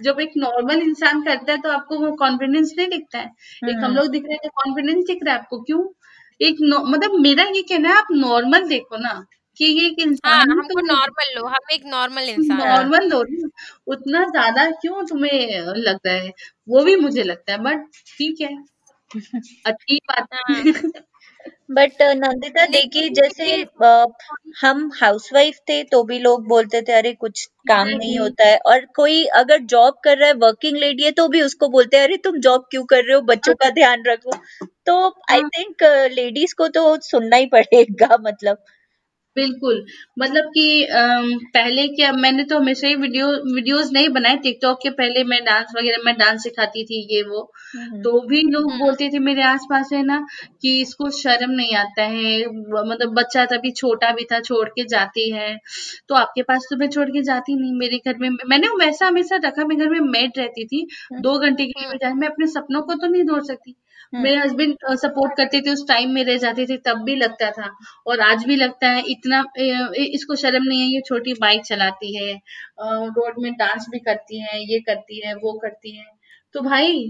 जब 0.02 0.20
एक 0.20 0.30
नॉर्मल 0.36 0.82
इंसान 0.82 1.22
करता 1.22 1.52
है 1.52 1.60
तो 1.60 1.70
आपको 1.70 1.98
वो 1.98 2.12
कॉन्फिडेंस 2.12 2.72
नहीं 2.78 2.88
दिखता 2.88 3.18
है। 3.18 3.24
एक 3.68 3.76
हम 3.76 3.84
हम्म। 3.84 3.96
लोग 3.96 4.06
दिख 4.06 4.22
रहे 4.22 4.32
हैं 4.32 4.40
तो 4.44 4.48
कॉन्फिडेंस 4.48 5.04
दिख 5.06 5.18
रहा 5.24 5.34
है 5.34 5.40
आपको 5.40 5.60
क्यों? 5.62 5.84
एक 6.40 6.56
नॉ- 6.60 6.84
मतलब 6.86 7.10
मेरा 7.20 7.44
ये 7.44 7.62
कहना 7.62 7.88
है 7.88 7.96
आप 7.98 8.06
नॉर्मल 8.12 8.68
देखो 8.68 8.96
ना। 8.96 9.24
कि 9.60 9.64
ये 9.66 9.86
एक 9.86 10.00
हाँ 10.22 10.40
इंसान 10.40 10.50
है 10.52 10.52
हमको 10.52 10.80
तो 10.80 10.82
नॉर्मल 10.82 11.34
लो 11.34 11.46
हम 11.48 11.72
एक 11.72 11.82
नॉर्मल 11.86 12.28
इंसान 12.30 12.70
हैं। 12.70 12.86
हाँ 12.88 12.88
नॉर्मल 12.90 13.08
लो 13.08 13.22
ना 13.24 13.48
उतना 13.88 14.22
ज़्यादा 14.26 14.64
क्यों 14.76 15.04
तुम्हें 15.06 15.58
लग 15.78 15.98
रहा 16.06 16.14
है? 16.14 16.32
वो 16.68 16.82
भी 16.84 16.96
मुझे 16.98 17.22
लगता 17.24 17.52
है 17.52 17.58
बट 17.62 17.86
ठीक 18.10 18.40
है। 18.42 18.48
अच्छी 19.66 19.98
बात 20.06 20.28
हाँ। 20.34 20.62
बट 21.70 22.02
नंदिता 22.16 22.64
देखिए 22.68 23.08
लेकिन 23.08 23.12
जैसे 23.12 23.46
लेकिन 23.46 23.82
अ, 23.82 24.06
हम 24.56 24.90
हाउसवाइफ 24.96 25.58
थे 25.68 25.82
तो 25.86 26.02
भी 26.04 26.18
लोग 26.20 26.46
बोलते 26.48 26.82
थे 26.82 26.92
अरे 26.94 27.12
कुछ 27.16 27.44
काम 27.66 27.88
नहीं 27.90 28.18
एग्जैक्टली 28.18 28.18
होता 28.18 28.46
है। 28.46 28.58
और 28.66 28.86
कोई 28.96 29.24
अगर 29.36 29.58
जॉब 29.68 29.94
कर 30.04 30.18
रहा 30.18 30.28
है 30.28 30.34
वर्किंग 30.38 30.76
लेडी 30.78 31.04
है 31.04 31.10
तो 31.14 31.28
भी 31.28 31.42
उसको 31.42 31.68
बोलते 31.70 31.96
हैं 31.96 32.04
अरे 32.04 32.16
तुम 32.24 32.38
जॉब 32.40 32.66
क्यों 32.70 32.84
कर 32.86 33.04
रहे 33.04 33.14
हो? 33.14 33.20
बच्चों 33.24 33.54
का 33.56 33.70
ध्यान 33.72 34.04
रखो। 34.08 34.32
तो 34.86 34.96
आई 35.30 35.42
हाँ। 35.42 35.50
थिंक 35.50 35.82
लेडीज़ 36.12 36.54
को 36.56 36.68
तो 36.70 36.96
सुनना 37.02 37.36
ही 37.38 37.46
पड़ेगा 37.50 38.16
मतलब। 38.22 38.58
बिल्कुल। 39.36 39.76
मतलब 40.18 40.44
कि 40.54 40.64
अम, 40.84 41.28
पहले 41.54 41.86
क्या 41.88 42.10
मैंने 42.14 42.42
तो 42.44 42.58
हमेशा 42.58 42.86
ही 42.88 42.94
वीडियो 42.94 43.26
वीडियोस 43.54 43.90
नहीं 43.92 44.08
बनाए 44.08 44.36
टिकटॉक 44.38 44.78
के 44.82 44.90
पहले 44.90 45.22
मैं 45.24 45.38
डांस 45.44 45.72
वगैरह 45.76 46.02
मैं 46.06 46.14
डांस 46.18 46.42
सिखाती 46.42 46.84
थी 46.84 47.00
ये 47.14 47.22
वो। 47.22 47.40
तो 48.04 48.20
भी 48.26 48.42
लोग 48.42 48.70
हम्म। 48.70 48.84
बोलते 48.84 49.08
थे 49.08 49.18
मेरे 49.20 49.42
आसपास 49.44 49.90
है 49.92 50.02
ना 50.02 50.18
कि 50.62 50.80
इसको 50.80 51.10
शर्म 51.20 51.50
नहीं 51.50 51.74
आता 51.76 52.02
है 52.12 52.36
मतलब 52.46 53.14
बच्चा 53.14 53.44
तभी 53.46 53.70
छोटा 53.72 54.10
भी 54.12 54.24
था 54.32 54.40
छोड़ 54.40 54.68
के 54.68 54.84
जाती 54.86 55.30
है। 55.30 55.56
तो 56.08 56.14
आपके 56.14 56.42
पास 56.42 56.66
तो 56.70 56.76
मैं 56.76 56.88
छोड़ 56.90 57.08
के 57.10 57.22
जाती 57.22 57.54
नहीं 57.54 57.72
मेरे 57.78 57.98
घर 58.06 58.18
में 58.18 58.28
मैंने 58.48 58.68
वैसा 58.84 59.06
हमेशा 59.06 59.36
रखा 59.44 59.64
मेरे 59.66 59.84
घर 59.84 59.90
में 59.90 60.10
मेड 60.10 60.38
रहती 60.38 60.64
थी 60.64 60.86
हम्म। 61.12 61.22
दो 61.22 61.38
घंटे 61.38 61.66
के 61.66 61.80
लिए 61.80 61.86
हम्म। 61.86 61.92
भी 61.92 61.98
जाए 62.04 62.12
मैं 62.14 62.28
अपने 62.28 62.46
सपनों 62.48 62.82
को 62.82 62.94
तो 62.94 63.06
नहीं 63.06 63.24
छोड़ 63.24 63.42
सकती। 63.44 63.74
मेरे 64.12 64.36
हस्बैंड 64.36 64.74
सपोर्ट 64.98 65.36
करते 65.36 65.60
थे 65.60 65.70
उस 65.72 65.84
टाइम 65.88 66.10
में 66.10 66.22
रह 66.24 66.36
जाते 66.38 66.66
थे 66.66 66.76
तब 66.86 67.02
भी 67.04 67.14
लगता 67.16 67.50
था। 67.52 67.70
और 68.06 68.20
आज 68.22 68.44
भी 68.46 68.56
लगता 68.56 68.88
है 68.90 69.02
इतना 69.10 69.42
इसको 70.08 70.36
शर्म 70.36 70.64
नहीं 70.64 70.80
है 70.80 70.88
ये 70.88 71.00
छोटी 71.08 71.34
बाइक 71.40 71.62
चलाती 71.64 72.14
है 72.16 72.32
रोड 73.10 73.42
में 73.42 73.52
डांस 73.56 73.86
भी 73.92 73.98
करती 74.00 74.40
है 74.42 74.60
ये 74.64 74.80
करती 74.82 75.26
है 75.26 75.34
वो 75.36 75.52
करती 75.58 75.96
है। 75.96 76.04
तो 76.54 76.60
भाई 76.62 77.08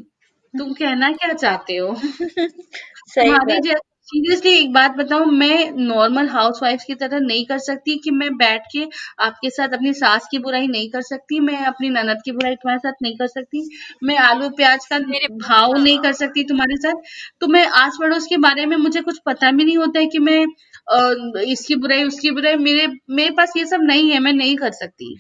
तुम 0.55 0.73
कहना 0.75 1.11
क्या 1.13 1.33
चाहते 1.35 1.77
हो? 1.77 1.95
सही 3.09 3.31
बात। 3.31 3.49
जैसे 3.51 3.75
सीरियसली 4.13 4.51
एक 4.55 4.73
बात 4.73 4.97
बताऊँ 4.97 5.27
मैं 5.33 5.71
नॉर्मल 5.79 6.29
हाउसवाइफ 6.29 6.83
की 6.87 6.95
तरह 6.95 7.19
नहीं 7.21 7.45
कर 7.47 7.59
सकती 7.59 7.97
कि 7.99 8.11
मैं 8.13 8.29
बैठ 8.37 8.63
के 8.73 8.85
आपके 9.25 9.51
साथ 9.51 9.75
अपनी 9.75 9.93
सास 9.95 10.27
की 10.31 10.39
बुराई 10.39 10.67
नहीं 10.67 10.89
कर 10.91 11.03
सकती 11.03 11.41
मैं 11.41 11.57
अपनी 11.67 11.89
ननद 11.91 12.21
की 12.25 12.33
बुराई 12.33 12.55
तुम्हारे 12.57 12.79
साथ 12.79 13.03
नहीं 13.03 13.17
कर 13.17 13.27
सकती 13.29 13.63
मैं 14.03 14.17
आलू 14.21 14.49
प्याज 14.57 14.87
का 14.87 14.99
मेरे 15.07 15.29
भाव 15.39 15.77
नहीं 15.77 15.95
हाँ 15.95 16.03
कर 16.03 16.13
सकती 16.15 16.45
तुम्हारे 16.45 16.77
साथ। 16.79 17.03
तो 17.41 17.47
मैं 17.49 17.65
आस 17.77 17.97
पड़ोस 18.01 18.27
के 18.27 18.37
बारे 18.39 18.67
में 18.67 18.77
मुझे 18.79 19.01
कुछ 19.03 19.19
पता 19.27 19.51
भी 19.53 19.65
नहीं 19.65 19.77
होता 19.77 20.01
है 20.01 20.07
कि 20.07 20.19
मैं 20.21 20.45
अ, 20.45 21.41
इसकी 21.49 21.75
बुराई 21.77 22.05
उसकी 22.05 22.31
बुराई 22.31 22.57
मेरे 22.61 22.87
मेरे 23.13 23.31
पास 23.37 23.53
ये 23.57 23.67
सब 23.67 23.81
नहीं 23.85 24.11
है 24.13 24.19
मैं 24.21 24.33
नहीं 24.33 24.57
कर 24.57 24.71
सकती। 24.75 25.17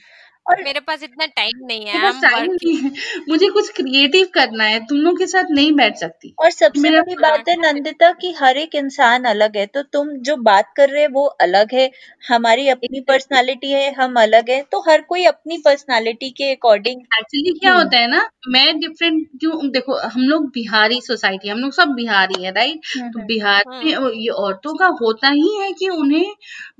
और 0.46 0.62
मेरे 0.64 0.80
पास 0.80 1.02
इतना 1.02 1.26
टाइम 1.26 1.66
नहीं 1.66 1.86
है 1.86 1.98
मेरे 1.98 2.12
टाइम 2.20 2.50
नहीं 2.52 2.76
है। 2.76 2.90
मुझे 3.28 3.48
कुछ 3.48 3.68
क्रिएटिव 3.72 4.26
करना 4.34 4.64
है 4.64 4.78
तुम 4.86 4.98
लोग 4.98 5.18
के 5.18 5.26
साथ 5.26 5.50
नहीं 5.50 5.72
बैठ 5.72 5.96
सकती। 5.96 6.34
और 6.38 6.50
सबसे 6.50 6.80
मेरा 6.80 7.00
बड़ी 7.02 7.14
बात 7.16 7.48
है 7.48 7.56
नंदिता 7.56 8.10
कि 8.12 8.32
हर 8.32 8.56
एक 8.56 8.74
इंसान 8.74 9.24
अलग 9.24 9.56
है 9.56 9.66
तो 9.66 9.82
तुम 9.82 10.08
जो 10.20 10.36
बात 10.42 10.72
कर 10.76 10.88
रहे 10.90 11.04
हो 11.04 11.08
वो 11.12 11.24
अलग 11.42 11.74
है। 11.74 11.90
हमारी 12.28 12.68
अपनी 12.68 13.00
पर्सनालिटी 13.00 13.70
है 13.72 13.92
हम 13.94 14.20
अलग 14.20 14.50
है 14.50 14.60
तो 14.62 14.80
हर 14.80 15.00
कोई 15.00 15.24
अपनी 15.24 15.58
पर्सनालिटी 15.58 16.30
के 16.30 16.50
अकॉर्डिंग 16.54 17.00
एक्चुअली 17.00 17.52
क्या 17.52 17.70
हम्म 17.70 17.82
होता 17.82 17.98
है 17.98 18.10
ना 18.10 18.28
मैं 18.48 18.78
डिफरेंट 18.80 19.26
क्यों 19.40 19.68
देखो 19.70 19.98
हम 20.08 20.20
लोग 20.22 20.46
बिहारी 20.48 21.00
सोसाइटी 21.00 21.48
हम 21.48 21.58
लोग 21.58 21.72
सब 21.72 21.88
बिहारी 21.88 22.42
है 22.44 22.50
राइट 22.50 22.80
हम्म 22.96 23.08
तो 23.08 23.18
हम्म 23.18 23.26
बिहार 23.26 23.62
में 23.68 23.92
हम्म 23.94 24.10
ये 24.12 24.28
औरतों 24.28 24.74
का 24.74 24.86
होता 25.02 25.28
ही 25.30 25.56
है 25.60 25.72
कि 25.72 25.88
उन्हें 25.88 26.32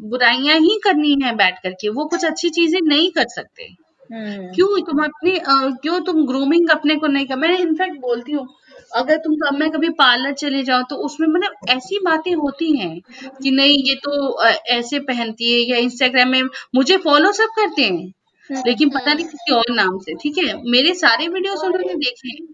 बुराइयाँ 0.09 0.59
ही 0.59 0.79
करनी 0.85 1.17
है 1.25 1.35
बैठ 1.37 1.59
करके 1.63 1.89
वो 1.89 2.05
कुछ 2.05 2.25
अच्छी 2.25 2.51
चीज़ें 2.51 2.81
नहीं 2.83 3.11
कर 3.11 3.29
सकते। 3.29 3.52
हम्म। 3.59 4.53
क्यों? 4.55 4.81
तुम 4.87 5.03
अपनी 5.05 5.37
अ, 5.37 5.55
क्यों 5.83 6.01
तुम 6.05 6.25
ग्रूमिंग 6.27 6.71
अपने 6.71 6.97
को 6.97 7.07
नहीं 7.09 7.27
कर 7.27 7.37
मैं 7.37 7.57
इनफैक्ट 7.59 7.99
बोलती 8.01 8.33
हूँ 8.33 8.47
अगर 8.97 9.17
तुम 9.19 9.35
कब 9.37 9.59
मैं 9.59 9.71
कभी 9.71 9.89
पार्लर 9.99 10.33
चले 10.35 10.63
जाओ 10.63 10.83
तो 10.91 10.97
उसमें 11.07 11.27
मतलब 11.29 11.69
ऐसी 11.71 11.99
बातें 12.05 12.33
होती 12.37 12.71
हैं 12.79 13.01
कि 13.43 13.51
नहीं 13.53 13.77
ये 13.89 13.95
तो 14.05 14.27
अ, 14.29 14.49
ऐसे 14.71 14.99
पहनती 15.03 15.53
है 15.53 15.61
या 15.71 15.77
इंस्टाग्राम 15.81 16.29
में 16.31 16.43
मुझे 16.75 16.97
फॉलो 17.05 17.33
सब 17.35 17.49
करते 17.57 17.83
हैं 17.83 17.93
हम्म। 18.51 18.63
लेकिन 18.67 18.91
पता 18.91 19.13
नहीं 19.15 19.25
हम्म 19.25 19.33
किसी 19.33 19.53
और 19.55 19.75
नाम 19.75 19.99
से 20.01 20.15
ठीक 20.23 20.39
है? 20.39 20.55
मेरे 20.71 20.95
सारे 20.97 21.29
वीडियोस 21.29 21.63
उन्होंने 21.65 21.95
देखे 21.97 22.29
हैं 22.31 22.47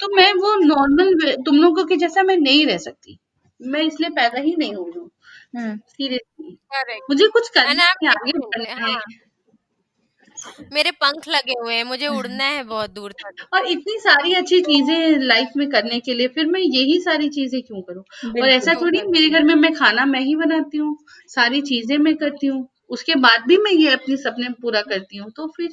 तो 0.00 0.08
मैं 0.16 0.32
वो 0.36 0.54
नॉर्मल 0.64 1.34
तुम 1.46 1.56
लोगों 1.58 1.84
के 1.86 1.96
जैसा 1.96 2.22
मैं 2.22 2.36
नहीं 2.38 2.66
रह 2.66 2.76
सकती 2.80 3.18
मैं 3.60 3.82
इसलिए 3.82 4.10
पैदा 4.12 4.40
ही 4.40 4.54
नहीं 4.56 4.74
हुई 4.74 4.92
हूँ। 4.96 5.10
हम्म। 5.56 5.76
सीरियसली 5.88 6.52
करेक्ट 6.74 7.10
मुझे 7.10 7.26
कुछ 7.30 7.48
करना 7.50 7.82
है 7.84 8.08
आगे 8.10 8.38
बढ़ना 8.38 8.70
है। 8.74 8.80
हाँ। 8.82 9.00
मेरे 10.72 10.90
पंख 10.94 11.28
लगे 11.28 11.52
हुए 11.54 11.74
हैं 11.74 11.84
मुझे 11.84 12.08
उड़ना 12.08 12.44
है 12.46 12.62
बहुत 12.64 12.90
दूर 12.92 13.12
तक। 13.14 13.26
और 13.52 13.66
इतनी 13.68 13.98
सारी 14.00 14.34
अच्छी 14.34 14.60
चीज़ें 14.62 15.18
लाइफ 15.22 15.50
में 15.56 15.68
करने 15.70 16.00
के 16.00 16.14
लिए 16.14 16.28
फिर 16.30 16.46
मैं 16.48 16.60
यही 16.60 17.00
सारी 17.02 17.28
चीज़ें 17.30 17.60
क्यों 17.62 17.80
करूँ? 17.82 18.04
और 18.36 18.48
ऐसा 18.50 18.74
क्यों 18.74 18.80
थोड़ी 18.82 19.02
मेरे 19.08 19.28
घर 19.30 19.44
में 19.44 19.54
मैं 19.56 19.72
खाना 19.74 20.04
मैं 20.06 20.20
ही 20.22 20.34
बनाती 20.36 20.78
हूँ 20.78 20.96
सारी 21.30 21.60
चीज़ें 21.64 21.96
मैं 22.00 22.16
करती 22.16 22.46
हूँ 22.48 22.66
उसके 22.90 23.14
बाद 23.20 23.44
भी 23.48 23.56
मैं 23.58 23.72
ये 23.72 23.90
अपने 23.92 24.16
सपने 24.18 24.48
पूरा 24.62 24.82
करती 24.84 25.16
हूँ 25.16 25.30
तो 25.32 25.46
फिर 25.56 25.70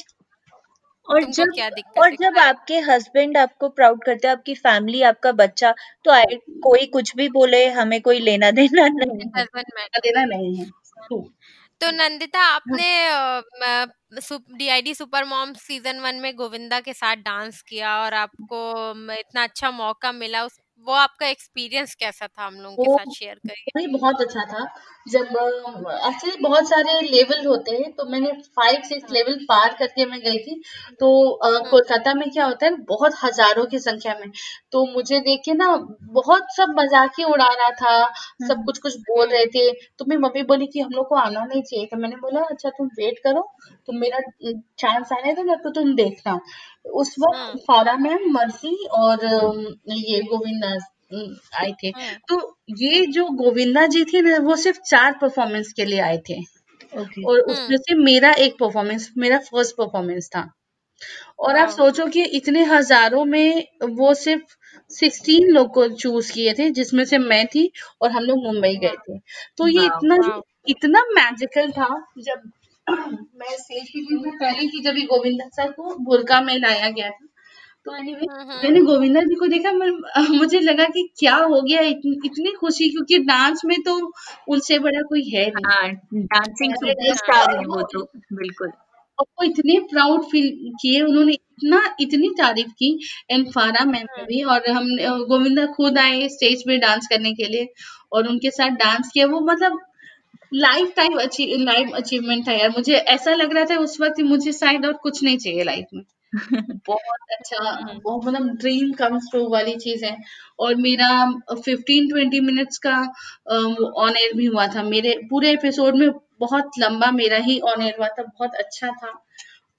और 1.08 1.24
जब 1.26 1.48
क्या 1.50 1.70
और 1.98 2.10
दिक्कत 2.10 2.12
है? 2.12 2.18
जब 2.18 2.38
आपके 2.40 2.80
हस्बैंड 2.82 3.38
आपको 3.38 3.70
प्राउड 3.72 4.04
करते 4.04 4.28
हैं 4.28 4.36
आपकी 4.36 4.54
फैमिली 4.58 5.02
आपका 5.06 5.32
बच्चा 5.36 5.74
तो 6.06 6.12
आए 6.12 6.38
कोई 6.64 6.86
कुछ 6.90 7.16
भी 7.16 7.30
बोले 7.32 7.66
हमें 7.74 8.00
कोई 8.02 8.20
लेना 8.22 8.52
देना 8.54 8.88
नहीं 8.90 9.30
है। 9.30 9.46
देना 10.00 10.26
नहीं 10.28 10.56
है. 10.58 10.72
तो 11.82 11.90
नंदिता 11.92 12.40
आपने 12.48 12.88
DID 14.58 14.94
super 14.96 15.24
mom 15.26 15.54
season 15.56 16.00
one 16.02 16.16
में 16.22 16.36
गोविंदा 16.36 16.80
के 16.82 16.94
साथ 16.94 17.16
डांस 17.24 17.62
किया 17.64 17.98
और 18.04 18.14
आपको 18.16 18.60
म, 18.96 19.12
इतना 19.14 19.44
अच्छा 19.44 19.72
मौका 19.74 20.12
मिला 20.14 20.44
उस 20.46 20.58
वो 20.86 20.94
आपका 20.96 21.28
एक्सपीरियंस 21.28 21.94
कैसा 21.96 22.28
था 22.28 22.46
हम 22.46 22.56
लोगों 22.56 22.76
के 22.78 22.82
वो 22.82 22.98
साथ 22.98 23.12
शेयर 23.12 23.36
करिए 23.40 23.72
वही 23.76 23.88
बहुत 23.90 24.22
अच्छा 24.22 24.44
था। 24.48 24.66
जब 25.06 25.26
एक्चुअली 25.26 26.36
बहुत 26.42 26.68
सारे 26.70 27.00
लेवल 27.04 27.46
होते 27.48 27.72
हैं 27.74 27.92
तो 27.94 28.06
मैंने 28.06 28.32
फाइव 28.58 28.82
सिक्स 28.86 29.12
लेवल 29.12 29.36
पार 29.50 29.74
करके 29.80 30.06
मैं 30.06 30.20
गई 30.22 30.38
थी। 30.40 30.56
तो 31.00 31.10
अ, 31.30 31.48
हम्म 31.48 31.70
कोलकाता 31.70 32.14
में 32.14 32.30
क्या 32.32 32.46
होता 32.46 32.66
है 32.66 32.72
बहुत 32.86 33.14
हज़ारों 33.24 33.66
की 33.66 33.80
संख्या 33.80 34.14
में। 34.20 34.30
तो 34.72 34.86
मुझे 34.94 35.20
देख 35.22 35.42
के 35.46 35.54
ना 35.54 35.68
बहुत 36.14 36.56
सब 36.56 36.74
मज़ाक 36.80 37.20
ही 37.20 37.24
उड़ा 37.26 37.48
रहा 37.50 37.70
था 37.74 37.96
सब 38.42 38.52
हम्म। 38.52 38.64
कुछ 38.64 38.78
कुछ 38.80 38.98
बोल 39.02 39.22
हम्म। 39.22 39.32
रहे 39.32 39.46
थे। 39.48 39.72
तो 40.00 40.06
मेरी 40.06 40.22
मम्मी 40.22 40.44
बोली 40.46 40.68
कि 40.68 40.80
हम 40.82 40.92
लोग 40.92 41.08
को 41.10 41.16
आना 41.18 41.46
नहीं 41.46 41.62
चाहिए। 41.64 41.86
तो 41.86 41.98
मैंने 41.98 42.16
बोला 42.18 42.42
अच्छा 42.46 42.70
तुम 42.72 42.88
वेट 43.00 43.20
करो। 43.24 43.42
तुम 43.88 43.98
मेरा 43.98 44.20
चांस 44.80 45.12
आने 45.14 45.34
दो 45.34 45.44
ना 45.44 45.56
तो 45.64 45.70
तुम 45.72 45.94
देखना। 45.96 46.40
उस 46.96 47.16
वक्त 47.20 47.38
हम्म 47.38 47.58
फारा 47.68 47.96
मैम 47.98 48.30
मर्सी 48.34 48.76
और 48.94 49.26
अम, 49.26 49.60
ये 49.90 50.22
गोविंदा 50.24 50.70
अम, 51.14 51.36
आए 51.62 51.72
थे। 51.84 51.90
हम्म 51.90 52.16
तो 52.30 52.40
ये 52.80 53.06
जो 53.12 53.26
गोविंदा 53.36 53.86
जी 53.88 54.04
थे 54.06 54.22
ना 54.22 54.38
वो 54.40 54.56
सिर्फ़ 54.56 54.80
चार 54.90 55.18
परफॉर्मेंस 55.22 55.74
के 55.74 55.86
लिए 55.86 56.00
आए 56.02 56.18
थे। 56.30 56.40
ओके 56.94 57.22
और 57.24 57.40
हम्म 57.40 57.52
उसमें 57.52 57.78
से 57.78 57.96
मेरा 57.96 58.32
एक 58.40 58.54
परफॉर्मेंस 58.60 59.12
मेरा 59.18 59.38
फ़र्स्ट 59.40 59.76
परफॉर्मेंस 59.78 60.30
था। 60.36 60.50
और 61.40 61.58
आप 61.58 61.70
सोचो 61.70 62.08
कि 62.08 62.24
इतने 62.38 62.64
हज़ारों 62.64 63.26
में 63.26 63.66
वो 63.92 64.14
सिर्फ़ 64.14 64.56
सिक्सटीन 64.92 65.48
लोग 65.52 65.74
को 65.74 65.88
चूज़ 65.90 66.32
किए 66.34 66.54
थे 66.54 66.70
जिसमें 66.72 67.04
से 67.06 67.18
मैं 67.18 67.46
थी 67.48 67.72
और 68.02 68.12
हम 68.12 68.24
लोग 68.24 68.44
मुंबई 68.44 68.76
गए 68.78 68.96
थे। 69.10 69.18
तो 69.58 69.68
ये 69.68 69.80
वाह 69.80 69.86
इतना 69.88 70.42
इतना 70.68 71.04
मैजिकल 71.12 71.72
था 71.72 71.88
जब 72.20 72.52
मैं 72.88 73.58
स्टेज 73.58 73.90
पे 73.90 74.02
गई 74.02 74.16
मैं 74.16 74.32
पहली 74.38 74.68
थी 74.68 74.82
जब 74.84 74.98
ये 74.98 75.06
गोविंदा 75.06 75.48
सर 75.48 75.72
को 75.72 75.96
बुरका 76.04 76.42
में 76.42 76.58
लाया 76.58 76.90
गया 76.90 77.10
था 77.10 77.26
तो 77.86 77.96
एनीवे 77.96 78.26
हम्म 78.32 78.60
मैंने 78.64 78.82
गोविंदा 78.82 79.22
जी 79.22 79.36
को 79.36 79.48
देखा 79.48 79.72
मैं 79.72 79.90
मुझे 80.38 80.60
लगा 80.60 80.86
कि 80.86 81.10
क्या 81.20 81.36
हो 81.36 81.62
गया 81.62 81.82
इतनी, 81.82 82.20
इतनी 82.26 82.52
खुशी 82.52 82.90
क्योंकि 82.90 83.20
डांस 83.20 83.62
में 83.66 83.78
तो 83.82 84.14
उनसे 84.48 84.80
बड़ा 84.80 85.02
कोई 85.02 85.24
है 85.30 85.46
नहीं। 85.50 85.66
हाँ 85.66 85.92
डांसिंग 86.14 86.74
सुपरस्टार 86.74 87.58
है 87.58 87.66
वो 87.66 87.82
तो 87.82 88.04
बिल्कुल। 88.34 88.72
और 89.20 89.26
वो 89.38 89.44
इतने 89.44 89.80
प्राउड 89.80 90.24
फील 90.24 90.50
किए 90.82 91.02
उन्होंने 91.02 91.34
इतना 91.34 91.82
इतनी 92.02 92.30
तारीफ़ 92.30 92.72
की 92.72 92.92
एंड 93.32 93.48
फारा 93.52 93.86
मैम 93.86 93.94
ने 93.94 94.00
हम्म। 94.00 94.26
भी 94.26 94.44
और 94.44 94.70
हम 94.70 94.90
गोविंदा 95.28 95.66
खुद 95.66 95.98
आए 95.98 96.28
स्टेज 96.30 96.64
पे 96.64 96.78
डांस 96.78 97.08
करने 97.08 97.34
के 97.34 97.48
लिए 97.48 97.68
और 98.12 98.28
उनके 98.28 98.52
साथ 98.52 98.70
डांस 98.70 99.12
किया 99.14 99.26
वो 99.28 99.40
मतलब 99.40 99.80
life 100.54 100.94
time 100.96 101.18
achieve 101.20 101.58
life 101.60 101.92
achievement 101.96 102.48
था 102.48 102.52
यार। 102.52 102.70
मुझे 102.70 102.96
ऐसा 102.96 103.34
लग 103.36 103.54
रहा 103.54 103.66
था 103.66 103.78
उस 103.80 104.02
वक्त 104.02 104.22
मुझे 104.22 104.52
शायद 104.52 104.86
और 104.86 104.94
कुछ 104.94 105.24
नहीं 105.24 105.38
चाहिए 105.38 105.64
लाइफ 105.64 105.86
में। 105.94 106.04
बहुत 106.88 107.32
अच्छा 107.32 107.72
बहुत 108.04 108.26
मतलब 108.26 108.48
ड्रीम 108.58 108.92
कम्स 108.94 109.28
ट्रू 109.32 109.48
वाली 109.50 109.76
चीज़ 109.76 110.06
है। 110.06 110.18
और 110.60 110.76
मेरा 110.76 111.10
फिफ्टीन 111.54 112.08
ट्वेंटी 112.10 112.40
मिनट्स 112.40 112.78
का 112.78 112.98
ऑन 113.98 114.16
एयर 114.18 114.34
भी 114.34 114.46
हुआ 114.46 114.68
था। 114.68 114.84
मेरे 114.84 115.20
पूरे 115.30 115.52
एपिसोड 115.52 115.96
में 115.96 116.10
बहुत 116.40 116.72
लंबा 116.80 117.12
मेरा 117.12 117.38
ही 117.38 117.60
ऑन 117.60 117.82
एयर 117.82 117.96
हुआ 118.00 118.08
था। 118.08 118.24
बहुत 118.24 118.56
अच्छा 118.56 118.88
था। 118.88 119.12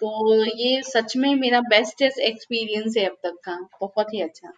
तो 0.00 0.44
ये 0.44 0.82
सच 0.82 1.16
में 1.16 1.34
मेरा 1.34 1.60
बेस्टेस्ट 1.60 2.18
एक्सपीरियंस 2.18 2.96
है 2.96 3.04
अब 3.04 3.16
तक 3.22 3.36
का। 3.44 3.68
बहुत 3.80 4.14
ही 4.14 4.20
अच्छा। 4.20 4.52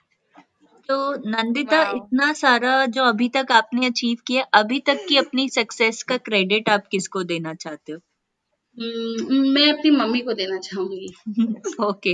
तो 0.91 1.31
नंदिता 1.31 1.83
इतना 1.97 2.33
सारा 2.33 2.87
जो 2.87 3.05
अभी 3.05 3.29
तक 3.29 3.47
आपने 3.53 3.87
अचीव 3.87 4.17
किया 4.27 4.43
अभी 4.43 4.79
तक 4.81 5.07
की 5.09 5.17
अपनी 5.17 5.49
सक्सेस 5.49 6.03
का 6.03 6.17
क्रेडिट 6.17 6.69
आप 6.69 6.87
किसको 6.87 7.23
देना 7.23 7.55
चाहते 7.55 7.93
हो? 7.93 7.99
हम्म, 8.79 9.37
मैं 9.51 9.73
अपनी 9.73 9.91
मम्मी 9.91 10.21
को 10.21 10.33
देना 10.33 10.59
चाहूँगी। 10.59 11.15
ओके 11.81 12.11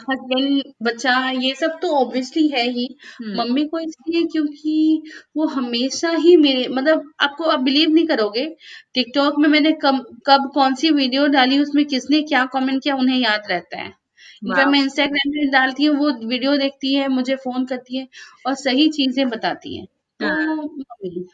हस्बैंड 0.00 0.62
बच्चा 0.82 1.30
ये 1.30 1.54
सब 1.54 1.78
तो 1.82 1.88
ऑब्वियसली 1.96 2.48
है 2.48 2.70
ही। 2.70 2.98
हम्म। 3.20 3.38
मम्मी 3.38 3.64
को 3.64 3.78
इसलिए 3.78 4.24
क्योंकि 4.24 5.02
वो 5.36 5.46
हमेशा 5.46 6.10
ही 6.10 6.36
मेरे 6.36 6.68
मतलब 6.68 7.12
आपको 7.20 7.44
आप 7.44 7.60
बिलीव 7.60 7.90
नहीं 7.90 8.06
करोगे 8.06 8.56
टिकटॉक 8.94 9.34
में 9.38 9.48
मैंने 9.48 9.72
कब 9.72 10.20
कब 10.26 10.50
कौन 10.54 10.74
सी 10.74 10.90
वीडियो 10.90 11.26
डाली 11.26 11.58
उसमें 11.58 11.84
किसने 11.84 12.22
क्या 12.22 12.44
कमेंट 12.44 12.82
किया 12.82 12.96
उन्हें 12.96 13.18
याद 13.18 13.42
रहता 13.50 13.78
है। 13.78 14.05
इनफैक्ट 14.42 14.68
मैं 14.68 14.78
इंस्टाग्राम 14.80 15.30
पे 15.32 15.46
डालती 15.50 15.84
हूँ 15.84 15.96
वो 15.98 16.10
वीडियो 16.28 16.56
देखती 16.56 16.94
है 16.94 17.08
मुझे 17.10 17.36
फ़ोन 17.38 17.64
करती 17.66 17.98
है 17.98 18.06
और 18.46 18.54
सही 18.56 18.88
चीज़ें 18.90 19.28
बताती 19.28 19.76
है। 19.76 19.84
तो 20.20 20.26
हाँ। 20.26 20.56
मम्मी 20.56 21.24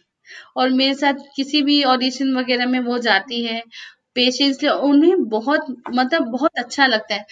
और 0.56 0.70
मेरे 0.72 0.94
साथ 0.94 1.14
किसी 1.36 1.62
भी 1.62 1.82
ऑडिशन 1.86 2.34
वगैरह 2.36 2.66
में 2.68 2.78
वो 2.82 2.98
जाती 3.00 3.44
है 3.46 3.62
पेशेंस 4.16 4.64
उन्हें 4.66 5.24
बहुत 5.28 5.66
मतलब 5.90 6.28
बहुत 6.30 6.58
अच्छा 6.58 6.86
लगता 6.86 7.14
है। 7.14 7.26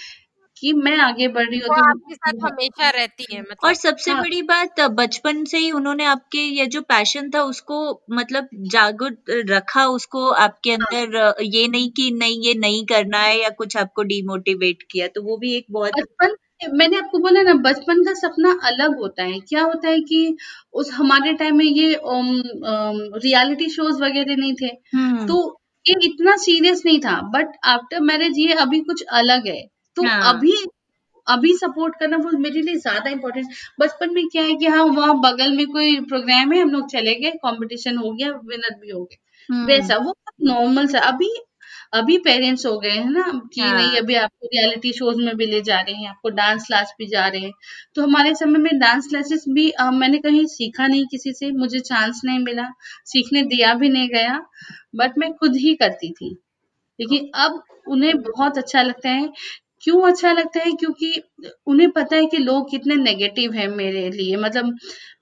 कि 0.61 0.73
मैं 0.75 0.97
आगे 1.01 1.29
बढ़ 1.29 1.49
रही 1.51 1.59
हूँ। 1.61 1.77
आपके 1.81 2.15
साथ 2.15 2.33
तो 2.33 2.47
हमेशा 2.47 2.91
रहती 2.91 3.27
है 3.33 3.41
मतलब 3.41 3.67
और 3.67 3.75
सबसे 3.75 4.11
हाँ। 4.11 4.21
बड़ी 4.23 4.41
बात 4.45 4.81
बचपन 4.93 5.45
से 5.45 5.59
ही 5.59 5.71
उन्होंने 5.73 6.05
आपके 6.07 6.39
ये 6.57 6.67
जो 6.69 6.81
पैशन 6.89 7.31
था 7.31 7.43
उसको 7.45 7.79
मतलब 8.13 8.49
जागरूक 8.73 9.31
रखा 9.51 9.87
उसको 9.89 10.29
आपके 10.41 10.71
हाँ। 10.73 10.79
अंदर 10.93 11.35
ये 11.47 11.67
नहीं 11.69 11.91
कि 11.93 12.11
नहीं 12.15 12.41
ये 12.43 12.55
नहीं 12.59 12.85
करना 12.87 13.19
है 13.19 13.41
या 13.43 13.49
कुछ 13.59 13.77
आपको 13.77 14.03
डिमोटिवेट 14.05 14.83
किया 14.91 15.07
तो 15.09 15.23
वो 15.23 15.37
भी 15.37 15.55
एक 15.57 15.67
बहुत 15.71 16.01
बचपन 16.01 16.37
मैंने 16.75 16.97
आपको 16.97 17.19
बोला 17.19 17.43
ना 17.43 17.53
बचपन 17.63 18.03
का 18.05 18.13
सपना 18.15 18.51
अलग 18.65 18.97
होता 18.99 19.23
है। 19.25 19.39
क्या 19.41 19.63
होता 19.63 19.89
है 19.89 20.01
कि 20.01 20.37
उस 20.75 20.91
हमारे 20.95 21.33
टाइम 21.35 21.57
में 21.57 21.65
ये 21.65 21.89
रियलिटी 23.19 23.69
शोज़ 23.71 24.03
वगैरह 24.03 24.37
नहीं 24.37 24.55
थे। 24.55 24.67
हम्म। 24.95 25.27
तो 25.27 25.39
ये 25.87 25.95
इतना 26.05 26.37
सीरियस 26.37 26.83
नहीं 26.87 27.01
था 27.01 27.21
बट 27.35 27.57
आफ्टर 27.67 28.01
मैरिज 28.03 28.39
ये 28.39 28.53
अभी 28.59 28.81
कुछ 28.83 29.03
अलग 29.13 29.47
है। 29.49 29.61
तो 29.97 30.03
हाँ। 30.05 30.21
अभी 30.31 30.53
अभी 31.27 31.53
सपोर्ट 31.57 31.95
करना 32.01 32.17
वो 32.19 32.39
मेरे 32.39 32.61
लिए 32.63 32.77
ज़्यादा 32.79 33.11
इम्पोर्टेंट 33.11 33.47
बचपन 33.81 34.15
में 34.15 34.27
क्या 34.29 34.43
है 34.43 34.55
कि 34.57 34.67
हाँ 34.67 34.85
वहाँ 34.87 35.15
बगल 35.21 35.53
में 35.57 35.67
कोई 35.69 36.01
प्रोग्राम 36.07 36.53
है 36.53 36.61
हम 36.63 36.71
लोग 36.71 36.89
चले 36.91 37.15
गए 37.17 37.31
कंपटीशन 37.45 37.97
हो 37.99 38.13
गया 38.13 38.31
विनर 38.47 38.79
भी 38.81 38.91
हो 38.91 39.03
गए। 39.05 39.17
हम्म, 39.49 39.67
वैसा 39.67 39.97
वो 39.99 40.15
नॉर्मल 40.45 40.87
सा। 40.87 40.99
अभी 41.09 41.29
अभी 41.95 42.17
पेरेंट्स 42.21 42.67
हो 42.67 42.79
गए 42.81 42.91
हैं 42.91 43.11
ना? 43.11 43.23
कि 43.55 43.61
हाँ। 43.61 43.73
नहीं 43.73 43.99
अभी 43.99 44.15
आपको 44.17 44.47
रियलिटी 44.49 44.93
शोज़ 44.93 45.19
में 45.19 45.37
भी 45.37 45.47
ले 45.47 45.61
जा 45.63 45.81
रहे 45.81 45.95
हैं 45.95 46.09
आपको 46.11 46.31
डांस 46.33 46.67
क्लास 46.67 46.95
भी 46.99 47.07
जा 47.09 47.27
रहे 47.29 47.41
हैं। 47.41 47.53
तो 47.97 48.03
हमारे 48.03 48.35
समय 48.35 48.59
में 48.61 48.79
डांस 48.81 49.09
क्लासेस 49.09 49.45
भी 49.51 49.69
अ, 49.73 49.91
मैंने 49.93 50.19
कहीं 50.21 50.45
सीखा 50.49 50.87
नहीं 50.87 51.07
किसी 51.11 51.33
से 51.35 51.51
मुझे 51.55 51.81
चांस 51.83 52.21
नहीं 52.25 52.39
मिला 52.41 52.69
सीखने 53.07 53.43
दिया 53.47 53.75
भी 53.77 53.89
नहीं 53.89 54.09
गया 54.11 54.39
बट 54.97 55.19
मैं 55.19 55.33
खुद 55.35 55.57
ही 55.59 55.75
करती 55.77 56.13
थी। 56.13 56.31
लेकिन 56.99 57.31
अब 57.41 57.63
उन्हें 57.89 58.17
बहुत 58.23 58.59
अच्छा 58.59 58.83
लगता 58.83 59.11
है 59.11 59.33
क्यों 59.83 60.03
अच्छा 60.05 60.33
लगता 60.33 60.61
है? 60.61 60.71
क्योंकि 60.75 61.13
उन्हें 61.67 61.91
पता 61.93 62.17
है 62.17 62.27
कि 62.27 62.37
लोग 62.39 62.71
कितने 62.71 62.95
नेगेटिव 62.97 63.53
हैं 63.55 63.67
मेरे 63.71 64.09
लिए। 64.11 64.37
मतलब 64.39 64.75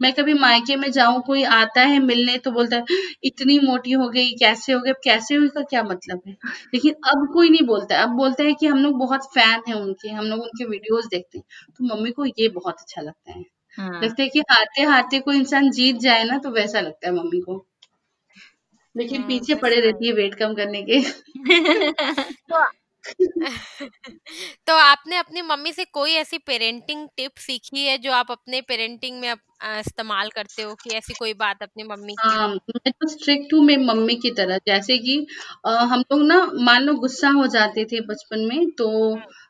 मैं 0.02 0.12
कभी 0.14 0.34
मायके 0.36 0.76
में 0.76 0.90
जाऊँ 0.92 1.22
कोई 1.22 1.42
आता 1.54 1.80
है 1.84 1.98
मिलने 2.02 2.36
तो 2.40 2.50
बोलता 2.52 2.76
है 2.78 2.84
इतनी 3.24 3.58
मोटी 3.60 3.92
हो 3.94 4.08
गई 4.10 4.30
कैसे 4.36 4.72
हो 4.72 4.80
गई 4.80 4.90
अब 4.90 4.96
कैसे 5.04 5.34
हुई 5.34 5.48
का 5.50 5.62
क्या 5.64 5.82
मतलब 5.84 6.20
है? 6.28 6.32
लेकिन 6.74 6.94
अब 7.08 7.26
कोई 7.34 7.50
नहीं 7.50 7.66
बोलता 7.66 7.96
है। 7.96 8.02
अब 8.02 8.16
बोलता 8.16 8.44
है 8.44 8.54
कि 8.54 8.66
हम 8.66 8.78
लोग 8.78 8.98
बहुत 8.98 9.26
फ़ैन 9.34 9.62
हैं 9.68 9.74
उनके 9.76 10.08
हम 10.10 10.24
लोग 10.26 10.40
उनके 10.42 10.64
वीडियोस 10.66 11.06
देखते 11.08 11.38
हैं। 11.38 11.44
तो 11.70 11.84
मम्मी 11.86 12.10
को 12.12 12.24
ये 12.26 12.48
बहुत 12.50 12.80
अच्छा 12.80 13.02
लगता 13.02 13.32
है। 13.32 13.44
हाँ। 13.78 14.02
लगता 14.02 14.22
है 14.22 14.28
कि 14.28 14.40
हारते 14.50 14.82
हारते 14.84 15.20
कोई 15.20 15.36
इंसान 15.38 15.70
जीत 15.72 15.96
जाए 16.00 16.24
ना 16.24 16.38
तो 16.40 16.50
वैसा 16.52 16.80
लगता 16.80 17.08
है 17.08 17.14
मम्मी 17.14 17.40
को। 17.40 17.64
लेकिन 18.94 19.22
हाँ, 19.22 19.26
पीछे 19.28 19.54
पड़े. 19.56 19.80
रहती 19.80 20.06
है 20.08 20.12
वेट 20.14 20.34
कम 20.34 20.54
करने 20.54 20.82
के। 20.84 21.00
तो 22.50 22.64
तो 24.66 24.72
आपने 24.74 25.16
अपनी 25.16 25.42
मम्मी 25.42 25.72
से 25.72 25.84
कोई 25.84 26.12
ऐसी 26.14 26.38
पेरेंटिंग 26.38 27.08
टिप 27.16 27.32
सीखी 27.38 27.84
है 27.84 27.96
जो 27.98 28.12
आप 28.12 28.30
अपने 28.30 28.60
पेरेंटिंग 28.62 29.20
में 29.20 29.28
अप- 29.30 29.40
अ, 29.60 29.78
इस्तेमाल 29.78 30.28
करते 30.30 30.62
हो 30.62 30.74
कि 30.74 30.90
ऐसी 30.90 31.14
कोई 31.14 31.34
बात 31.34 31.62
अपनी 31.62 31.82
मम्मी 31.84 32.12
की 32.14 32.28
हाँ? 32.28 32.48
मैं 32.48 32.92
तो 32.92 33.08
स्ट्रिक्ट 33.08 33.54
हूँ 33.54 33.64
मेरी 33.64 33.84
मम्मी 33.84 34.14
की 34.16 34.30
तरह। 34.30 34.58
जैसे 34.66 34.98
कि 34.98 35.16
अ, 35.64 35.70
हम 35.70 36.00
लोग 36.12 36.22
ना 36.26 36.44
मान 36.62 36.82
लो 36.82 36.94
गुस्सा 36.98 37.28
हो 37.30 37.46
जाते 37.48 37.84
थे 37.84 38.00
बचपन 38.06 38.40
में 38.44 38.70
तो 38.72 38.88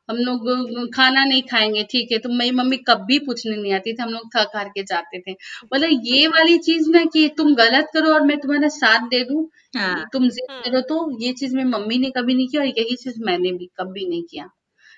हम 0.08 0.16
लोग 0.18 0.88
खाना 0.94 1.24
नहीं 1.24 1.42
खाएँगे 1.44 1.82
ठीक 1.90 2.12
है। 2.12 2.18
तो 2.18 2.28
मेरी 2.32 2.50
मम्मी 2.52 2.76
कभी 2.84 3.18
पूछने 3.20 3.56
नहीं 3.56 3.72
आती 3.74 3.92
थी 3.92 4.02
हम 4.02 4.10
लोग 4.10 4.28
थक 4.36 4.56
हार 4.56 4.68
के 4.70 4.82
जाते 4.84 5.20
थे। 5.20 5.32
मतलब 5.64 6.00
ये 6.06 6.26
वाली 6.28 6.58
चीज़ 6.60 6.90
ना 6.90 7.04
कि 7.12 7.28
तुम 7.38 7.54
गलत 7.56 7.90
करो 7.94 8.12
और 8.14 8.22
मैं 8.24 8.38
तुम्हारा 8.40 8.68
साथ 8.74 9.08
दे 9.08 9.22
दूँ 9.24 9.48
हाँ। 9.76 10.04
तुम 10.12 10.28
जिद 10.30 10.48
करो 10.64 10.80
तो 10.88 11.00
ये 11.22 11.32
चीज़ 11.34 11.56
मेरी 11.56 11.68
मम्मी 11.68 11.98
ने 11.98 12.10
कभी 12.12 12.34
नहीं 12.34 12.48
किया 12.48 12.62
और 12.62 12.68
यही 12.70 12.96
चीज़ 12.96 13.22
मैंने 13.24 13.52
भी 13.54 13.70
कभी 13.80 14.08
नहीं 14.08 14.22
किया। 14.24 14.48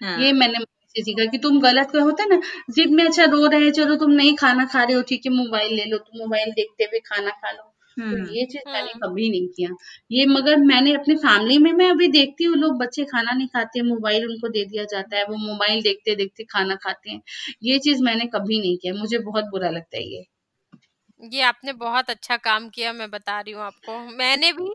हाँ। 0.01 0.19
ये 0.19 0.33
मैंने 0.35 0.65
से 0.95 1.03
सीखा 1.03 1.25
कि 1.27 1.39
तुम 1.39 1.61
गलत 1.61 1.91
कर 1.93 2.01
होता 2.01 2.23
है 2.23 2.29
ना 2.31 2.41
जिद 2.73 2.91
में 2.93 3.05
अच्छा 3.05 3.25
रो 3.27 3.47
रहे 3.49 3.71
चलो 3.73 3.97
तुम 3.97 4.11
नहीं 4.13 4.35
खाना 4.37 4.65
खा 4.67 4.85
रहे 4.85 4.97
हो 4.97 5.03
ठीक 5.09 5.27
है 5.27 5.33
मोबाइल 5.35 5.75
ले 5.77 5.85
लो 5.87 5.99
तुम 6.01 6.21
मोबाइल 6.21 6.53
देखते 6.53 6.85
हुए 6.85 7.01
खाना 7.07 7.31
खा 7.33 7.53
लो। 7.53 7.70
तो 8.03 8.17
हम्म। 8.17 8.27
ये 8.31 8.45
चीज़ 8.47 8.63
मैंने 8.69 8.91
हम्म 8.91 9.01
कभी 9.03 9.29
नहीं 9.31 9.49
किया। 9.49 9.71
ये 10.13 10.27
मगर 10.27 10.57
मैंने 10.65 10.95
अपने 10.95 11.15
फैमिली 11.19 11.59
में 11.59 11.73
मैं 11.75 11.91
अभी 11.91 12.09
देखती 12.11 12.45
हूँ 12.45 12.57
लोग 12.57 12.79
बच्चे 12.79 13.05
खाना 13.07 13.33
नहीं 13.33 13.49
खाते 13.49 13.83
मोबाइल 13.85 14.27
उनको 14.27 14.49
दे 14.49 14.65
दिया 14.67 14.85
जाता 14.89 15.17
है 15.17 15.25
वो 15.25 15.37
मोबाइल 15.39 15.83
देखते 15.83 16.15
देखते 16.17 16.45
खाना 16.47 16.75
खाते 16.83 17.11
हैं। 17.11 17.21
ये 17.65 17.79
चीज़ 17.81 18.03
मैंने 18.03 18.27
कभी 18.35 18.61
नहीं 18.61 18.77
किया 18.79 18.95
मुझे 18.95 19.19
बहुत 19.21 19.45
बुरा 19.51 19.71
लगता 19.71 19.97
है 19.97 20.05
ये। 20.07 20.25
ये 21.23 21.43
आपने 21.43 21.73
बहुत 21.75 22.11
अच्छा 22.11 22.37
काम 22.39 22.69
किया 22.69 22.93
मैं 22.93 23.11
बता 23.11 23.41
रही 23.41 23.53
हूँ 23.55 23.63
आपको। 23.63 23.99
मैंने 24.13 24.53
भी 24.53 24.69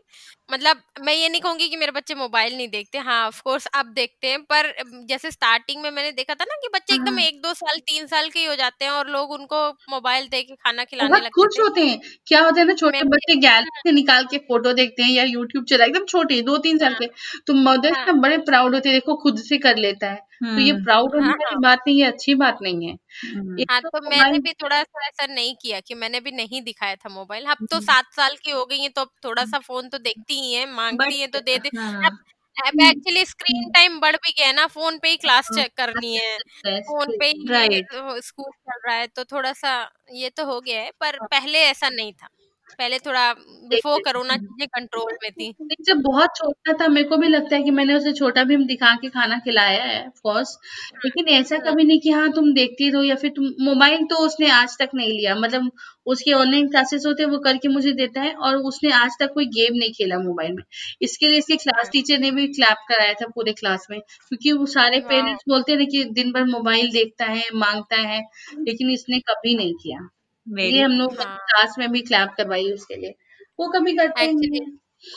मतलब 0.48 0.80
मैं 1.00 1.12
ये 1.14 1.28
नहीं 1.28 1.40
कहूँगी 1.40 1.68
कि 1.68 1.76
मेरे 1.76 1.92
बच्चे 1.92 2.14
मोबाइल 2.14 2.56
नहीं 2.56 2.68
देखते। 2.68 2.98
हाँ 3.00 3.26
ऑफ़ 3.26 3.40
कोर्स 3.42 3.66
अब 3.74 3.86
देखते 3.94 4.28
हैं 4.28 4.42
पर 4.44 4.64
अम, 4.66 5.04
जैसे 5.06 5.30
स्टार्टिंग 5.30 5.82
में 5.82 5.90
मैंने 5.90 6.12
देखा 6.12 6.34
था 6.34 6.44
ना 6.44 6.56
कि 6.62 6.68
बच्चे 6.74 6.94
एकदम 6.94 7.18
हाँ। 7.18 7.22
एक 7.22 7.40
दो 7.42 7.52
साल 7.54 7.78
तीन 7.80 8.06
साल 8.06 8.28
के 8.30 8.38
ही 8.38 8.44
हो 8.44 8.54
जाते 8.56 8.84
हैं 8.84 8.92
और 8.92 9.08
लोग 9.10 9.30
उनको 9.32 9.66
मोबाइल 9.90 10.28
दे 10.28 10.42
के 10.42 10.54
खाना 10.56 10.84
खिलाने 10.84 11.08
बहुत 11.08 11.22
लगते 11.22 11.42
खुश 11.42 11.58
थे। 11.58 11.62
होते 11.62 11.86
हैं। 11.86 11.98
क्या 12.26 12.40
होता 12.40 12.60
है 12.60 12.66
ना 12.66 12.74
छोटे 12.74 13.02
बच्चे 13.06 13.34
गैलरी 13.38 13.80
से 13.80 13.92
निकाल 13.92 14.24
के 14.30 14.38
फ़ोटो 14.40 14.72
देखते 14.72 15.02
हैं 15.02 15.10
या 15.10 15.24
यूट्यूब 15.24 15.64
चला 15.64 15.84
एकदम 15.84 16.04
छोटे 16.06 16.40
दो 16.42 16.56
तीन 16.58 16.78
साल 16.78 16.92
हाँ। 16.92 16.98
के। 16.98 17.06
तो 17.46 17.54
मदर्स 17.62 17.96
हाँ। 17.96 18.06
ना 18.06 18.12
बड़े 18.20 18.38
प्राउड 18.46 18.74
होते 18.74 18.88
हैं 18.88 18.96
देखो 18.96 19.16
खुद 19.22 19.38
से 19.42 19.58
कर 19.58 19.76
लेता 19.78 20.10
है। 20.10 20.24
तो 20.36 20.60
ये 20.60 20.70
हम्म। 20.70 20.84
प्राउड 20.84 21.14
होने 21.14 21.26
हाँ 21.26 21.32
वाली 21.32 21.54
हाँ। 21.54 21.60
बात 21.62 21.82
नहीं 21.86 22.00
है 22.00 22.06
अच्छी 22.06 22.34
बात 22.36 22.58
नहीं 22.62 22.86
है। 22.88 22.92
हम्म। 23.26 23.58
एक 23.58 23.70
हाँ 23.70 23.80
तो 23.80 23.88
तो 23.90 24.00
मैंने 24.00 24.16
मोबाइल 24.16 24.40
भी 24.40 24.52
थोड़ा 24.54 24.82
सा 24.82 25.06
ऐसा 25.06 25.26
नहीं 25.26 25.54
किया 25.62 25.80
कि 25.80 25.94
मैंने 25.94 26.20
भी 26.20 26.30
नहीं 26.32 26.60
दिखाया 26.62 26.94
था 26.96 27.08
मोबाइल। 27.10 27.44
अब 27.46 27.56
तो 27.70 27.76
हम्म, 27.76 27.84
सात 27.84 28.12
साल 28.12 28.36
की 28.44 28.50
हो 28.50 28.64
गई 28.66 28.78
है 28.80 28.88
तो 28.90 29.00
अब 29.00 29.10
थोड़ा 29.24 29.44
सा 29.44 29.58
फ़ोन 29.60 29.88
तो 29.88 29.98
देखती 30.00 30.35
ही 30.36 30.52
है 30.54 30.66
मांगती 30.72 31.20
है 31.20 31.26
तो 31.28 31.40
दे 31.40 31.58
दे। 31.58 31.70
हाँ। 31.70 32.26
अब 32.56 32.80
एक्चुअली 32.82 33.24
स्क्रीन 33.26 33.70
टाइम 33.70 33.98
बढ़ 34.00 34.16
भी 34.18 34.32
गया 34.32 34.46
है 34.46 34.54
ना 34.54 34.66
फ़ोन 34.68 34.98
पे 34.98 35.08
ही 35.08 35.16
क्लास 35.18 35.50
चेक 35.50 35.72
करनी 35.76 36.14
है। 36.16 36.38
फ़ोन 36.82 37.12
पे 37.14 37.26
ही 37.28 37.82
स्कूल 38.20 38.50
चल 38.52 38.80
रहा 38.86 38.96
है 38.96 39.06
तो 39.08 39.24
थोड़ा 39.26 39.52
सा 39.54 39.74
ये 40.14 40.30
तो 40.32 40.44
हो 40.46 40.60
गया 40.62 40.80
है 40.82 40.90
पर 41.00 41.18
पहले 41.30 41.60
ऐसा 41.64 41.88
नहीं 41.90 42.12
था। 42.14 42.28
पहले 42.70 42.98
थोड़ा 43.00 43.32
बिफोर 43.70 43.98
कोरोना 44.00 44.36
चीज़ें 44.36 44.66
कंट्रोल 44.68 45.12
में 45.22 45.30
थी। 45.32 45.52
जब 45.82 46.00
बहुत 46.02 46.30
छोटा 46.36 46.72
था 46.74 46.86
मेरे 46.88 47.08
को 47.08 47.16
भी 47.16 47.28
लगता 47.28 47.56
है 47.56 47.62
कि 47.62 47.70
मैंने 47.70 47.94
उसे 47.94 48.12
छोटा 48.12 48.42
भीम 48.44 48.64
दिखा 48.66 48.94
के 48.96 49.08
खाना 49.10 49.38
खिलाया 49.38 49.82
है 49.84 50.00
ऑफ़ 50.00 50.20
कोर्स 50.22 50.56
लेकिन 51.04 51.28
ऐसा 51.30 51.56
हम्म, 51.56 51.64
कभी 51.64 51.84
नहीं 51.84 52.00
कि 52.00 52.10
हाँ 52.10 52.28
तुम 52.32 52.52
देखती 52.54 52.88
रहो 52.90 53.02
या 53.02 53.14
फिर 53.16 53.30
तुम 53.36 53.46
मोबाइल 53.64 54.04
तो 54.04 54.16
उसने 54.26 54.50
आज 54.52 54.76
तक 54.78 54.90
नहीं 54.94 55.10
लिया। 55.10 55.34
मतलब 55.36 55.70
उसके 56.06 56.32
ऑनलाइन 56.32 56.68
क्लासेस 56.68 57.02
होते 57.06 57.22
हैं 57.22 57.30
वो 57.30 57.38
करके 57.40 57.68
मुझे 57.68 57.92
देता 57.94 58.20
है 58.20 58.32
और 58.40 58.56
उसने 58.64 58.90
आज 58.94 59.16
तक 59.20 59.32
कोई 59.34 59.46
गेम 59.50 59.78
नहीं 59.78 59.92
खेला 59.92 60.18
मोबाइल 60.20 60.52
में। 60.52 60.62
इसके 61.02 61.28
लिए 61.28 61.38
इसके 61.38 61.56
क्लास 61.58 61.88
टीचर 61.92 62.18
ने 62.18 62.30
भी 62.30 62.46
क्लैप 62.50 62.84
कराया 62.88 63.12
था 63.14 63.26
पूरे 63.34 63.52
क्लास 63.54 63.86
में 63.90 63.98
क्योंकि 64.00 64.52
वो 64.54 64.66
सारे 64.74 65.00
पेरेंट्स 65.08 65.44
बोलते 65.48 65.72
हैं 65.72 65.78
ना 65.78 65.84
कि 65.92 66.04
दिन 66.12 66.32
भर 66.32 66.44
मोबाइल 66.48 66.90
देखता 66.92 67.24
है 67.26 67.44
माँगता 67.56 68.00
है 68.04 68.20
लेकिन 68.60 68.90
इसने 68.90 69.20
कभी 69.28 69.56
नहीं 69.56 69.74
किया। 69.82 70.08
ये 70.46 70.82
हम 70.82 70.92
लोग 70.92 71.20
हाँ। 71.20 71.36
क्लास 71.46 71.74
में 71.78 71.90
भी 71.92 72.00
क्लैप 72.02 72.34
करवाई 72.36 72.70
उसके 72.72 72.96
लिए। 72.96 73.14
वो 73.58 73.68
कभी 73.70 73.92
करता 73.96 74.20
ही 74.20 74.50
है 74.54 74.64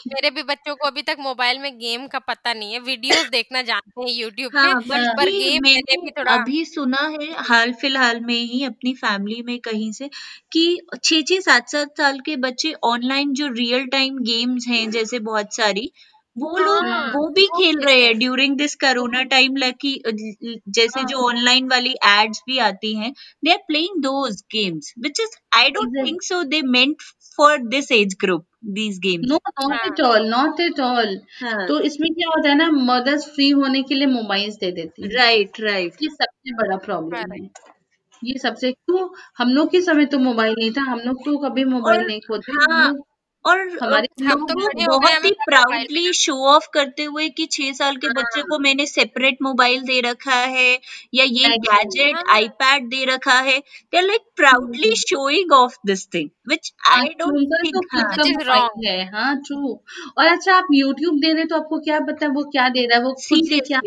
मेरे 0.07 0.29
भी 0.31 0.43
बच्चों 0.43 0.75
को 0.75 0.87
अभी 0.87 1.01
तक 1.01 1.17
मोबाइल 1.19 1.59
में 1.59 1.77
गेम 1.77 2.05
का 2.07 2.19
पता 2.19 2.53
नहीं 2.53 2.73
है। 2.73 2.79
वीडियोस 2.79 3.29
देखना 3.29 3.61
जानते 3.61 4.01
हैं 4.01 4.09
यूट्यूब 4.11 4.55
हाँ 4.55 4.73
बट 4.81 4.91
हाँ। 4.91 5.13
पर 5.17 5.29
गेम 5.29 5.63
मैंने 5.63 5.69
मैंने 5.69 6.01
भी 6.01 6.11
थोड़ा 6.11 6.33
अभी 6.33 6.63
सुना 6.65 7.01
है 7.07 7.31
हाल 7.49 7.71
फ़िलहाल 7.73 8.19
में 8.21 8.33
ही 8.33 8.63
अपनी 8.63 8.93
फैमिली 8.95 9.41
में 9.41 9.57
कहीं 9.59 9.91
से 9.91 10.09
कि 10.51 10.65
छह 11.03 11.21
छह 11.21 11.39
सात 11.39 11.69
सात 11.69 11.97
साल 11.97 12.19
के 12.19 12.35
बच्चे 12.45 12.73
ऑनलाइन 12.83 13.33
जो 13.33 13.47
रियल 13.53 13.85
टाइम 13.87 14.17
गेम्स 14.23 14.67
हैं 14.67 14.89
जैसे 14.91 15.19
बहुत 15.21 15.55
सारी 15.55 15.91
वो 16.35 16.57
लोग 16.57 16.85
हाँ 16.85 17.11
वो 17.13 17.27
भी 17.29 17.45
खेल 17.47 17.79
रहे 17.79 17.95
हैं 17.95 18.07
हैं 18.07 18.17
during 18.19 18.57
this 18.57 18.75
corona 18.75 19.23
time 19.23 19.55
lucky 19.57 19.93
जैसे 20.07 21.03
जो 21.03 21.17
हाँ। 21.17 21.25
ऑनलाइन 21.25 21.67
वाली 21.67 21.93
एड्स 22.07 22.41
भी 22.47 22.57
आती 22.57 22.95
हैं 22.95 23.11
they 23.43 23.51
are 23.51 23.57
playing 23.67 24.01
those 24.01 24.41
games 24.51 24.93
which 24.99 25.19
is 25.19 25.35
I 25.57 25.69
don't 25.69 25.87
exactly. 25.87 26.07
Think 26.07 26.21
so 26.23 26.43
they 26.43 26.61
meant 26.61 27.01
for 27.37 27.57
this 27.57 27.91
age 27.91 28.15
group 28.21 28.45
these 28.65 28.99
games 28.99 29.27
no 29.29 29.35
not 29.35 29.71
हाँ। 29.73 29.79
At 29.85 30.01
all 30.01 30.29
not 30.29 30.59
at 30.59 30.79
all 30.79 31.19
हाँ। 31.41 31.67
तो 31.67 31.79
इसमें 31.79 32.13
क्या 32.13 32.29
होता 32.29 32.49
है 32.49 32.55
ना 32.55 32.69
मदर्स 32.71 33.27
फ्री 33.29 33.49
होने 33.49 33.83
के 33.83 33.95
लिए 33.95 34.07
मोबाइल्स 34.07 34.55
दे 34.55 34.71
देती 34.71 35.01
हैं। 35.01 35.09
राइट 35.09 35.59
राइट 35.59 36.03
ये 36.03 36.09
सबसे 36.09 36.53
बड़ा 36.53 36.77
प्रॉब्लम 36.77 37.21
करेक्ट 37.21 37.59
है 37.67 37.77
ये 38.23 38.37
सबसे 38.39 38.71
क्यों? 38.71 39.07
हम 39.37 39.49
लोग 39.49 39.71
के 39.71 39.81
समय 39.81 40.05
तो 40.05 40.19
मोबाइल 40.19 40.55
नहीं 40.59 40.71
था 40.71 40.81
हम 40.81 40.99
लोग 40.99 41.17
तो 41.25 41.37
कभी 41.37 41.63
मोबाइल 41.65 41.99
और 41.99 42.05
नहीं 42.07 42.21
खोते 42.21 42.51
हम 42.51 42.71
हाँ। 42.71 42.87
लोग 42.87 43.05
और 43.49 43.59
हमारे 43.83 44.07
हम 44.25 44.45
तो 44.47 44.53
हो 44.59 44.97
बहुत 44.99 45.25
ही 45.25 45.31
प्राउडली 45.45 46.11
शो 46.13 46.33
ऑफ़ 46.47 46.67
करते 46.73 47.03
हुए 47.03 47.27
कि 47.29 47.45
छह 47.51 47.71
साल 47.73 47.95
के 47.97 48.09
बच्चे 48.09 48.39
हाँ 48.39 48.47
को 48.49 48.59
मैंने 48.59 48.85
सेपरेट 48.85 49.37
मोबाइल 49.41 49.81
दे 49.83 49.99
रखा 50.01 50.35
है 50.55 50.69
या 51.13 51.23
ये 51.25 51.49
गैजेट 51.59 52.15
हाँ। 52.15 52.23
आईपैड 52.29 52.87
दे 52.89 53.03
रखा 53.05 53.39
है। 53.39 53.57
They 53.59 53.97
are 53.97 54.03
like 54.03 54.21
proudly 54.35 54.93
showing 54.97 55.51
off 55.53 55.77
this 55.85 56.05
thing 56.13 56.29
which 56.49 56.71
हाँ 56.85 56.99
आई 56.99 57.09
डोंट 57.19 57.31
तो 57.31 57.63
थिंक 57.63 57.75
खुद 57.85 58.03
हाँ 58.49 58.69
है। 58.85 59.03
हाँ 59.11 59.35
ट्रू 59.41 59.73
और 60.17 60.27
अच्छा 60.27 60.55
आप 60.55 60.67
यूट्यूब 60.73 61.19
दे 61.19 61.33
रहे 61.33 61.45
तो 61.45 61.55
आपको 61.55 61.79
क्या 61.79 61.99
पता 62.01 62.25
है 62.25 62.31
वो 62.31 62.43
क्या 62.51 62.69
दे 62.69 62.85
रहा 62.85 62.97
है? 62.97 63.03
वो 63.03 63.13
खुद 63.13 63.45
से 63.49 63.59
क्या 63.59 63.81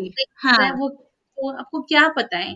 हाँ 0.45 0.71
वो 0.73 0.89
वो 1.39 1.51
आपको 1.53 1.81
क्या 1.83 2.09
पता 2.17 2.39
है? 2.39 2.55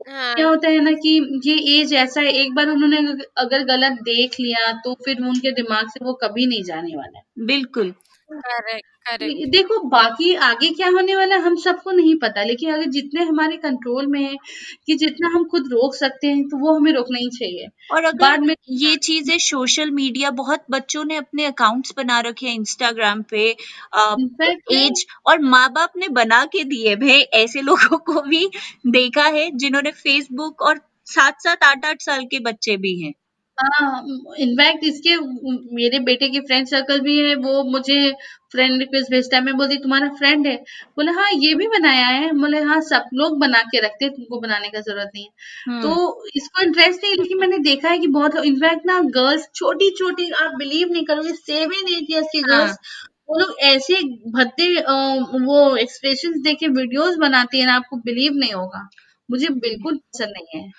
हाँ। 0.00 0.34
क्या 0.34 0.46
होता 0.48 0.68
है 0.68 0.80
ना 0.80 0.90
कि 0.96 1.10
ये 1.44 1.54
एज 1.72 1.92
ऐसा 1.94 2.20
है 2.20 2.32
एक 2.34 2.54
बार 2.54 2.68
उन्होंने 2.68 2.98
अगर 3.36 3.64
गलत 3.66 3.98
देख 4.02 4.36
लिया 4.40 4.72
तो 4.84 4.94
फिर 5.04 5.22
उनके 5.22 5.50
दिमाग 5.52 5.88
से 5.88 6.04
वो 6.04 6.12
कभी 6.22 6.46
नहीं 6.46 6.62
जाने 6.64 6.96
वाला 6.96 7.18
है। 7.18 7.24
बिल्कुल। 7.46 7.92
करेक्ट 8.30 8.86
करेक्ट 9.06 9.50
देखो 9.50 9.78
बाकी 9.88 10.34
आगे 10.46 10.68
क्या 10.72 10.88
होने 10.90 11.14
वाला 11.16 11.34
है 11.34 11.40
हम 11.42 11.54
सबको 11.58 11.90
नहीं 11.92 12.14
पता 12.22 12.42
लेकिन 12.44 12.72
अगर 12.72 12.86
जितने 12.92 13.22
हमारे 13.24 13.56
कंट्रोल 13.58 14.06
में 14.06 14.20
है 14.22 14.34
कि 14.86 14.94
जितना 14.96 15.28
हम 15.34 15.44
खुद 15.50 15.68
रोक 15.72 15.94
सकते 15.94 16.26
हैं 16.28 16.42
तो 16.48 16.58
वो 16.58 16.74
हमें 16.76 16.92
रोकना 16.92 17.18
ही 17.18 17.28
चाहिए। 17.38 17.66
और 17.92 18.04
अगर 18.04 18.18
बाद 18.20 18.40
में 18.40 18.54
ये 18.72 18.94
चीज़ें 18.98 19.36
सोशल 19.40 19.90
मीडिया 19.92 20.30
बहुत 20.32 20.64
बच्चों 20.70 21.04
ने 21.04 21.16
अपने 21.16 21.44
अकाउंट्स 21.46 21.94
बना 21.96 22.18
रखे 22.20 22.46
हैं 22.46 22.54
इंस्टाग्राम 22.54 23.22
पे 23.30 23.48
इनफैक्ट 23.50 24.72
एज 24.74 25.06
और 25.26 25.38
माँ 25.46 25.68
बाप 25.72 25.92
ने 25.96 26.08
बना 26.20 26.44
के 26.52 26.64
दिए 26.66 26.94
भाई 26.98 27.20
ऐसे 27.36 27.62
लोगों 27.62 27.98
को 28.06 28.20
भी 28.24 28.46
देखा 28.90 29.24
है 29.30 29.50
जिन्होंने 29.56 29.90
फेसबुक 29.94 30.62
और 30.62 30.80
सात 31.06 31.40
सात 31.40 31.64
आठ 31.64 31.84
आठ 31.86 32.02
साल 32.02 32.24
के 32.26 32.38
बच्चे 32.42 32.76
भी 32.78 32.98
हैं। 33.00 33.12
हाँ 33.58 34.02
इनफैक्ट 34.38 34.84
इसके 34.84 35.16
मेरे 35.76 35.98
बेटे 36.00 36.28
के 36.28 36.40
फ्रेंड 36.40 36.66
सर्कल 36.68 37.00
भी 37.00 37.16
है 37.18 37.34
वो 37.36 37.62
मुझे 37.70 37.96
फ्रेंड 38.52 38.78
रिक्वेस्ट 38.78 39.10
भेजता 39.10 39.36
है 39.36 39.42
मैं 39.44 39.56
बोलती 39.56 39.76
तुम्हारा 39.78 40.08
फ्रेंड 40.14 40.46
है। 40.46 40.54
बोले 40.96 41.12
हाँ 41.12 41.28
ये 41.34 41.54
भी 41.54 41.66
बनाया 41.68 42.06
है। 42.08 42.30
बोले 42.34 42.60
हाँ 42.62 42.80
सब 42.82 43.08
लोग 43.14 43.38
बना 43.40 43.62
के 43.64 43.80
रखते 43.80 44.04
हैं 44.04 44.14
तुमको 44.14 44.40
बनाने 44.40 44.68
का 44.68 44.80
ज़रूरत 44.80 45.10
नहीं 45.14 45.24
है। 45.24 45.30
हम्म। 45.68 45.82
तो 45.82 46.24
इसको 46.36 46.62
इंटरेस्ट 46.62 47.04
नहीं 47.04 47.16
लेकिन 47.16 47.38
मैंने 47.40 47.58
देखा 47.64 47.88
है 47.88 47.98
कि 47.98 48.06
बहुत 48.12 48.36
इनफैक्ट 48.44 48.86
ना 48.86 49.00
गर्ल्स 49.16 49.48
छोटी 49.54 49.90
छोटी 49.98 50.30
आप 50.44 50.54
बिलीव 50.58 50.88
नहीं 50.92 51.04
करोगे 51.06 51.32
सेवन 51.34 51.92
एट 51.94 52.10
ईयर्स 52.10 52.28
की 52.32 52.40
हाँ। 52.40 52.58
गर्ल्स 52.58 52.76
वो 53.28 53.38
लोग 53.38 53.54
ऐसे 53.64 53.94
भद्दे 54.32 54.74
अ, 54.76 54.92
वो 55.42 55.76
एक्सप्रेशंस 55.78 56.40
देके 56.42 56.68
वीडियोस 56.72 57.16
बनाती 57.18 57.60
है 57.60 57.66
ना 57.66 57.74
आपको 57.76 57.96
बिलीव 58.04 58.32
नहीं 58.36 58.52
होगा। 58.52 58.88
मुझे 59.28 59.48
बिल्कुल 59.58 59.96
पसंद 59.96 60.32
नहीं 60.32 60.60
है। 60.60 60.70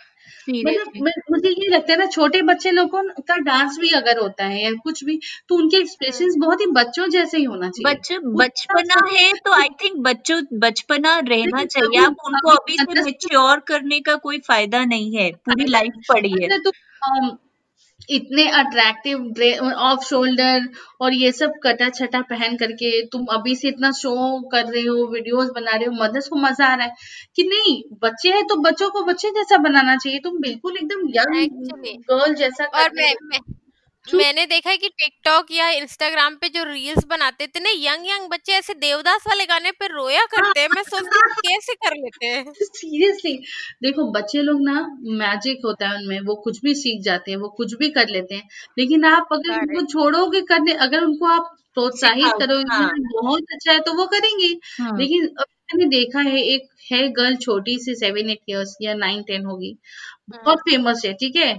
मतलब 0.49 0.73
सीरियसली 0.73 1.01
मैं- 1.01 1.31
मुझे 1.31 1.49
ये 1.49 1.67
लगता 1.67 1.93
है 1.93 1.99
ना 1.99 2.05
छोटे 2.05 2.41
बच्चे 2.41 2.71
लोगों 2.71 3.03
का 3.03 3.37
डांस 3.37 3.77
भी 3.79 3.89
अगर 3.89 4.17
होता 4.17 4.45
है 4.45 4.63
या 4.63 4.71
कुछ 4.71 5.03
भी 5.03 5.19
तो 5.49 5.55
उनके 5.55 5.77
एक्सप्रेशन 5.77 6.39
बहुत 6.39 6.61
ही 6.61 6.65
बच्चों 6.65 7.07
जैसे 7.07 7.37
ही 7.37 7.43
होना 7.43 7.69
चाहिए। 7.69 7.93
बच्चे 7.93 8.15
उतना 8.15 8.33
बचपना 8.35 9.09
है 9.17 9.33
तो 9.33 9.51
आई 9.51 9.69
थिंक 9.83 9.95
बच्चों 9.97 10.41
बचपना 10.53 11.19
रहना 11.19 11.65
चाहिए। 11.65 11.87
अभी 11.87 11.97
आप 11.97 12.15
उनको 12.25 12.49
अभी 12.49 12.77
अभी 12.77 12.95
से 12.95 13.01
मेच्योर 13.05 13.59
करने 13.59 13.99
का 13.99 14.15
कोई 14.15 14.39
फ़ायदा 14.39 14.85
नहीं 14.85 15.15
है 15.15 15.31
पूरी 15.31 15.65
लाइफ 15.65 15.93
पड़ी 16.09 16.33
है। 16.41 16.59
तुम 16.59 17.37
इतने 18.09 18.47
अट्रैक्टिव 18.59 19.73
ऑफ़ 19.83 20.05
शोल्डर 20.05 20.67
और 21.01 21.13
ये 21.13 21.31
सब 21.31 21.51
कटा 21.63 21.89
छटा 21.89 22.21
पहन 22.29 22.55
करके 22.57 22.91
तुम 23.07 23.25
अभी 23.31 23.55
से 23.55 23.67
इतना 23.67 23.91
शो 23.91 24.13
कर 24.49 24.65
रहे 24.65 24.83
हो 24.83 25.05
वीडियोस 25.13 25.49
बना 25.55 25.71
रहे 25.71 25.85
हो 25.85 25.91
मदर्स 26.03 26.27
को 26.27 26.39
मज़ा 26.39 26.65
आ 26.65 26.75
रहा 26.75 26.85
है 26.85 26.93
कि 27.35 27.43
नहीं 27.43 27.81
बच्चे 28.03 28.29
हैं 28.29 28.43
तो 28.47 28.55
बच्चों 28.61 28.89
को 28.89 29.03
बच्चे 29.05 29.29
जैसा 29.31 29.57
बनाना 29.63 29.95
चाहिए। 29.95 30.19
तुम 30.19 30.39
बिल्कुल 30.41 30.77
एकदम 30.77 31.07
यंग 31.15 31.65
गर्ल 32.11 32.33
जैसा 32.35 32.65
और 32.65 32.89
मैं, 32.95 33.13
मैं 33.23 33.39
मैंने 34.13 34.45
देखा 34.45 34.69
है 34.69 34.77
कि 34.77 34.87
टिकटॉक 34.89 35.51
या 35.51 35.69
इंस्टाग्राम 35.71 36.35
पे 36.35 36.49
जो 36.49 36.63
रील्स 36.63 37.03
बनाते 37.05 37.47
थे 37.47 37.59
ना 37.59 37.69
यंग 37.69 38.07
यंग 38.07 38.29
बच्चे 38.29 38.53
ऐसे 38.53 38.73
देवदास 38.75 39.23
वाले 39.27 39.45
गाने 39.45 39.71
पे 39.71 39.87
रोया 39.87 40.25
करते 40.25 40.59
हैं 40.59 40.67
मैं 40.69 40.83
सोचती 40.83 41.19
हूँ 41.19 41.35
कैसे 41.39 41.73
कर 41.75 41.95
लेते 41.95 42.25
हैं। 42.25 42.53
सीरियसली 42.61 43.33
देखो 43.83 44.11
बच्चे 44.11 44.41
लोग 44.41 44.61
ना 44.61 44.73
मैजिक 45.19 45.61
होता 45.65 45.89
है 45.89 45.97
उनमें 45.97 46.19
वो 46.21 46.35
कुछ 46.35 46.61
भी 46.61 46.75
सीख 46.75 47.01
जाते 47.03 47.31
हैं 47.31 47.37
वो 47.37 47.49
कुछ 47.57 47.73
भी 47.73 47.89
कर 47.89 48.09
लेते 48.09 48.35
हैं 48.35 48.47
लेकिन 48.79 49.05
आप 49.05 49.29
अगर 49.31 49.59
उनको 49.59 49.85
छोड़ोगे 49.85 50.41
करने 50.41 50.73
अगर 50.79 51.03
उनको 51.03 51.25
आप 51.25 51.55
प्रोत्साहित 51.73 52.33
करोगे 52.39 52.63
हाँ। 52.73 52.89
बहुत 53.13 53.43
अच्छा 53.53 53.71
है 53.71 53.79
तो 53.79 53.93
वो 53.93 54.05
करेंगे। 54.05 54.47
हम्म 54.79 54.97
लेकिन 54.97 55.25
मैंने 55.69 55.85
देखा 55.85 56.19
है 56.19 56.41
एक 56.43 56.67
है 56.91 57.07
गर्ल 57.11 57.35
छोटी 57.35 57.77
सी 57.79 57.95
सेवन 57.95 58.29
एट 58.29 58.39
इयर्स 58.49 58.75
या 58.81 58.93
नाइन 58.93 59.21
टेन 59.23 59.45
होगी 59.45 59.77
बहुत 60.29 60.59
फ़ेमस 60.59 61.01
है 61.05 61.13
ठीक 61.13 61.35
है? 61.35 61.53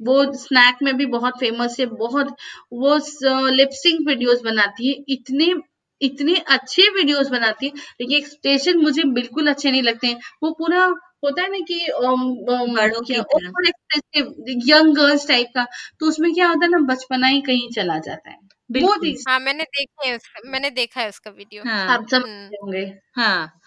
वो 0.00 0.24
स्नैक 0.36 0.82
में 0.82 0.96
भी 0.96 1.06
बहुत 1.08 1.38
फ़ेमस 1.40 1.76
है 1.80 1.86
बहुत 1.96 2.34
वो 2.74 2.96
लिपसिंग 3.50 4.06
वीडियोस 4.08 4.42
बनाती 4.44 4.88
है 4.88 4.94
इतने 5.10 5.54
इतने 6.00 6.34
अच्छे 6.50 6.82
वीडियोस 6.92 7.28
बनाती 7.30 7.66
है 7.66 7.72
लेकिन 8.00 8.16
एक्सप्रेशन 8.18 8.78
मुझे 8.78 9.02
बिल्कुल 9.12 9.46
अच्छे 9.48 9.70
नहीं 9.70 9.82
लगते 9.82 10.06
हैं। 10.06 10.18
वो 10.42 10.50
पूरा 10.58 10.84
होता 11.24 11.42
है 11.42 11.48
ना 11.50 11.58
कि 11.68 11.78
over 12.00 13.68
expressive 13.68 14.34
young 14.68 14.94
girls 14.96 15.26
type 15.28 15.48
का 15.54 15.64
तो 16.00 16.06
उसमें 16.08 16.32
क्या 16.34 16.48
होता 16.48 16.64
है 16.66 16.70
ना 16.72 16.78
बचपना 16.86 17.26
ही 17.28 17.40
कहीं 17.42 17.68
चला 17.72 17.98
जाता 18.00 18.30
है। 18.30 18.36
बिल्कुल। 18.70 19.14
हाँ 19.28 19.38
मैंने 19.40 19.64
देखे 19.66 20.08
है 20.08 20.14
उसका 20.16 20.50
मैंने 20.50 20.70
देखा 20.72 21.00
है 21.00 21.08
उसका 21.08 21.30
वीडियो 21.32 21.62
हाँ 21.64 21.86
आप 21.88 22.06
समझ 22.10 22.22
हम्म। 22.22 22.46
होंगे 22.56 22.84
हाँ। 23.16 23.60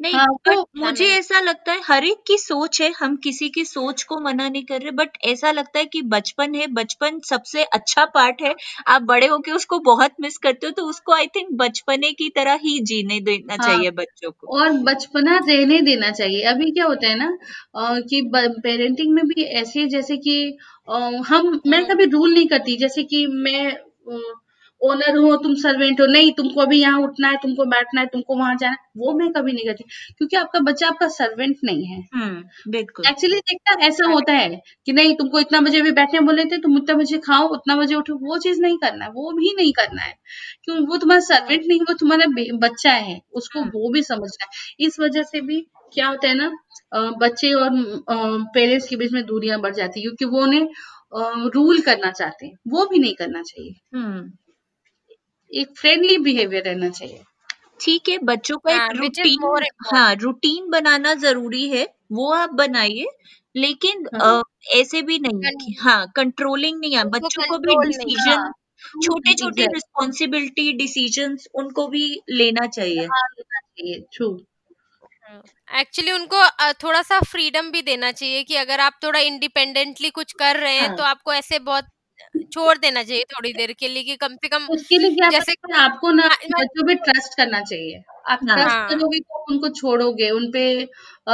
नहीं 0.00 0.14
हाँ 0.14 0.26
बट 0.48 0.48
हाँ 0.48 0.64
मुझे 0.78 1.04
मैं 1.04 1.18
ऐसा 1.18 1.40
लगता 1.40 1.72
है 1.72 1.80
हर 1.84 2.04
एक 2.04 2.22
की 2.26 2.36
सोच 2.38 2.80
है 2.80 2.90
हम 2.98 3.16
किसी 3.16 3.48
की 3.48 3.64
सोच 3.64 4.02
को 4.02 4.18
मना 4.20 4.48
नहीं 4.48 4.62
कर 4.64 4.80
रहे 4.80 4.90
बट 4.92 5.16
ऐसा 5.24 5.50
लगता 5.52 5.78
है 5.78 5.84
कि 5.86 6.02
बचपन 6.08 6.54
है 6.54 6.66
बचपन 6.74 7.20
सबसे 7.24 7.64
अच्छा 7.72 8.04
पार्ट 8.14 8.42
है 8.42 8.54
आप 8.88 9.02
बड़े 9.02 9.26
होके 9.26 9.52
उसको 9.52 9.78
बहुत 9.84 10.14
मिस 10.20 10.38
करते 10.38 10.66
हो 10.66 10.72
तो 10.72 10.84
उसको 10.84 11.12
आई 11.12 11.26
थिंक 11.26 11.48
बचपने 11.56 12.12
की 12.12 12.28
तरह 12.36 12.58
ही 12.62 12.78
जीने 12.84 13.20
देना 13.20 13.56
हाँ 13.56 13.66
चाहिए 13.66 13.90
बच्चों 13.92 14.30
को। 14.32 14.46
और 14.54 14.72
बचपना 14.82 15.36
रहने 15.38 15.80
देना 15.82 16.10
चाहिए। 16.10 16.42
अभी 16.44 16.70
क्या 16.70 16.84
होता 16.86 17.08
है 17.08 17.16
ना 17.18 17.26
अ, 17.76 18.00
कि 18.00 18.20
पेरेंटिंग 18.34 19.14
में 19.14 19.24
भी 19.26 19.42
ऐसे 19.60 19.86
जैसे 19.88 20.16
कि 20.18 20.36
अ, 20.88 20.98
हम 21.28 21.60
मैं 21.66 21.78
हम्म। 21.78 21.88
कभी 21.88 22.04
रूल 22.10 22.32
नहीं 22.34 22.46
करती 22.48 22.76
जैसे 22.78 23.02
कि 23.04 23.26
मैं 23.26 23.70
ओनर 24.82 25.16
हो 25.18 25.34
तुम 25.38 25.54
सर्वेंट 25.56 26.00
हो 26.00 26.06
नहीं 26.08 26.32
तुमको 26.34 26.60
अभी 26.60 26.80
यहाँ 26.80 27.00
उठना 27.02 27.28
है 27.28 27.36
तुमको 27.42 27.64
बैठना 27.66 28.00
है 28.00 28.06
तुमको 28.08 28.36
वहाँ 28.38 28.54
जाना 28.56 28.72
है 28.72 28.90
वो 28.98 29.12
मैं 29.18 29.30
कभी 29.32 29.52
नहीं 29.52 29.66
करती। 29.66 29.84
क्योंकि 30.18 30.36
आपका 30.36 30.60
बच्चा 30.62 30.86
आपका 30.88 31.08
सर्वेंट 31.10 31.56
नहीं 31.64 31.84
है। 31.86 31.98
हम्म 32.14 32.70
बिल्कुल। 32.72 33.06
एक्चुअली 33.08 33.38
देखना 33.42 33.86
ऐसा 33.86 34.06
होता 34.10 34.32
है 34.32 34.48
कि 34.86 34.92
नहीं 34.92 35.14
तुमको 35.16 35.40
इतना 35.40 35.60
बजे 35.60 35.80
भी 35.82 35.90
बैठने 35.92 36.20
बोले 36.22 36.44
थे 36.46 36.58
तुम 36.62 36.76
उतना 36.76 36.94
बजे 36.96 37.18
खाओ 37.26 37.48
उतना 37.54 37.76
बजे 37.76 37.94
उठो 37.96 38.14
वो 38.22 38.38
चीज़ 38.40 38.60
नहीं 38.62 38.78
करना 38.78 39.04
है 39.04 39.10
वो 39.12 39.30
भी 39.32 39.54
नहीं 39.56 39.72
करना 39.74 40.02
है। 40.02 40.14
क्यों? 40.64 40.78
वो 40.80 40.96
तुम्हारा 40.98 41.20
सर्वेंट 41.26 41.62
नहीं 41.66 41.80
वो 41.82 41.94
तुम्हारा 42.00 42.26
बच्चा 42.60 42.92
है 42.92 43.20
उसको 43.34 43.60
हम्म। 43.60 43.70
वो 43.74 43.90
भी 43.92 44.02
समझना 44.04 44.44
है। 44.46 44.86
इस 44.86 45.00
वजह 45.00 45.22
से 45.24 45.40
भी 45.42 45.60
क्या 45.94 46.06
होता 46.08 46.28
है 46.28 46.34
ना 46.36 46.50
बच्चे 47.18 47.52
और 47.54 47.70
पेरेंट्स 48.54 48.88
के 48.88 48.96
बीच 48.96 49.12
में 49.12 49.24
दूरियाँ 49.26 49.60
बढ़ 49.60 49.74
जाती 49.74 50.00
है 50.00 50.04
क्योंकि 50.06 50.24
वो 50.26 50.42
उन्हें 50.42 50.68
रूल 51.54 51.80
करना 51.82 52.10
चाहते 52.12 52.46
हैं 52.46 52.54
वो 52.68 52.84
भी 52.86 52.98
नहीं 52.98 53.14
करना 53.14 53.42
चाहिए। 53.42 53.74
हम्म। 53.94 54.30
एक 55.52 55.72
फ्रेंडली 55.78 56.16
बिहेवियर 56.20 56.62
रहना 56.64 56.88
चाहिए। 56.90 57.22
ठीक 57.80 58.08
है 58.08 58.18
बच्चों 58.24 58.58
का 58.58 58.72
एक 58.72 58.84
हाँ 58.84 58.92
रूटीन 58.92 59.48
हाँ 59.86 60.14
रूटीन 60.16 60.70
बनाना 60.70 61.14
ज़रूरी 61.16 61.68
है 61.70 61.84
वो 62.12 62.30
आप 62.34 62.50
बनाइए 62.56 63.06
लेकिन 63.54 64.04
हाँ। 64.12 64.22
अ, 64.22 64.42
ऐसे 64.76 65.02
भी 65.02 65.18
नहीं 65.20 65.50
कि 65.56 65.72
हाँ 65.80 66.06
कंट्रोलिंग 66.16 66.80
नहीं 66.80 66.96
है। 66.96 67.04
उनको 67.04 67.28
बच्चों 67.28 67.42
को 67.44 67.58
भी 67.60 67.74
कंट्रोल 67.74 67.92
नहीं 67.92 68.12
डिसीज़न 68.12 68.36
हाँ। 68.36 68.52
छोटे 69.02 69.34
छोटे 69.34 69.66
एग्जैक्ट 69.66 69.74
रिस्पॉन्सिबिलिटी 69.74 70.72
डिसीजंस 70.78 71.48
उनको 71.56 71.88
भी 71.88 72.06
लेना 72.32 72.66
चाहिए। 72.68 73.06
हाँ 73.06 73.22
लेना 73.30 73.60
चाहिए 73.60 74.00
ट्रू 74.12 74.30
एक्चुअली 75.70 76.12
उनको 76.12 76.36
अ, 76.38 76.72
थोड़ा 76.82 77.02
सा 77.02 77.18
फ्रीडम 77.22 77.70
भी 77.70 77.82
देना 77.82 78.10
चाहिए 78.12 78.42
कि 78.44 78.56
अगर 78.56 78.80
आप 78.80 78.98
थोड़ा 79.02 79.20
इंडिपेंडेंटली 79.20 80.10
कुछ 80.12 80.32
कर 80.38 80.56
रहे 80.58 80.74
हैं 80.74 80.82
हाँ। 80.82 80.88
तो 80.90 81.02
हाँ 81.02 81.10
आपको 81.10 81.32
ऐसे 81.34 81.58
बहुत 81.60 81.84
छोड़ 82.52 82.76
देना 82.78 83.02
चाहिए 83.02 83.24
थोड़ी 83.24 83.52
देर 83.52 83.72
के 83.72 83.88
लिए 83.88 84.02
कि 84.02 84.14
कम 84.16 84.34
से 84.34 84.48
कम 84.48 84.66
उसके 84.70 84.98
लिए 84.98 85.10
क्या 85.10 85.28
जैसे 85.30 85.52
पता 85.54 85.76
है 85.76 85.84
आपको 85.84 86.10
ना 86.12 86.22
हाँ 86.24 86.36
बच्चों 86.52 86.86
पे 86.86 86.94
ट्रस्ट 87.04 87.36
करना 87.36 87.60
चाहिए। 87.60 88.02
आप 88.26 88.40
हाँ। 88.48 88.56
ट्रस्ट 88.56 88.70
हाँ। 88.70 88.88
करोगे 88.88 89.18
तो 89.18 89.38
आप 89.38 89.50
उनको 89.50 89.68
छोड़ोगे 89.70 90.30
उनपे 90.30 90.66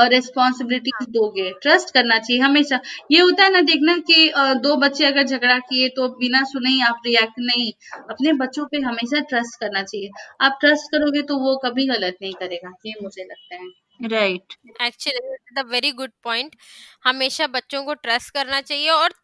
रिस्पॉन्सिबिलिटीज 0.08 1.08
दोगे। 1.10 1.50
ट्रस्ट 1.62 1.92
करना 1.94 2.18
चाहिए 2.18 2.42
हमेशा। 2.42 2.80
ये 3.10 3.20
होता 3.20 3.44
है 3.44 3.52
ना 3.52 3.60
देखना 3.62 3.96
कि 4.10 4.30
दो 4.62 4.76
बच्चे 4.78 5.04
अगर 5.06 5.22
झगड़ा 5.24 5.58
किए 5.60 5.88
तो 5.96 6.08
बिना 6.16 6.42
सुने 6.44 6.70
ही 6.70 6.80
आप 6.82 7.02
रिएक्ट 7.06 7.38
नहीं। 7.40 7.72
अपने 8.00 8.32
बच्चों 8.40 8.66
पे 8.66 8.80
हमेशा 8.82 9.20
ट्रस्ट 9.28 9.60
करना 9.60 9.82
चाहिए। 9.82 10.10
आप 10.40 10.58
ट्रस्ट 10.60 10.92
करोगे 10.92 11.22
तो 11.22 11.38
वो 11.38 11.56
कभी 11.64 11.86
गलत 11.88 12.16
नहीं 12.22 12.32
करेगा 12.34 12.72
ये 12.86 12.94
मुझे 13.02 13.24
लगता 13.24 13.54
है। 13.54 14.08
Right 14.10 14.54
actually 14.82 15.36
the 15.54 15.66
very 15.70 15.92
good 15.92 16.10
point 16.24 16.56
हमेशा 17.04 17.46
बच्चों 17.48 17.82
को 17.84 17.94
ट्रस्ट 17.96 18.34
करना 18.34 18.60
चाहिए 18.62 18.88
और 18.90 19.14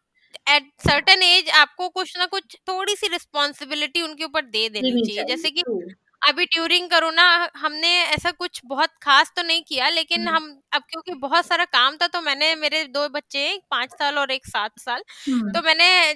एट 0.49 0.71
सर्टेन 0.81 1.23
एज 1.23 1.49
आपको 1.57 1.89
कुछ 1.91 2.17
ना 2.17 2.25
कुछ 2.27 2.55
थोड़ी 2.67 2.95
सी 2.95 3.07
रिस्पॉन्सिबिलिटी 3.09 4.01
उनके 4.01 4.23
ऊपर 4.25 4.41
दे 4.47 4.67
देनी 4.69 4.91
देनी 4.91 5.05
चाहिए। 5.05 5.23
जैसे 5.27 5.49
कि 5.51 5.61
ट्रू 5.61 5.79
अभी 6.21 6.45
ड्यूरिंग 6.45 6.87
कोरोना 6.89 7.23
हमने 7.57 7.87
ऐसा 8.03 8.31
कुछ 8.33 8.59
बहुत 8.65 8.89
खास 9.03 9.31
तो 9.35 9.41
नहीं 9.43 9.61
किया 9.63 9.89
लेकिन 9.89 10.27
हम्म। 10.27 10.35
हम 10.35 10.61
अब 10.73 10.81
क्योंकि 10.89 11.13
बहुत 11.19 11.45
सारा 11.45 11.65
काम 11.67 11.97
था 11.97 12.07
तो 12.07 12.21
मैंने 12.21 12.53
मेरे 12.55 12.83
दो 12.89 13.07
बच्चे 13.09 13.39
हैं 13.39 13.53
एक 13.53 13.61
पाँच 13.71 13.91
साल 13.93 14.17
और 14.19 14.31
एक 14.31 14.45
सात 14.47 14.79
साल 14.79 15.03
हम्म। 15.27 15.51
तो 15.51 15.61
मैंने 15.61 15.87
अ, 16.03 16.15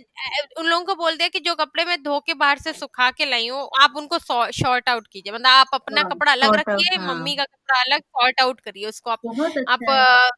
उन 0.59 0.65
लोगों 0.67 0.85
को 0.85 0.95
बोल 0.95 1.17
दिया 1.17 1.27
कि 1.29 1.39
जो 1.41 1.55
कपड़े 1.55 1.85
मैं 1.85 2.01
धो 2.03 2.19
के 2.21 2.33
बाहर 2.35 2.57
से 2.59 2.73
सुखा 2.73 3.09
के 3.11 3.25
लाई 3.25 3.47
हूँ 3.49 3.67
आप 3.81 3.93
उनको 3.97 4.19
शॉर्ट 4.53 4.89
आउट 4.89 5.07
कीजिए। 5.07 5.33
मतलब 5.33 5.47
आप 5.47 5.69
अपना 5.73 6.01
हाँ 6.01 6.09
कपड़ा 6.09 6.31
अलग 6.31 6.45
सॉर्ट 6.45 6.69
आउट 6.69 6.69
रखिए 6.71 6.97
हाँ। 6.97 7.13
मम्मी 7.13 7.35
का 7.35 7.43
कपड़ा 7.45 7.81
अलग 7.81 8.01
शॉर्ट 8.01 8.41
आउट 8.41 8.59
करिए 8.61 8.85
उसको। 8.87 9.09
आप 9.11 9.19
बहुत 9.25 9.57
आप 9.59 9.79
अच्छा 9.81 9.93
है। 9.93 10.29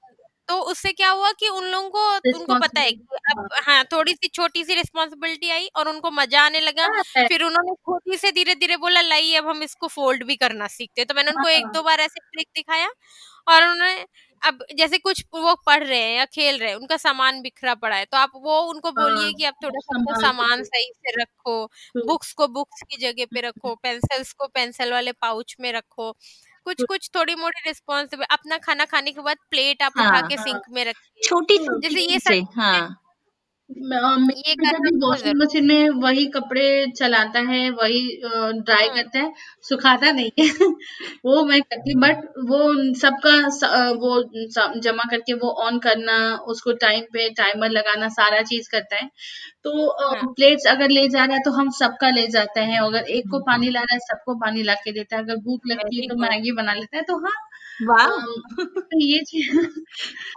तो 0.52 0.60
उससे 0.64 0.91
क्या 0.93 1.10
हुआ 1.12 1.32
कि 1.34 1.47
उन 1.49 1.66
लोगों 1.66 1.89
को 1.91 2.38
उनको 2.38 2.56
पता 2.58 2.82
है 2.82 2.91
कि 2.91 3.18
अब 3.32 3.47
हाँ। 3.64 3.84
थोड़ी 3.93 4.14
सी 4.14 4.28
छोटी 4.30 4.64
सी 4.66 4.76
रिस्पॉन्सिबिलिटी 4.76 5.49
आई 5.52 5.68
और 5.78 5.89
उनको 5.89 6.12
मज़ा 6.12 6.41
आने 6.41 6.60
लगा। 6.62 6.88
हाँ 6.88 7.04
फिर 7.28 7.43
उन्होंने 7.43 7.76
खुद 7.86 8.02
ही 8.08 8.18
से 8.18 8.32
धीरे 8.32 8.56
धीरे 8.56 8.78
बोला 8.78 9.02
लाई 9.04 9.34
अब 9.36 9.47
हम 9.49 9.64
इसको 9.64 9.88
फोल्ड 9.89 10.24
भी 10.26 10.36
करना 10.38 10.68
सीखते 10.70 11.06
तो 11.06 11.14
मैंने 11.14 11.32
उनको 11.32 11.49
एक 11.49 11.66
हाँ। 11.66 11.74
दो 11.74 11.84
बार 11.84 11.99
ऐसे 12.02 12.20
ट्रिक 12.22 12.47
दिखाया 12.56 12.89
और 13.47 13.64
उन्होंने 13.64 14.06
अब 14.41 14.64
जैसे 14.78 14.97
कुछ 14.99 15.24
वो 15.36 15.56
पढ़ 15.66 15.84
रहे 15.84 15.99
हैं 15.99 16.18
या 16.18 16.26
खेल 16.28 16.58
रहे 16.60 16.70
हैं 16.70 16.76
उनका 16.78 16.97
सामान 16.97 17.41
बिखरा 17.41 17.76
पड़ा 17.78 17.95
है 17.95 18.06
तो 18.06 18.18
आप 18.18 18.32
वो 18.38 18.60
उनको 18.64 18.91
बोलिए 18.93 19.24
हाँ, 19.24 19.34
कि 19.34 19.45
आप 19.45 19.56
थोड़ा 19.64 19.80
सा 19.82 20.16
सामान 20.22 20.64
सही 20.64 20.91
से 20.95 21.22
रखो 21.22 21.66
बुक्स 22.06 22.34
को 22.34 22.47
बुक्स 22.49 22.82
की 22.84 22.97
जगह 22.97 23.26
पे 23.34 23.41
रखो 23.41 23.76
पेंसिल्स 23.84 24.34
को 24.34 24.47
पेंसिल 24.49 24.93
वाले 24.93 25.12
पाउच 25.14 25.56
में 25.60 25.72
रखो। 25.74 26.12
कुछ 26.66 26.84
कुछ 26.84 27.09
थोड़ी 27.16 27.36
मोटी 27.36 27.62
रिस्पॉन्सिबल 27.68 28.26
अपना 28.32 28.57
खाना 28.57 28.86
खाने 28.86 29.12
के 29.12 29.22
बाद 29.22 29.38
प्लेट 29.49 29.84
आप 29.84 29.93
उठा 29.97 30.03
हाँ 30.07 30.22
के 30.22 30.36
हाँ। 30.36 30.45
सिंक 30.45 30.62
में 30.72 30.84
रखिए। 30.86 31.22
छोटी 31.24 31.57
जैसे 31.57 32.01
ये 32.01 32.20
सब 32.20 32.47
हाँ। 32.55 32.97
वॉशिंग 35.01 35.36
मशीन 35.38 35.66
में 35.68 35.89
वही 36.01 36.26
कपड़े 36.26 36.86
चलाता 36.97 37.39
है 37.39 37.70
वही 37.72 37.99
ड्राई 38.24 38.88
हम्म। 38.88 38.95
करता 38.95 39.20
है 39.20 39.32
सुखाता 39.62 40.12
नहीं 40.12 40.32
है। 40.39 40.47
वो 41.26 41.43
मैं 41.45 41.62
करती 41.62 41.95
बट 41.95 42.26
वो 42.49 42.59
सबका 42.93 43.36
वो 43.93 44.22
जमा 44.80 45.03
करके 45.12 45.34
वो 45.34 45.51
ऑन 45.66 45.80
करना 45.80 46.18
उसको 46.47 46.74
टाइम 46.84 47.03
पे 47.14 47.30
टाइमर 47.34 47.70
लगाना 47.70 48.07
सारा 48.09 48.41
चीज़ 48.41 48.70
करता 48.72 48.95
है। 48.95 49.09
तो 49.66 49.72
हाँ। 50.01 50.26
प्लेट्स 50.34 50.66
अगर 50.68 50.89
ले 50.89 51.07
जा 51.09 51.26
रहा 51.26 51.36
है 51.36 51.41
तो 51.43 51.51
हम 51.53 51.70
सबका 51.74 52.09
ले 52.12 52.28
जाते 52.30 52.59
हैं 52.64 52.80
अगर 52.82 53.09
एक 53.12 53.30
को 53.32 53.39
पानी 53.45 53.70
ला 53.70 53.80
रहा 53.82 53.93
है 53.93 53.99
सबको 54.01 54.36
पानी 54.38 54.64
ला 54.64 54.74
के 54.78 54.91
देता 54.91 55.16
है 55.16 55.24
अगर 55.24 55.36
भूख 55.41 55.68
लगती 55.68 56.01
है 56.01 56.07
तो 56.07 56.16
मैगी 56.20 56.51
बना 56.53 56.74
लेता 56.76 56.97
है 56.97 57.03
तो 57.05 57.18
हाँ। 57.20 57.34
वाह। 57.82 58.07
ये 58.95 59.20
चीज़। 59.24 59.59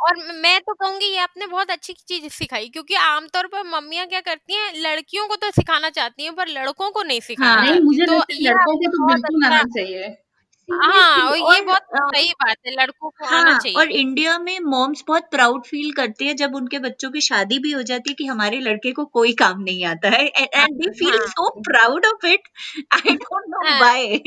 और 0.03 0.17
मैं 0.37 0.59
तो 0.61 0.75
कहूँगी 0.75 1.07
ये 1.07 1.19
आपने 1.21 1.47
बहुत 1.49 1.71
अच्छी 1.71 1.93
चीज़ 2.09 2.29
सिखाई 2.35 2.69
क्योंकि 2.69 2.95
आमतौर 2.97 3.47
पर 3.49 3.63
मम्मियाँ 3.71 4.07
क्या 4.09 4.21
करती 4.23 4.55
हैं 4.55 4.73
लड़कियों 4.83 5.27
को 5.29 5.37
तो 5.39 5.51
सिखाना 5.53 5.91
चाहती 5.93 6.25
हैं 6.25 6.35
पर 6.37 6.49
लड़कों 6.51 6.91
को 6.91 7.03
नहीं 7.05 7.21
सिखाना 7.23 7.63
हाँ 7.63 7.63
नहीं 7.63 7.81
मुझे 7.81 8.07
तो 8.07 8.19
है 8.19 8.41
लड़कों 8.43 8.77
को 8.77 8.89
तो 8.89 9.07
बिल्कुल 9.07 9.45
अच्छा 9.45 9.47
आना 9.47 9.63
चाहिए। 9.77 10.24
हाँ 10.73 11.29
और 11.29 11.55
ये 11.55 11.61
बहुत 11.63 11.83
सही 11.95 12.29
बात 12.33 12.57
है 12.67 12.73
लड़कों 12.73 13.09
को 13.11 13.25
आना 13.27 13.51
हाँ 13.51 13.59
चाहिए। 13.59 13.79
और 13.79 13.91
इंडिया 13.93 14.39
में 14.39 14.59
मॉम्स 14.61 15.05
बहुत 15.09 15.29
प्राउड 15.31 15.65
फील 15.67 15.93
करती 15.93 16.27
है 16.27 16.35
जब 16.35 16.55
उनके 16.55 16.79
बच्चों 16.79 17.11
की 17.11 17.21
शादी 17.21 17.59
भी 17.59 17.73
हो 17.73 17.83
जाती 17.83 18.11
है 18.11 18.15
कि 18.15 18.27
हमारे 18.27 18.61
लड़के 18.61 18.93
को 18.93 19.05
कोई 19.13 19.33
काम 19.35 19.61
नहीं 19.63 19.85
आता 19.85 20.09
है 20.09 20.27
and 20.27 20.77
they 20.77 20.91
feel 20.91 21.19
so 21.27 21.49
proud 21.61 22.07
of 22.07 22.27
it 22.27 22.49
I 22.95 23.15
don't 23.15 23.45
know 23.49 23.79
why 23.79 24.23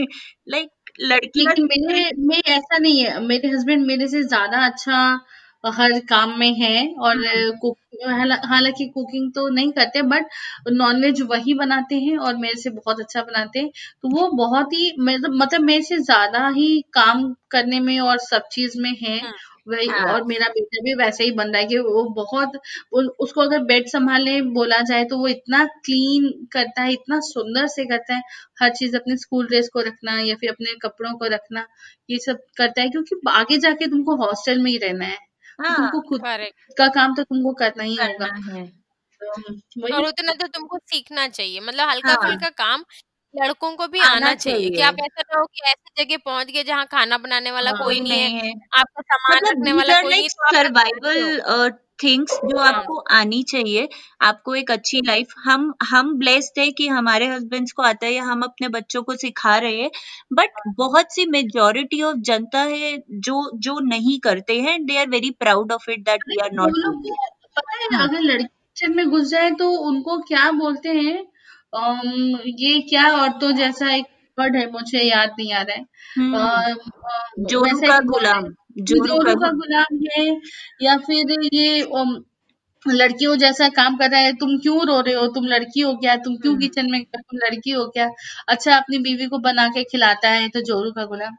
like 0.49 0.69
लड़की 1.01 1.39
लेकिन 1.39 1.65
मेरे 1.65 2.09
में 2.19 2.37
ऐसा 2.37 2.77
नहीं 2.77 3.03
है 3.03 3.19
मेरे 3.21 3.47
हस्बैंड 3.47 3.85
मेरे 3.85 4.07
से 4.07 4.23
ज़्यादा 4.23 4.65
अच्छा 4.65 5.01
हर 5.63 5.99
काम 6.09 6.37
में 6.39 6.53
है 6.53 6.75
और 6.99 7.17
कुक 7.61 7.77
हाला- 8.09 8.39
हालाँकि 8.45 8.85
कुकिंग 8.87 9.31
तो 9.33 9.47
नहीं 9.49 9.71
करते 9.71 10.01
बट 10.03 10.25
नॉनवेज 10.71 11.21
वही 11.21 11.53
बनाते 11.53 11.95
हैं 11.99 12.17
और 12.19 12.35
मेरे 12.37 12.59
से 12.61 12.69
बहुत 12.69 12.99
अच्छा 12.99 13.21
बनाते 13.23 13.59
हैं। 13.59 13.69
तो 14.03 14.09
वो 14.09 14.27
बहुत 14.37 14.73
ही 14.73 14.91
मतलब 14.99 15.35
मतलब 15.35 15.61
मेरे 15.61 15.81
से 15.83 15.97
ज़्यादा 15.99 16.47
ही 16.49 16.69
काम 16.93 17.33
करने 17.51 17.79
में 17.79 17.99
और 17.99 18.17
सब 18.21 18.47
चीज़ 18.51 18.79
में 18.81 18.91
है। 19.01 19.17
हम्म 19.19 19.33
वही 19.67 19.87
हाँ। 19.87 20.13
और 20.13 20.23
मेरा 20.23 20.47
बेटा 20.49 20.81
भी 20.83 20.93
वैसे 20.95 21.23
ही 21.23 21.31
बन 21.31 21.47
रहा 21.47 21.61
है 21.61 21.67
कि 21.67 21.77
वो 21.79 22.03
बहुत 22.15 22.51
उ- 22.93 23.03
उसको 23.19 23.41
अगर 23.41 23.63
बेड 23.63 23.87
संभालने 23.87 24.41
बोला 24.51 24.79
जाए 24.81 25.03
तो 25.05 25.17
वो 25.17 25.27
इतना 25.27 25.63
क्लीन 25.85 26.29
करता 26.51 26.81
है 26.81 26.93
इतना 26.93 27.19
सुंदर 27.23 27.67
से 27.67 27.85
करता 27.85 28.15
है। 28.15 28.21
हर 28.61 28.69
चीज़ 28.73 28.95
अपने 28.97 29.17
स्कूल 29.17 29.47
ड्रेस 29.47 29.69
को 29.73 29.81
रखना 29.81 30.19
या 30.21 30.35
फिर 30.35 30.49
अपने 30.49 30.73
कपड़ों 30.81 31.13
को 31.17 31.27
रखना 31.29 31.65
ये 32.09 32.17
सब 32.19 32.39
करता 32.57 32.81
है 32.81 32.89
क्योंकि 32.89 33.19
आगे 33.31 33.57
जाके 33.59 33.87
तुमको 33.87 34.15
हॉस्टल 34.25 34.61
में 34.61 34.71
ही 34.71 34.77
रहना 34.77 35.05
है। 35.05 35.17
हाँ 35.59 35.75
तुमको 35.77 36.01
खुद 36.01 36.21
करेक्ट 36.21 36.73
का 36.77 36.87
काम 36.89 37.15
तो 37.15 37.23
तुमको 37.23 37.53
करना 37.55 37.83
ही 37.83 37.95
होगा। 37.97 38.27
करना 38.27 38.53
है। 38.53 38.65
तो 39.21 39.95
और 39.95 40.05
उतना 40.05 40.33
तो 40.33 40.47
तुमको 40.47 40.77
सीखना 40.79 41.27
चाहिए 41.29 41.59
मतलब 41.61 41.89
हल्का 41.89 42.09
हाँ। 42.11 42.17
फुल्का 42.19 42.49
काम 42.57 42.83
लड़कों 43.37 43.75
को 43.75 43.87
भी 43.87 43.99
आना 44.01 44.15
आना 44.15 44.33
चाहिए। 44.35 44.59
कि 44.61 44.69
चाहिए। 44.69 44.83
आप 44.83 44.95
ऐसा 44.99 45.21
ना 45.23 45.39
हो 45.39 45.45
कि 45.47 45.61
ऐसी 45.65 46.03
जगह 46.03 46.17
पहुँच 46.25 46.47
गए 46.47 46.63
जहाँ 46.63 46.85
खाना 46.85 47.17
बनाने 47.17 47.51
वाला 47.51 47.71
हाँ 47.71 47.79
कोई 47.79 47.95
कोई 47.95 47.99
नहीं 48.01 48.21
है 48.21 48.29
नहीं 48.29 48.49
है। 48.49 48.53
आपका 48.77 49.01
सामान 49.01 49.37
मतलब 49.37 49.49
रखने 49.51 49.71
दीज 49.71 49.77
वाला 49.77 49.95
आर 49.95 50.03
कोई 50.03 50.11
नहीं 50.11 50.21
लाइक 50.21 50.31
तो 50.31 50.43
आप 50.43 50.53
हो 50.53 50.57
सर्वाइवल 50.57 51.71
थिंग्स 52.03 52.33
जो 52.45 52.57
हाँ। 52.57 52.67
आपको 52.67 52.97
आनी 53.11 53.41
चाहिए 53.43 53.87
आपको 54.21 54.55
एक 54.55 54.71
अच्छी 54.71 55.01
लाइफ 55.01 55.33
हम 55.43 55.73
हम 55.83 56.13
ब्लेस्ड 56.19 56.59
है 56.59 56.69
कि 56.71 56.87
हमारे 56.87 57.27
हस्बैंड्स 57.27 57.71
को 57.71 57.83
आता 57.83 58.05
है 58.05 58.13
या 58.13 58.23
हम 58.23 58.41
अपने 58.41 58.67
बच्चों 58.67 59.03
को 59.03 59.15
सिखा 59.15 59.57
रहे 59.57 59.81
हैं 59.81 59.89
बट 60.33 60.59
बहुत 60.77 61.13
सी 61.13 61.25
मेजोरिटी 61.25 62.01
ऑफ़ 62.01 62.17
जनता 62.21 62.59
है 62.63 62.97
जो 63.19 63.39
जो 63.59 63.79
नहीं 63.79 64.19
करते 64.19 64.59
हैं 64.61 64.85
they 64.85 64.97
are 64.97 65.09
very 65.09 65.31
proud 65.39 65.71
of 65.71 65.89
it 65.91 65.99
that 65.99 66.21
we 66.29 66.37
are 66.43 66.49
वो 66.49 66.55
नॉट 66.55 66.77
लोग 66.77 66.93
डूइंग 66.93 67.15
को 67.41 67.47
पता 67.57 67.77
है 67.77 67.89
हाँ। 67.93 68.07
अगर 68.07 68.21
लड़की 68.21 68.43
किचन 68.43 68.95
में 68.95 69.09
घुस 69.09 69.27
जाए 69.29 69.51
तो 69.51 69.69
उनको 69.71 70.17
क्या 70.21 70.51
बोलते 70.51 70.89
हैं? 70.89 71.17
अम, 71.73 72.39
ये 72.59 72.79
क्या 72.89 73.07
औरतों 73.13 73.51
जैसा 73.51 73.93
एक 73.93 74.05
वर्ड 74.37 74.55
है 74.55 74.69
मुझे 74.71 75.01
याद 75.01 75.29
नहीं 75.39 75.53
आ 75.53 75.61
रहा 75.61 75.75
है। 75.75 75.85
हम्म। 76.17 77.43
जोरू 77.43 77.63
वैसा 77.65 77.87
का 77.87 77.95
एक 77.95 78.01
वर्ड 78.03 78.03
है 78.03 78.07
गुलाम 78.07 78.43
जोरू 78.81 79.01
का 79.01 79.07
जोरू 79.07 79.23
का 79.25 79.33
गुलाम। 79.33 79.57
गुलाम 79.57 79.99
है 80.11 80.41
या 80.81 80.97
फिर 80.97 81.35
ये 81.53 81.81
अम, 81.81 82.17
लड़कियों 82.85 83.35
जैसा 83.37 83.67
काम 83.69 83.95
कर 83.97 84.09
रहा 84.11 84.19
है 84.21 84.33
तुम 84.33 84.57
क्यों 84.57 84.85
रो 84.87 84.99
रहे 85.01 85.13
हो? 85.15 85.27
तुम 85.27 85.45
लड़की 85.45 85.81
हो 85.81 85.93
क्या? 85.95 86.15
तुम 86.17 86.35
क्यों 86.35 86.53
हम्म। 86.53 86.61
किचन 86.61 86.91
में 86.91 87.03
तुम 87.05 87.39
लड़की 87.45 87.71
हो 87.71 87.85
क्या? 87.87 88.09
अच्छा 88.47 88.75
अपनी 88.77 88.97
बीवी 88.99 89.25
को 89.27 89.37
बना 89.39 89.67
के 89.67 89.83
खिलाता 89.83 90.29
है 90.29 90.49
तो 90.49 90.61
जोरू 90.61 90.91
का 90.91 91.05
गुलाम। 91.05 91.35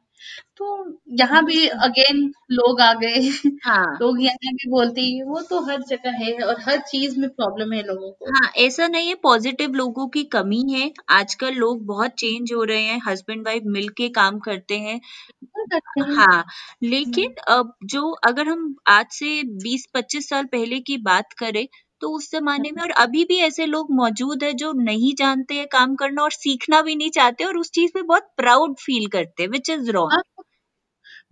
तो 0.56 0.98
यहाँ 1.18 1.44
भी 1.44 1.66
अगेन 1.68 2.22
लोग 2.52 2.80
आ 2.80 2.92
गए। 2.94 3.20
हाँ। 3.60 3.98
लोग 4.00 4.22
यहाँ 4.22 4.52
भी 4.54 4.70
बोलते 4.70 5.00
हैं, 5.02 5.22
वो 5.24 5.40
तो 5.42 5.60
हर 5.64 5.82
जगह 5.84 6.18
है 6.18 6.32
और 6.42 6.60
हर 6.62 6.78
चीज़ 6.82 7.18
में 7.20 7.28
प्रॉब्लम 7.30 7.72
है 7.72 7.82
लोगों 7.84 8.10
को। 8.12 8.26
हाँ 8.28 8.50
ऐसा 8.58 8.86
नहीं 8.88 9.08
है 9.08 9.14
पॉजिटिव 9.22 9.74
लोगों 9.74 10.06
की 10.08 10.22
कमी 10.28 10.62
है। 10.72 10.90
आजकल 11.10 11.54
लोग 11.54 11.84
बहुत 11.86 12.12
चेंज 12.18 12.52
हो 12.52 12.62
रहे 12.64 12.82
हैं 12.82 13.00
हस्बैंड 13.06 13.46
वाइफ 13.46 13.62
मिलके 13.68 14.08
काम 14.12 14.38
करते 14.40 14.78
हैं। 14.78 14.98
बिल्कुल 15.34 15.66
करते 15.70 16.00
हैं। 16.02 16.16
हाँ 16.16 16.36
हम्म, 16.36 16.84
लेकिन 16.84 17.34
अब 17.50 17.72
जो 17.86 18.10
अगर 18.26 18.48
हम 18.48 18.74
आज 18.88 19.06
से 19.12 19.42
20-25 19.62 20.28
साल 20.28 20.44
पहले 20.52 20.80
की 20.82 20.96
बात 21.02 21.32
करें 21.38 21.66
तो 22.02 22.10
उस 22.12 22.30
जमाने 22.32 22.70
में 22.72 22.82
और 22.82 22.90
अभी 23.00 23.24
भी 23.24 23.38
ऐसे 23.42 23.66
लोग 23.66 23.90
मौजूद 23.94 24.42
है 24.44 24.52
जो 24.56 24.72
नहीं 24.82 25.14
जानते 25.16 25.54
हैं 25.54 25.66
काम 25.72 25.94
करना 25.96 26.22
और 26.22 26.32
सीखना 26.32 26.82
भी 26.82 26.94
नहीं 26.96 27.10
चाहते 27.12 27.44
और 27.44 27.56
उस 27.58 27.70
चीज़ 27.72 27.90
पे 27.94 28.02
बहुत 28.04 28.30
प्राउड 28.36 28.76
फील 28.80 29.06
करते 29.10 29.42
हैं 29.42 29.50
विच 29.50 29.70
इज़ 29.70 29.90
रॉन्ग 29.92 30.12
हाँ। 30.14 30.22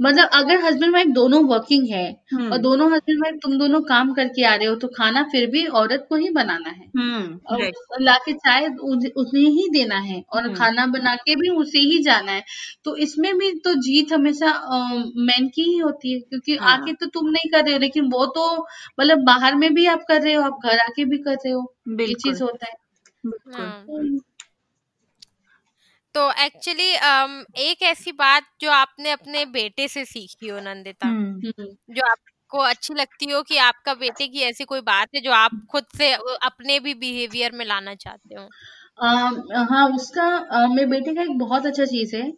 मतलब 0.01 0.29
अगर 0.33 0.59
हस्बैंड 0.61 0.93
वाइफ 0.93 1.07
दोनों 1.09 1.43
वर्किंग 1.45 1.87
है 1.89 2.03
और 2.11 2.41
हम्म 2.41 2.57
दोनों 2.57 2.87
हस्बैंड 2.93 3.21
वाइफ 3.21 3.37
तुम 3.43 3.57
दोनों 3.59 3.81
काम 3.83 4.13
करके 4.15 4.45
आ 4.45 4.55
रहे 4.55 4.67
हो 4.69 4.75
तो 4.75 4.89
खाना 4.89 5.23
फिर 5.23 5.47
भी 5.51 5.65
औरत 5.81 6.07
को 6.09 6.17
ही 6.17 6.29
बनाना 6.31 6.71
है। 6.71 6.85
हम्म 6.99 7.39
और 7.47 7.61
राइट 7.61 7.75
लाके 8.01 8.33
चाय 8.33 8.67
उस- 8.69 9.11
उन्हें 9.17 9.49
ही 9.51 9.69
देना 9.73 9.99
है 10.01 10.23
और 10.33 10.43
हम्म। 10.43 10.55
खाना 10.55 10.87
बना 10.87 11.15
के 11.17 11.35
भी 11.37 11.49
उसे 11.57 11.79
ही 11.79 11.99
जाना 12.03 12.33
है। 12.33 12.43
तो 12.85 12.97
इसमें 12.97 13.33
भी 13.39 13.51
तो 13.65 13.75
जीत 13.81 14.13
हमेशा 14.13 14.53
मैन 15.23 15.49
की 15.49 15.63
ही 15.63 15.77
होती 15.79 16.13
है 16.13 16.21
क्योंकि 16.21 16.57
हाँ। 16.57 16.73
आके 16.73 16.93
तो 16.93 17.07
तुम 17.07 17.29
नहीं 17.31 17.51
कर 17.51 17.65
रहे 17.65 17.73
हो 17.73 17.79
लेकिन 17.79 18.11
वो 18.11 18.27
तो 18.27 18.47
मतलब 19.01 19.25
बाहर 19.25 19.55
में 19.55 19.73
भी 19.75 19.87
आप 19.87 20.05
कर 20.09 20.23
रहे 20.23 20.35
हो 20.35 20.43
आप 20.43 20.59
घर 20.65 20.79
आके 20.79 21.05
भी 21.05 21.19
कर 21.19 21.35
रहे 21.35 21.53
हो 21.53 21.75
ये 21.89 21.97
बिल्कुल। 21.97 22.33
चीज़ 22.33 22.43
होता 22.43 22.67
है। 22.67 22.75
बिल्कुल। 23.27 23.55
हाँ। 23.55 23.71
तो 23.83 24.19
तो 26.17 26.31
एक्चुअली 26.33 26.91
एक 27.63 27.83
ऐसी 27.83 28.13
बात 28.13 28.43
जो 28.61 28.71
आपने 28.71 29.11
अपने 29.11 29.45
बेटे 29.47 29.89
से 29.89 30.05
सीखी 30.05 30.49
हो 30.49 30.61
नंदिता 30.61 31.07
हम्म 31.07 31.49
हम्म 31.49 31.95
जो 31.95 32.07
आपको 32.11 32.59
अच्छी 32.59 32.95
लगती 32.95 33.31
हो 33.31 33.43
कि 33.43 33.57
आपका 33.57 33.95
बेटे 33.95 34.29
की 34.29 34.41
ऐसी 34.41 34.65
कोई 34.65 34.81
बात 34.81 35.09
है 35.15 35.21
जो 35.21 35.33
आप 35.33 35.51
खुद 35.71 35.85
से 35.97 36.13
अपने 36.43 36.81
भी 36.81 36.95
बिहेवियर 36.95 37.53
में 37.53 37.65
लाना 37.65 37.95
चाहते 37.95 38.35
हो? 38.35 38.49
अम, 39.03 39.43
हाँ 39.71 39.89
उसका 39.95 40.29
मेरे 40.69 40.87
बेटे 40.87 41.15
का 41.15 41.23
एक 41.23 41.39
बहुत 41.39 41.67
अच्छा 41.67 41.85
चीज़ 41.85 42.17
है 42.17 42.31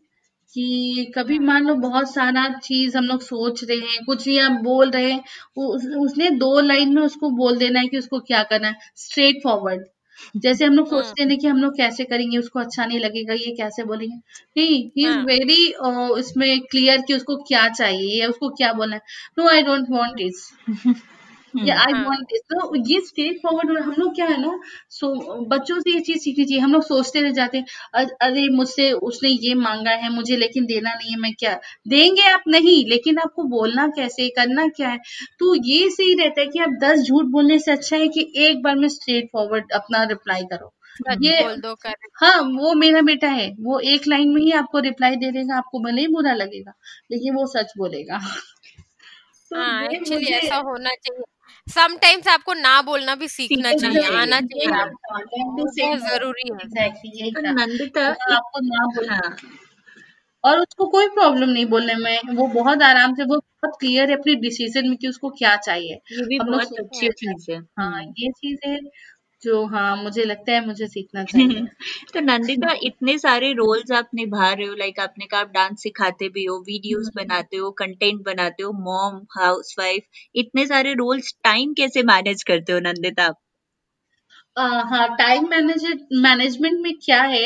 कि 0.55 1.13
कभी 1.15 1.37
हम्म 1.37 1.47
मान 1.47 1.65
लो 1.65 1.75
बहुत 1.75 2.15
सारा 2.15 2.49
चीज़ 2.59 2.97
हम 2.99 3.05
लोग 3.05 3.21
सोच 3.21 3.65
रहे 3.65 3.79
हैं 3.79 4.05
कुछ 4.05 4.29
या 4.29 4.49
बोल 4.49 4.91
रहे 4.91 5.13
हैं 5.13 5.25
वो 5.59 5.67
उस, 5.67 5.87
उसने 5.99 6.31
दो 6.31 6.61
लाइन 6.61 6.95
में 6.95 7.03
उसको 7.03 7.31
बोल 7.31 7.59
देना 7.59 7.81
है 7.81 7.89
कि 7.89 7.99
उसको 7.99 8.21
क्या 8.21 8.43
करना 8.43 8.69
है 8.69 8.75
स्ट्रेट 8.97 9.41
फॉरवर्ड 9.45 9.87
जैसे 10.37 10.65
हम 10.65 10.75
लोग 10.75 10.87
हम्म 10.87 10.97
सोचते 10.97 11.23
हैं 11.23 11.29
ना 11.29 11.35
कि 11.37 11.47
हम 11.47 11.59
लोग 11.59 11.77
कैसे 11.77 12.05
करेंगे 12.05 12.39
उसको 12.39 12.61
अच्छा 12.61 12.87
नहीं 12.87 12.99
लगेगा 13.01 13.35
ये 13.35 13.55
कैसे 13.57 13.85
बोलेंगे? 13.85 14.17
नहीं 14.57 14.67
ही। 14.67 15.09
इज़ 15.09 15.09
हाँ 15.09 15.25
वेरी 15.25 15.59
इसमें 16.21 16.61
क्लियर 16.61 17.03
कि 17.03 17.15
उसको 17.15 17.37
क्या 17.45 17.69
चाहिए 17.71 18.21
या 18.23 18.29
उसको 18.29 18.49
क्या 18.55 18.73
बोलना 18.73 18.97
है। 18.97 19.03
No 19.39 19.49
I 19.49 19.63
don't 19.63 19.87
want 19.91 20.17
this 20.17 20.49
या 21.63 21.75
हम्म 21.75 21.83
आई 21.83 21.93
हाँ। 21.93 22.05
वांट 22.05 22.21
दिस 22.25 22.41
तो 22.45 22.75
ये 22.89 23.01
स्ट्रेट 23.01 23.39
फॉरवर्ड 23.43 23.79
हम 23.79 23.95
लोग 23.99 24.15
क्या 24.15 24.27
है 24.27 24.41
ना 24.41 24.59
सो 24.91 25.09
बच्चों 25.47 25.79
से 25.81 25.91
ये 25.91 26.01
चीज़ 26.01 26.19
सीखनी 26.19 26.45
चाहिए 26.45 26.61
हम 26.61 26.73
लोग 26.73 26.83
सोचते 26.85 27.23
रह 27.23 27.31
जाते 27.33 27.59
हैं 27.59 27.65
"अ- 27.95 28.17
अरे 28.23 28.49
मुझसे 28.51 28.91
उसने 29.09 29.29
ये 29.41 29.55
मांगा 29.57 29.91
है 30.03 30.11
मुझे 30.11 30.37
लेकिन 30.37 30.67
देना 30.67 30.95
नहीं 30.95 31.11
है 31.11 31.19
मैं 31.19 31.33
क्या? 31.35 31.55
देंगे 31.89 32.23
आप 32.31 32.43
नहीं 32.49 32.77
लेकिन 32.89 33.19
आपको 33.19 33.43
बोलना 33.51 33.87
कैसे 33.97 34.29
करना 34.31 34.67
क्या 34.77 34.89
है? 34.89 34.99
तो 35.41 35.55
ये 35.67 35.89
सही 35.91 36.15
रहता 36.15 36.41
है 36.41 36.47
कि 36.47 36.59
आप 36.61 36.79
दस 36.83 37.03
झूठ 37.03 37.25
बोलने 37.33 37.59
से 37.59 37.73
अच्छा 37.73 37.97
है 37.97 38.09
कि 38.09 38.33
एक 38.47 38.63
बार 38.63 38.77
में 38.77 38.89
स्ट्रेट 38.89 39.29
फॉरवर्ड 39.33 39.73
अपना 39.75 40.03
रिप्लाई 40.07 40.45
करो। 40.53 40.73
सच 41.01 41.19
ये 41.23 41.41
बोल 41.41 41.57
दो 41.61 41.75
करेक्ट 41.77 42.11
हाँ 42.23 42.41
वो 42.55 42.73
मेरा 42.75 43.01
बेटा 43.03 43.29
है 43.31 43.49
वो 43.61 43.79
एक 43.91 44.07
लाइन 44.09 44.29
में 44.29 44.41
ही 44.43 44.51
आपको 44.55 44.79
रिप्लाई 44.81 45.17
दे 45.17 45.31
देगा 45.33 45.57
आपको 45.57 45.81
भले 45.81 46.01
ही 46.01 46.09
बुरा 46.13 46.33
लगेगा 46.35 46.73
लेकिन 47.13 47.35
वो 47.35 47.47
सच 47.49 47.73
बोलेगा। 47.79 48.19
तो 49.51 49.57
हाँ 49.57 49.83
ये 49.83 49.97
एक्चुअली 49.97 50.15
मुझे 50.17 50.35
ऐसा 50.37 50.57
होना 50.59 50.91
चाहिए। 50.97 51.23
समटाइम्स 51.69 52.29
आपको 52.29 52.53
ना 52.55 52.81
बोलना 52.83 53.15
भी 53.15 53.29
सीखना 53.29 53.73
चाहिए 53.75 54.03
आना 54.17 54.41
चाहिए 54.43 54.67
हाँ 54.73 54.87
say 55.71 55.85
बहुत 55.85 55.99
no 55.99 56.09
ज़रूरी 56.09 56.49
है। 56.53 56.69
तो 57.35 57.41
नंदिता 57.53 58.11
तो 58.13 58.35
आपको 58.35 58.61
ना 58.61 58.87
बोलना 58.87 59.15
हाँ। 59.17 59.37
और 60.45 60.61
उसको 60.61 60.87
कोई 60.87 61.09
प्रॉब्लम 61.09 61.49
नहीं 61.51 61.67
बोलने 61.67 61.95
में। 61.95 62.37
वो 62.37 62.47
बहुत 62.49 62.83
आराम 62.83 63.15
से 63.15 63.25
वो 63.25 63.37
बहुत 63.39 63.77
क्लियर 63.81 64.11
है 64.11 64.17
अपनी 64.17 64.35
डिसीज़न 64.39 64.89
में 64.89 64.97
कि 64.99 65.09
उसको 65.09 65.31
क्या 65.33 65.57
चाहिए। 65.59 65.95
ये 66.13 66.27
भी 66.27 66.37
हम 66.39 66.49
लोग 66.49 66.63
सोचिए 66.63 67.09
अच्छी 67.09 67.27
चीज़ 67.27 67.51
है। 67.53 67.59
हाँ 67.79 67.91
हम्म। 67.93 68.15
ये 68.19 68.31
चीज़ 68.33 68.59
है। 68.67 68.79
जो 69.43 69.65
हाँ 69.67 69.97
मुझे 69.97 70.25
लगता 70.25 70.53
है 70.53 70.67
मुझे 70.67 70.87
सीखना 70.87 71.25
चाहिए 71.25 71.65
तो 72.15 72.21
नंदिता 72.21 72.73
इतने 72.83 73.19
सारे 73.19 73.53
रोल्स 73.53 73.93
आप 73.93 74.09
निभा 74.15 74.53
रहे 74.53 74.67
हो 74.67 74.75
लाइक 74.75 75.01
आपने 75.01 75.27
कहा 75.27 75.41
आप 75.41 75.51
डांस 75.51 75.83
सिखाते 75.83 76.29
भी 76.29 76.45
हो 76.45 76.59
वीडियोस 76.59 77.07
हम्म। 77.07 77.25
बनाते 77.25 77.57
हो 77.57 77.71
कंटेंट 77.71 78.25
बनाते 78.25 78.63
हो 78.63 78.73
मॉम 78.85 79.21
हाउसवाइफ 79.39 80.03
इतने 80.35 80.67
सारे 80.67 80.95
रोल्स 80.95 81.35
टाइम 81.45 81.75
कैसे 81.75 82.03
मैनेज 82.03 82.43
करते 82.43 82.73
हो 82.73 82.79
नंदिता 82.81 83.25
आप 83.25 83.37
हाँ 84.57 85.07
टाइम 85.17 85.49
मैनेज 85.49 85.85
मैनेजमेंट 86.13 86.81
में 86.81 86.93
क्या 87.05 87.23
है 87.25 87.45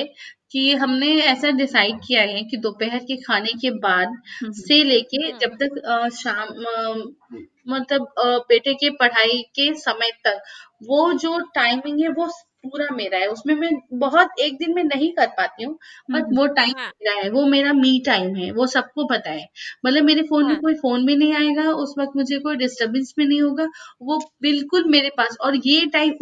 कि 0.53 0.71
हमने 0.75 1.11
ऐसा 1.25 1.51
डिसाइड 1.57 1.99
किया 1.99 2.23
है 2.23 2.43
कि 2.45 2.57
दोपहर 2.59 2.99
के 3.05 3.17
खाने 3.17 3.53
के 3.61 3.71
बाद 3.81 4.09
हम्म। 4.09 4.53
से 4.55 4.83
लेके 4.85 5.23
हम्म। 5.27 5.39
जब 5.39 5.57
तक 5.63 5.79
अ, 5.79 6.09
शाम 6.17 6.49
अ, 6.65 7.39
मतलब 7.69 8.07
अ, 8.19 8.25
बेटे 8.49 8.75
के 8.75 8.91
पढ़ाई 8.97 9.43
के 9.57 9.73
समय 9.81 10.11
तक 10.27 10.41
वो 10.89 11.13
जो 11.19 11.39
टाइमिंग 11.55 12.01
है 12.01 12.09
वो 12.13 12.27
पूरा 12.65 12.87
मेरा 12.97 13.19
है 13.19 13.27
उसमें 13.27 13.55
मैं 13.55 13.71
बहुत 13.99 14.41
एक 14.41 14.57
दिन 14.59 14.75
में 14.75 14.83
नहीं 14.85 15.11
कर 15.13 15.27
पाती 15.39 15.65
हूँ 15.65 15.73
बट 16.11 16.21
हम्म। 16.21 16.37
वो 16.37 16.47
टाइम 16.55 16.75
हाँ 16.79 16.87
मेरा 16.99 17.15
है 17.15 17.31
वो 17.31 17.45
मेरा 17.47 17.73
मी 17.73 17.99
टाइम 18.07 18.35
है 18.37 18.51
वो 18.53 18.67
सबको 18.67 19.05
पता 19.07 19.31
है 19.31 19.47
मतलब 19.87 20.05
मेरे 20.05 20.23
फ़ोन 20.23 20.45
में 20.45 20.53
हाँ 20.53 20.61
कोई 20.61 20.75
फ़ोन 20.75 21.07
भी 21.07 21.17
नहीं 21.17 21.35
आएगा 21.35 21.71
उस 21.77 21.95
वक्त 21.99 22.17
मुझे 22.17 22.39
कोई 22.39 22.57
डिस्टरबेंस 22.57 23.13
भी 23.19 23.27
नहीं 23.27 23.41
होगा 23.43 23.67
वो 24.03 24.19
बिल्कुल 24.43 24.85
मेरे 24.89 25.11
पास 25.17 25.37
और 25.41 25.57
ये 25.67 25.85
टाइम 25.93 26.15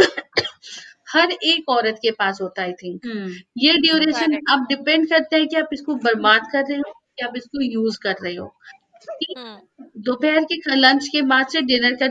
हर 1.10 1.30
एक 1.44 1.68
औरत 1.68 1.98
के 2.02 2.10
पास 2.18 2.40
होता 2.42 2.62
है 2.62 2.68
आई 2.68 2.72
थिंक 2.82 3.06
हम्म। 3.06 3.32
ये 3.58 3.76
ड्यूरेशन 3.78 4.34
अब 4.50 4.66
डिपेंड 4.68 5.08
करता 5.10 5.36
है 5.36 5.46
कि 5.46 5.56
आप 5.56 5.68
इसको 5.72 5.94
बर्बाद 6.04 6.46
कर 6.52 6.64
रहे 6.68 6.78
हो 6.78 6.92
या 7.20 7.26
आप 7.28 7.36
इसको 7.36 7.62
यूज़ 7.62 7.98
कर 8.02 8.14
रहे 8.24 8.34
हो। 8.34 8.46
हम्म। 9.30 9.56
दोपहर 10.04 10.44
के 10.52 10.76
लंच 10.76 11.08
के 11.08 11.22
बाद 11.32 11.46
से 11.48 11.60
डिनर 11.62 11.94
का 12.02 12.08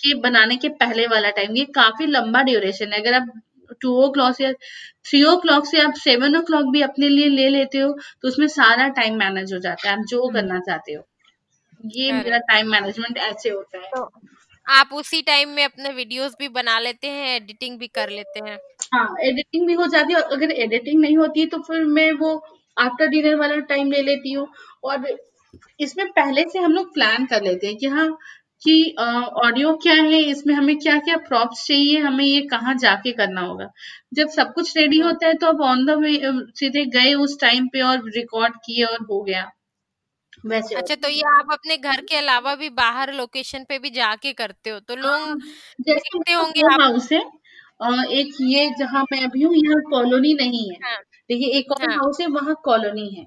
के 0.00 0.14
बनाने 0.20 0.56
के 0.56 0.68
पहले 0.78 1.06
वाला 1.06 1.30
टाइम 1.30 1.56
ये 1.56 1.64
काफ़ी 1.74 2.06
लंबा 2.08 2.42
ड्यूरेशन 2.42 2.92
है। 2.92 3.00
अगर 3.00 3.14
आप 3.14 3.32
टू 3.80 3.92
ओ 3.96 4.08
क्लॉक 4.12 4.40
या 4.40 4.52
थ्री 4.52 5.22
ओ 5.24 5.36
क्लॉक 5.36 5.66
से 5.66 5.80
आप 5.80 5.94
सेवन 5.98 6.36
ओ 6.36 6.40
क्लॉक 6.42 6.66
भी 6.72 6.82
अपने 6.82 7.08
लिए 7.08 7.28
ले 7.28 7.48
लेते 7.50 7.78
हो 7.78 7.92
तो 8.22 8.28
उसमें 8.28 8.46
सारा 8.50 8.88
टाइम 8.98 9.18
मैनेज 9.18 9.52
हो 9.54 9.58
जाता 9.60 9.88
है। 9.88 9.96
आप 9.96 10.04
जो 10.08 10.22
हम्म। 10.22 10.34
करना 10.34 10.58
चाहते 10.60 10.92
हो। 10.92 11.02
ये 11.94 12.12
मेरा 12.12 12.38
टाइम 12.48 12.70
मैनेजमेंट 12.70 13.18
ऐसे 13.20 13.50
होता 13.50 13.78
है। 13.78 13.84
तो 13.86 14.04
आप 14.66 14.88
उसी 14.94 15.20
टाइम 15.22 15.48
में 15.50 15.64
अपने 15.64 15.90
वीडियोस 15.92 16.34
भी 16.38 16.48
बना 16.50 16.78
लेते 16.78 17.08
हैं, 17.08 17.34
एडिटिंग 17.36 17.78
भी 17.78 17.86
कर 17.88 18.10
लेते 18.10 18.40
हैं। 18.48 18.58
हाँ 18.94 19.14
एडिटिंग 19.24 19.66
भी 19.66 19.74
हो 19.74 19.86
जाती 19.88 20.14
है 20.14 20.20
अगर 20.32 20.50
एडिटिंग 20.52 21.00
नहीं 21.00 21.16
होती 21.18 21.46
तो 21.46 21.58
फिर 21.62 21.84
मैं 21.88 22.10
वो 22.14 22.34
आफ्टर 22.76 23.06
डिनर 23.08 23.34
वाला 23.36 23.56
टाइम 23.68 23.90
ले 23.92 24.02
लेती 24.02 24.32
हूँ। 24.32 24.46
और 24.84 25.06
इसमें 25.80 26.06
पहले 26.12 26.42
से 26.44 26.58
हम 26.58 26.72
लोग 26.72 26.92
प्लान 26.94 27.26
कर 27.26 27.42
लेते 27.42 27.66
हैं 27.66 27.76
कि 27.76 27.86
हाँ 27.88 28.08
कि 28.62 28.94
ऑडियो 28.98 29.74
क्या 29.82 29.94
है, 29.94 30.18
इसमें 30.22 30.54
हमें 30.54 30.78
क्या 30.78 30.96
क्या 31.00 31.16
प्रॉप्स 31.28 31.66
चाहिए, 31.66 31.98
हमें 32.00 32.24
ये 32.24 32.40
कहाँ 32.48 32.74
जाके 32.76 33.12
करना 33.12 33.40
होगा। 33.42 33.70
जब 34.14 34.28
सब 34.30 34.52
कुछ 34.54 34.76
रेडी। 34.76 34.98
होता 35.00 35.26
है 35.26 35.34
तो 35.34 35.46
अब 35.46 35.60
ऑन 35.62 35.84
द 35.86 35.96
वे 36.00 36.12
सीधे 36.56 36.84
गए 36.92 37.14
उस 37.16 37.38
टाइम 37.40 37.66
पे 37.68 37.80
और 37.82 38.08
रिकॉर्ड 38.16 38.54
किए 38.66 38.84
और 38.84 38.98
हो 39.10 39.20
गया। 39.22 39.50
वैसे 40.44 40.74
अच्छा 40.74 40.94
तो 40.94 41.08
ये 41.08 41.22
आप 41.28 41.52
अपने 41.52 41.76
घर 41.76 42.00
के 42.00 42.16
अलावा 42.16 42.54
भी 42.54 42.68
बाहर 42.70 43.12
लोकेशन 43.12 43.64
पे 43.68 43.78
भी 43.78 43.90
जाके 43.90 44.32
करते 44.32 44.70
हो 44.70 44.78
तो 44.80 44.96
लोग 44.96 45.10
हाँ, 45.10 45.36
जैसे 45.80 46.18
देखते 46.18 46.32
होंगे 46.32 46.62
आप 46.74 46.80
हाउस 46.80 47.12
है 47.12 47.20
एक 48.12 48.34
ये 48.40 48.70
जहाँ 48.78 49.02
मैं 49.12 49.22
अभी 49.24 49.42
हूँ 49.42 49.54
यहाँ 49.56 49.80
कॉलोनी 49.90 50.34
नहीं 50.34 50.68
है। 50.70 50.76
हाँ 50.82 50.96
देखिए 51.30 51.58
एक 51.58 51.72
और 51.72 51.88
हाँ। 51.90 51.96
हाउस 51.96 52.20
है 52.20 52.26
वहाँ 52.26 52.54
कॉलोनी 52.64 53.08
है। 53.10 53.26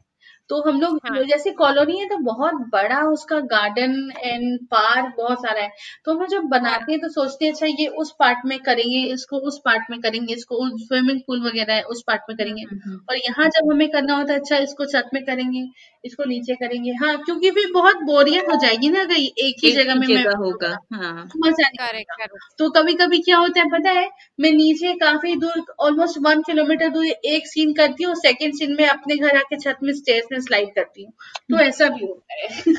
तो 0.50 0.62
हम 0.62 0.80
लोग 0.82 1.00
हाँ। 1.06 1.24
जैसे 1.24 1.52
कॉलोनी 1.54 1.98
है 2.00 2.08
तो 2.10 2.18
बहुत 2.24 2.56
बड़ा 2.74 3.02
उसका 3.10 3.40
गार्डन 3.52 3.94
एंड 4.20 4.60
पार्क 4.72 5.14
बहुत 5.18 5.40
सारा 5.40 5.62
है। 5.62 5.70
तो 6.06 6.14
हम 6.14 6.26
जब 6.28 6.38
हाँ 6.38 6.48
बनाते 6.50 6.92
हैं 6.92 7.00
तो 7.02 7.08
सोचते 7.10 7.46
हैं 7.46 7.52
अच्छा 7.54 7.66
ये 7.80 7.88
उस 7.98 8.14
पार्ट 8.20 8.46
में 8.46 8.58
करेंगे 8.60 9.00
इसको 9.14 9.38
उस 9.48 9.60
पार्ट 9.66 9.90
में 9.92 10.00
करेंगे 10.02 10.34
इसको 10.34 10.68
स्विमिंग 10.80 11.20
पूल 11.28 11.42
वगैरह 11.46 11.74
है 11.74 11.82
उस 11.86 12.04
पार्ट 12.08 12.22
में 12.30 12.38
करेंगे। 12.38 12.62
हम्म, 12.64 12.80
हम्म, 12.86 13.00
और 13.10 13.18
यहाँ 13.18 13.48
जब 13.50 13.72
हमें 13.72 13.88
करना 13.90 14.16
होता 14.16 14.34
है 14.34 14.40
अच्छा 14.40 14.58
इसको 14.60 14.86
छत 14.86 15.10
में 15.14 15.24
करेंगे 15.26 15.66
इसको 16.04 16.24
नीचे 16.26 16.56
करेंगे। 16.56 16.92
हाँ 17.02 17.16
क्योंकि 17.20 17.52
फिर 17.52 17.72
बहुत 17.74 18.02
बोरियत 18.06 18.46
हो 18.52 18.56
जाएगी 18.62 18.90
ना 18.90 19.02
अगर 19.02 19.16
एक 19.16 19.64
ही 19.64 19.72
जगह 19.74 19.96
में 19.96 20.08
मैं 20.08 20.24
होगा 20.36 20.70
हाँ। 20.94 21.14
मज़ा 21.38 21.64
नहीं 21.64 21.80
आता 21.80 22.16
करेक्ट। 22.16 22.58
तो 22.60 22.70
कभी 22.72 22.94
कभी 22.96 23.20
क्या 23.22 23.38
होता 23.38 23.60
है 23.60 23.70
पता 23.70 23.92
है 23.92 24.08
मैं 24.40 24.52
नीचे 24.54 24.94
काफ़ी 25.00 25.36
दूर 25.38 25.64
ऑलमोस्ट 25.80 26.18
वन 26.22 26.42
किलोमीटर 26.42 26.90
दूर 26.90 27.06
एक 27.06 27.48
सीन 27.48 27.74
करती 27.74 28.04
हूँ 28.04 28.16
सेकेंड 28.18 28.54
सीन 28.54 28.76
में 28.80 28.86
अपने 28.88 29.16
घर 29.18 29.38
आके 29.38 29.60
छत 29.60 29.78
में 29.84 29.94
स्टेज 29.96 30.24
में 30.36 30.42
स्लाइड 30.42 30.74
करती 30.76 31.04
हूँ। 31.04 31.12
तो 31.52 31.60
ऐसा 31.62 31.90
भी 31.90 32.06
होता 32.06 32.36
है। 32.36 32.74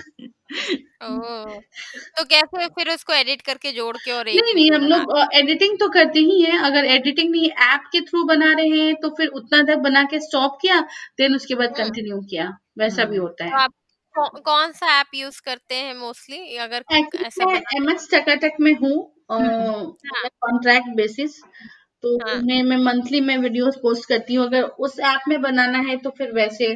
ओह 1.04 1.54
तो 2.16 2.24
कैसे 2.26 2.66
फिर 2.70 2.88
उसको 2.90 3.12
एडिट 3.14 3.40
करके 3.42 3.72
जोड़ 3.72 3.96
के 3.96 4.12
और 4.12 4.26
नहीं 4.26 4.54
नहीं 4.54 4.70
हम 4.72 4.84
लोग 4.84 5.34
एडिटिंग 5.34 5.78
तो 5.80 5.88
करते 5.90 6.20
ही 6.20 6.40
हैं। 6.42 6.58
अगर 6.60 6.84
एडिटिंग 6.88 7.30
नहीं 7.30 7.50
ऐप 7.64 7.88
के 7.92 8.00
थ्रू 8.02 8.22
बना 8.26 8.52
रहे 8.54 8.78
हैं 8.78 8.94
तो 9.02 9.08
फिर 9.18 9.28
उतना 9.40 9.62
तक 9.64 9.78
बना 9.84 10.02
के 10.12 10.20
स्टॉप 10.20 10.58
किया 10.62 10.80
देन 11.18 11.34
उसके 11.36 11.54
बाद 11.54 11.68
हम्म। 11.70 11.82
कंटिन्यू 11.82 12.20
किया। 12.30 12.48
वैसा 12.78 13.04
भी 13.04 13.16
हम्म। 13.16 13.22
होता 13.22 13.44
तो 13.44 13.50
है 13.50 13.62
आप 13.62 13.72
कौ, 14.14 14.28
कौन 14.42 14.72
सा 14.72 14.98
ऐप 15.00 15.14
यूज़ 15.14 15.40
करते 15.44 15.74
हैं 15.76 15.94
मोस्टली 15.96 16.56
अगर 16.58 16.84
ऐसे 17.22 17.44
मैं 17.46 17.60
एम 17.76 17.90
एस 17.90 18.08
टकाटक 18.12 18.56
में 18.60 18.72
हूँ 18.74 18.94
हम्म। 19.32 19.46
हाँ। 19.46 20.28
कॉन्ट्रैक्ट 20.40 20.88
बेसिस 20.96 21.40
तो 22.04 22.16
हाँ। 22.18 22.34
मैं 22.42 22.76
मंथली 22.84 23.20
में 23.20 23.36
वीडियोस 23.38 23.76
पोस्ट 23.76 24.08
करती 24.08 24.34
हूँ। 24.34 24.44
अगर 24.46 24.62
उस 24.80 24.98
ऐप 25.06 25.20
में 25.28 25.40
बनाना 25.42 25.78
है 25.88 25.96
तो 25.98 26.10
फिर 26.18 26.32
वैसे 26.32 26.74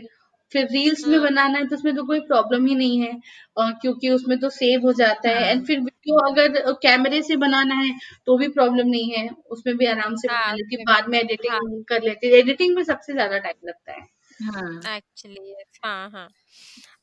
फिर 0.53 0.67
रील्स 0.69 1.07
में 1.07 1.21
हम्म 1.21 1.23
बनाना 1.23 1.59
है 1.59 1.67
तो 1.69 1.77
उसमें 1.77 1.95
तो 1.97 2.05
कोई 2.07 2.21
प्रॉब्लम 2.23 2.67
ही 2.67 2.75
नहीं 2.77 3.01
है 3.01 3.13
अ, 3.57 3.71
क्योंकि 3.83 4.11
उसमें 4.11 4.39
तो 4.41 4.51
सेव 4.53 4.83
हो 4.83 4.93
जाता 4.95 5.31
है। 5.31 5.45
हाँ। 5.45 5.51
एंड 5.51 5.65
फिर 5.67 5.81
वीडियो 5.81 6.17
अगर 6.27 6.73
कैमरे 6.83 7.23
से 7.25 7.37
बनाना 7.39 7.75
है 7.77 7.91
तो 8.27 8.37
भी 8.39 8.49
प्रॉब्लम 8.51 8.89
नहीं 8.89 9.13
है। 9.13 9.29
उसमें 9.51 9.77
भी 9.77 9.87
आराम 9.89 10.15
से 10.17 10.29
बना 10.29 10.37
हाँ 10.37 10.53
लेती 10.53 10.77
हूँ 10.77 10.83
उसमें 10.83 10.85
बाद 10.87 11.09
में 11.09 11.19
हाँ। 11.43 11.61
एडिटिंग 11.61 11.85
कर 11.89 12.03
लेती 12.03 12.29
हूँ। 12.29 12.37
एडिटिंग 12.39 12.77
में 12.77 12.83
सबसे 12.85 13.13
ज़्यादा 13.15 13.39
टाइम 13.41 13.69
लगता 13.69 13.93
है। 13.93 14.07
हाँ। 14.41 14.89
एक्चुअली 14.89 15.55
हाँ 15.85 16.11
हाँ। 16.11 16.29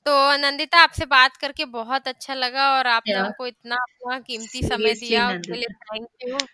तो 0.06 0.12
नंदिता 0.40 0.80
आपसे 0.80 1.06
बात 1.08 1.38
करके 1.38 1.66
बहुत 1.68 2.08
अच्छा 2.08 2.34
लगा 2.36 2.70
और 2.74 2.88
आपने 2.90 3.10
या 3.10 3.20
हमको 3.20 3.48
इतना 3.48 3.76
अपना 3.78 4.20
कीमती 4.22 4.64
समय 4.64 4.96
दिया 4.96 5.30
उसके 5.32 5.58
लिए 5.58 5.68
Nandita. 5.68 5.88
Thank 5.88 6.08
you 6.24 6.48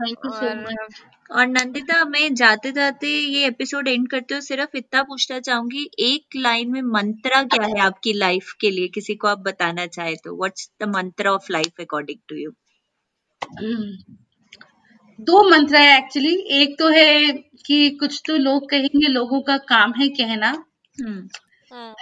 thank 0.00 0.18
you 0.26 0.30
so 0.30 0.54
much 0.56 1.00
और 1.30 1.46
नंदिता 1.46 2.04
मैं 2.04 2.34
जाते 2.34 2.72
जाते 2.72 3.08
ये 3.08 3.46
एपिसोड 3.46 3.88
एंड 3.88 4.08
करते 4.10 4.34
हुए 4.34 4.40
सिर्फ़ 4.40 4.76
इतना 4.76 5.02
पूछना 5.02 5.38
चाहूँगी 5.40 5.90
एक 5.98 6.36
लाइन 6.36 6.70
में 6.70 6.80
मंत्रा 6.82 7.42
क्या 7.44 7.66
है 7.66 7.78
आपकी 7.80 8.12
लाइफ 8.12 8.52
के 8.60 8.70
लिए? 8.70 8.88
किसी 8.88 9.14
को 9.14 9.28
आप 9.28 9.38
बताना 9.38 9.86
चाहे 9.86 10.14
तो 10.14 10.36
what's 10.36 10.70
the 10.82 10.88
mantra 10.96 11.32
of 11.32 11.52
life 11.52 11.80
according 11.80 12.18
to 12.28 12.36
you 12.36 12.50
दो 15.18 15.42
मंत्र 15.50 15.76
है 15.76 15.96
एक्चुअली 15.98 16.34
एक 16.62 16.78
तो 16.78 16.88
है 16.88 17.32
कि 17.66 17.90
कुछ 17.90 18.22
तो 18.26 18.36
लोग 18.36 18.68
कहेंगे 18.70 19.08
लोगों 19.08 19.40
का 19.42 19.56
काम 19.56 19.92
है 19.92 20.08
कहना. 20.08 20.50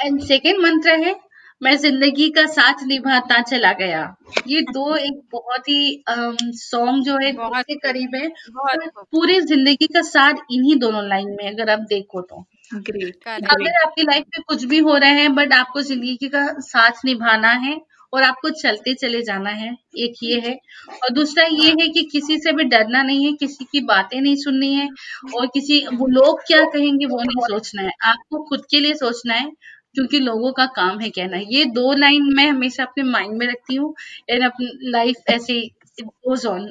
एंड 0.04 0.20
सेकेंड 0.20 0.58
मंत्र 0.62 0.90
है 0.90 1.14
मैं 1.62 1.74
ज़िंदगी 1.76 2.28
का 2.30 2.44
साथ 2.46 2.82
निभाता 2.86 3.40
चला 3.42 3.72
गया। 3.72 4.02
ये 4.46 4.60
दो 4.64 4.94
एक 4.96 5.20
बहुत 5.32 5.68
ही 5.68 6.04
सॉन्ग 6.08 7.04
जो 7.04 7.16
है 7.16 7.32
बहुत 7.34 7.64
के 7.64 7.74
करीब 7.76 8.14
है। 8.14 8.28
बहुत 8.28 8.84
खूब। 8.86 9.04
पूरी 9.12 9.40
ज़िंदगी 9.42 9.86
का 9.86 10.02
साथ 10.04 10.34
इन्हीं 10.52 10.76
दोनों 10.78 11.04
लाइन 11.08 11.28
में 11.32 11.48
अगर 11.48 11.70
आप 11.70 11.80
देखो 11.88 12.20
तो। 12.22 12.44
ग्रेट 12.74 13.28
अगर 13.28 13.80
आपकी 13.82 14.02
लाइफ 14.02 14.24
में 14.28 14.42
कुछ 14.48 14.64
भी 14.64 14.78
हो 14.80 14.96
रहा 14.96 15.10
है 15.12 15.28
बट 15.34 15.52
आपको 15.52 15.82
ज़िंदगी 15.82 16.28
का 16.28 16.46
साथ 16.62 17.04
निभाना 17.04 17.50
है 17.58 17.80
और 18.12 18.22
आपको 18.22 18.50
चलते 18.52 18.94
चले 18.94 19.20
जाना 19.22 19.50
है 19.52 19.70
एक 19.98 20.14
ये 20.22 20.38
है। 20.40 20.54
और 20.94 21.10
दूसरा 21.14 21.44
ये 21.46 21.70
हाँ 21.70 21.88
कि 21.90 22.02
किसी 22.12 22.38
से 22.38 22.52
भी 22.52 22.64
डरना 22.66 23.02
नहीं 23.02 23.24
है 23.26 23.32
किसी 23.34 23.64
की 23.72 23.80
बातें 23.86 24.20
नहीं 24.20 24.36
सुननी 24.38 24.72
है 24.74 24.88
और 25.34 25.46
किसी 25.46 25.86
वो 25.88 26.06
लोग 26.08 26.40
क्या 26.46 26.62
कहेंगे 26.66 27.06
वो 27.06 27.20
नहीं 27.20 27.42
सोचना 27.48 27.82
है। 27.82 27.90
आपको 28.04 28.42
खुद 28.44 28.64
के 28.70 28.80
लिए 28.80 28.94
सोचना 28.96 29.34
है 29.34 29.50
क्योंकि 29.94 30.18
लोगों 30.18 30.52
का 30.52 30.66
काम 30.66 30.98
है 31.00 31.10
कहना। 31.10 31.36
ये 31.50 31.64
दो 31.64 31.92
लाइन 31.92 32.32
मैं 32.36 32.48
हमेशा 32.50 32.82
अपने 32.84 33.04
माइंड 33.04 33.36
में 33.38 33.46
रखती 33.46 33.74
हूँ 33.74 33.94
एंड 34.30 34.44
अपनी 34.44 34.90
लाइफ 34.90 35.30
ऐसे 35.30 35.60
गोज 36.00 36.46
ऑन 36.46 36.66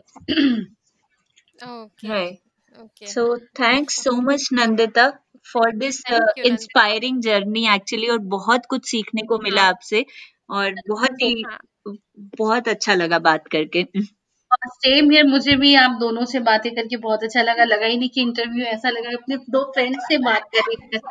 ओके 1.60 2.08
है 2.08 2.26
okay 2.76 3.08
so 3.08 3.38
thanks 3.38 4.04
so 4.04 4.12
much 4.22 4.50
Nandita 4.54 5.10
for 5.46 5.72
this 5.76 6.02
thank 6.02 6.14
you 6.14 6.20
Nandita 6.20 6.50
inspiring 6.50 7.22
journey 7.22 7.68
actually 7.76 8.08
और 8.08 8.18
बहुत 8.30 8.66
कुछ 8.66 8.86
सीखने 8.90 9.22
को 9.22 9.40
मिला 9.40 9.62
हाँ। 9.62 9.70
आपसे 9.70 10.06
और 10.50 10.74
बहुत 10.90 11.22
ही 11.22 11.44
हाँ। 11.48 11.60
बहुत 12.38 12.68
अच्छा 12.68 12.94
लगा 12.94 13.20
बात 13.20 13.48
करके। 13.48 13.86
सेम 14.68 15.10
हियर 15.12 15.24
मुझे 15.24 15.56
भी 15.56 15.74
आप 15.76 15.98
दोनों 16.00 16.26
से 16.26 16.40
बातें 16.40 16.72
करके 16.76 16.98
बहुत 16.98 17.24
अच्छा 17.24 17.42
लगा। 17.42 17.64
लगा 17.64 17.86
ही 17.86 17.98
नहीं 17.98 18.10
कि 18.10 18.22
इंटरव्यू 18.22 18.66
ऐसा 18.66 18.90
लगा 18.90 19.10
अपने 19.18 19.38
दो 19.50 19.64
फ्रेंड्स 19.72 20.08
से 20.08 20.18
बात 20.18 20.50
कर 20.56 20.60
रही 20.60 20.76
हूँ 20.84 21.02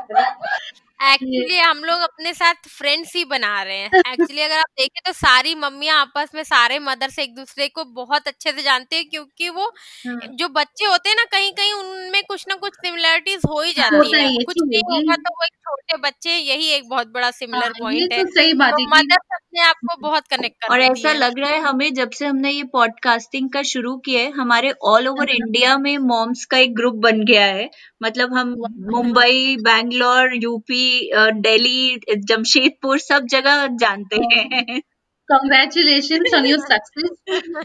एक्चुअली 1.01 1.57
हम 1.59 1.83
लोग 1.85 2.01
अपने 2.01 2.33
साथ 2.35 2.69
फ्रेंड्स 2.69 3.15
ही 3.17 3.25
बना 3.25 3.63
रहे 3.63 3.77
हैं। 3.79 3.91
एक्चुअली 4.07 4.43
अगर 4.43 4.59
आप 4.59 4.69
देखें 4.79 5.01
तो 5.07 5.13
सारी 5.13 5.55
मम्मियाँ 5.55 5.99
आपस 6.01 6.31
में 6.35 6.43
सारे 6.45 6.79
मदर्स 6.79 7.19
एक 7.19 7.35
दूसरे 7.35 7.67
को 7.69 7.85
बहुत 7.95 8.29
अच्छे 8.29 8.53
से 8.53 8.63
जानते 8.63 8.97
हैं 8.97 9.09
क्योंकि 9.11 9.49
वो 9.49 9.67
हाँ। 10.07 10.19
जो 10.35 10.49
बच्चे 10.51 10.85
होते 10.85 11.09
हैं 11.09 11.17
ना 11.17 11.25
कहीं 11.33 11.53
कहीं 11.53 11.73
उनमें 11.75 12.23
कुछ 12.25 12.45
ना 12.49 12.55
कुछ 12.57 12.75
सिमिलरिटीज 12.77 13.43
हो 13.49 13.61
ही 13.61 13.73
हाँ, 13.73 13.91
जाती 13.91 14.13
है 14.15 14.45
कुछ 14.45 14.57
नहीं 14.63 14.83
होगा 14.93 15.15
तो 15.17 15.35
वो 15.35 15.45
एक 15.45 15.53
छोटे 15.61 15.97
बच्चे 16.01 16.37
यही 16.39 16.69
एक 16.71 16.89
बहुत 16.89 17.09
बड़ा 17.09 17.31
सिमिलर 17.33 17.65
हाँ, 17.65 17.73
पॉइंट 17.81 18.11
तो 18.11 18.17
है। 18.17 18.25
सही 18.29 18.53
बात 18.55 18.71
तो 18.71 18.79
है 18.79 18.85
कि 18.87 18.97
मदर्स 18.97 19.35
अपने 19.35 19.61
आप 19.63 19.77
को 19.87 19.97
बहुत 20.01 20.27
कनेक्ट 20.31 20.71
और 20.71 20.81
ऐसा 20.81 21.13
लग 21.13 21.39
रहा 21.39 21.51
है 21.51 21.61
हमें 21.61 21.93
जब 21.95 22.11
से 22.11 22.27
हमने 22.27 22.51
ये 22.51 22.63
पॉडकास्टिंग 22.73 23.51
का 23.51 23.63
शुरू 23.65 23.97
किया 23.99 24.23
है 24.23 24.31
हमारे 24.33 24.71
ऑल 24.85 25.09
ओवर 25.09 25.29
हाँ। 25.31 25.37
इंडिया 25.37 25.77
में 25.79 25.97
मॉम्स 26.09 26.45
का 26.45 26.59
एक 26.59 26.75
ग्रुप 26.77 26.95
बन 27.03 27.25
गया 27.25 27.45
है। 27.47 27.69
मतलब 28.03 28.35
हम 28.35 28.55
मुंबई 28.91 29.57
बैंगलोर 29.61 30.35
यूपी 30.35 30.85
अ, 31.11 31.31
दिल्ली 31.41 31.97
जमशेदपुर 32.25 32.99
सब 33.01 33.27
जगह 33.31 33.67
जानते 33.77 34.17
हैं। 34.33 34.81
कॉन्ग्रेचुलेशन 35.29 36.25
ऑन 36.37 36.47
योर 36.47 36.59
सक्सेस 36.61 37.11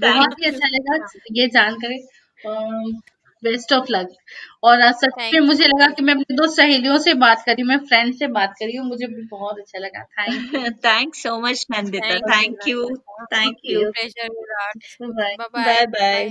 बहुत 0.01 0.35
ही 0.39 0.45
अच्छा 0.45 0.67
लगा 0.67 0.97
ये 1.35 1.47
जानकर। 1.49 1.97
बेस्ट 3.43 3.73
ऑफ़ 3.73 3.85
लक 3.91 4.07
और 4.63 4.81
आज 4.81 4.93
सच 4.95 5.29
में 5.33 5.39
मुझे 5.41 5.65
लगा 5.65 5.87
कि 5.93 6.03
मैं 6.03 6.13
अपनी 6.13 6.35
दो 6.35 6.47
सहेलियों 6.47 6.97
से 6.99 7.13
बात 7.23 7.43
करी 7.45 7.63
मैं 7.63 7.77
फ्रेंड 7.85 8.13
से 8.15 8.27
बात 8.27 8.53
करी 8.59 8.75
हूँ 8.77 8.87
मुझे 8.87 9.07
भी 9.07 9.27
बहुत 9.27 9.59
अच्छा 9.59 9.79
लगा। 9.79 10.03
Thank 10.19 10.53
you 10.55 10.71
thanks 10.85 11.23
so 11.23 11.39
much 11.39 11.65
Nandita 11.71 12.19
thank 12.29 12.67
you 12.67 12.85
thank 13.33 13.57
you 13.65 13.89
bye 15.55 15.85
bye 15.87 16.29